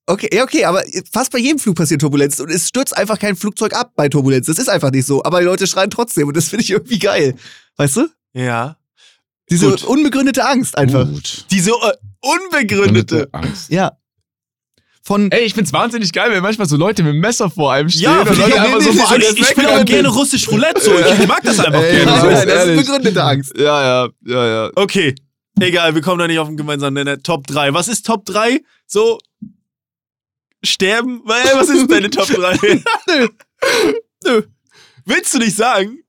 okay, 0.07 0.31
ja, 0.33 0.43
okay, 0.43 0.65
aber 0.65 0.83
fast 1.13 1.31
bei 1.31 1.39
jedem 1.39 1.61
Flug 1.61 1.77
passiert 1.77 2.01
Turbulenz 2.01 2.41
und 2.41 2.51
es 2.51 2.67
stürzt 2.67 2.97
einfach 2.97 3.19
kein 3.21 3.37
Flugzeug 3.37 3.73
ab 3.75 3.93
bei 3.95 4.09
Turbulenz. 4.09 4.47
Das 4.47 4.59
ist 4.59 4.69
einfach 4.69 4.91
nicht 4.91 5.07
so. 5.07 5.23
Aber 5.23 5.39
die 5.39 5.47
Leute 5.47 5.67
schreien 5.69 5.91
trotzdem 5.91 6.27
und 6.27 6.37
das 6.37 6.49
finde 6.49 6.65
ich 6.65 6.71
irgendwie 6.71 6.99
geil. 6.99 7.37
Weißt 7.77 7.99
du? 7.99 8.09
Ja. 8.33 8.77
Diese 9.51 9.71
Gut. 9.71 9.85
unbegründete 9.85 10.45
Angst 10.47 10.77
einfach. 10.77 11.07
Gut. 11.09 11.45
Diese 11.53 11.71
äh, 11.71 11.93
unbegründete. 12.21 13.29
Angst. 13.33 13.71
Ja. 13.71 13.93
Von 15.03 15.31
Ey, 15.31 15.45
ich 15.45 15.55
find's 15.55 15.73
wahnsinnig 15.73 16.13
geil, 16.13 16.31
wenn 16.31 16.43
manchmal 16.43 16.69
so 16.69 16.77
Leute 16.77 17.03
mit 17.03 17.15
dem 17.15 17.21
Messer 17.21 17.49
vor 17.49 17.73
einem 17.73 17.89
stehen 17.89 18.03
Ja, 18.03 18.21
und 18.21 18.29
Leute 18.37 18.49
ich, 18.51 18.61
einfach 18.61 18.79
nee, 18.79 18.85
so 18.85 18.93
nee, 18.93 18.99
vor 18.99 19.19
nee, 19.19 19.27
Angst 19.27 19.39
ich 19.39 19.47
spiele 19.47 19.71
auch 19.71 19.85
gerne 19.85 20.09
russisch 20.09 20.49
Roulette 20.49 20.81
so. 20.81 20.99
Ich, 20.99 21.27
mag 21.27 21.43
das 21.43 21.59
einfach 21.61 21.83
Ey, 21.83 21.97
gerne. 21.97 22.11
ja, 22.11 22.21
so. 22.21 22.27
Nein, 22.27 22.49
das 22.49 22.67
ist 22.67 22.77
begründete 22.77 23.25
Angst. 23.25 23.57
Ja, 23.57 23.83
ja, 24.05 24.09
ja, 24.27 24.47
ja. 24.47 24.71
Okay. 24.75 25.15
Egal, 25.61 25.95
wir 25.95 26.03
kommen 26.03 26.19
da 26.19 26.27
nicht 26.27 26.39
auf 26.39 26.49
einen 26.49 26.57
gemeinsamen 26.57 26.95
Nenner. 26.95 27.23
Top 27.23 27.47
3. 27.47 27.73
Was 27.75 27.89
ist 27.89 28.07
Top 28.07 28.25
3? 28.27 28.61
So. 28.87 29.19
Sterben? 30.63 31.23
Was 31.25 31.69
ist 31.69 31.91
deine 31.91 32.11
Top 32.11 32.27
3? 32.29 32.59
Nö. 33.09 33.29
Nö. 34.25 34.43
Willst 35.05 35.33
du 35.35 35.39
nicht 35.39 35.57
sagen? 35.57 36.03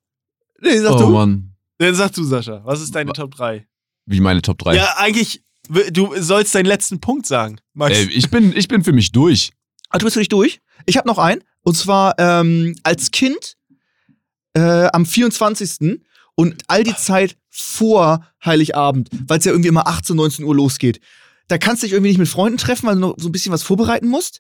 Nee, 0.62 0.78
sag 0.80 0.95
Oh 0.95 0.99
du. 0.99 1.10
Mann. 1.10 1.55
Dann 1.78 1.95
sag 1.95 2.12
du, 2.14 2.24
Sascha. 2.24 2.62
Was 2.66 2.82
ist 2.82 2.93
deine 2.93 3.14
Top 3.14 3.34
3? 3.36 3.66
Wie 4.05 4.20
meine 4.20 4.41
Top 4.41 4.57
3. 4.57 4.76
Ja, 4.76 4.95
eigentlich, 4.97 5.41
du 5.70 6.13
sollst 6.17 6.55
deinen 6.55 6.65
letzten 6.65 6.99
Punkt 6.99 7.26
sagen. 7.26 7.59
Max. 7.74 7.97
Ey, 7.97 8.09
ich, 8.11 8.30
bin, 8.30 8.55
ich 8.55 8.67
bin 8.67 8.84
für 8.84 8.93
mich 8.93 9.11
durch. 9.11 9.51
Ah, 9.89 9.97
du 9.97 10.05
bist 10.05 10.15
für 10.15 10.20
dich 10.20 10.30
durch? 10.30 10.59
Ich 10.86 10.97
habe 10.97 11.07
noch 11.07 11.17
einen. 11.17 11.43
Und 11.61 11.76
zwar 11.76 12.15
ähm, 12.17 12.76
als 12.84 13.11
Kind 13.11 13.55
äh, 14.53 14.88
am 14.91 15.05
24. 15.05 16.01
und 16.36 16.63
all 16.67 16.84
die 16.84 16.95
Zeit 16.95 17.38
vor 17.49 18.26
Heiligabend, 18.43 19.09
weil 19.28 19.39
es 19.39 19.45
ja 19.45 19.51
irgendwie 19.51 19.70
immer 19.70 19.88
18, 19.88 20.15
19 20.15 20.45
Uhr 20.45 20.55
losgeht. 20.55 20.99
Da 21.47 21.57
kannst 21.57 21.82
du 21.82 21.88
dich 21.88 21.93
irgendwie 21.93 22.09
nicht 22.09 22.20
mit 22.20 22.28
Freunden 22.28 22.57
treffen, 22.57 22.88
weil 22.88 22.95
du 22.95 23.01
noch 23.01 23.15
so 23.17 23.28
ein 23.28 23.32
bisschen 23.32 23.51
was 23.51 23.63
vorbereiten 23.63 24.07
musst. 24.07 24.39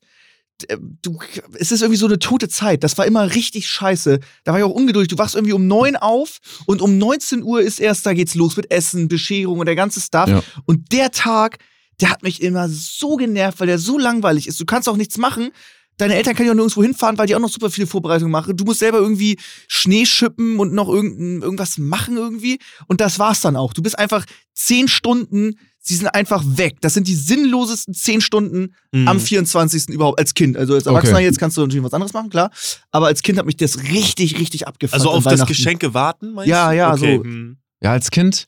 D- 0.61 0.77
Du, 1.01 1.19
es 1.57 1.71
ist 1.71 1.81
irgendwie 1.81 1.97
so 1.99 2.05
eine 2.05 2.19
tote 2.19 2.49
Zeit. 2.49 2.83
Das 2.83 2.97
war 2.97 3.05
immer 3.05 3.33
richtig 3.35 3.67
scheiße. 3.69 4.19
Da 4.43 4.51
war 4.51 4.59
ich 4.59 4.65
auch 4.65 4.69
ungeduldig. 4.71 5.07
Du 5.09 5.17
wachst 5.17 5.35
irgendwie 5.35 5.53
um 5.53 5.67
9 5.67 5.95
auf 5.95 6.39
und 6.65 6.81
um 6.81 6.97
19 6.97 7.43
Uhr 7.43 7.61
ist 7.61 7.79
erst, 7.79 8.05
da 8.05 8.13
geht's 8.13 8.35
los 8.35 8.57
mit 8.57 8.71
Essen, 8.71 9.07
Bescherung 9.07 9.59
und 9.59 9.65
der 9.65 9.75
ganze 9.75 10.01
Stuff. 10.01 10.29
Ja. 10.29 10.43
Und 10.65 10.91
der 10.91 11.11
Tag, 11.11 11.57
der 12.01 12.09
hat 12.09 12.23
mich 12.23 12.41
immer 12.41 12.67
so 12.69 13.15
genervt, 13.15 13.59
weil 13.59 13.67
der 13.67 13.79
so 13.79 13.97
langweilig 13.97 14.47
ist. 14.47 14.59
Du 14.59 14.65
kannst 14.65 14.87
auch 14.89 14.97
nichts 14.97 15.17
machen. 15.17 15.49
Deine 15.97 16.15
Eltern 16.15 16.33
können 16.33 16.45
ja 16.47 16.53
auch 16.53 16.55
nirgendwo 16.55 16.81
hinfahren, 16.81 17.17
weil 17.17 17.27
die 17.27 17.35
auch 17.35 17.41
noch 17.41 17.49
super 17.49 17.69
viele 17.69 17.85
Vorbereitungen 17.85 18.31
machen. 18.31 18.55
Du 18.55 18.63
musst 18.63 18.79
selber 18.79 18.99
irgendwie 18.99 19.37
Schnee 19.67 20.05
schippen 20.05 20.57
und 20.57 20.73
noch 20.73 20.87
irgend, 20.87 21.43
irgendwas 21.43 21.77
machen 21.77 22.15
irgendwie. 22.15 22.57
Und 22.87 23.01
das 23.01 23.19
war's 23.19 23.41
dann 23.41 23.57
auch. 23.57 23.73
Du 23.73 23.81
bist 23.81 23.99
einfach 23.99 24.23
zehn 24.53 24.87
Stunden, 24.87 25.55
sie 25.89 25.95
sind 25.95 26.07
einfach 26.07 26.43
weg. 26.45 26.77
Das 26.81 26.93
sind 26.93 27.07
die 27.07 27.15
sinnlosesten 27.15 27.93
zehn 27.93 28.21
Stunden 28.21 28.73
Mhm. 28.93 29.07
am 29.07 29.19
24. 29.19 29.89
überhaupt 29.89 30.19
als 30.19 30.33
Kind. 30.35 30.55
Also 30.55 30.75
als 30.75 30.85
Okay. 30.87 30.95
Erwachsener 30.95 31.19
jetzt 31.19 31.39
kannst 31.39 31.57
du 31.57 31.61
natürlich 31.61 31.83
was 31.83 31.93
anderes 31.93 32.13
machen, 32.13 32.29
klar. 32.29 32.51
Aber 32.91 33.07
als 33.07 33.21
Kind 33.23 33.37
hat 33.39 33.45
mich 33.45 33.57
das 33.57 33.79
richtig, 33.91 34.39
richtig 34.39 34.67
abgefuckt. 34.67 34.93
Also 34.93 35.09
auf 35.09 35.23
das. 35.23 35.45
Geschenke 35.45 35.93
warten, 35.93 36.33
meinst 36.33 36.47
Ja, 36.49 36.69
du? 36.71 36.77
ja, 36.77 36.93
okay. 36.93 37.17
so. 37.17 37.23
hm. 37.23 37.57
Ja, 37.81 37.91
als 37.93 38.11
Kind, 38.11 38.45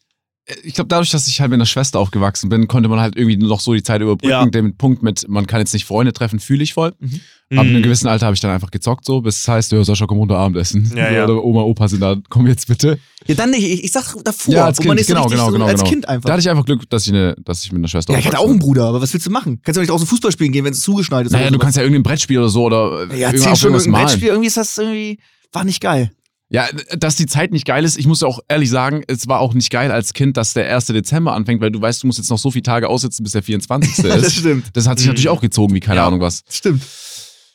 ich 0.64 0.74
glaube, 0.74 0.88
dadurch, 0.88 1.12
dass 1.12 1.28
ich 1.28 1.40
halt 1.40 1.52
mit 1.52 1.58
einer 1.58 1.66
Schwester 1.68 2.00
aufgewachsen 2.00 2.50
bin, 2.50 2.68
konnte 2.68 2.90
man 2.90 3.00
halt 3.00 3.16
irgendwie 3.16 3.38
noch 3.38 3.60
so 3.60 3.74
die 3.74 3.84
Zeit 3.84 4.02
überbrücken. 4.02 4.32
Ja. 4.32 4.46
Den 4.46 4.76
Punkt 4.76 5.04
mit, 5.04 5.28
man 5.30 5.46
kann 5.46 5.60
jetzt 5.60 5.74
nicht 5.74 5.86
Freunde 5.86 6.14
treffen, 6.14 6.40
fühle 6.40 6.64
ich 6.64 6.74
voll. 6.74 6.94
Mhm. 7.00 7.22
In 7.50 7.60
einem 7.60 7.78
Mhm. 7.78 7.84
gewissen 7.84 8.08
Alter 8.08 8.26
habe 8.26 8.34
ich 8.34 8.40
dann 8.40 8.50
einfach 8.50 8.72
gezockt, 8.72 9.06
so, 9.06 9.22
bis 9.22 9.40
es 9.40 9.48
heißt, 9.48 9.72
ja, 9.72 9.84
Sascha, 9.84 10.08
komm 10.08 10.18
runter 10.18 10.38
Abendessen. 10.38 10.92
Ja, 10.96 11.12
ja. 11.12 11.26
Oder 11.26 11.44
Oma, 11.44 11.62
Opa 11.62 11.88
sind 11.88 12.00
da, 12.02 12.16
komm 12.30 12.48
jetzt 12.48 12.68
bitte. 12.68 12.98
Ja, 13.28 13.36
dann 13.36 13.52
nicht. 13.52 13.64
Ich, 13.64 13.84
ich 13.84 13.92
sag 13.92 14.16
davor. 14.24 14.54
Ja, 14.54 14.66
als 14.66 14.80
wo 14.80 14.84
man 14.84 14.98
Kind, 14.98 15.00
nicht 15.00 15.08
so 15.08 15.14
genau, 15.14 15.24
richtig 15.26 15.38
genau, 15.38 15.46
so, 15.48 15.54
genau, 15.54 15.66
als 15.66 15.80
genau. 15.82 15.90
Kind 15.90 16.10
einfach. 16.10 16.28
Da 16.28 16.34
hatte 16.34 16.42
ich 16.42 16.50
einfach 16.50 16.66
Glück, 16.66 16.90
dass 16.90 17.06
ich, 17.06 17.14
eine, 17.14 17.36
dass 17.46 17.64
ich 17.64 17.72
mit 17.72 17.80
einer 17.80 17.88
Schwester 17.88 18.14
Ja, 18.14 18.20
ich 18.20 18.26
hatte 18.26 18.40
auch 18.40 18.50
einen 18.50 18.60
Bruder, 18.60 18.86
aber 18.86 19.02
was 19.02 19.14
willst 19.14 19.28
du 19.28 19.32
machen? 19.32 19.60
Kannst 19.64 19.78
du 19.78 19.82
nicht 19.82 19.92
draußen 19.92 20.08
Fußball 20.08 20.32
spielen 20.32 20.52
gehen, 20.52 20.66
wenn 20.66 20.74
es 20.74 20.82
zugeschneit 20.82 21.26
ist? 21.28 21.34
Naja, 21.34 21.52
du 21.52 21.60
kannst 21.60 21.78
ja 21.78 21.84
irgendein 21.84 22.04
Brettspiel 22.04 22.40
oder 22.40 22.50
so 22.50 22.64
oder 22.64 23.08
äh, 23.12 23.20
ja, 23.20 23.28
irgendwas 23.28 23.42
zehn 23.42 23.52
auf 23.52 23.58
Stunden 23.60 23.76
irgendwas 23.76 23.88
malen. 23.88 24.06
Brettspiel, 24.08 24.28
irgendwie 24.30 24.48
ist 24.48 24.58
das 24.58 24.78
irgendwie, 24.78 25.20
war 25.52 25.64
nicht 25.66 25.82
geil. 25.82 26.12
Ja, 26.54 26.68
dass 26.98 27.16
die 27.16 27.28
Zeit 27.28 27.52
nicht 27.54 27.66
geil 27.66 27.86
ist, 27.86 27.98
ich 27.98 28.06
muss 28.08 28.20
ja 28.22 28.28
auch 28.28 28.40
ehrlich 28.50 28.70
sagen, 28.70 29.04
es 29.08 29.26
war 29.28 29.40
auch 29.40 29.54
nicht 29.54 29.70
geil 29.70 29.90
als 29.90 30.12
Kind, 30.14 30.36
dass 30.36 30.54
der 30.54 30.68
1. 30.76 30.88
Dezember 30.88 31.34
anfängt, 31.34 31.62
weil 31.62 31.72
du 31.72 31.80
weißt, 31.82 32.04
du 32.04 32.08
musst 32.08 32.20
jetzt 32.20 32.30
noch 32.30 32.38
so 32.38 32.52
viele 32.52 32.64
Tage 32.64 32.90
aussitzen, 32.90 33.24
bis 33.24 33.32
der 33.32 33.42
24. 33.42 33.96
das 34.04 34.24
ist. 34.24 34.36
stimmt. 34.36 34.66
Das 34.74 34.86
hat 34.86 34.98
sich 35.00 35.08
Mhm. 35.08 35.12
natürlich 35.12 35.30
auch 35.30 35.40
gezogen, 35.40 35.74
wie 35.74 35.80
keine 35.80 35.98
Ja. 36.02 36.08
Ahnung 36.08 36.20
was. 36.20 36.44
Stimmt. 36.50 36.84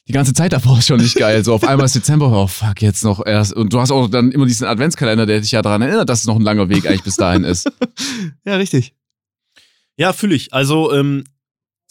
Die 0.08 0.12
ganze 0.12 0.32
Zeit 0.32 0.52
davor 0.52 0.78
ist 0.78 0.86
schon 0.86 1.00
nicht 1.00 1.16
geil. 1.16 1.44
So 1.44 1.52
auf 1.52 1.64
einmal 1.64 1.84
ist 1.84 1.94
Dezember, 1.96 2.30
oh 2.32 2.46
fuck, 2.46 2.80
jetzt 2.80 3.04
noch 3.04 3.26
erst. 3.26 3.52
Und 3.52 3.72
du 3.72 3.80
hast 3.80 3.90
auch 3.90 4.08
dann 4.08 4.30
immer 4.32 4.46
diesen 4.46 4.66
Adventskalender, 4.66 5.26
der 5.26 5.40
dich 5.40 5.50
ja 5.50 5.60
daran 5.62 5.82
erinnert, 5.82 6.08
dass 6.08 6.20
es 6.20 6.26
noch 6.26 6.36
ein 6.36 6.42
langer 6.42 6.68
Weg 6.70 6.86
eigentlich 6.86 7.02
bis 7.02 7.16
dahin 7.16 7.44
ist. 7.44 7.70
Ja, 8.46 8.56
richtig. 8.56 8.94
Ja, 9.96 10.12
fühle 10.12 10.36
ich. 10.36 10.52
Also, 10.54 10.92
ähm, 10.94 11.24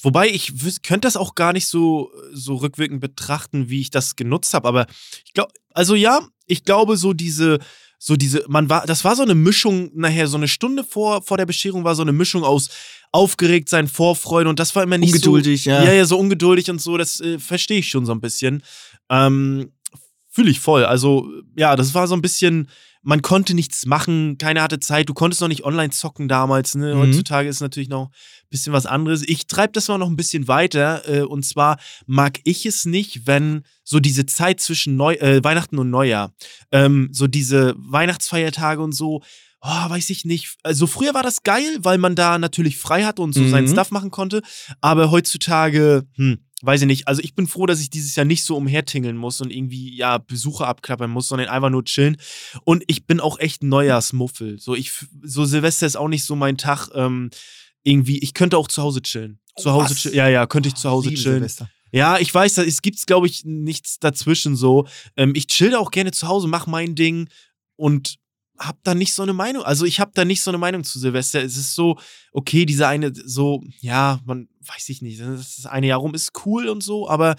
wobei 0.01 0.29
ich 0.29 0.53
könnte 0.81 1.01
das 1.07 1.17
auch 1.17 1.35
gar 1.35 1.53
nicht 1.53 1.67
so, 1.67 2.09
so 2.33 2.55
rückwirkend 2.55 3.01
betrachten, 3.01 3.69
wie 3.69 3.81
ich 3.81 3.89
das 3.91 4.15
genutzt 4.15 4.53
habe. 4.53 4.67
Aber 4.67 4.87
ich 5.25 5.33
glaube, 5.33 5.51
also 5.73 5.93
ja, 5.95 6.21
ich 6.45 6.63
glaube, 6.63 6.97
so 6.97 7.13
diese, 7.13 7.59
so 7.97 8.15
diese, 8.15 8.43
man 8.47 8.69
war, 8.69 8.85
das 8.85 9.03
war 9.03 9.15
so 9.15 9.23
eine 9.23 9.35
Mischung, 9.35 9.91
nachher 9.93 10.27
so 10.27 10.37
eine 10.37 10.47
Stunde 10.47 10.83
vor, 10.83 11.21
vor 11.21 11.37
der 11.37 11.45
Bescherung 11.45 11.83
war 11.83 11.95
so 11.95 12.01
eine 12.01 12.11
Mischung 12.11 12.43
aus 12.43 12.69
aufgeregt 13.11 13.69
sein, 13.69 13.87
Vorfreude 13.87 14.49
und 14.49 14.59
das 14.59 14.75
war 14.75 14.83
immer 14.83 14.97
nicht 14.97 15.13
Ungeduldig, 15.13 15.63
so, 15.63 15.69
ja. 15.69 15.83
ja, 15.83 15.93
ja, 15.93 16.05
so 16.05 16.19
ungeduldig 16.19 16.69
und 16.69 16.81
so, 16.81 16.97
das 16.97 17.21
äh, 17.21 17.39
verstehe 17.39 17.79
ich 17.79 17.87
schon 17.87 18.05
so 18.05 18.11
ein 18.11 18.19
bisschen. 18.19 18.61
Ähm, 19.09 19.71
Fühle 20.29 20.51
ich 20.51 20.59
voll. 20.59 20.83
Also, 20.83 21.31
ja, 21.55 21.77
das 21.77 21.93
war 21.93 22.07
so 22.07 22.13
ein 22.13 22.21
bisschen, 22.21 22.67
man 23.05 23.21
konnte 23.21 23.53
nichts 23.53 23.85
machen, 23.85 24.37
keiner 24.39 24.63
hatte 24.63 24.79
Zeit, 24.79 25.07
du 25.07 25.13
konntest 25.13 25.39
noch 25.39 25.47
nicht 25.47 25.63
online 25.63 25.91
zocken 25.91 26.27
damals, 26.27 26.73
ne? 26.73 26.95
Mhm. 26.95 26.99
Heutzutage 26.99 27.47
ist 27.47 27.61
natürlich 27.61 27.87
noch 27.87 28.07
ein 28.09 28.49
bisschen 28.49 28.73
was 28.73 28.87
anderes. 28.87 29.21
Ich 29.21 29.45
treibe 29.45 29.73
das 29.73 29.87
mal 29.87 29.99
noch 29.99 30.09
ein 30.09 30.15
bisschen 30.15 30.47
weiter 30.47 31.07
äh, 31.07 31.21
und 31.21 31.45
zwar 31.45 31.77
mag 32.07 32.39
ich 32.43 32.65
es 32.65 32.85
nicht, 32.85 33.27
wenn 33.27 33.61
so 33.83 33.99
diese 33.99 34.25
Zeit 34.25 34.59
zwischen 34.59 34.95
Neu 34.97 35.13
äh, 35.15 35.43
Weihnachten 35.43 35.77
und 35.77 35.91
Neujahr, 35.91 36.33
ähm, 36.71 37.09
so 37.11 37.27
diese 37.27 37.75
Weihnachtsfeiertage 37.77 38.81
und 38.81 38.93
so, 38.93 39.21
oh, 39.61 39.89
weiß 39.89 40.09
ich 40.09 40.25
nicht. 40.25 40.57
Also 40.63 40.87
früher 40.87 41.13
war 41.13 41.23
das 41.23 41.43
geil, 41.43 41.77
weil 41.79 41.99
man 41.99 42.15
da 42.15 42.39
natürlich 42.39 42.77
frei 42.77 43.03
hatte 43.03 43.21
und 43.21 43.33
so 43.33 43.41
Mhm. 43.41 43.49
seinen 43.51 43.67
Stuff 43.67 43.91
machen 43.91 44.09
konnte, 44.09 44.41
aber 44.81 45.11
heutzutage, 45.11 46.07
hm, 46.15 46.39
weiß 46.65 46.81
ich 46.81 46.87
nicht. 46.87 47.07
Also 47.07 47.21
ich 47.21 47.35
bin 47.35 47.47
froh, 47.47 47.65
dass 47.65 47.79
ich 47.79 47.89
dieses 47.89 48.15
Jahr 48.15 48.25
nicht 48.25 48.43
so 48.43 48.55
umhertingeln 48.57 49.17
muss 49.17 49.41
und 49.41 49.51
irgendwie, 49.51 49.95
ja, 49.95 50.17
Besucher 50.17 50.67
abklappern 50.67 51.09
muss, 51.11 51.27
sondern 51.27 51.47
einfach 51.49 51.69
nur 51.69 51.85
chillen. 51.85 52.17
Und 52.63 52.83
ich 52.87 53.05
bin 53.05 53.19
auch 53.19 53.39
echt 53.39 53.63
ein 53.63 53.69
Neujahrsmuffel. 53.69 54.59
So, 54.59 54.75
ich, 54.75 54.91
so 55.23 55.45
Silvester 55.45 55.85
ist 55.85 55.95
auch 55.95 56.07
nicht 56.07 56.23
so 56.23 56.35
mein 56.35 56.57
Tag. 56.57 56.89
Ähm, 56.93 57.29
irgendwie, 57.83 58.19
ich 58.19 58.33
könnte 58.33 58.57
auch 58.57 58.67
zu 58.67 58.81
Hause 58.81 59.01
chillen. 59.01 59.39
Zu 59.57 59.69
Oh, 59.69 59.73
Hause 59.73 59.91
was? 59.91 59.97
chillen. 59.97 60.15
Ja, 60.15 60.27
ja, 60.27 60.47
könnte 60.47 60.69
ich 60.69 60.75
zu 60.75 60.89
Hause 60.89 61.09
Liebe 61.09 61.21
chillen. 61.21 61.35
Silvester. 61.35 61.69
Ja, 61.91 62.17
ich 62.17 62.33
weiß, 62.33 62.57
es 62.57 62.81
gibt, 62.81 63.05
glaube 63.07 63.27
ich, 63.27 63.45
nichts 63.45 63.99
dazwischen 63.99 64.55
so. 64.55 64.87
Ähm, 65.15 65.33
ich 65.35 65.47
chill 65.47 65.75
auch 65.75 65.91
gerne 65.91 66.11
zu 66.11 66.27
Hause, 66.27 66.47
mach 66.47 66.67
mein 66.67 66.95
Ding 66.95 67.29
und 67.77 68.15
hab 68.57 68.83
da 68.83 68.95
nicht 68.95 69.13
so 69.13 69.23
eine 69.23 69.33
Meinung. 69.33 69.63
Also 69.63 69.85
ich 69.85 69.99
habe 69.99 70.11
da 70.13 70.25
nicht 70.25 70.41
so 70.41 70.51
eine 70.51 70.57
Meinung 70.57 70.83
zu 70.83 70.99
Silvester. 70.99 71.43
Es 71.43 71.57
ist 71.57 71.75
so, 71.75 71.97
okay, 72.31 72.65
diese 72.65 72.87
eine, 72.87 73.11
so, 73.13 73.63
ja, 73.79 74.19
man 74.25 74.47
weiß 74.61 74.89
ich 74.89 75.01
nicht, 75.01 75.19
das 75.19 75.65
eine 75.65 75.87
Jahr 75.87 75.99
rum 75.99 76.13
ist 76.13 76.31
cool 76.45 76.67
und 76.69 76.81
so, 76.81 77.09
aber 77.09 77.35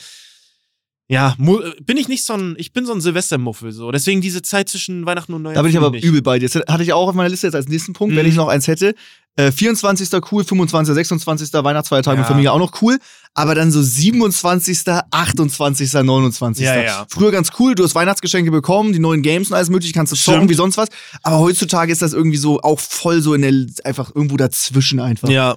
ja, 1.08 1.36
bin 1.84 1.96
ich 1.96 2.08
nicht 2.08 2.24
so 2.24 2.32
ein, 2.32 2.56
ich 2.58 2.72
bin 2.72 2.84
so 2.84 2.92
ein 2.92 3.00
Silvestermuffel 3.00 3.70
so. 3.70 3.92
Deswegen 3.92 4.20
diese 4.20 4.42
Zeit 4.42 4.68
zwischen 4.68 5.06
Weihnachten 5.06 5.32
und 5.34 5.42
Neujahr. 5.42 5.54
Da 5.56 5.62
bin 5.62 5.70
ich 5.70 5.76
aber 5.76 5.90
nicht. 5.90 6.04
übel 6.04 6.20
bei 6.22 6.38
dir. 6.40 6.48
Das 6.48 6.60
hatte 6.68 6.82
ich 6.82 6.92
auch 6.92 7.08
auf 7.08 7.14
meiner 7.14 7.28
Liste 7.28 7.46
jetzt 7.46 7.54
als 7.54 7.68
nächsten 7.68 7.92
Punkt, 7.92 8.16
wenn 8.16 8.24
Mhm. 8.26 8.30
ich 8.30 8.36
noch 8.36 8.48
eins 8.48 8.66
hätte. 8.66 8.94
Äh, 9.36 9.52
24. 9.52 10.08
cool, 10.32 10.42
25. 10.44 10.94
26. 10.94 11.52
Weihnachtsfeiertag 11.52 12.14
Ja. 12.14 12.20
mit 12.20 12.26
Familie 12.26 12.50
auch 12.52 12.58
noch 12.58 12.82
cool. 12.82 12.98
Aber 13.34 13.54
dann 13.54 13.70
so 13.70 13.82
27., 13.82 15.04
28., 15.10 15.92
29. 16.02 16.64
Ja, 16.64 16.80
ja. 16.82 17.06
Früher 17.10 17.30
ganz 17.30 17.50
cool, 17.60 17.74
du 17.74 17.84
hast 17.84 17.94
Weihnachtsgeschenke 17.94 18.50
bekommen, 18.50 18.92
die 18.94 18.98
neuen 18.98 19.22
Games 19.22 19.48
und 19.50 19.54
alles 19.54 19.68
mögliche, 19.68 19.92
kannst 19.92 20.10
du 20.12 20.16
zocken 20.16 20.38
Stimmt. 20.40 20.50
wie 20.50 20.54
sonst 20.54 20.76
was. 20.78 20.88
Aber 21.22 21.38
heutzutage 21.38 21.92
ist 21.92 22.00
das 22.02 22.14
irgendwie 22.14 22.38
so 22.38 22.60
auch 22.62 22.80
voll 22.80 23.20
so 23.20 23.34
in 23.34 23.42
der, 23.42 23.52
einfach 23.84 24.12
irgendwo 24.14 24.36
dazwischen 24.38 24.98
einfach. 25.00 25.28
Ja, 25.28 25.56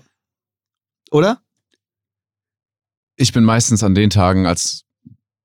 Oder? 1.12 1.41
Ich 3.16 3.34
bin 3.34 3.43
meistens 3.43 3.82
an 3.84 3.95
den 3.95 4.10
Tagen, 4.10 4.45
als 4.45 4.84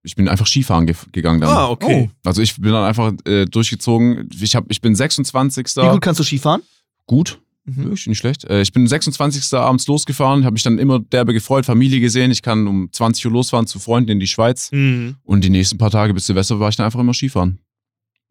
ich 0.05 0.15
bin 0.15 0.29
einfach 0.29 0.47
Skifahren 0.47 0.87
ge 0.87 0.95
gegangen 1.13 1.41
dann. 1.41 1.51
ah, 1.51 1.69
okay. 1.71 2.11
Also 2.25 2.43
ich 2.43 2.55
bin 2.57 2.71
dann 2.73 2.85
einfach 2.85 3.13
äh, 3.27 3.47
durchgezogen. 3.47 4.29
Ich, 4.41 4.55
hab, 4.55 4.71
ich 4.71 4.81
bin 4.81 4.95
26. 4.95 5.67
Wie 5.77 5.89
gut 5.91 6.01
kannst 6.03 6.21
du 6.21 6.25
Skifahren? 6.25 6.63
Gut. 7.07 7.41
Mhm. 7.65 7.85
Wirklich 7.85 8.07
nicht 8.07 8.19
schlecht. 8.19 8.45
Äh, 8.45 8.61
ich 8.61 8.73
bin 8.73 8.87
26. 8.87 9.55
abends 9.55 9.87
losgefahren, 9.87 10.45
habe 10.45 10.53
mich 10.53 10.63
dann 10.63 10.79
immer 10.79 10.99
derbe 11.01 11.33
gefreut, 11.33 11.65
Familie 11.65 12.01
gesehen. 12.01 12.31
Ich 12.31 12.43
kann 12.43 12.67
um 12.67 12.93
20 12.93 13.25
Uhr 13.27 13.33
losfahren 13.33 13.67
zu 13.67 13.79
Freunden 13.79 14.11
in 14.11 14.21
die 14.21 14.27
Schweiz. 14.27 14.71
Mhm. 14.71 15.17
Und 15.25 15.43
die 15.43 15.51
nächsten 15.51 15.79
paar 15.79 15.91
Tage 15.91 16.13
bis 16.13 16.27
Silvester 16.27 16.61
war 16.61 16.69
ich 16.69 16.77
dann 16.77 16.85
einfach 16.87 17.01
immer 17.01 17.15
Skifahren. 17.15 17.59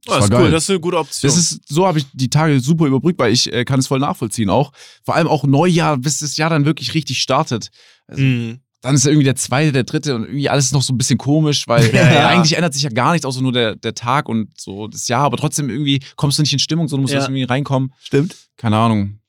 Das, 0.06 0.26
ist 0.26 0.34
cool, 0.34 0.52
das 0.52 0.64
ist 0.64 0.70
eine 0.70 0.80
gute 0.82 0.98
Option. 0.98 1.30
Das 1.30 1.38
ist, 1.40 1.62
so 1.68 1.88
habe 1.88 1.98
ich 1.98 2.06
die 2.12 2.30
Tage 2.30 2.60
super 2.60 2.86
überbrückt, 2.86 3.18
weil 3.20 3.32
ich 3.32 3.52
äh, 3.52 3.64
kann 3.64 3.80
es 3.80 3.88
voll 3.88 4.00
nachvollziehen 4.00 4.50
auch. 4.50 4.74
Vor 5.04 5.16
allem 5.16 5.28
auch 5.28 5.46
Neujahr, 5.46 5.98
bis 5.98 6.20
das 6.20 6.36
Jahr 6.36 6.50
dann 6.50 6.66
wirklich 6.66 6.94
richtig 6.94 7.20
startet. 7.22 7.72
Also, 8.08 8.22
Mhm. 8.22 8.60
Dann 8.84 8.96
ist 8.96 9.06
irgendwie 9.08 9.24
der 9.24 9.36
zweite, 9.38 9.72
der 9.72 9.86
dritte 9.86 10.14
und 10.14 10.24
irgendwie 10.26 10.50
alles 10.50 10.72
noch 10.74 10.82
so 10.82 10.94
ein 10.94 10.98
bisschen 10.98 11.18
komisch, 11.18 11.68
weil 11.68 11.86
Ja, 11.96 12.14
ja. 12.14 12.28
eigentlich 12.28 12.56
ändert 12.56 12.74
sich 12.74 12.84
ja 12.84 12.90
gar 12.90 13.14
nichts, 13.14 13.26
außer 13.26 13.42
nur 13.42 13.54
der, 13.54 13.76
der 13.78 13.96
Tag 13.96 14.28
und 14.30 14.50
so 14.60 14.88
das 14.88 15.08
Jahr. 15.08 15.24
Aber 15.24 15.38
trotzdem 15.38 15.70
irgendwie 15.70 16.02
kommst 16.18 16.38
du 16.38 16.44
nicht 16.44 16.54
in 16.54 16.60
Stimmung, 16.60 16.88
sondern 16.90 17.04
musst 17.04 17.14
Ja. 17.14 17.22
irgendwie 17.22 17.44
reinkommen. 17.44 17.94
Stimmt. 18.00 18.36
Keine 18.58 18.78
Ahnung. 18.78 19.20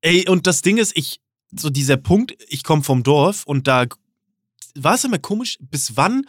Ey, 0.00 0.26
und 0.28 0.46
das 0.46 0.62
Ding 0.62 0.78
ist, 0.78 0.96
ich, 0.96 1.20
so 1.54 1.68
dieser 1.70 1.96
Punkt, 1.96 2.34
ich 2.48 2.62
komme 2.64 2.82
vom 2.84 3.02
Dorf 3.02 3.44
und 3.44 3.66
da 3.66 3.86
war 4.76 4.94
es 4.94 5.04
immer 5.04 5.18
komisch, 5.18 5.58
bis 5.60 5.96
wann 5.96 6.24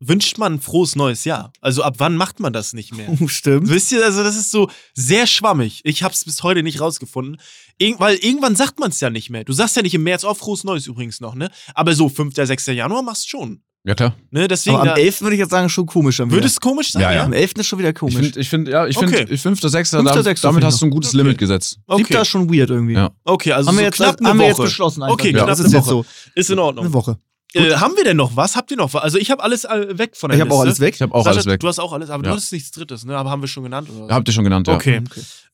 wünscht 0.00 0.38
man 0.38 0.54
ein 0.54 0.60
frohes 0.60 0.96
neues 0.96 1.24
Jahr? 1.24 1.52
Also 1.60 1.82
ab 1.82 1.94
wann 1.98 2.16
macht 2.16 2.40
man 2.40 2.52
das 2.52 2.72
nicht 2.72 2.94
mehr? 2.94 3.08
Oh, 3.20 3.28
stimmt. 3.28 3.68
Wisst 3.68 3.92
ihr, 3.92 4.04
also 4.04 4.22
das 4.24 4.36
ist 4.36 4.50
so 4.50 4.68
sehr 4.94 5.26
schwammig. 5.26 5.80
Ich 5.84 6.02
hab's 6.02 6.24
bis 6.24 6.42
heute 6.42 6.62
nicht 6.62 6.80
rausgefunden. 6.80 7.36
Irg 7.78 8.00
weil 8.00 8.16
irgendwann 8.16 8.56
sagt 8.56 8.80
man 8.80 8.90
es 8.90 9.00
ja 9.00 9.10
nicht 9.10 9.30
mehr. 9.30 9.44
Du 9.44 9.52
sagst 9.52 9.76
ja 9.76 9.82
nicht 9.82 9.94
im 9.94 10.02
März, 10.02 10.24
oh, 10.24 10.34
frohes 10.34 10.64
Neues 10.64 10.86
übrigens 10.86 11.20
noch, 11.20 11.34
ne? 11.34 11.50
Aber 11.74 11.94
so 11.94 12.08
5., 12.08 12.34
6. 12.34 12.66
Januar 12.66 13.02
machst 13.02 13.24
du 13.26 13.28
schon. 13.28 13.62
Ja, 13.82 13.94
klar. 13.94 14.14
Ne? 14.30 14.46
Deswegen 14.46 14.76
Aber 14.76 14.90
am 14.90 14.96
da, 14.96 15.00
11. 15.02 15.22
würde 15.22 15.36
ich 15.36 15.40
jetzt 15.40 15.50
sagen, 15.52 15.70
schon 15.70 15.86
komisch 15.86 16.18
würde 16.18 16.46
es 16.46 16.60
komisch 16.60 16.92
sein, 16.92 17.00
Ja, 17.00 17.12
ja? 17.12 17.24
am 17.24 17.32
11. 17.32 17.52
ist 17.56 17.66
schon 17.66 17.78
wieder 17.78 17.88
Ich 17.88 17.94
komisch. 17.94 18.14
finde, 18.14 18.38
ich 18.38 18.48
find, 18.50 18.68
ja, 18.68 18.86
ich 18.86 18.94
Okay. 18.98 19.16
finde, 19.16 19.38
fünfter, 19.38 19.70
sechster, 19.70 19.96
Fünfter, 19.98 20.12
damit, 20.16 20.24
sechster 20.24 20.48
damit 20.48 20.58
find 20.60 20.66
hast 20.66 20.74
ich 20.74 20.80
du 20.80 20.86
ein 20.86 20.90
gutes 20.90 21.10
Okay. 21.14 21.16
Limit 21.22 21.38
gesetzt. 21.38 21.78
Siebter 21.88 21.94
Okay, 21.94 22.20
ist 22.20 22.28
schon 22.28 22.52
weird 22.52 22.68
irgendwie. 22.68 22.92
Ja. 22.92 23.10
okay 23.24 23.52
also 23.52 23.68
haben 23.68 23.76
wir 23.76 23.80
so 23.80 23.86
jetzt, 23.86 23.96
knapp 23.96 24.18
eine 24.20 24.28
haben 24.28 24.38
wir 24.38 24.46
jetzt 24.48 24.58
Woche. 24.58 24.66
beschlossen 24.66 25.02
einfach. 25.02 25.14
Okay, 25.14 25.28
ja, 25.28 25.32
knapp 25.32 25.46
das 25.46 25.60
eine 25.60 25.68
ist 25.68 25.72
jetzt 25.72 25.86
Woche. 25.86 25.90
so. 25.90 26.30
Ist 26.34 26.50
in 26.50 26.58
Ordnung. 26.58 26.84
Eine 26.84 26.92
Woche. 26.94 27.18
Äh, 27.54 27.74
haben 27.76 27.96
wir 27.96 28.04
denn 28.04 28.16
noch 28.16 28.36
was? 28.36 28.54
Habt 28.56 28.70
ihr 28.70 28.76
noch 28.76 28.94
was? 28.94 29.02
Also 29.02 29.18
ich 29.18 29.30
habe 29.30 29.42
alles 29.42 29.64
äh, 29.64 29.98
weg 29.98 30.16
von 30.16 30.30
der 30.30 30.36
Ich 30.38 30.40
habe 30.40 30.52
auch 30.54 30.60
alles 30.60 30.78
weg. 30.80 30.94
Ich 30.94 31.02
habe 31.02 31.14
auch 31.14 31.24
Sascha, 31.24 31.34
alles 31.34 31.46
weg. 31.46 31.60
Du 31.60 31.66
hast 31.68 31.78
auch 31.80 31.92
alles, 31.92 32.08
aber 32.10 32.22
Ja. 32.22 32.30
du 32.30 32.36
hattest 32.36 32.52
nichts 32.52 32.70
Drittes, 32.70 33.04
ne? 33.04 33.16
Aber 33.16 33.30
haben 33.30 33.42
wir 33.42 33.48
schon 33.48 33.64
genannt, 33.64 33.88
oder? 33.90 34.14
Habt 34.14 34.28
ihr 34.28 34.32
schon 34.34 34.44
genannt, 34.44 34.68
ja. 34.68 34.74
Okay. 34.74 35.02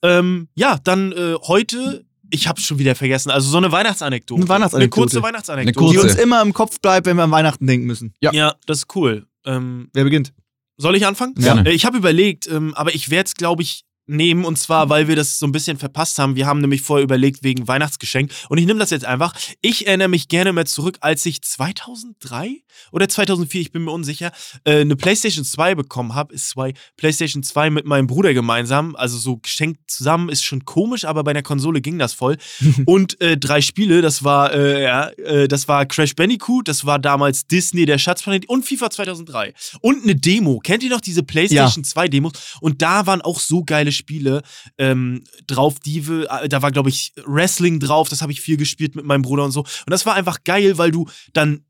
Ähm, 0.03 0.49
ja, 0.55 0.79
dann 0.85 1.13
äh, 1.13 1.35
heute, 1.47 2.05
ich 2.31 2.49
habe 2.49 2.61
schon 2.61 2.79
wieder 2.79 2.95
vergessen, 2.95 3.31
also 3.31 3.49
so 3.49 3.57
eine 3.57 3.73
Weihnachtsanekdote. 3.73 4.41
Eine 4.43 4.49
Weihnachtsanekdote. 4.49 5.01
Eine 5.01 5.07
kurze 5.11 5.23
Weihnachtsanekdote. 5.23 5.79
Eine 5.87 5.91
Die 5.93 5.97
kurze. 5.99 6.13
uns 6.13 6.21
immer 6.23 6.43
im 6.43 6.53
Kopf 6.53 6.81
bleibt, 6.81 7.07
wenn 7.07 7.17
wir 7.17 7.25
an 7.25 7.31
Weihnachten 7.31 7.67
denken 7.67 7.87
müssen. 7.87 8.13
Ja. 8.21 8.33
Ja, 8.33 8.55
das 8.67 8.79
ist 8.81 8.95
cool. 8.95 9.27
Ähm, 9.47 9.89
Wer 9.95 10.05
beginnt? 10.05 10.33
soll 10.79 10.95
ich 10.97 11.07
anfangen? 11.07 11.33
Gerne. 11.37 11.67
Äh, 11.71 11.73
Ich 11.73 11.87
habe 11.87 11.97
überlegt, 11.97 12.47
ähm, 12.49 12.75
aber 12.75 12.95
ich 12.95 13.09
werde 13.09 13.29
es, 13.29 13.35
glaube 13.35 13.63
ich, 13.63 13.86
nehmen 14.07 14.45
und 14.45 14.57
zwar, 14.59 14.89
weil 14.89 15.09
wir 15.09 15.17
das 15.17 15.39
so 15.39 15.47
ein 15.47 15.53
bisschen 15.53 15.79
verpasst 15.79 16.19
haben. 16.19 16.37
Wir 16.37 16.47
haben 16.47 16.61
nämlich 16.61 16.83
vorher 16.83 17.05
überlegt 17.05 17.43
wegen 17.43 17.67
Weihnachtsgeschenk 17.67 18.31
und 18.49 18.59
ich 18.59 18.67
nehme 18.67 18.79
das 18.79 18.91
jetzt 18.91 19.05
einfach. 19.05 19.35
Ich 19.61 19.87
erinnere 19.87 20.09
mich 20.09 20.29
gerne 20.29 20.53
mehr 20.53 20.67
zurück, 20.67 20.99
als 21.01 21.27
ich 21.27 21.43
2003 21.43 22.63
oder 22.93 23.09
2004, 23.09 23.61
ich 23.61 23.73
bin 23.73 23.85
mir 23.85 23.91
unsicher, 23.91 24.33
äh, 24.65 24.81
eine 24.81 24.97
PlayStation 24.97 25.45
2 25.45 25.75
bekommen 25.75 26.15
habe. 26.15 26.35
Ist 26.35 26.51
zwei 26.51 26.75
PlayStation 26.97 27.43
2 27.43 27.71
mit 27.71 27.87
meinem 27.87 28.07
Bruder 28.07 28.35
gemeinsam, 28.35 28.95
also 28.97 29.19
so 29.19 29.39
geschenkt 29.39 29.91
zusammen, 29.91 30.29
ist 30.29 30.45
schon 30.45 30.65
komisch, 30.65 31.05
aber 31.05 31.25
bei 31.25 31.33
einer 31.33 31.43
Konsole 31.43 31.81
ging 31.81 31.99
das 31.99 32.13
voll. 32.13 32.37
und 32.87 33.21
äh, 33.21 33.37
drei 33.37 33.61
Spiele, 33.61 34.03
das 34.03 34.25
war 34.25 34.53
äh, 34.53 34.83
ja, 34.83 35.09
äh, 35.09 35.49
das 35.49 35.69
war 35.69 35.87
Crash 35.87 36.15
Bandicoot, 36.15 36.69
das 36.69 36.85
war 36.85 36.99
damals 36.99 37.47
Disney 37.47 37.87
der 37.87 37.99
Schatzplanet 37.99 38.49
und 38.49 38.65
FIFA 38.65 38.91
2003 38.91 39.55
und 39.81 40.05
eine 40.05 40.15
Demo. 40.15 40.61
Kennt 40.61 40.83
ihr 40.83 40.91
noch 40.91 41.01
diese 41.01 41.23
PlayStation 41.23 41.83
2 41.85 42.09
Demos? 42.09 42.33
Und 42.61 42.83
da 42.83 43.07
waren 43.07 43.21
auch 43.21 43.41
so 43.41 43.65
geile 43.65 43.93
Spiele 43.97 44.43
ähm, 44.79 45.25
drauf, 45.47 45.81
die 45.81 46.07
wir, 46.07 46.31
äh, 46.31 46.49
da 46.49 46.63
war 46.63 46.71
glaube 46.71 46.91
ich 46.91 47.13
Wrestling 47.25 47.81
drauf, 47.81 48.09
das 48.09 48.23
habe 48.23 48.33
ich 48.33 48.41
viel 48.41 48.57
gespielt 48.57 48.95
mit 48.95 49.05
meinem 49.05 49.23
Bruder 49.23 49.45
und 49.45 49.53
so. 49.53 49.61
Und 49.61 49.91
das 49.91 50.07
war 50.07 50.15
einfach 50.15 50.45
geil, 50.45 50.79
weil 50.79 50.91
du 50.91 51.09
dann 51.33 51.65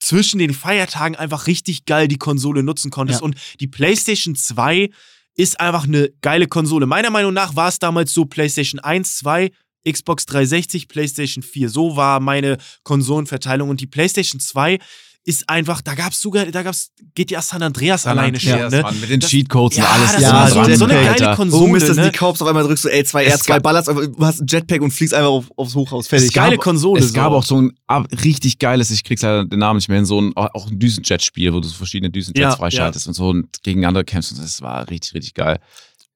zwischen 0.00 0.38
den 0.38 0.54
Feiertagen 0.54 1.16
einfach 1.16 1.46
richtig 1.46 1.84
geil 1.84 2.08
die 2.08 2.18
Konsole 2.18 2.62
nutzen 2.62 2.90
konntest. 2.90 3.20
Ja. 3.20 3.24
Und 3.24 3.36
die 3.60 3.68
PlayStation 3.68 4.34
2 4.34 4.90
ist 5.36 5.60
einfach 5.60 5.84
eine 5.84 6.10
geile 6.22 6.48
Konsole. 6.48 6.86
Meiner 6.86 7.10
Meinung 7.10 7.32
nach 7.32 7.54
war 7.54 7.68
es 7.68 7.78
damals 7.78 8.12
so 8.12 8.24
PlayStation 8.24 8.80
1, 8.80 9.18
2, 9.18 9.50
Xbox 9.88 10.26
360, 10.26 10.88
PlayStation 10.88 11.42
4. 11.42 11.68
So 11.68 11.96
war 11.96 12.20
meine 12.20 12.58
Konsolenverteilung. 12.82 13.68
Und 13.68 13.80
die 13.80 13.86
PlayStation 13.86 14.40
2 14.40 14.78
ist 15.26 15.48
einfach, 15.50 15.82
da 15.82 15.94
gab 15.94 16.12
es 16.12 16.20
sogar, 16.20 16.46
da 16.46 16.62
gab 16.62 16.72
es 16.72 16.92
GTA 17.14 17.42
San 17.42 17.62
Andreas 17.62 18.06
alleine 18.06 18.40
schon. 18.40 18.50
Ja, 18.58 18.70
Ne? 18.70 18.80
Mann, 18.82 18.98
mit 19.00 19.10
den 19.10 19.20
Das- 19.20 19.28
Cheatcodes 19.30 19.76
Ja, 19.76 19.84
und 19.84 19.90
alles. 19.90 20.12
das 20.12 20.22
Ja, 20.22 20.32
war 20.32 20.48
so- 20.48 20.74
so 20.76 20.84
eine 20.86 20.94
geile. 20.94 21.36
Konsole. 21.36 21.62
Oh 21.64 21.66
Mist, 21.68 21.88
das 21.88 21.96
ne? 21.98 22.10
die 22.10 22.16
Korps, 22.16 22.40
auf 22.40 22.48
einmal 22.48 22.64
drückst 22.64 22.84
du 22.86 22.88
L2, 22.88 23.22
Es 23.24 23.34
R2, 23.42 23.46
gab- 23.48 23.62
ballerst, 23.62 23.88
einfach- 23.90 24.06
du 24.06 24.24
hast 24.26 24.40
einen 24.40 24.48
Jetpack 24.48 24.80
und 24.80 24.90
fliegst 24.92 25.12
einfach 25.14 25.28
auf, 25.28 25.44
aufs 25.56 25.74
Hochhaus. 25.74 26.08
Fertig. 26.08 26.28
Es 26.28 26.32
gab- 26.34 26.44
geile 26.46 26.56
Konsole. 26.56 27.00
Es 27.02 27.12
gab 27.12 27.32
so. 27.32 27.36
auch 27.36 27.44
so 27.44 27.60
ein 27.60 27.72
ab- 27.86 28.08
richtig 28.24 28.58
geiles, 28.58 28.90
ich 28.90 29.04
krieg's 29.04 29.20
leider 29.20 29.44
den 29.44 29.58
Namen 29.58 29.76
nicht 29.76 29.88
mehr 29.88 29.98
hin, 29.98 30.06
so 30.06 30.20
ein, 30.20 30.32
auch 30.36 30.66
ein 30.70 30.78
Düsenjet-Spiel, 30.78 31.52
wo 31.52 31.60
du 31.60 31.68
so 31.68 31.74
verschiedene 31.74 32.10
Düsenjets 32.10 32.40
Ja, 32.40 32.56
freischaltest 32.56 33.06
und 33.06 33.14
so 33.14 33.28
und 33.28 33.62
gegeneinander 33.62 34.04
kämpfst 34.04 34.32
und 34.32 34.42
das 34.42 34.62
war 34.62 34.88
richtig, 34.88 35.12
richtig 35.14 35.34
geil. 35.34 35.58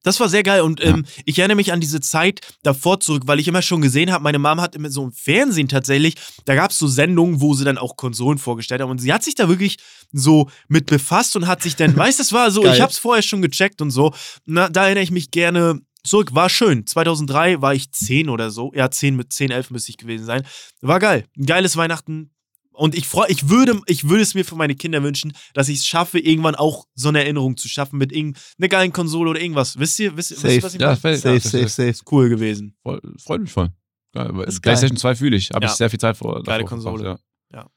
Das 0.05 0.19
war 0.19 0.29
sehr 0.29 0.43
geil 0.43 0.61
und 0.61 0.85
ähm, 0.85 1.03
ich 1.25 1.39
erinnere 1.39 1.55
mich 1.55 1.73
an 1.73 1.79
diese 1.79 1.99
Zeit 1.99 2.41
davor 2.61 2.99
zurück, 2.99 3.23
weil 3.25 3.39
ich 3.39 3.47
immer 3.47 3.63
schon 3.63 3.81
gesehen 3.81 4.11
habe, 4.11 4.23
meine 4.23 4.37
Mom 4.37 4.61
hat 4.61 4.75
immer 4.75 4.91
so 4.91 5.03
im 5.03 5.11
Fernsehen 5.11 5.67
tatsächlich, 5.67 6.13
da 6.45 6.53
gab 6.53 6.69
es 6.69 6.77
so 6.77 6.87
Sendungen, 6.87 7.41
wo 7.41 7.55
sie 7.55 7.65
dann 7.65 7.79
auch 7.79 7.97
Konsolen 7.97 8.37
vorgestellt 8.37 8.81
haben 8.81 8.91
und 8.91 8.99
sie 8.99 9.11
hat 9.11 9.23
sich 9.23 9.33
da 9.33 9.49
wirklich 9.49 9.77
so 10.13 10.47
mit 10.67 10.85
befasst 10.85 11.35
und 11.35 11.47
hat 11.47 11.63
sich 11.63 11.75
dann, 11.75 11.95
weißt 11.97 12.19
du, 12.19 12.21
das 12.21 12.33
war 12.33 12.51
so, 12.51 12.61
Geil. 12.61 12.75
ich 12.75 12.81
habe 12.81 12.91
es 12.91 12.99
vorher 12.99 13.23
schon 13.23 13.41
gecheckt 13.41 13.81
und 13.81 13.89
so, 13.89 14.13
na, 14.45 14.69
da 14.69 14.85
erinnere 14.85 15.03
ich 15.03 15.11
mich 15.11 15.31
gerne 15.31 15.81
zurück, 16.03 16.35
war 16.35 16.49
schön. 16.49 16.85
2003 16.85 17.63
war 17.63 17.73
ich 17.73 17.91
10 17.91 18.29
oder 18.29 18.51
so, 18.51 18.71
ja 18.75 18.91
10 18.91 19.15
mit 19.15 19.33
10, 19.33 19.49
11 19.49 19.71
müsste 19.71 19.89
ich 19.89 19.97
gewesen 19.97 20.25
sein, 20.25 20.45
war 20.81 20.99
geil, 20.99 21.25
ein 21.35 21.47
geiles 21.47 21.77
Weihnachten, 21.77 22.29
Und 22.75 22.93
ich 22.95 23.07
freu, 23.07 23.25
ich 23.29 23.49
würde, 23.49 23.81
ich 23.87 24.07
würde 24.09 24.21
es 24.23 24.33
mir 24.35 24.43
für 24.45 24.55
meine 24.55 24.75
Kinder 24.75 25.01
wünschen, 25.03 25.33
dass 25.53 25.69
ich 25.69 25.79
es 25.79 25.85
schaffe, 25.85 26.19
irgendwann 26.19 26.55
auch 26.55 26.85
so 26.95 27.09
eine 27.09 27.23
Erinnerung 27.23 27.57
zu 27.57 27.67
schaffen 27.69 27.97
mit 27.97 28.11
irgendeiner 28.11 28.67
geilen 28.69 28.91
Konsole 28.93 29.29
oder 29.31 29.39
irgendwas. 29.41 29.79
Wisst 29.79 29.97
ihr, 29.99 30.15
wisst, 30.17 30.31
ihr- 30.31 30.37
wisst 30.37 30.43
ihr 30.45 30.49
Safe. 30.51 30.63
was 30.63 30.73
ich 30.75 30.81
Ja, 30.81 30.87
meine? 30.87 30.97
fällt- 30.99 31.21
Safe, 31.21 31.35
ja, 31.35 31.39
safe, 31.39 31.69
safe. 31.69 31.89
Ist 31.89 32.03
cool 32.11 32.29
gewesen. 32.29 32.75
Voll, 32.83 33.01
freut 33.23 33.41
mich 33.41 33.51
voll. 33.51 33.69
Geil, 34.13 34.31
PlayStation 34.61 34.97
2 34.97 35.15
fühle 35.15 35.35
ich. 35.37 35.49
Habe 35.51 35.65
Ja. 35.65 35.71
ich 35.71 35.77
sehr 35.77 35.89
viel 35.89 35.99
Zeit 35.99 36.15
vor. 36.17 36.41
Geile 36.43 36.63
Konsole. 36.65 37.03
verbracht, 37.03 37.23
Ja. 37.53 37.69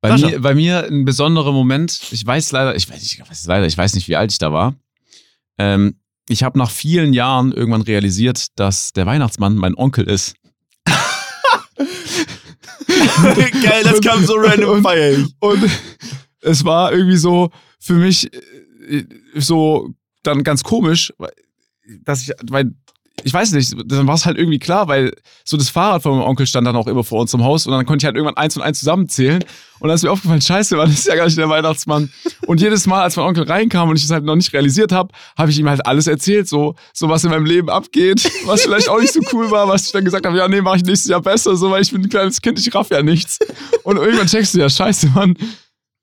Bei 0.00 0.08
Sascha. 0.10 0.26
mir, 0.28 0.40
bei 0.40 0.54
mir 0.54 0.84
ein 0.86 1.04
besonderer 1.04 1.52
Moment. 1.52 2.00
Ich 2.10 2.26
weiß 2.26 2.50
leider, 2.52 2.74
ich 2.74 2.90
weiß, 2.90 3.02
ich 3.02 3.20
weiß 3.20 3.46
leider, 3.46 3.66
ich 3.66 3.78
weiß 3.78 3.94
nicht, 3.94 4.08
wie 4.08 4.16
alt 4.16 4.32
ich 4.32 4.38
da 4.38 4.52
war. 4.52 4.74
Ähm, 5.58 6.00
ich 6.28 6.42
habe 6.42 6.58
nach 6.58 6.70
vielen 6.70 7.12
Jahren 7.12 7.52
irgendwann 7.52 7.82
realisiert, 7.82 8.46
dass 8.56 8.92
der 8.92 9.06
Weihnachtsmann 9.06 9.54
mein 9.56 9.76
Onkel 9.76 10.08
ist. 10.08 10.34
Geil, 13.62 13.82
das 13.84 14.00
kam 14.00 14.24
so 14.24 14.34
random, 14.36 14.70
Und- 14.76 14.82
feier 14.82 15.12
ich. 15.18 15.34
Und 15.40 15.70
es 16.40 16.64
war 16.64 16.92
irgendwie 16.92 17.16
so 17.16 17.50
für 17.78 17.94
mich 17.94 18.32
äh, 18.32 19.04
so 19.36 19.90
dann 20.22 20.42
ganz 20.44 20.62
komisch, 20.62 21.12
dass 22.04 22.22
ich, 22.22 22.32
weil 22.50 22.72
ich 23.24 23.32
weiß 23.32 23.52
nicht, 23.52 23.74
dann 23.86 24.06
war 24.06 24.14
es 24.14 24.26
halt 24.26 24.38
irgendwie 24.38 24.58
klar, 24.58 24.88
weil 24.88 25.12
so 25.44 25.56
das 25.56 25.68
Fahrrad 25.68 26.02
von 26.02 26.18
meinem 26.18 26.28
Onkel 26.28 26.46
stand 26.46 26.66
dann 26.66 26.76
auch 26.76 26.86
immer 26.86 27.04
vor 27.04 27.20
uns 27.20 27.32
im 27.34 27.42
Haus 27.42 27.66
und 27.66 27.72
dann 27.72 27.86
konnte 27.86 28.02
ich 28.02 28.06
halt 28.06 28.16
irgendwann 28.16 28.36
eins 28.36 28.56
und 28.56 28.62
eins 28.62 28.78
zusammenzählen 28.80 29.42
und 29.82 29.88
dann 29.88 29.96
ist 29.96 30.02
mir 30.02 30.12
aufgefallen, 30.12 30.40
scheiße, 30.40 30.76
man 30.76 30.90
ist 30.90 31.06
ja 31.06 31.16
gar 31.16 31.24
nicht 31.24 31.36
der 31.36 31.48
Weihnachtsmann. 31.48 32.12
Und 32.46 32.60
jedes 32.60 32.86
Mal, 32.86 33.02
als 33.02 33.16
mein 33.16 33.26
Onkel 33.26 33.44
reinkam 33.44 33.88
und 33.88 33.96
ich 33.96 34.04
es 34.04 34.10
halt 34.10 34.24
noch 34.24 34.36
nicht 34.36 34.52
realisiert 34.52 34.92
habe, 34.92 35.12
habe 35.36 35.50
ich 35.50 35.58
ihm 35.58 35.68
halt 35.68 35.84
alles 35.86 36.06
erzählt, 36.06 36.48
so, 36.48 36.76
so 36.92 37.08
was 37.08 37.24
in 37.24 37.30
meinem 37.30 37.46
Leben 37.46 37.68
abgeht, 37.68 38.30
was 38.46 38.62
vielleicht 38.62 38.88
auch 38.88 39.00
nicht 39.00 39.12
so 39.12 39.20
cool 39.32 39.50
war, 39.50 39.66
was 39.66 39.86
ich 39.86 39.92
dann 39.92 40.04
gesagt 40.04 40.24
habe, 40.24 40.36
ja, 40.36 40.46
nee, 40.46 40.60
mache 40.60 40.76
ich 40.76 40.84
nächstes 40.84 41.10
Jahr 41.10 41.20
besser, 41.20 41.56
so, 41.56 41.70
weil 41.70 41.82
ich 41.82 41.90
bin 41.90 42.02
ein 42.02 42.08
kleines 42.08 42.40
Kind, 42.40 42.58
ich 42.60 42.72
raff 42.74 42.90
ja 42.90 43.02
nichts. 43.02 43.38
Und 43.82 43.96
irgendwann 43.96 44.28
checkst 44.28 44.54
du 44.54 44.60
ja, 44.60 44.70
scheiße, 44.70 45.08
Mann, 45.08 45.36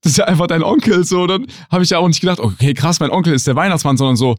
das 0.01 0.11
ist 0.11 0.17
ja 0.17 0.25
einfach 0.25 0.47
dein 0.47 0.63
Onkel, 0.63 1.05
so, 1.05 1.25
dann 1.25 1.47
habe 1.71 1.83
ich 1.83 1.89
ja 1.89 1.99
auch 1.99 2.07
nicht 2.07 2.19
gedacht, 2.19 2.39
okay, 2.39 2.73
krass, 2.73 2.99
mein 2.99 3.11
Onkel 3.11 3.33
ist 3.33 3.47
der 3.47 3.55
Weihnachtsmann, 3.55 3.95
sondern 3.95 4.17
so, 4.17 4.35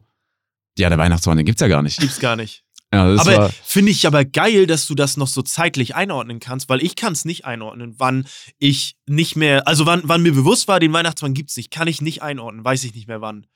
ja, 0.77 0.89
der 0.89 0.97
Weihnachtsmann, 0.97 1.37
den 1.37 1.45
gibt's 1.45 1.61
ja 1.61 1.67
gar 1.67 1.81
nicht. 1.81 1.99
Gibt's 1.99 2.19
gar 2.19 2.35
nicht. 2.35 2.63
Ja, 2.93 3.09
das 3.09 3.25
aber 3.25 3.49
finde 3.63 3.91
ich 3.91 4.05
aber 4.05 4.25
geil, 4.25 4.67
dass 4.67 4.85
du 4.85 4.95
das 4.95 5.15
noch 5.15 5.27
so 5.27 5.41
zeitlich 5.41 5.95
einordnen 5.95 6.41
kannst, 6.41 6.67
weil 6.67 6.83
ich 6.83 6.97
kann 6.97 7.13
es 7.13 7.23
nicht 7.23 7.45
einordnen, 7.45 7.95
wann 7.97 8.27
ich 8.59 8.97
nicht 9.07 9.37
mehr, 9.37 9.65
also 9.65 9.85
wann, 9.85 10.01
wann 10.03 10.21
mir 10.21 10.33
bewusst 10.33 10.67
war, 10.67 10.81
den 10.81 10.91
Weihnachtsmann 10.91 11.33
gibt's 11.33 11.55
nicht, 11.55 11.71
kann 11.71 11.87
ich 11.87 12.01
nicht 12.01 12.21
einordnen, 12.21 12.65
weiß 12.65 12.83
ich 12.83 12.93
nicht 12.93 13.07
mehr 13.07 13.21
wann. 13.21 13.47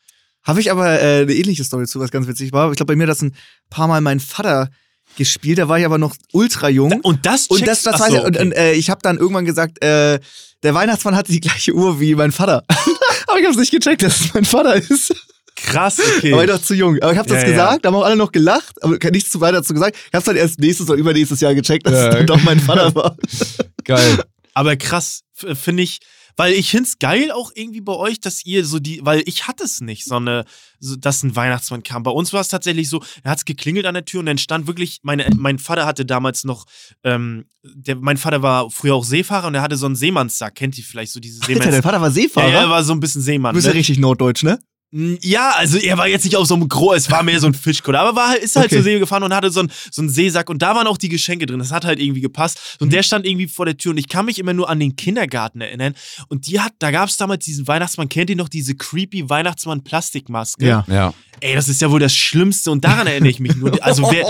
Habe 0.42 0.62
ich 0.62 0.72
aber 0.72 1.02
äh, 1.02 1.24
eine 1.24 1.34
ähnliche 1.34 1.64
Story 1.64 1.86
zu, 1.86 2.00
was 2.00 2.12
ganz 2.12 2.28
witzig 2.28 2.54
war. 2.54 2.70
Ich 2.72 2.78
glaube, 2.78 2.94
bei 2.94 2.96
mir 2.96 3.04
hat 3.04 3.10
das 3.10 3.24
ein 3.24 3.36
paar 3.70 3.88
Mal 3.88 4.00
mein 4.00 4.20
Vater 4.20 4.70
gespielt, 5.18 5.58
da 5.58 5.68
war 5.68 5.80
ich 5.80 5.86
aber 5.86 5.98
noch 5.98 6.16
ultra 6.32 6.70
jung. 6.70 7.02
Und 7.02 7.26
das 7.26 7.48
und 7.48 7.60
checkst- 7.60 7.66
das, 7.66 7.82
das 7.84 8.00
weiß 8.00 8.10
so, 8.12 8.18
ich, 8.18 8.24
und, 8.24 8.36
okay. 8.38 8.46
und 8.46 8.52
äh, 8.54 8.74
ich 8.74 8.90
habe 8.90 9.02
dann 9.02 9.18
irgendwann 9.18 9.46
gesagt, 9.46 9.84
äh, 9.84 10.20
der 10.64 10.74
Weihnachtsmann 10.74 11.16
hatte 11.16 11.32
die 11.32 11.42
gleiche 11.42 11.74
Uhr 11.74 12.00
wie 12.00 12.16
mein 12.16 12.32
Vater. 12.32 12.64
aber 13.28 13.40
ich 13.40 13.46
habe 13.46 13.60
nicht 13.60 13.72
gecheckt, 13.72 14.04
dass 14.04 14.22
es 14.22 14.34
mein 14.34 14.46
Vater 14.46 14.76
ist. 14.76 15.14
Krass, 15.56 16.00
okay. 16.18 16.32
Da 16.32 16.38
war 16.38 16.44
ich 16.44 16.50
doch 16.50 16.62
zu 16.62 16.74
jung. 16.74 16.98
Aber 17.02 17.12
ich 17.14 17.18
habe 17.18 17.30
das 17.30 17.42
Ja, 17.44 17.48
ja. 17.48 17.52
gesagt, 17.52 17.86
da 17.86 17.90
haben 17.90 17.96
auch 17.96 18.04
alle 18.04 18.16
noch 18.18 18.32
gelacht, 18.32 18.82
aber 18.84 18.98
nichts 19.12 19.30
zu 19.30 19.40
weiter 19.42 19.58
dazu 19.58 19.74
gesagt. 19.74 19.96
Ich 20.08 20.14
habe 20.14 20.26
dann 20.26 20.36
erst 20.36 20.60
nächstes 20.60 20.90
oder 20.90 20.98
übernächstes 21.00 21.40
Jahr 21.40 21.56
gecheckt, 21.56 21.86
dass 21.88 21.94
Ja, 21.94 22.08
es 22.10 22.16
dann 22.16 22.28
doch 22.28 22.42
mein 22.44 22.60
Vater 22.60 22.94
war. 22.96 23.16
geil. 23.86 24.24
Aber 24.54 24.76
krass, 24.76 25.22
finde 25.34 25.84
ich, 25.84 26.00
weil 26.38 26.52
ich 26.54 26.70
find's 26.72 27.00
geil 27.00 27.32
auch 27.32 27.52
irgendwie 27.56 27.80
bei 27.80 27.94
euch, 27.94 28.20
dass 28.20 28.46
ihr 28.46 28.66
so 28.66 28.80
die, 28.80 29.00
weil 29.04 29.24
ich 29.26 29.48
hatte 29.48 29.64
es 29.64 29.80
nicht, 29.80 30.04
so 30.04 30.16
eine, 30.16 30.44
so, 30.80 30.98
dass 30.98 31.24
ein 31.24 31.34
Weihnachtsmann 31.38 31.84
kam. 31.84 32.04
Bei 32.04 32.12
uns 32.12 32.34
war 32.34 32.42
es 32.42 32.50
tatsächlich 32.50 32.90
so, 32.90 33.02
er 33.24 33.32
hat's 33.32 33.46
geklingelt 33.46 33.86
an 33.86 33.94
der 33.94 34.04
Tür 34.04 34.20
und 34.20 34.26
dann 34.26 34.38
stand 34.38 34.68
wirklich, 34.68 35.00
meine, 35.04 35.26
mein 35.38 35.60
Vater 35.60 35.86
hatte 35.86 36.06
damals 36.06 36.44
noch, 36.44 36.66
ähm, 37.06 37.46
der, 37.64 37.96
mein 37.96 38.18
Vater 38.18 38.42
war 38.42 38.70
früher 38.70 38.96
auch 38.96 39.06
Seefahrer 39.06 39.48
und 39.48 39.56
er 39.56 39.62
hatte 39.62 39.78
so 39.78 39.86
einen 39.86 39.96
Seemannssack, 39.96 40.56
kennt 40.56 40.78
ihr 40.78 40.84
vielleicht 40.84 41.14
so 41.14 41.22
diese 41.22 41.42
Alter, 41.48 41.72
dein. 41.72 41.82
Vater 41.82 42.02
war 42.02 42.10
Ja, 42.10 42.14
Seefahrer. 42.14 42.52
er 42.52 42.70
war 42.70 42.84
so 42.84 42.92
ein 42.92 43.00
bisschen 43.00 43.22
Seemann. 43.22 43.54
du 43.54 43.58
bist 43.58 43.68
ja 43.68 43.72
Ne? 43.74 43.80
richtig 43.80 43.98
norddeutsch, 44.00 44.44
ne? 44.44 44.60
Mm, 44.98 45.16
Ja, 45.22 45.52
also 45.58 45.78
er 45.78 45.98
war 45.98 46.08
jetzt 46.08 46.24
nicht 46.24 46.38
auf 46.38 46.48
so 46.48 46.54
einem 46.56 46.70
Gro, 46.70 46.94
es 46.94 47.12
war 47.12 47.22
mehr 47.22 47.40
so 47.42 47.48
ein 47.48 47.54
Fischkutter, 47.54 48.00
aber 48.00 48.16
war, 48.16 48.30
halt- 48.30 48.42
ist 48.44 48.56
halt 48.56 48.68
Okay. 48.68 48.76
zur 48.76 48.84
See 48.84 49.00
gefahren 49.00 49.24
und 49.24 49.34
hatte 49.34 49.52
so 49.52 49.60
einen, 49.60 49.72
so 49.92 50.02
einen 50.02 50.10
Seesack 50.10 50.50
und 50.50 50.62
da 50.62 50.74
waren 50.74 50.88
auch 50.88 50.98
die 50.98 51.10
Geschenke 51.10 51.46
drin. 51.46 51.60
Das 51.60 51.72
hat 51.74 51.84
halt 51.84 52.00
irgendwie 52.00 52.22
gepasst. 52.22 52.78
Und 52.80 52.94
der 52.94 53.04
stand 53.04 53.26
irgendwie 53.26 53.48
vor 53.48 53.66
der 53.66 53.76
Tür 53.76 53.92
und 53.92 53.98
ich 53.98 54.08
kann 54.08 54.26
mich 54.26 54.40
immer 54.40 54.54
nur 54.54 54.70
an 54.70 54.80
den 54.80 54.96
Kindergarten 54.96 55.60
erinnern. 55.60 55.96
Und 56.30 56.48
die 56.48 56.62
hat, 56.62 56.72
da 56.80 56.92
gab 56.92 57.10
es 57.10 57.18
damals 57.18 57.44
diesen 57.44 57.68
Weihnachtsmann, 57.68 58.08
kennt 58.08 58.30
ihr 58.30 58.36
noch 58.38 58.48
diese 58.50 58.74
creepy 58.76 59.30
Weihnachtsmann-Plastikmaske? 59.30 60.66
Ja. 60.88 61.14
Ey, 61.42 61.54
das 61.54 61.68
ist 61.68 61.82
ja 61.82 61.92
wohl 61.92 62.00
das 62.00 62.16
Schlimmste 62.16 62.72
und 62.72 62.86
daran 62.86 63.08
erinnere 63.08 63.30
ich 63.30 63.42
mich 63.42 63.56
nur. 63.58 63.72
Also 63.84 64.04
wer, 64.10 64.22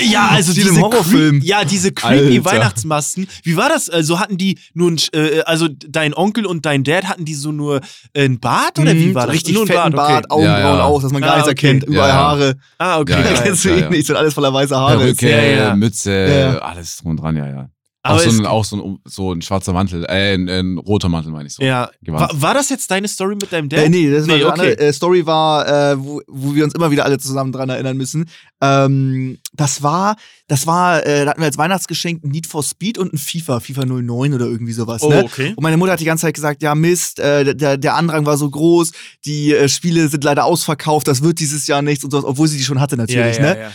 äh, 0.00 0.04
ja, 0.10 0.26
also 0.28 0.50
Wie 0.56 0.60
diese 0.60 0.80
Horrorfilm. 0.80 1.40
ja, 1.40 1.64
diese 1.64 1.92
creepy 1.92 2.38
Alter. 2.38 2.44
Weihnachtsmasken. 2.46 3.28
Wie 3.44 3.56
war 3.56 3.68
das? 3.68 3.88
Also 3.88 4.18
hatten 4.18 4.38
die 4.38 4.58
nur 4.74 4.90
ein, 4.90 5.00
äh, 5.12 5.42
also 5.42 5.68
dein 5.68 6.14
Onkel 6.14 6.44
und 6.44 6.66
dein 6.66 6.82
Dad 6.82 7.04
hatten 7.04 7.24
die 7.24 7.34
so 7.36 7.52
nur 7.52 7.80
äh, 8.12 8.24
ein 8.24 8.40
Bart 8.40 8.80
oder 8.80 8.92
wie 8.96 9.06
Mhm, 9.06 9.14
war 9.14 9.26
das? 9.28 9.36
Richtig 9.36 9.54
nur 9.54 9.62
ein 9.70 9.91
fetten 9.92 10.12
Bart, 10.12 10.24
okay. 10.30 10.34
Augenbrauen 10.34 10.62
Ja, 10.62 10.76
ja. 10.78 10.84
aus, 10.84 11.02
dass 11.02 11.12
man 11.12 11.22
gar 11.22 11.32
Ah, 11.32 11.36
nichts 11.36 11.50
okay. 11.50 11.66
erkennt, 11.66 11.84
überall 11.84 12.08
Ja, 12.08 12.14
ja. 12.14 12.20
Haare. 12.22 12.54
Ah, 12.78 12.98
okay. 13.00 13.12
Ja, 13.12 13.18
ja. 13.30 13.40
kennst 13.42 13.64
du 13.64 13.68
ja, 13.70 13.74
ihn 13.76 13.82
ja. 13.84 13.90
nicht, 13.90 14.06
sind 14.06 14.16
alles 14.16 14.34
voller 14.34 14.52
weißer 14.52 14.76
Haare. 14.78 14.98
Perücke, 14.98 15.30
ja, 15.30 15.42
ja. 15.42 15.76
Mütze, 15.76 16.12
Ja. 16.12 16.58
alles 16.58 16.96
drum 16.98 17.10
und 17.12 17.16
dran, 17.18 17.36
ja, 17.36 17.46
ja. 17.46 17.68
Aber 18.04 18.16
auch, 18.16 18.20
so 18.20 18.30
ein, 18.30 18.46
auch 18.46 18.64
so, 18.64 18.76
ein, 18.76 18.98
so 19.04 19.32
ein 19.32 19.42
schwarzer 19.42 19.72
Mantel, 19.72 20.04
äh, 20.04 20.34
ein, 20.34 20.48
ein 20.48 20.78
roter 20.78 21.08
Mantel 21.08 21.30
meine 21.30 21.46
ich 21.46 21.54
so. 21.54 21.62
Ja. 21.62 21.88
War, 22.06 22.30
war 22.34 22.52
das 22.52 22.68
jetzt 22.68 22.90
deine 22.90 23.06
Story 23.06 23.36
mit 23.36 23.52
deinem 23.52 23.68
Dad? 23.68 23.84
Äh, 23.84 23.88
nee, 23.88 24.10
das 24.10 24.26
war 24.26 24.36
Nee, 24.36 24.42
eine 24.42 24.52
okay. 24.52 24.60
andere 24.60 24.78
äh, 24.78 24.92
Story 24.92 25.24
war, 25.24 25.68
äh, 25.92 26.04
wo, 26.04 26.20
wo 26.26 26.54
wir 26.54 26.64
uns 26.64 26.74
immer 26.74 26.90
wieder 26.90 27.04
alle 27.04 27.18
zusammen 27.18 27.52
dran 27.52 27.68
erinnern 27.68 27.96
müssen. 27.96 28.28
Ähm, 28.60 29.38
das 29.52 29.84
war, 29.84 30.16
das 30.48 30.66
war, 30.66 31.06
äh, 31.06 31.24
da 31.24 31.30
hatten 31.30 31.40
wir 31.40 31.46
als 31.46 31.58
Weihnachtsgeschenk 31.58 32.24
ein 32.24 32.30
Need 32.30 32.48
for 32.48 32.64
Speed 32.64 32.98
und 32.98 33.12
ein 33.12 33.18
FIFA, 33.18 33.60
FIFA 33.60 33.84
09 33.84 34.34
oder 34.34 34.46
irgendwie 34.46 34.72
sowas. 34.72 35.02
Oh, 35.02 35.08
ne? 35.08 35.22
okay. 35.24 35.52
Und 35.54 35.62
meine 35.62 35.76
Mutter 35.76 35.92
hat 35.92 36.00
die 36.00 36.04
ganze 36.04 36.22
Zeit 36.22 36.34
gesagt, 36.34 36.62
ja 36.62 36.74
Mist, 36.74 37.20
äh, 37.20 37.54
der, 37.54 37.76
der 37.76 37.94
Andrang 37.94 38.26
war 38.26 38.36
so 38.36 38.50
groß, 38.50 38.90
die 39.24 39.54
äh, 39.54 39.68
Spiele 39.68 40.08
sind 40.08 40.24
leider 40.24 40.44
ausverkauft, 40.44 41.06
das 41.06 41.22
wird 41.22 41.38
dieses 41.38 41.68
Jahr 41.68 41.82
nichts 41.82 42.02
und 42.02 42.10
sowas, 42.10 42.24
obwohl 42.24 42.48
sie 42.48 42.56
die 42.58 42.64
schon 42.64 42.80
hatte 42.80 42.96
natürlich, 42.96 43.36
ja, 43.36 43.42
ne? 43.42 43.56
ja, 43.56 43.62
ja. 43.62 43.72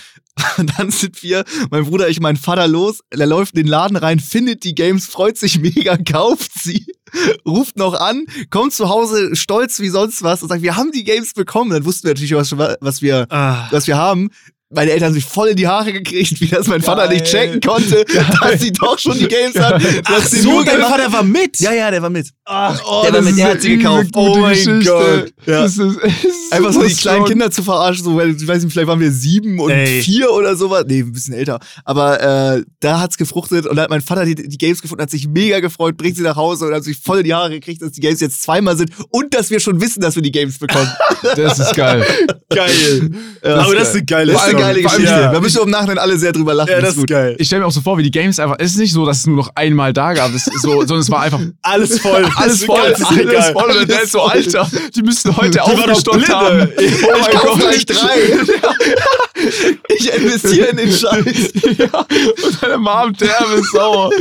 Und 0.57 0.71
dann 0.77 0.91
sind 0.91 1.21
wir, 1.23 1.43
mein 1.71 1.85
Bruder, 1.85 2.09
ich, 2.09 2.19
mein 2.19 2.37
Vater 2.37 2.67
los, 2.67 3.01
der 3.13 3.27
läuft 3.27 3.55
in 3.55 3.63
den 3.63 3.67
Laden 3.67 3.97
rein, 3.97 4.19
findet 4.19 4.63
die 4.63 4.75
Games, 4.75 5.07
freut 5.07 5.37
sich 5.37 5.59
mega, 5.59 5.97
kauft 5.97 6.51
sie, 6.53 6.85
ruft 7.45 7.77
noch 7.77 7.93
an, 7.93 8.25
kommt 8.49 8.73
zu 8.73 8.89
Hause 8.89 9.35
stolz 9.35 9.79
wie 9.79 9.89
sonst 9.89 10.23
was 10.23 10.41
und 10.41 10.49
sagt, 10.49 10.61
wir 10.61 10.75
haben 10.75 10.91
die 10.91 11.03
Games 11.03 11.33
bekommen. 11.33 11.71
Dann 11.71 11.85
wussten 11.85 12.07
wir 12.07 12.13
natürlich, 12.13 12.33
was, 12.33 12.57
was, 12.57 13.01
wir, 13.01 13.27
Ah, 13.29 13.67
was 13.71 13.87
wir 13.87 13.97
haben. 13.97 14.29
Meine 14.69 14.91
Eltern 14.91 15.07
haben 15.07 15.13
sich 15.13 15.23
voll 15.23 15.49
in 15.49 15.55
die 15.55 15.65
Haare 15.67 15.93
gekriegt, 15.93 16.41
wie 16.41 16.47
das 16.47 16.67
mein 16.67 16.81
Vater 16.81 17.07
nicht 17.07 17.31
Geil. 17.31 17.47
checken 17.51 17.61
konnte, 17.61 18.03
dass 18.41 18.59
sie 18.59 18.73
doch 18.73 18.99
schon 18.99 19.17
die 19.17 19.27
Games 19.27 19.57
hat. 19.57 19.81
Ach 20.03 20.25
so, 20.27 20.61
dein 20.63 20.81
Vater 20.81 21.11
war 21.13 21.23
mit? 21.23 21.57
Ja, 21.61 21.71
ja, 21.71 21.89
der 21.89 22.01
war 22.01 22.09
mit. 22.09 22.27
Ach, 22.43 22.77
Oh, 22.85 23.01
Der 23.03 23.13
war 23.13 23.21
mit, 23.21 23.37
der 23.37 23.51
hat 23.51 23.61
sie 23.61 23.77
gekauft. 23.77 24.07
Oh 24.13 24.37
mein 24.37 24.57
mein 24.65 24.83
Gott. 24.83 25.33
Ja. 25.45 25.61
Das 25.63 25.77
ist, 25.77 25.97
es 26.01 26.23
ist 26.25 26.53
Einfach 26.53 26.73
so 26.73 26.83
die 26.83 26.93
kleinen 26.95 27.25
Kinder 27.25 27.49
zu 27.49 27.63
verarschen, 27.63 28.03
so, 28.03 28.15
weil, 28.17 28.35
ich 28.35 28.45
weiß 28.47 28.63
nicht, 28.63 28.71
vielleicht 28.73 28.87
waren 28.87 28.99
wir 28.99 29.11
sieben 29.11 29.59
und 29.59 29.71
Ey. 29.71 30.01
vier 30.01 30.31
oder 30.31 30.55
sowas. 30.55 30.83
Nee, 30.87 30.99
ein 30.99 31.11
bisschen 31.13 31.33
älter. 31.33 31.59
Aber 31.85 32.21
äh, 32.57 32.63
da 32.81 32.99
hat's 32.99 33.17
gefruchtet 33.17 33.65
und 33.67 33.75
da 33.77 33.83
hat 33.83 33.89
mein 33.89 34.01
Vater 34.01 34.25
die, 34.25 34.35
die 34.35 34.57
Games 34.57 34.81
gefunden, 34.81 35.01
hat 35.01 35.09
sich 35.09 35.27
mega 35.27 35.59
gefreut, 35.61 35.95
bringt 35.97 36.17
sie 36.17 36.23
nach 36.23 36.35
Hause 36.35 36.67
und 36.67 36.73
hat 36.73 36.83
sich 36.83 36.97
voll 36.97 37.19
in 37.19 37.23
die 37.23 37.33
Haare 37.33 37.51
gekriegt, 37.51 37.81
dass 37.81 37.91
die 37.93 38.01
Games 38.01 38.19
jetzt 38.19 38.41
zweimal 38.41 38.75
sind 38.77 38.91
und 39.11 39.33
dass 39.33 39.49
wir 39.49 39.59
schon 39.61 39.79
wissen, 39.81 40.01
dass 40.01 40.15
wir 40.15 40.23
die 40.23 40.31
Games 40.31 40.57
bekommen. 40.57 40.89
Das 41.35 41.59
ist 41.59 41.75
geil. 41.75 42.05
geil. 42.49 43.09
Ja, 43.43 43.55
Aber 43.57 43.75
das 43.75 43.89
ist 43.89 43.95
eine 43.95 44.05
geile 44.05 44.33
das 44.33 44.47
ist 44.47 44.56
eine 44.57 44.73
geile 44.73 44.81
Geschichte. 44.81 45.03
Ja. 45.11 45.31
Da 45.31 45.39
müssen 45.39 45.55
wir 45.57 45.63
im 45.63 45.69
Nachhinein 45.69 45.97
alle 45.97 46.17
sehr 46.17 46.31
drüber 46.31 46.53
lachen. 46.53 46.71
Ja, 46.71 46.81
das 46.81 46.97
ist 46.97 47.07
geil. 47.07 47.35
Ich 47.39 47.47
stelle 47.47 47.61
mir 47.61 47.67
auch 47.67 47.71
so 47.71 47.81
vor, 47.81 47.97
wie 47.97 48.03
die 48.03 48.11
Games 48.11 48.39
einfach, 48.39 48.57
es 48.59 48.71
ist 48.71 48.77
nicht 48.77 48.93
so, 48.93 49.05
dass 49.05 49.19
es 49.19 49.27
nur 49.27 49.37
noch 49.37 49.51
einmal 49.55 49.93
da 49.93 50.13
gab, 50.13 50.33
es 50.33 50.45
so, 50.45 50.51
sondern 50.79 50.99
es 50.99 51.09
war 51.09 51.21
einfach 51.21 51.39
Alles 51.61 51.99
voll. 51.99 52.25
alles 52.35 52.63
voll, 52.65 52.89
Das 52.89 52.99
ist 52.99 53.05
alles 53.07 53.49
voll. 53.51 53.71
Und 53.77 53.89
der 53.89 54.03
ist 54.03 54.11
so, 54.11 54.21
Alles 54.21 54.51
voll. 54.51 54.61
Alter, 54.61 54.77
die 54.95 55.01
müssten 55.01 55.35
heute 55.37 55.63
aufgestockt 55.63 56.29
haben. 56.29 56.69
Oh 56.77 56.81
ich 56.81 57.01
mein 57.03 57.31
kauf 57.31 57.43
Gott. 57.43 57.59
gleich 57.59 57.85
drei. 57.85 58.17
ich 59.97 60.13
investiere 60.13 60.67
in 60.67 60.77
den 60.77 60.91
Scheiß. 60.91 61.53
ja, 61.77 61.99
und 61.99 62.63
deine 62.63 62.77
Mom 62.77 63.13
derbe 63.13 63.53
ist 63.59 63.71
sauer. 63.71 64.11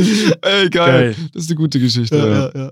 Ey, 0.41 0.69
geil. 0.69 0.69
Geil. 0.69 1.15
Das 1.33 1.43
ist 1.43 1.49
eine 1.49 1.57
gute 1.57 1.79
Geschichte. 1.79 2.17
Ja, 2.53 2.61
ja. 2.61 2.71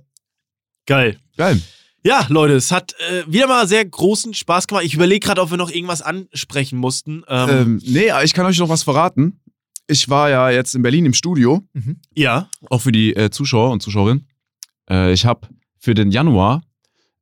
Geil. 0.86 1.18
Geil. 1.38 1.59
Ja, 2.06 2.26
Leute, 2.30 2.53
es 2.53 2.72
hat 2.72 2.93
äh, 3.10 3.24
wieder 3.26 3.47
mal 3.47 3.68
sehr 3.68 3.84
großen 3.84 4.36
Spaß 4.36 4.68
gemacht. 4.68 4.86
Ich 4.86 4.93
überlege 4.93 5.26
gerade, 5.26 5.41
ob 5.41 5.49
wir 5.49 5.58
noch 5.58 5.72
irgendwas 5.72 6.03
ansprechen 6.03 6.78
mussten. 6.78 7.24
Ähm, 7.28 7.49
Ähm, 7.49 7.82
nee, 7.84 8.12
ich 8.24 8.34
kann 8.34 8.45
euch 8.45 8.60
noch 8.60 8.70
was 8.70 8.84
verraten. 8.84 9.39
Ich 9.88 10.08
war 10.08 10.30
ja 10.30 10.51
jetzt 10.51 10.76
in 10.76 10.84
Berlin 10.84 11.06
im 11.08 11.14
Studio, 11.14 11.64
ja. 12.16 12.47
auch 12.70 12.80
für 12.82 12.91
die 12.91 13.16
äh, 13.16 13.32
Zuschauer 13.32 13.72
und 13.72 13.82
Zuschauerinnen. 13.82 14.28
Äh, 14.89 15.14
ich 15.14 15.26
habe 15.26 15.47
für 15.80 15.95
den 15.95 16.12
Januar 16.12 16.62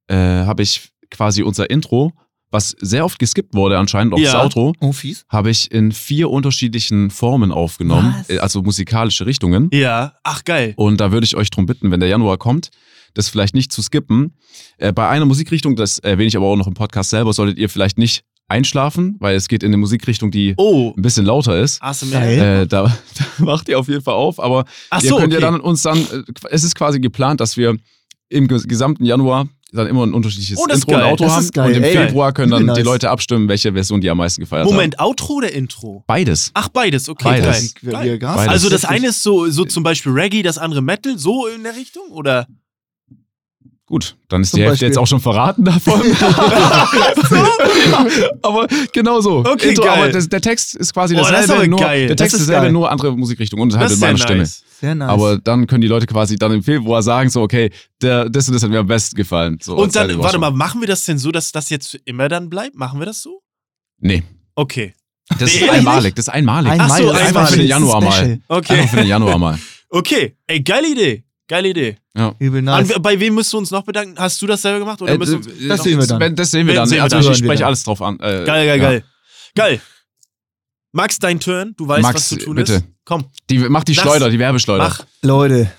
äh, 0.07 0.15
habe 0.15 0.63
ich 0.63 0.89
quasi 1.09 1.43
unser 1.43 1.69
Intro, 1.69 2.11
was 2.51 2.75
sehr 2.81 3.05
oft 3.05 3.19
geskippt 3.19 3.53
wurde 3.55 3.77
anscheinend, 3.77 4.13
auch 4.13 4.17
Ja. 4.19 4.33
das 4.33 4.43
Outro, 4.43 4.73
Oh, 4.81 4.91
fies. 4.91 5.25
habe 5.29 5.49
ich 5.49 5.71
in 5.71 5.91
vier 5.93 6.29
unterschiedlichen 6.29 7.09
Formen 7.09 7.51
aufgenommen, 7.53 8.15
Was? 8.19 8.29
äh, 8.29 8.39
also 8.39 8.61
musikalische 8.61 9.25
Richtungen. 9.25 9.69
Ja. 9.73 10.13
Ach, 10.23 10.43
geil. 10.43 10.73
Und 10.75 10.99
da 10.99 11.11
würde 11.13 11.23
ich 11.25 11.35
euch 11.37 11.49
drum 11.51 11.65
bitten, 11.67 11.89
wenn 11.91 11.99
der 12.01 12.09
Januar 12.09 12.37
kommt, 12.37 12.69
das 13.13 13.29
vielleicht 13.29 13.55
nicht 13.55 13.71
zu 13.71 13.81
skippen. 13.81 14.35
Äh, 14.77 14.91
bei 14.93 15.07
einer 15.09 15.25
Musikrichtung, 15.25 15.75
das 15.75 15.99
erwähne 15.99 16.27
ich 16.27 16.37
aber 16.37 16.45
auch 16.47 16.55
noch 16.55 16.67
im 16.67 16.73
Podcast 16.73 17.09
selber, 17.11 17.33
solltet 17.33 17.57
ihr 17.57 17.69
vielleicht 17.69 17.97
nicht 17.97 18.23
einschlafen, 18.49 19.15
weil 19.19 19.35
es 19.35 19.47
geht 19.47 19.63
in 19.63 19.69
eine 19.69 19.77
Musikrichtung, 19.77 20.29
die 20.29 20.53
Oh, 20.57 20.93
ein 20.95 21.01
bisschen 21.01 21.25
lauter 21.25 21.59
ist. 21.59 21.81
ASMR. 21.81 22.21
Äh, 22.61 22.67
da, 22.67 22.83
da 23.17 23.43
macht 23.43 23.69
ihr 23.69 23.79
auf 23.79 23.87
jeden 23.87 24.01
Fall 24.03 24.13
auf, 24.15 24.39
aber 24.39 24.65
Ach 24.89 25.01
ihr 25.01 25.09
so, 25.09 25.17
könnt 25.17 25.33
ja 25.33 25.39
okay. 25.39 25.45
dann 25.51 25.61
uns 25.61 25.81
dann, 25.83 25.97
äh, 25.97 26.23
es 26.51 26.63
ist 26.63 26.75
quasi 26.75 26.99
geplant, 26.99 27.39
dass 27.39 27.55
wir 27.57 27.77
im 28.29 28.47
ges- 28.47 28.67
gesamten 28.67 29.05
Januar 29.05 29.47
dann 29.71 29.87
immer 29.87 30.05
ein 30.05 30.13
unterschiedliches 30.13 30.59
Oh, 30.59 30.65
Intro 30.71 30.93
und. 30.95 31.01
Outro 31.01 31.29
haben 31.31 31.49
geil, 31.49 31.69
und 31.71 31.77
im 31.77 31.83
ey. 31.83 31.93
Februar 31.93 32.31
können 32.31 32.51
dann 32.51 32.65
Nice. 32.67 32.75
die 32.77 32.83
Leute 32.83 33.09
abstimmen, 33.09 33.47
welche 33.47 33.73
Version 33.73 34.01
die 34.01 34.09
am 34.11 34.19
meisten 34.19 34.41
gefeiert 34.41 34.65
haben. 34.67 34.71
Moment, 34.73 34.99
Outro 34.99 35.33
oder 35.35 35.51
Intro? 35.51 36.03
Beides. 36.05 36.51
Ach, 36.53 36.69
beides, 36.69 37.09
okay, 37.09 37.23
Beides. 37.41 37.73
geil. 37.81 38.19
Geil. 38.19 38.49
Also 38.49 38.69
das 38.69 38.85
eine 38.85 39.07
ist 39.07 39.23
so, 39.23 39.49
so 39.49 39.65
zum 39.65 39.81
Beispiel 39.81 40.11
Reggae, 40.11 40.43
das 40.43 40.59
andere 40.59 40.83
Metal, 40.83 41.17
so 41.17 41.47
in 41.47 41.63
der 41.63 41.75
Richtung? 41.75 42.03
Oder? 42.11 42.45
Gut, 43.85 44.15
dann 44.29 44.41
ist 44.41 44.51
Zum 44.51 44.57
die 44.57 44.61
Hälfte 44.63 44.73
Beispiel. 44.75 44.87
jetzt 44.87 44.97
auch 44.97 45.07
schon 45.07 45.19
verraten 45.19 45.65
davon. 45.65 46.01
aber 48.41 48.67
genau 48.93 49.21
so. 49.21 49.39
Okay, 49.39 49.69
Intro, 49.69 49.83
geil. 49.83 49.93
Aber 50.03 50.11
das, 50.11 50.29
der 50.29 50.41
Text 50.41 50.75
ist 50.75 50.93
quasi 50.93 51.15
Oh, 51.15 51.19
das 51.19 51.29
ist 51.29 51.49
dasselbe, 51.49 51.67
nur, 51.67 51.79
geil. 51.79 52.07
der 52.07 52.15
Das 52.15 52.23
Text 52.23 52.35
ist 52.35 52.41
ist 52.41 52.47
dasselbe, 52.49 52.65
geil. 52.67 52.73
nur 52.73 52.91
andere 52.91 53.17
Musikrichtung 53.17 53.59
und 53.59 53.73
halt 53.75 53.91
Das 53.91 53.99
sehr 53.99 54.07
meiner 54.07 54.17
Stimme. 54.19 54.39
nice. 54.39 54.63
Sehr 54.79 54.95
nice. 54.95 55.09
Aber 55.09 55.37
dann 55.37 55.67
können 55.67 55.81
die 55.81 55.87
Leute 55.87 56.05
quasi 56.07 56.37
dann 56.37 56.51
im 56.53 56.63
Februar 56.63 57.01
sagen, 57.03 57.29
so, 57.29 57.41
okay, 57.41 57.71
der, 58.01 58.29
das 58.29 58.47
und 58.47 58.53
das 58.53 58.63
hat 58.63 58.69
mir 58.69 58.79
am 58.79 58.87
besten 58.87 59.15
gefallen. 59.15 59.57
So, 59.61 59.75
Und 59.75 59.95
dann, 59.95 60.17
warte 60.19 60.37
mal, 60.37 60.51
machen 60.51 60.81
wir 60.81 60.87
das 60.87 61.03
denn 61.03 61.17
so, 61.17 61.31
dass 61.31 61.51
das 61.51 61.69
jetzt 61.69 61.89
für 61.89 61.97
immer 62.05 62.29
dann 62.29 62.49
bleibt? 62.49 62.75
Machen 62.75 62.99
wir 62.99 63.05
das 63.05 63.21
so? 63.21 63.41
Nee, 63.99 64.23
Okay. 64.55 64.93
das 65.39 65.53
Nee, 65.53 65.61
ist 65.61 65.69
einmalig. 65.69 66.15
Das 66.15 66.27
ist 66.27 66.33
einmalig. 66.33 66.71
Ach 66.77 66.97
so, 66.97 67.11
das 67.11 67.21
ist 67.21 67.27
einfach 67.27 67.49
für 67.49 67.57
den 67.57 67.67
Januar 67.67 68.01
mal. 68.01 68.39
Okay. 68.47 68.73
Einfach 68.73 68.89
für 68.91 68.97
den 68.97 69.07
Januar 69.07 69.37
mal. 69.37 69.59
Okay. 69.95 70.35
Ey, 70.47 70.59
geile 70.61 70.87
Idee. 70.91 71.23
Geile 71.53 71.69
Idee. 71.69 71.97
Übel 72.39 72.67
An, 72.67 72.87
nice. 72.87 72.99
bei 72.99 73.19
wem 73.19 73.35
müsst 73.35 73.53
du 73.53 73.59
uns 73.59 73.69
noch 73.69 73.83
bedanken? 73.83 74.15
Hast 74.17 74.41
du 74.41 74.47
das 74.47 74.63
selber 74.63 74.79
gemacht? 74.79 74.99
Oder 75.03 75.13
Äh, 75.13 75.17
müssen 75.19 75.39
äh, 75.61 75.67
das 75.67 75.83
sehen 75.83 75.99
wir 75.99 76.07
dann. 76.07 76.35
Das 76.35 76.49
sehen 76.49 76.65
wir 76.65 76.73
dann. 76.73 76.87
Sehen 76.87 76.95
wir 76.97 77.03
also 77.03 77.19
dann. 77.21 77.31
ich 77.31 77.37
spreche 77.37 77.63
alles 77.63 77.83
drauf 77.83 78.01
an. 78.01 78.15
Äh, 78.15 78.43
geil, 78.43 78.45
geil, 78.45 78.67
ja. 78.67 78.77
geil. 78.77 79.03
Geil. 79.53 79.81
Max, 80.93 81.19
dein 81.19 81.39
Turn. 81.39 81.75
Du 81.77 81.87
weißt, 81.87 82.01
Max, 82.01 82.15
was 82.15 82.29
zu 82.29 82.37
tun 82.37 82.55
bitte. 82.55 82.73
ist. 82.73 82.85
Komm, 83.05 83.25
Die, 83.51 83.59
mach 83.59 83.83
die 83.83 83.93
Lass- 83.93 84.01
Schleuder, 84.03 84.31
die 84.31 84.39
Werbeschleuder. 84.39 84.83
mach. 84.83 85.05
Leute, 85.21 85.71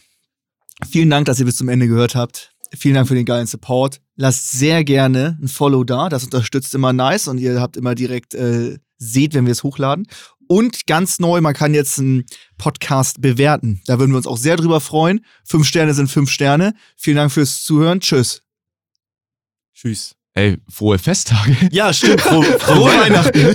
vielen 0.89 1.11
Dank, 1.11 1.27
dass 1.27 1.41
ihr 1.41 1.45
bis 1.45 1.57
zum 1.57 1.69
Ende 1.69 1.89
gehört 1.89 2.15
habt. 2.15 2.53
Vielen 2.77 2.95
Dank 2.95 3.09
für 3.09 3.15
den 3.17 3.25
geilen 3.25 3.49
Support. 3.49 4.01
Lasst 4.15 4.53
sehr 4.53 4.85
gerne 4.85 5.37
ein 5.43 5.49
Follow 5.49 5.83
da. 5.83 6.09
Das 6.09 6.23
unterstützt 6.23 6.73
immer 6.75 6.93
nice 6.93 7.27
und 7.27 7.39
ihr 7.39 7.61
habt 7.61 7.77
immer 7.77 7.97
direkt 7.97 8.35
äh, 8.35 8.79
seht, 8.99 9.35
wenn 9.35 9.45
wir 9.47 9.53
es 9.53 9.65
hochladen. 9.65 10.07
Und 10.49 10.87
ganz 10.87 11.19
neu, 11.19 11.41
man 11.41 11.55
kann 11.55 11.75
jetzt 11.75 11.99
einen 11.99 12.25
Podcast 12.59 13.21
bewerten. 13.21 13.81
Da 13.87 13.99
würden 13.99 14.13
wir 14.13 14.17
uns 14.19 14.27
auch 14.27 14.37
sehr 14.37 14.57
drüber 14.57 14.81
freuen. 14.81 15.25
Fünf 15.45 15.67
Sterne 15.67 15.95
sind 15.95 16.09
fünf 16.09 16.31
Sterne. 16.31 16.75
Vielen 16.97 17.17
Dank 17.17 17.33
fürs 17.33 17.63
Zuhören. 17.63 18.01
Tschüss. 18.01 18.43
Tschüss. 19.75 20.15
Ey, 20.37 20.59
frohe 20.69 20.99
Festtage. 20.99 21.57
Ja, 21.73 21.93
stimmt. 21.93 22.21
Frohe, 22.21 22.59
frohe 22.59 22.91
Weihnachten. 22.91 23.55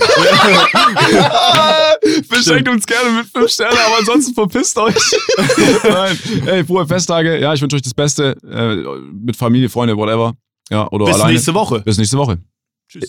Beschenkt 2.28 2.68
uns 2.70 2.86
gerne 2.86 3.10
mit 3.18 3.26
fünf 3.26 3.50
Sternen, 3.50 3.76
aber 3.86 3.98
ansonsten 3.98 4.32
verpisst 4.32 4.78
euch. 4.78 4.94
Nein. 5.84 6.18
Ey, 6.46 6.64
frohe 6.64 6.86
Festtage. 6.86 7.38
Ja, 7.38 7.52
ich 7.52 7.60
wünsche 7.60 7.76
euch 7.76 7.82
das 7.82 7.92
Beste. 7.92 8.34
Äh, 8.50 8.76
mit 9.12 9.36
Familie, 9.36 9.68
Freunde, 9.68 9.94
whatever. 9.96 10.32
Ja, 10.70 10.88
oder 10.90 11.04
Bis 11.04 11.14
alleine. 11.16 11.32
nächste 11.34 11.52
Woche. 11.52 11.80
Bis 11.80 11.98
nächste 11.98 12.16
Woche. 12.16 12.38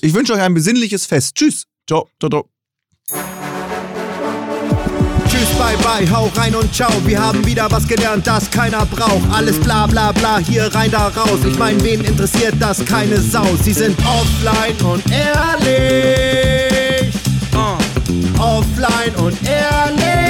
Ich 0.02 0.14
wünsche 0.14 0.34
euch 0.34 0.42
ein 0.42 0.54
besinnliches 0.54 1.06
Fest. 1.06 1.36
Tschüss. 1.36 1.66
Ciao, 1.88 2.10
ciao, 2.20 2.30
ciao. 2.30 3.41
Bye 5.58 5.78
bye, 5.84 6.12
hau 6.12 6.30
rein 6.36 6.56
und 6.56 6.74
ciao. 6.74 6.92
Wir 7.06 7.22
haben 7.22 7.46
wieder 7.46 7.70
was 7.72 7.88
gelernt, 7.88 8.28
das 8.28 8.50
keiner 8.50 8.86
braucht. 8.86 9.30
Alles 9.32 9.60
bla 9.60 9.88
bla 9.88 10.12
bla, 10.12 10.40
hier 10.40 10.74
rein, 10.74 10.92
da 10.92 11.08
raus. 11.08 11.40
Ich 11.48 11.58
mein, 11.58 11.82
wen 11.84 12.02
interessiert 12.02 12.56
das? 12.60 12.84
Keine 12.86 13.22
Sau. 13.22 13.46
Sie 13.62 13.74
sind 13.74 13.98
offline 14.00 14.92
und 14.92 15.04
ehrlich. 15.12 17.14
Uh. 17.54 18.42
Offline 18.42 19.16
und 19.16 19.38
ehrlich. 19.48 20.22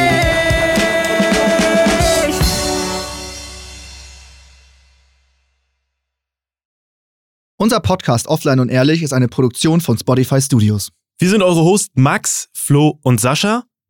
Unser 7.62 7.80
Podcast 7.80 8.28
Offline 8.28 8.60
und 8.60 8.70
Ehrlich 8.70 9.04
ist 9.04 9.14
eine 9.14 9.28
Produktion 9.28 9.82
von 9.82 9.96
Spotify 9.96 10.42
Studios. 10.42 10.90
Wir 11.20 11.30
sind 11.30 11.44
eure 11.44 11.64
Hosts 11.64 11.90
Max, 11.94 12.50
Flo 12.56 12.98
und 13.04 13.22
Sascha. 13.22 13.66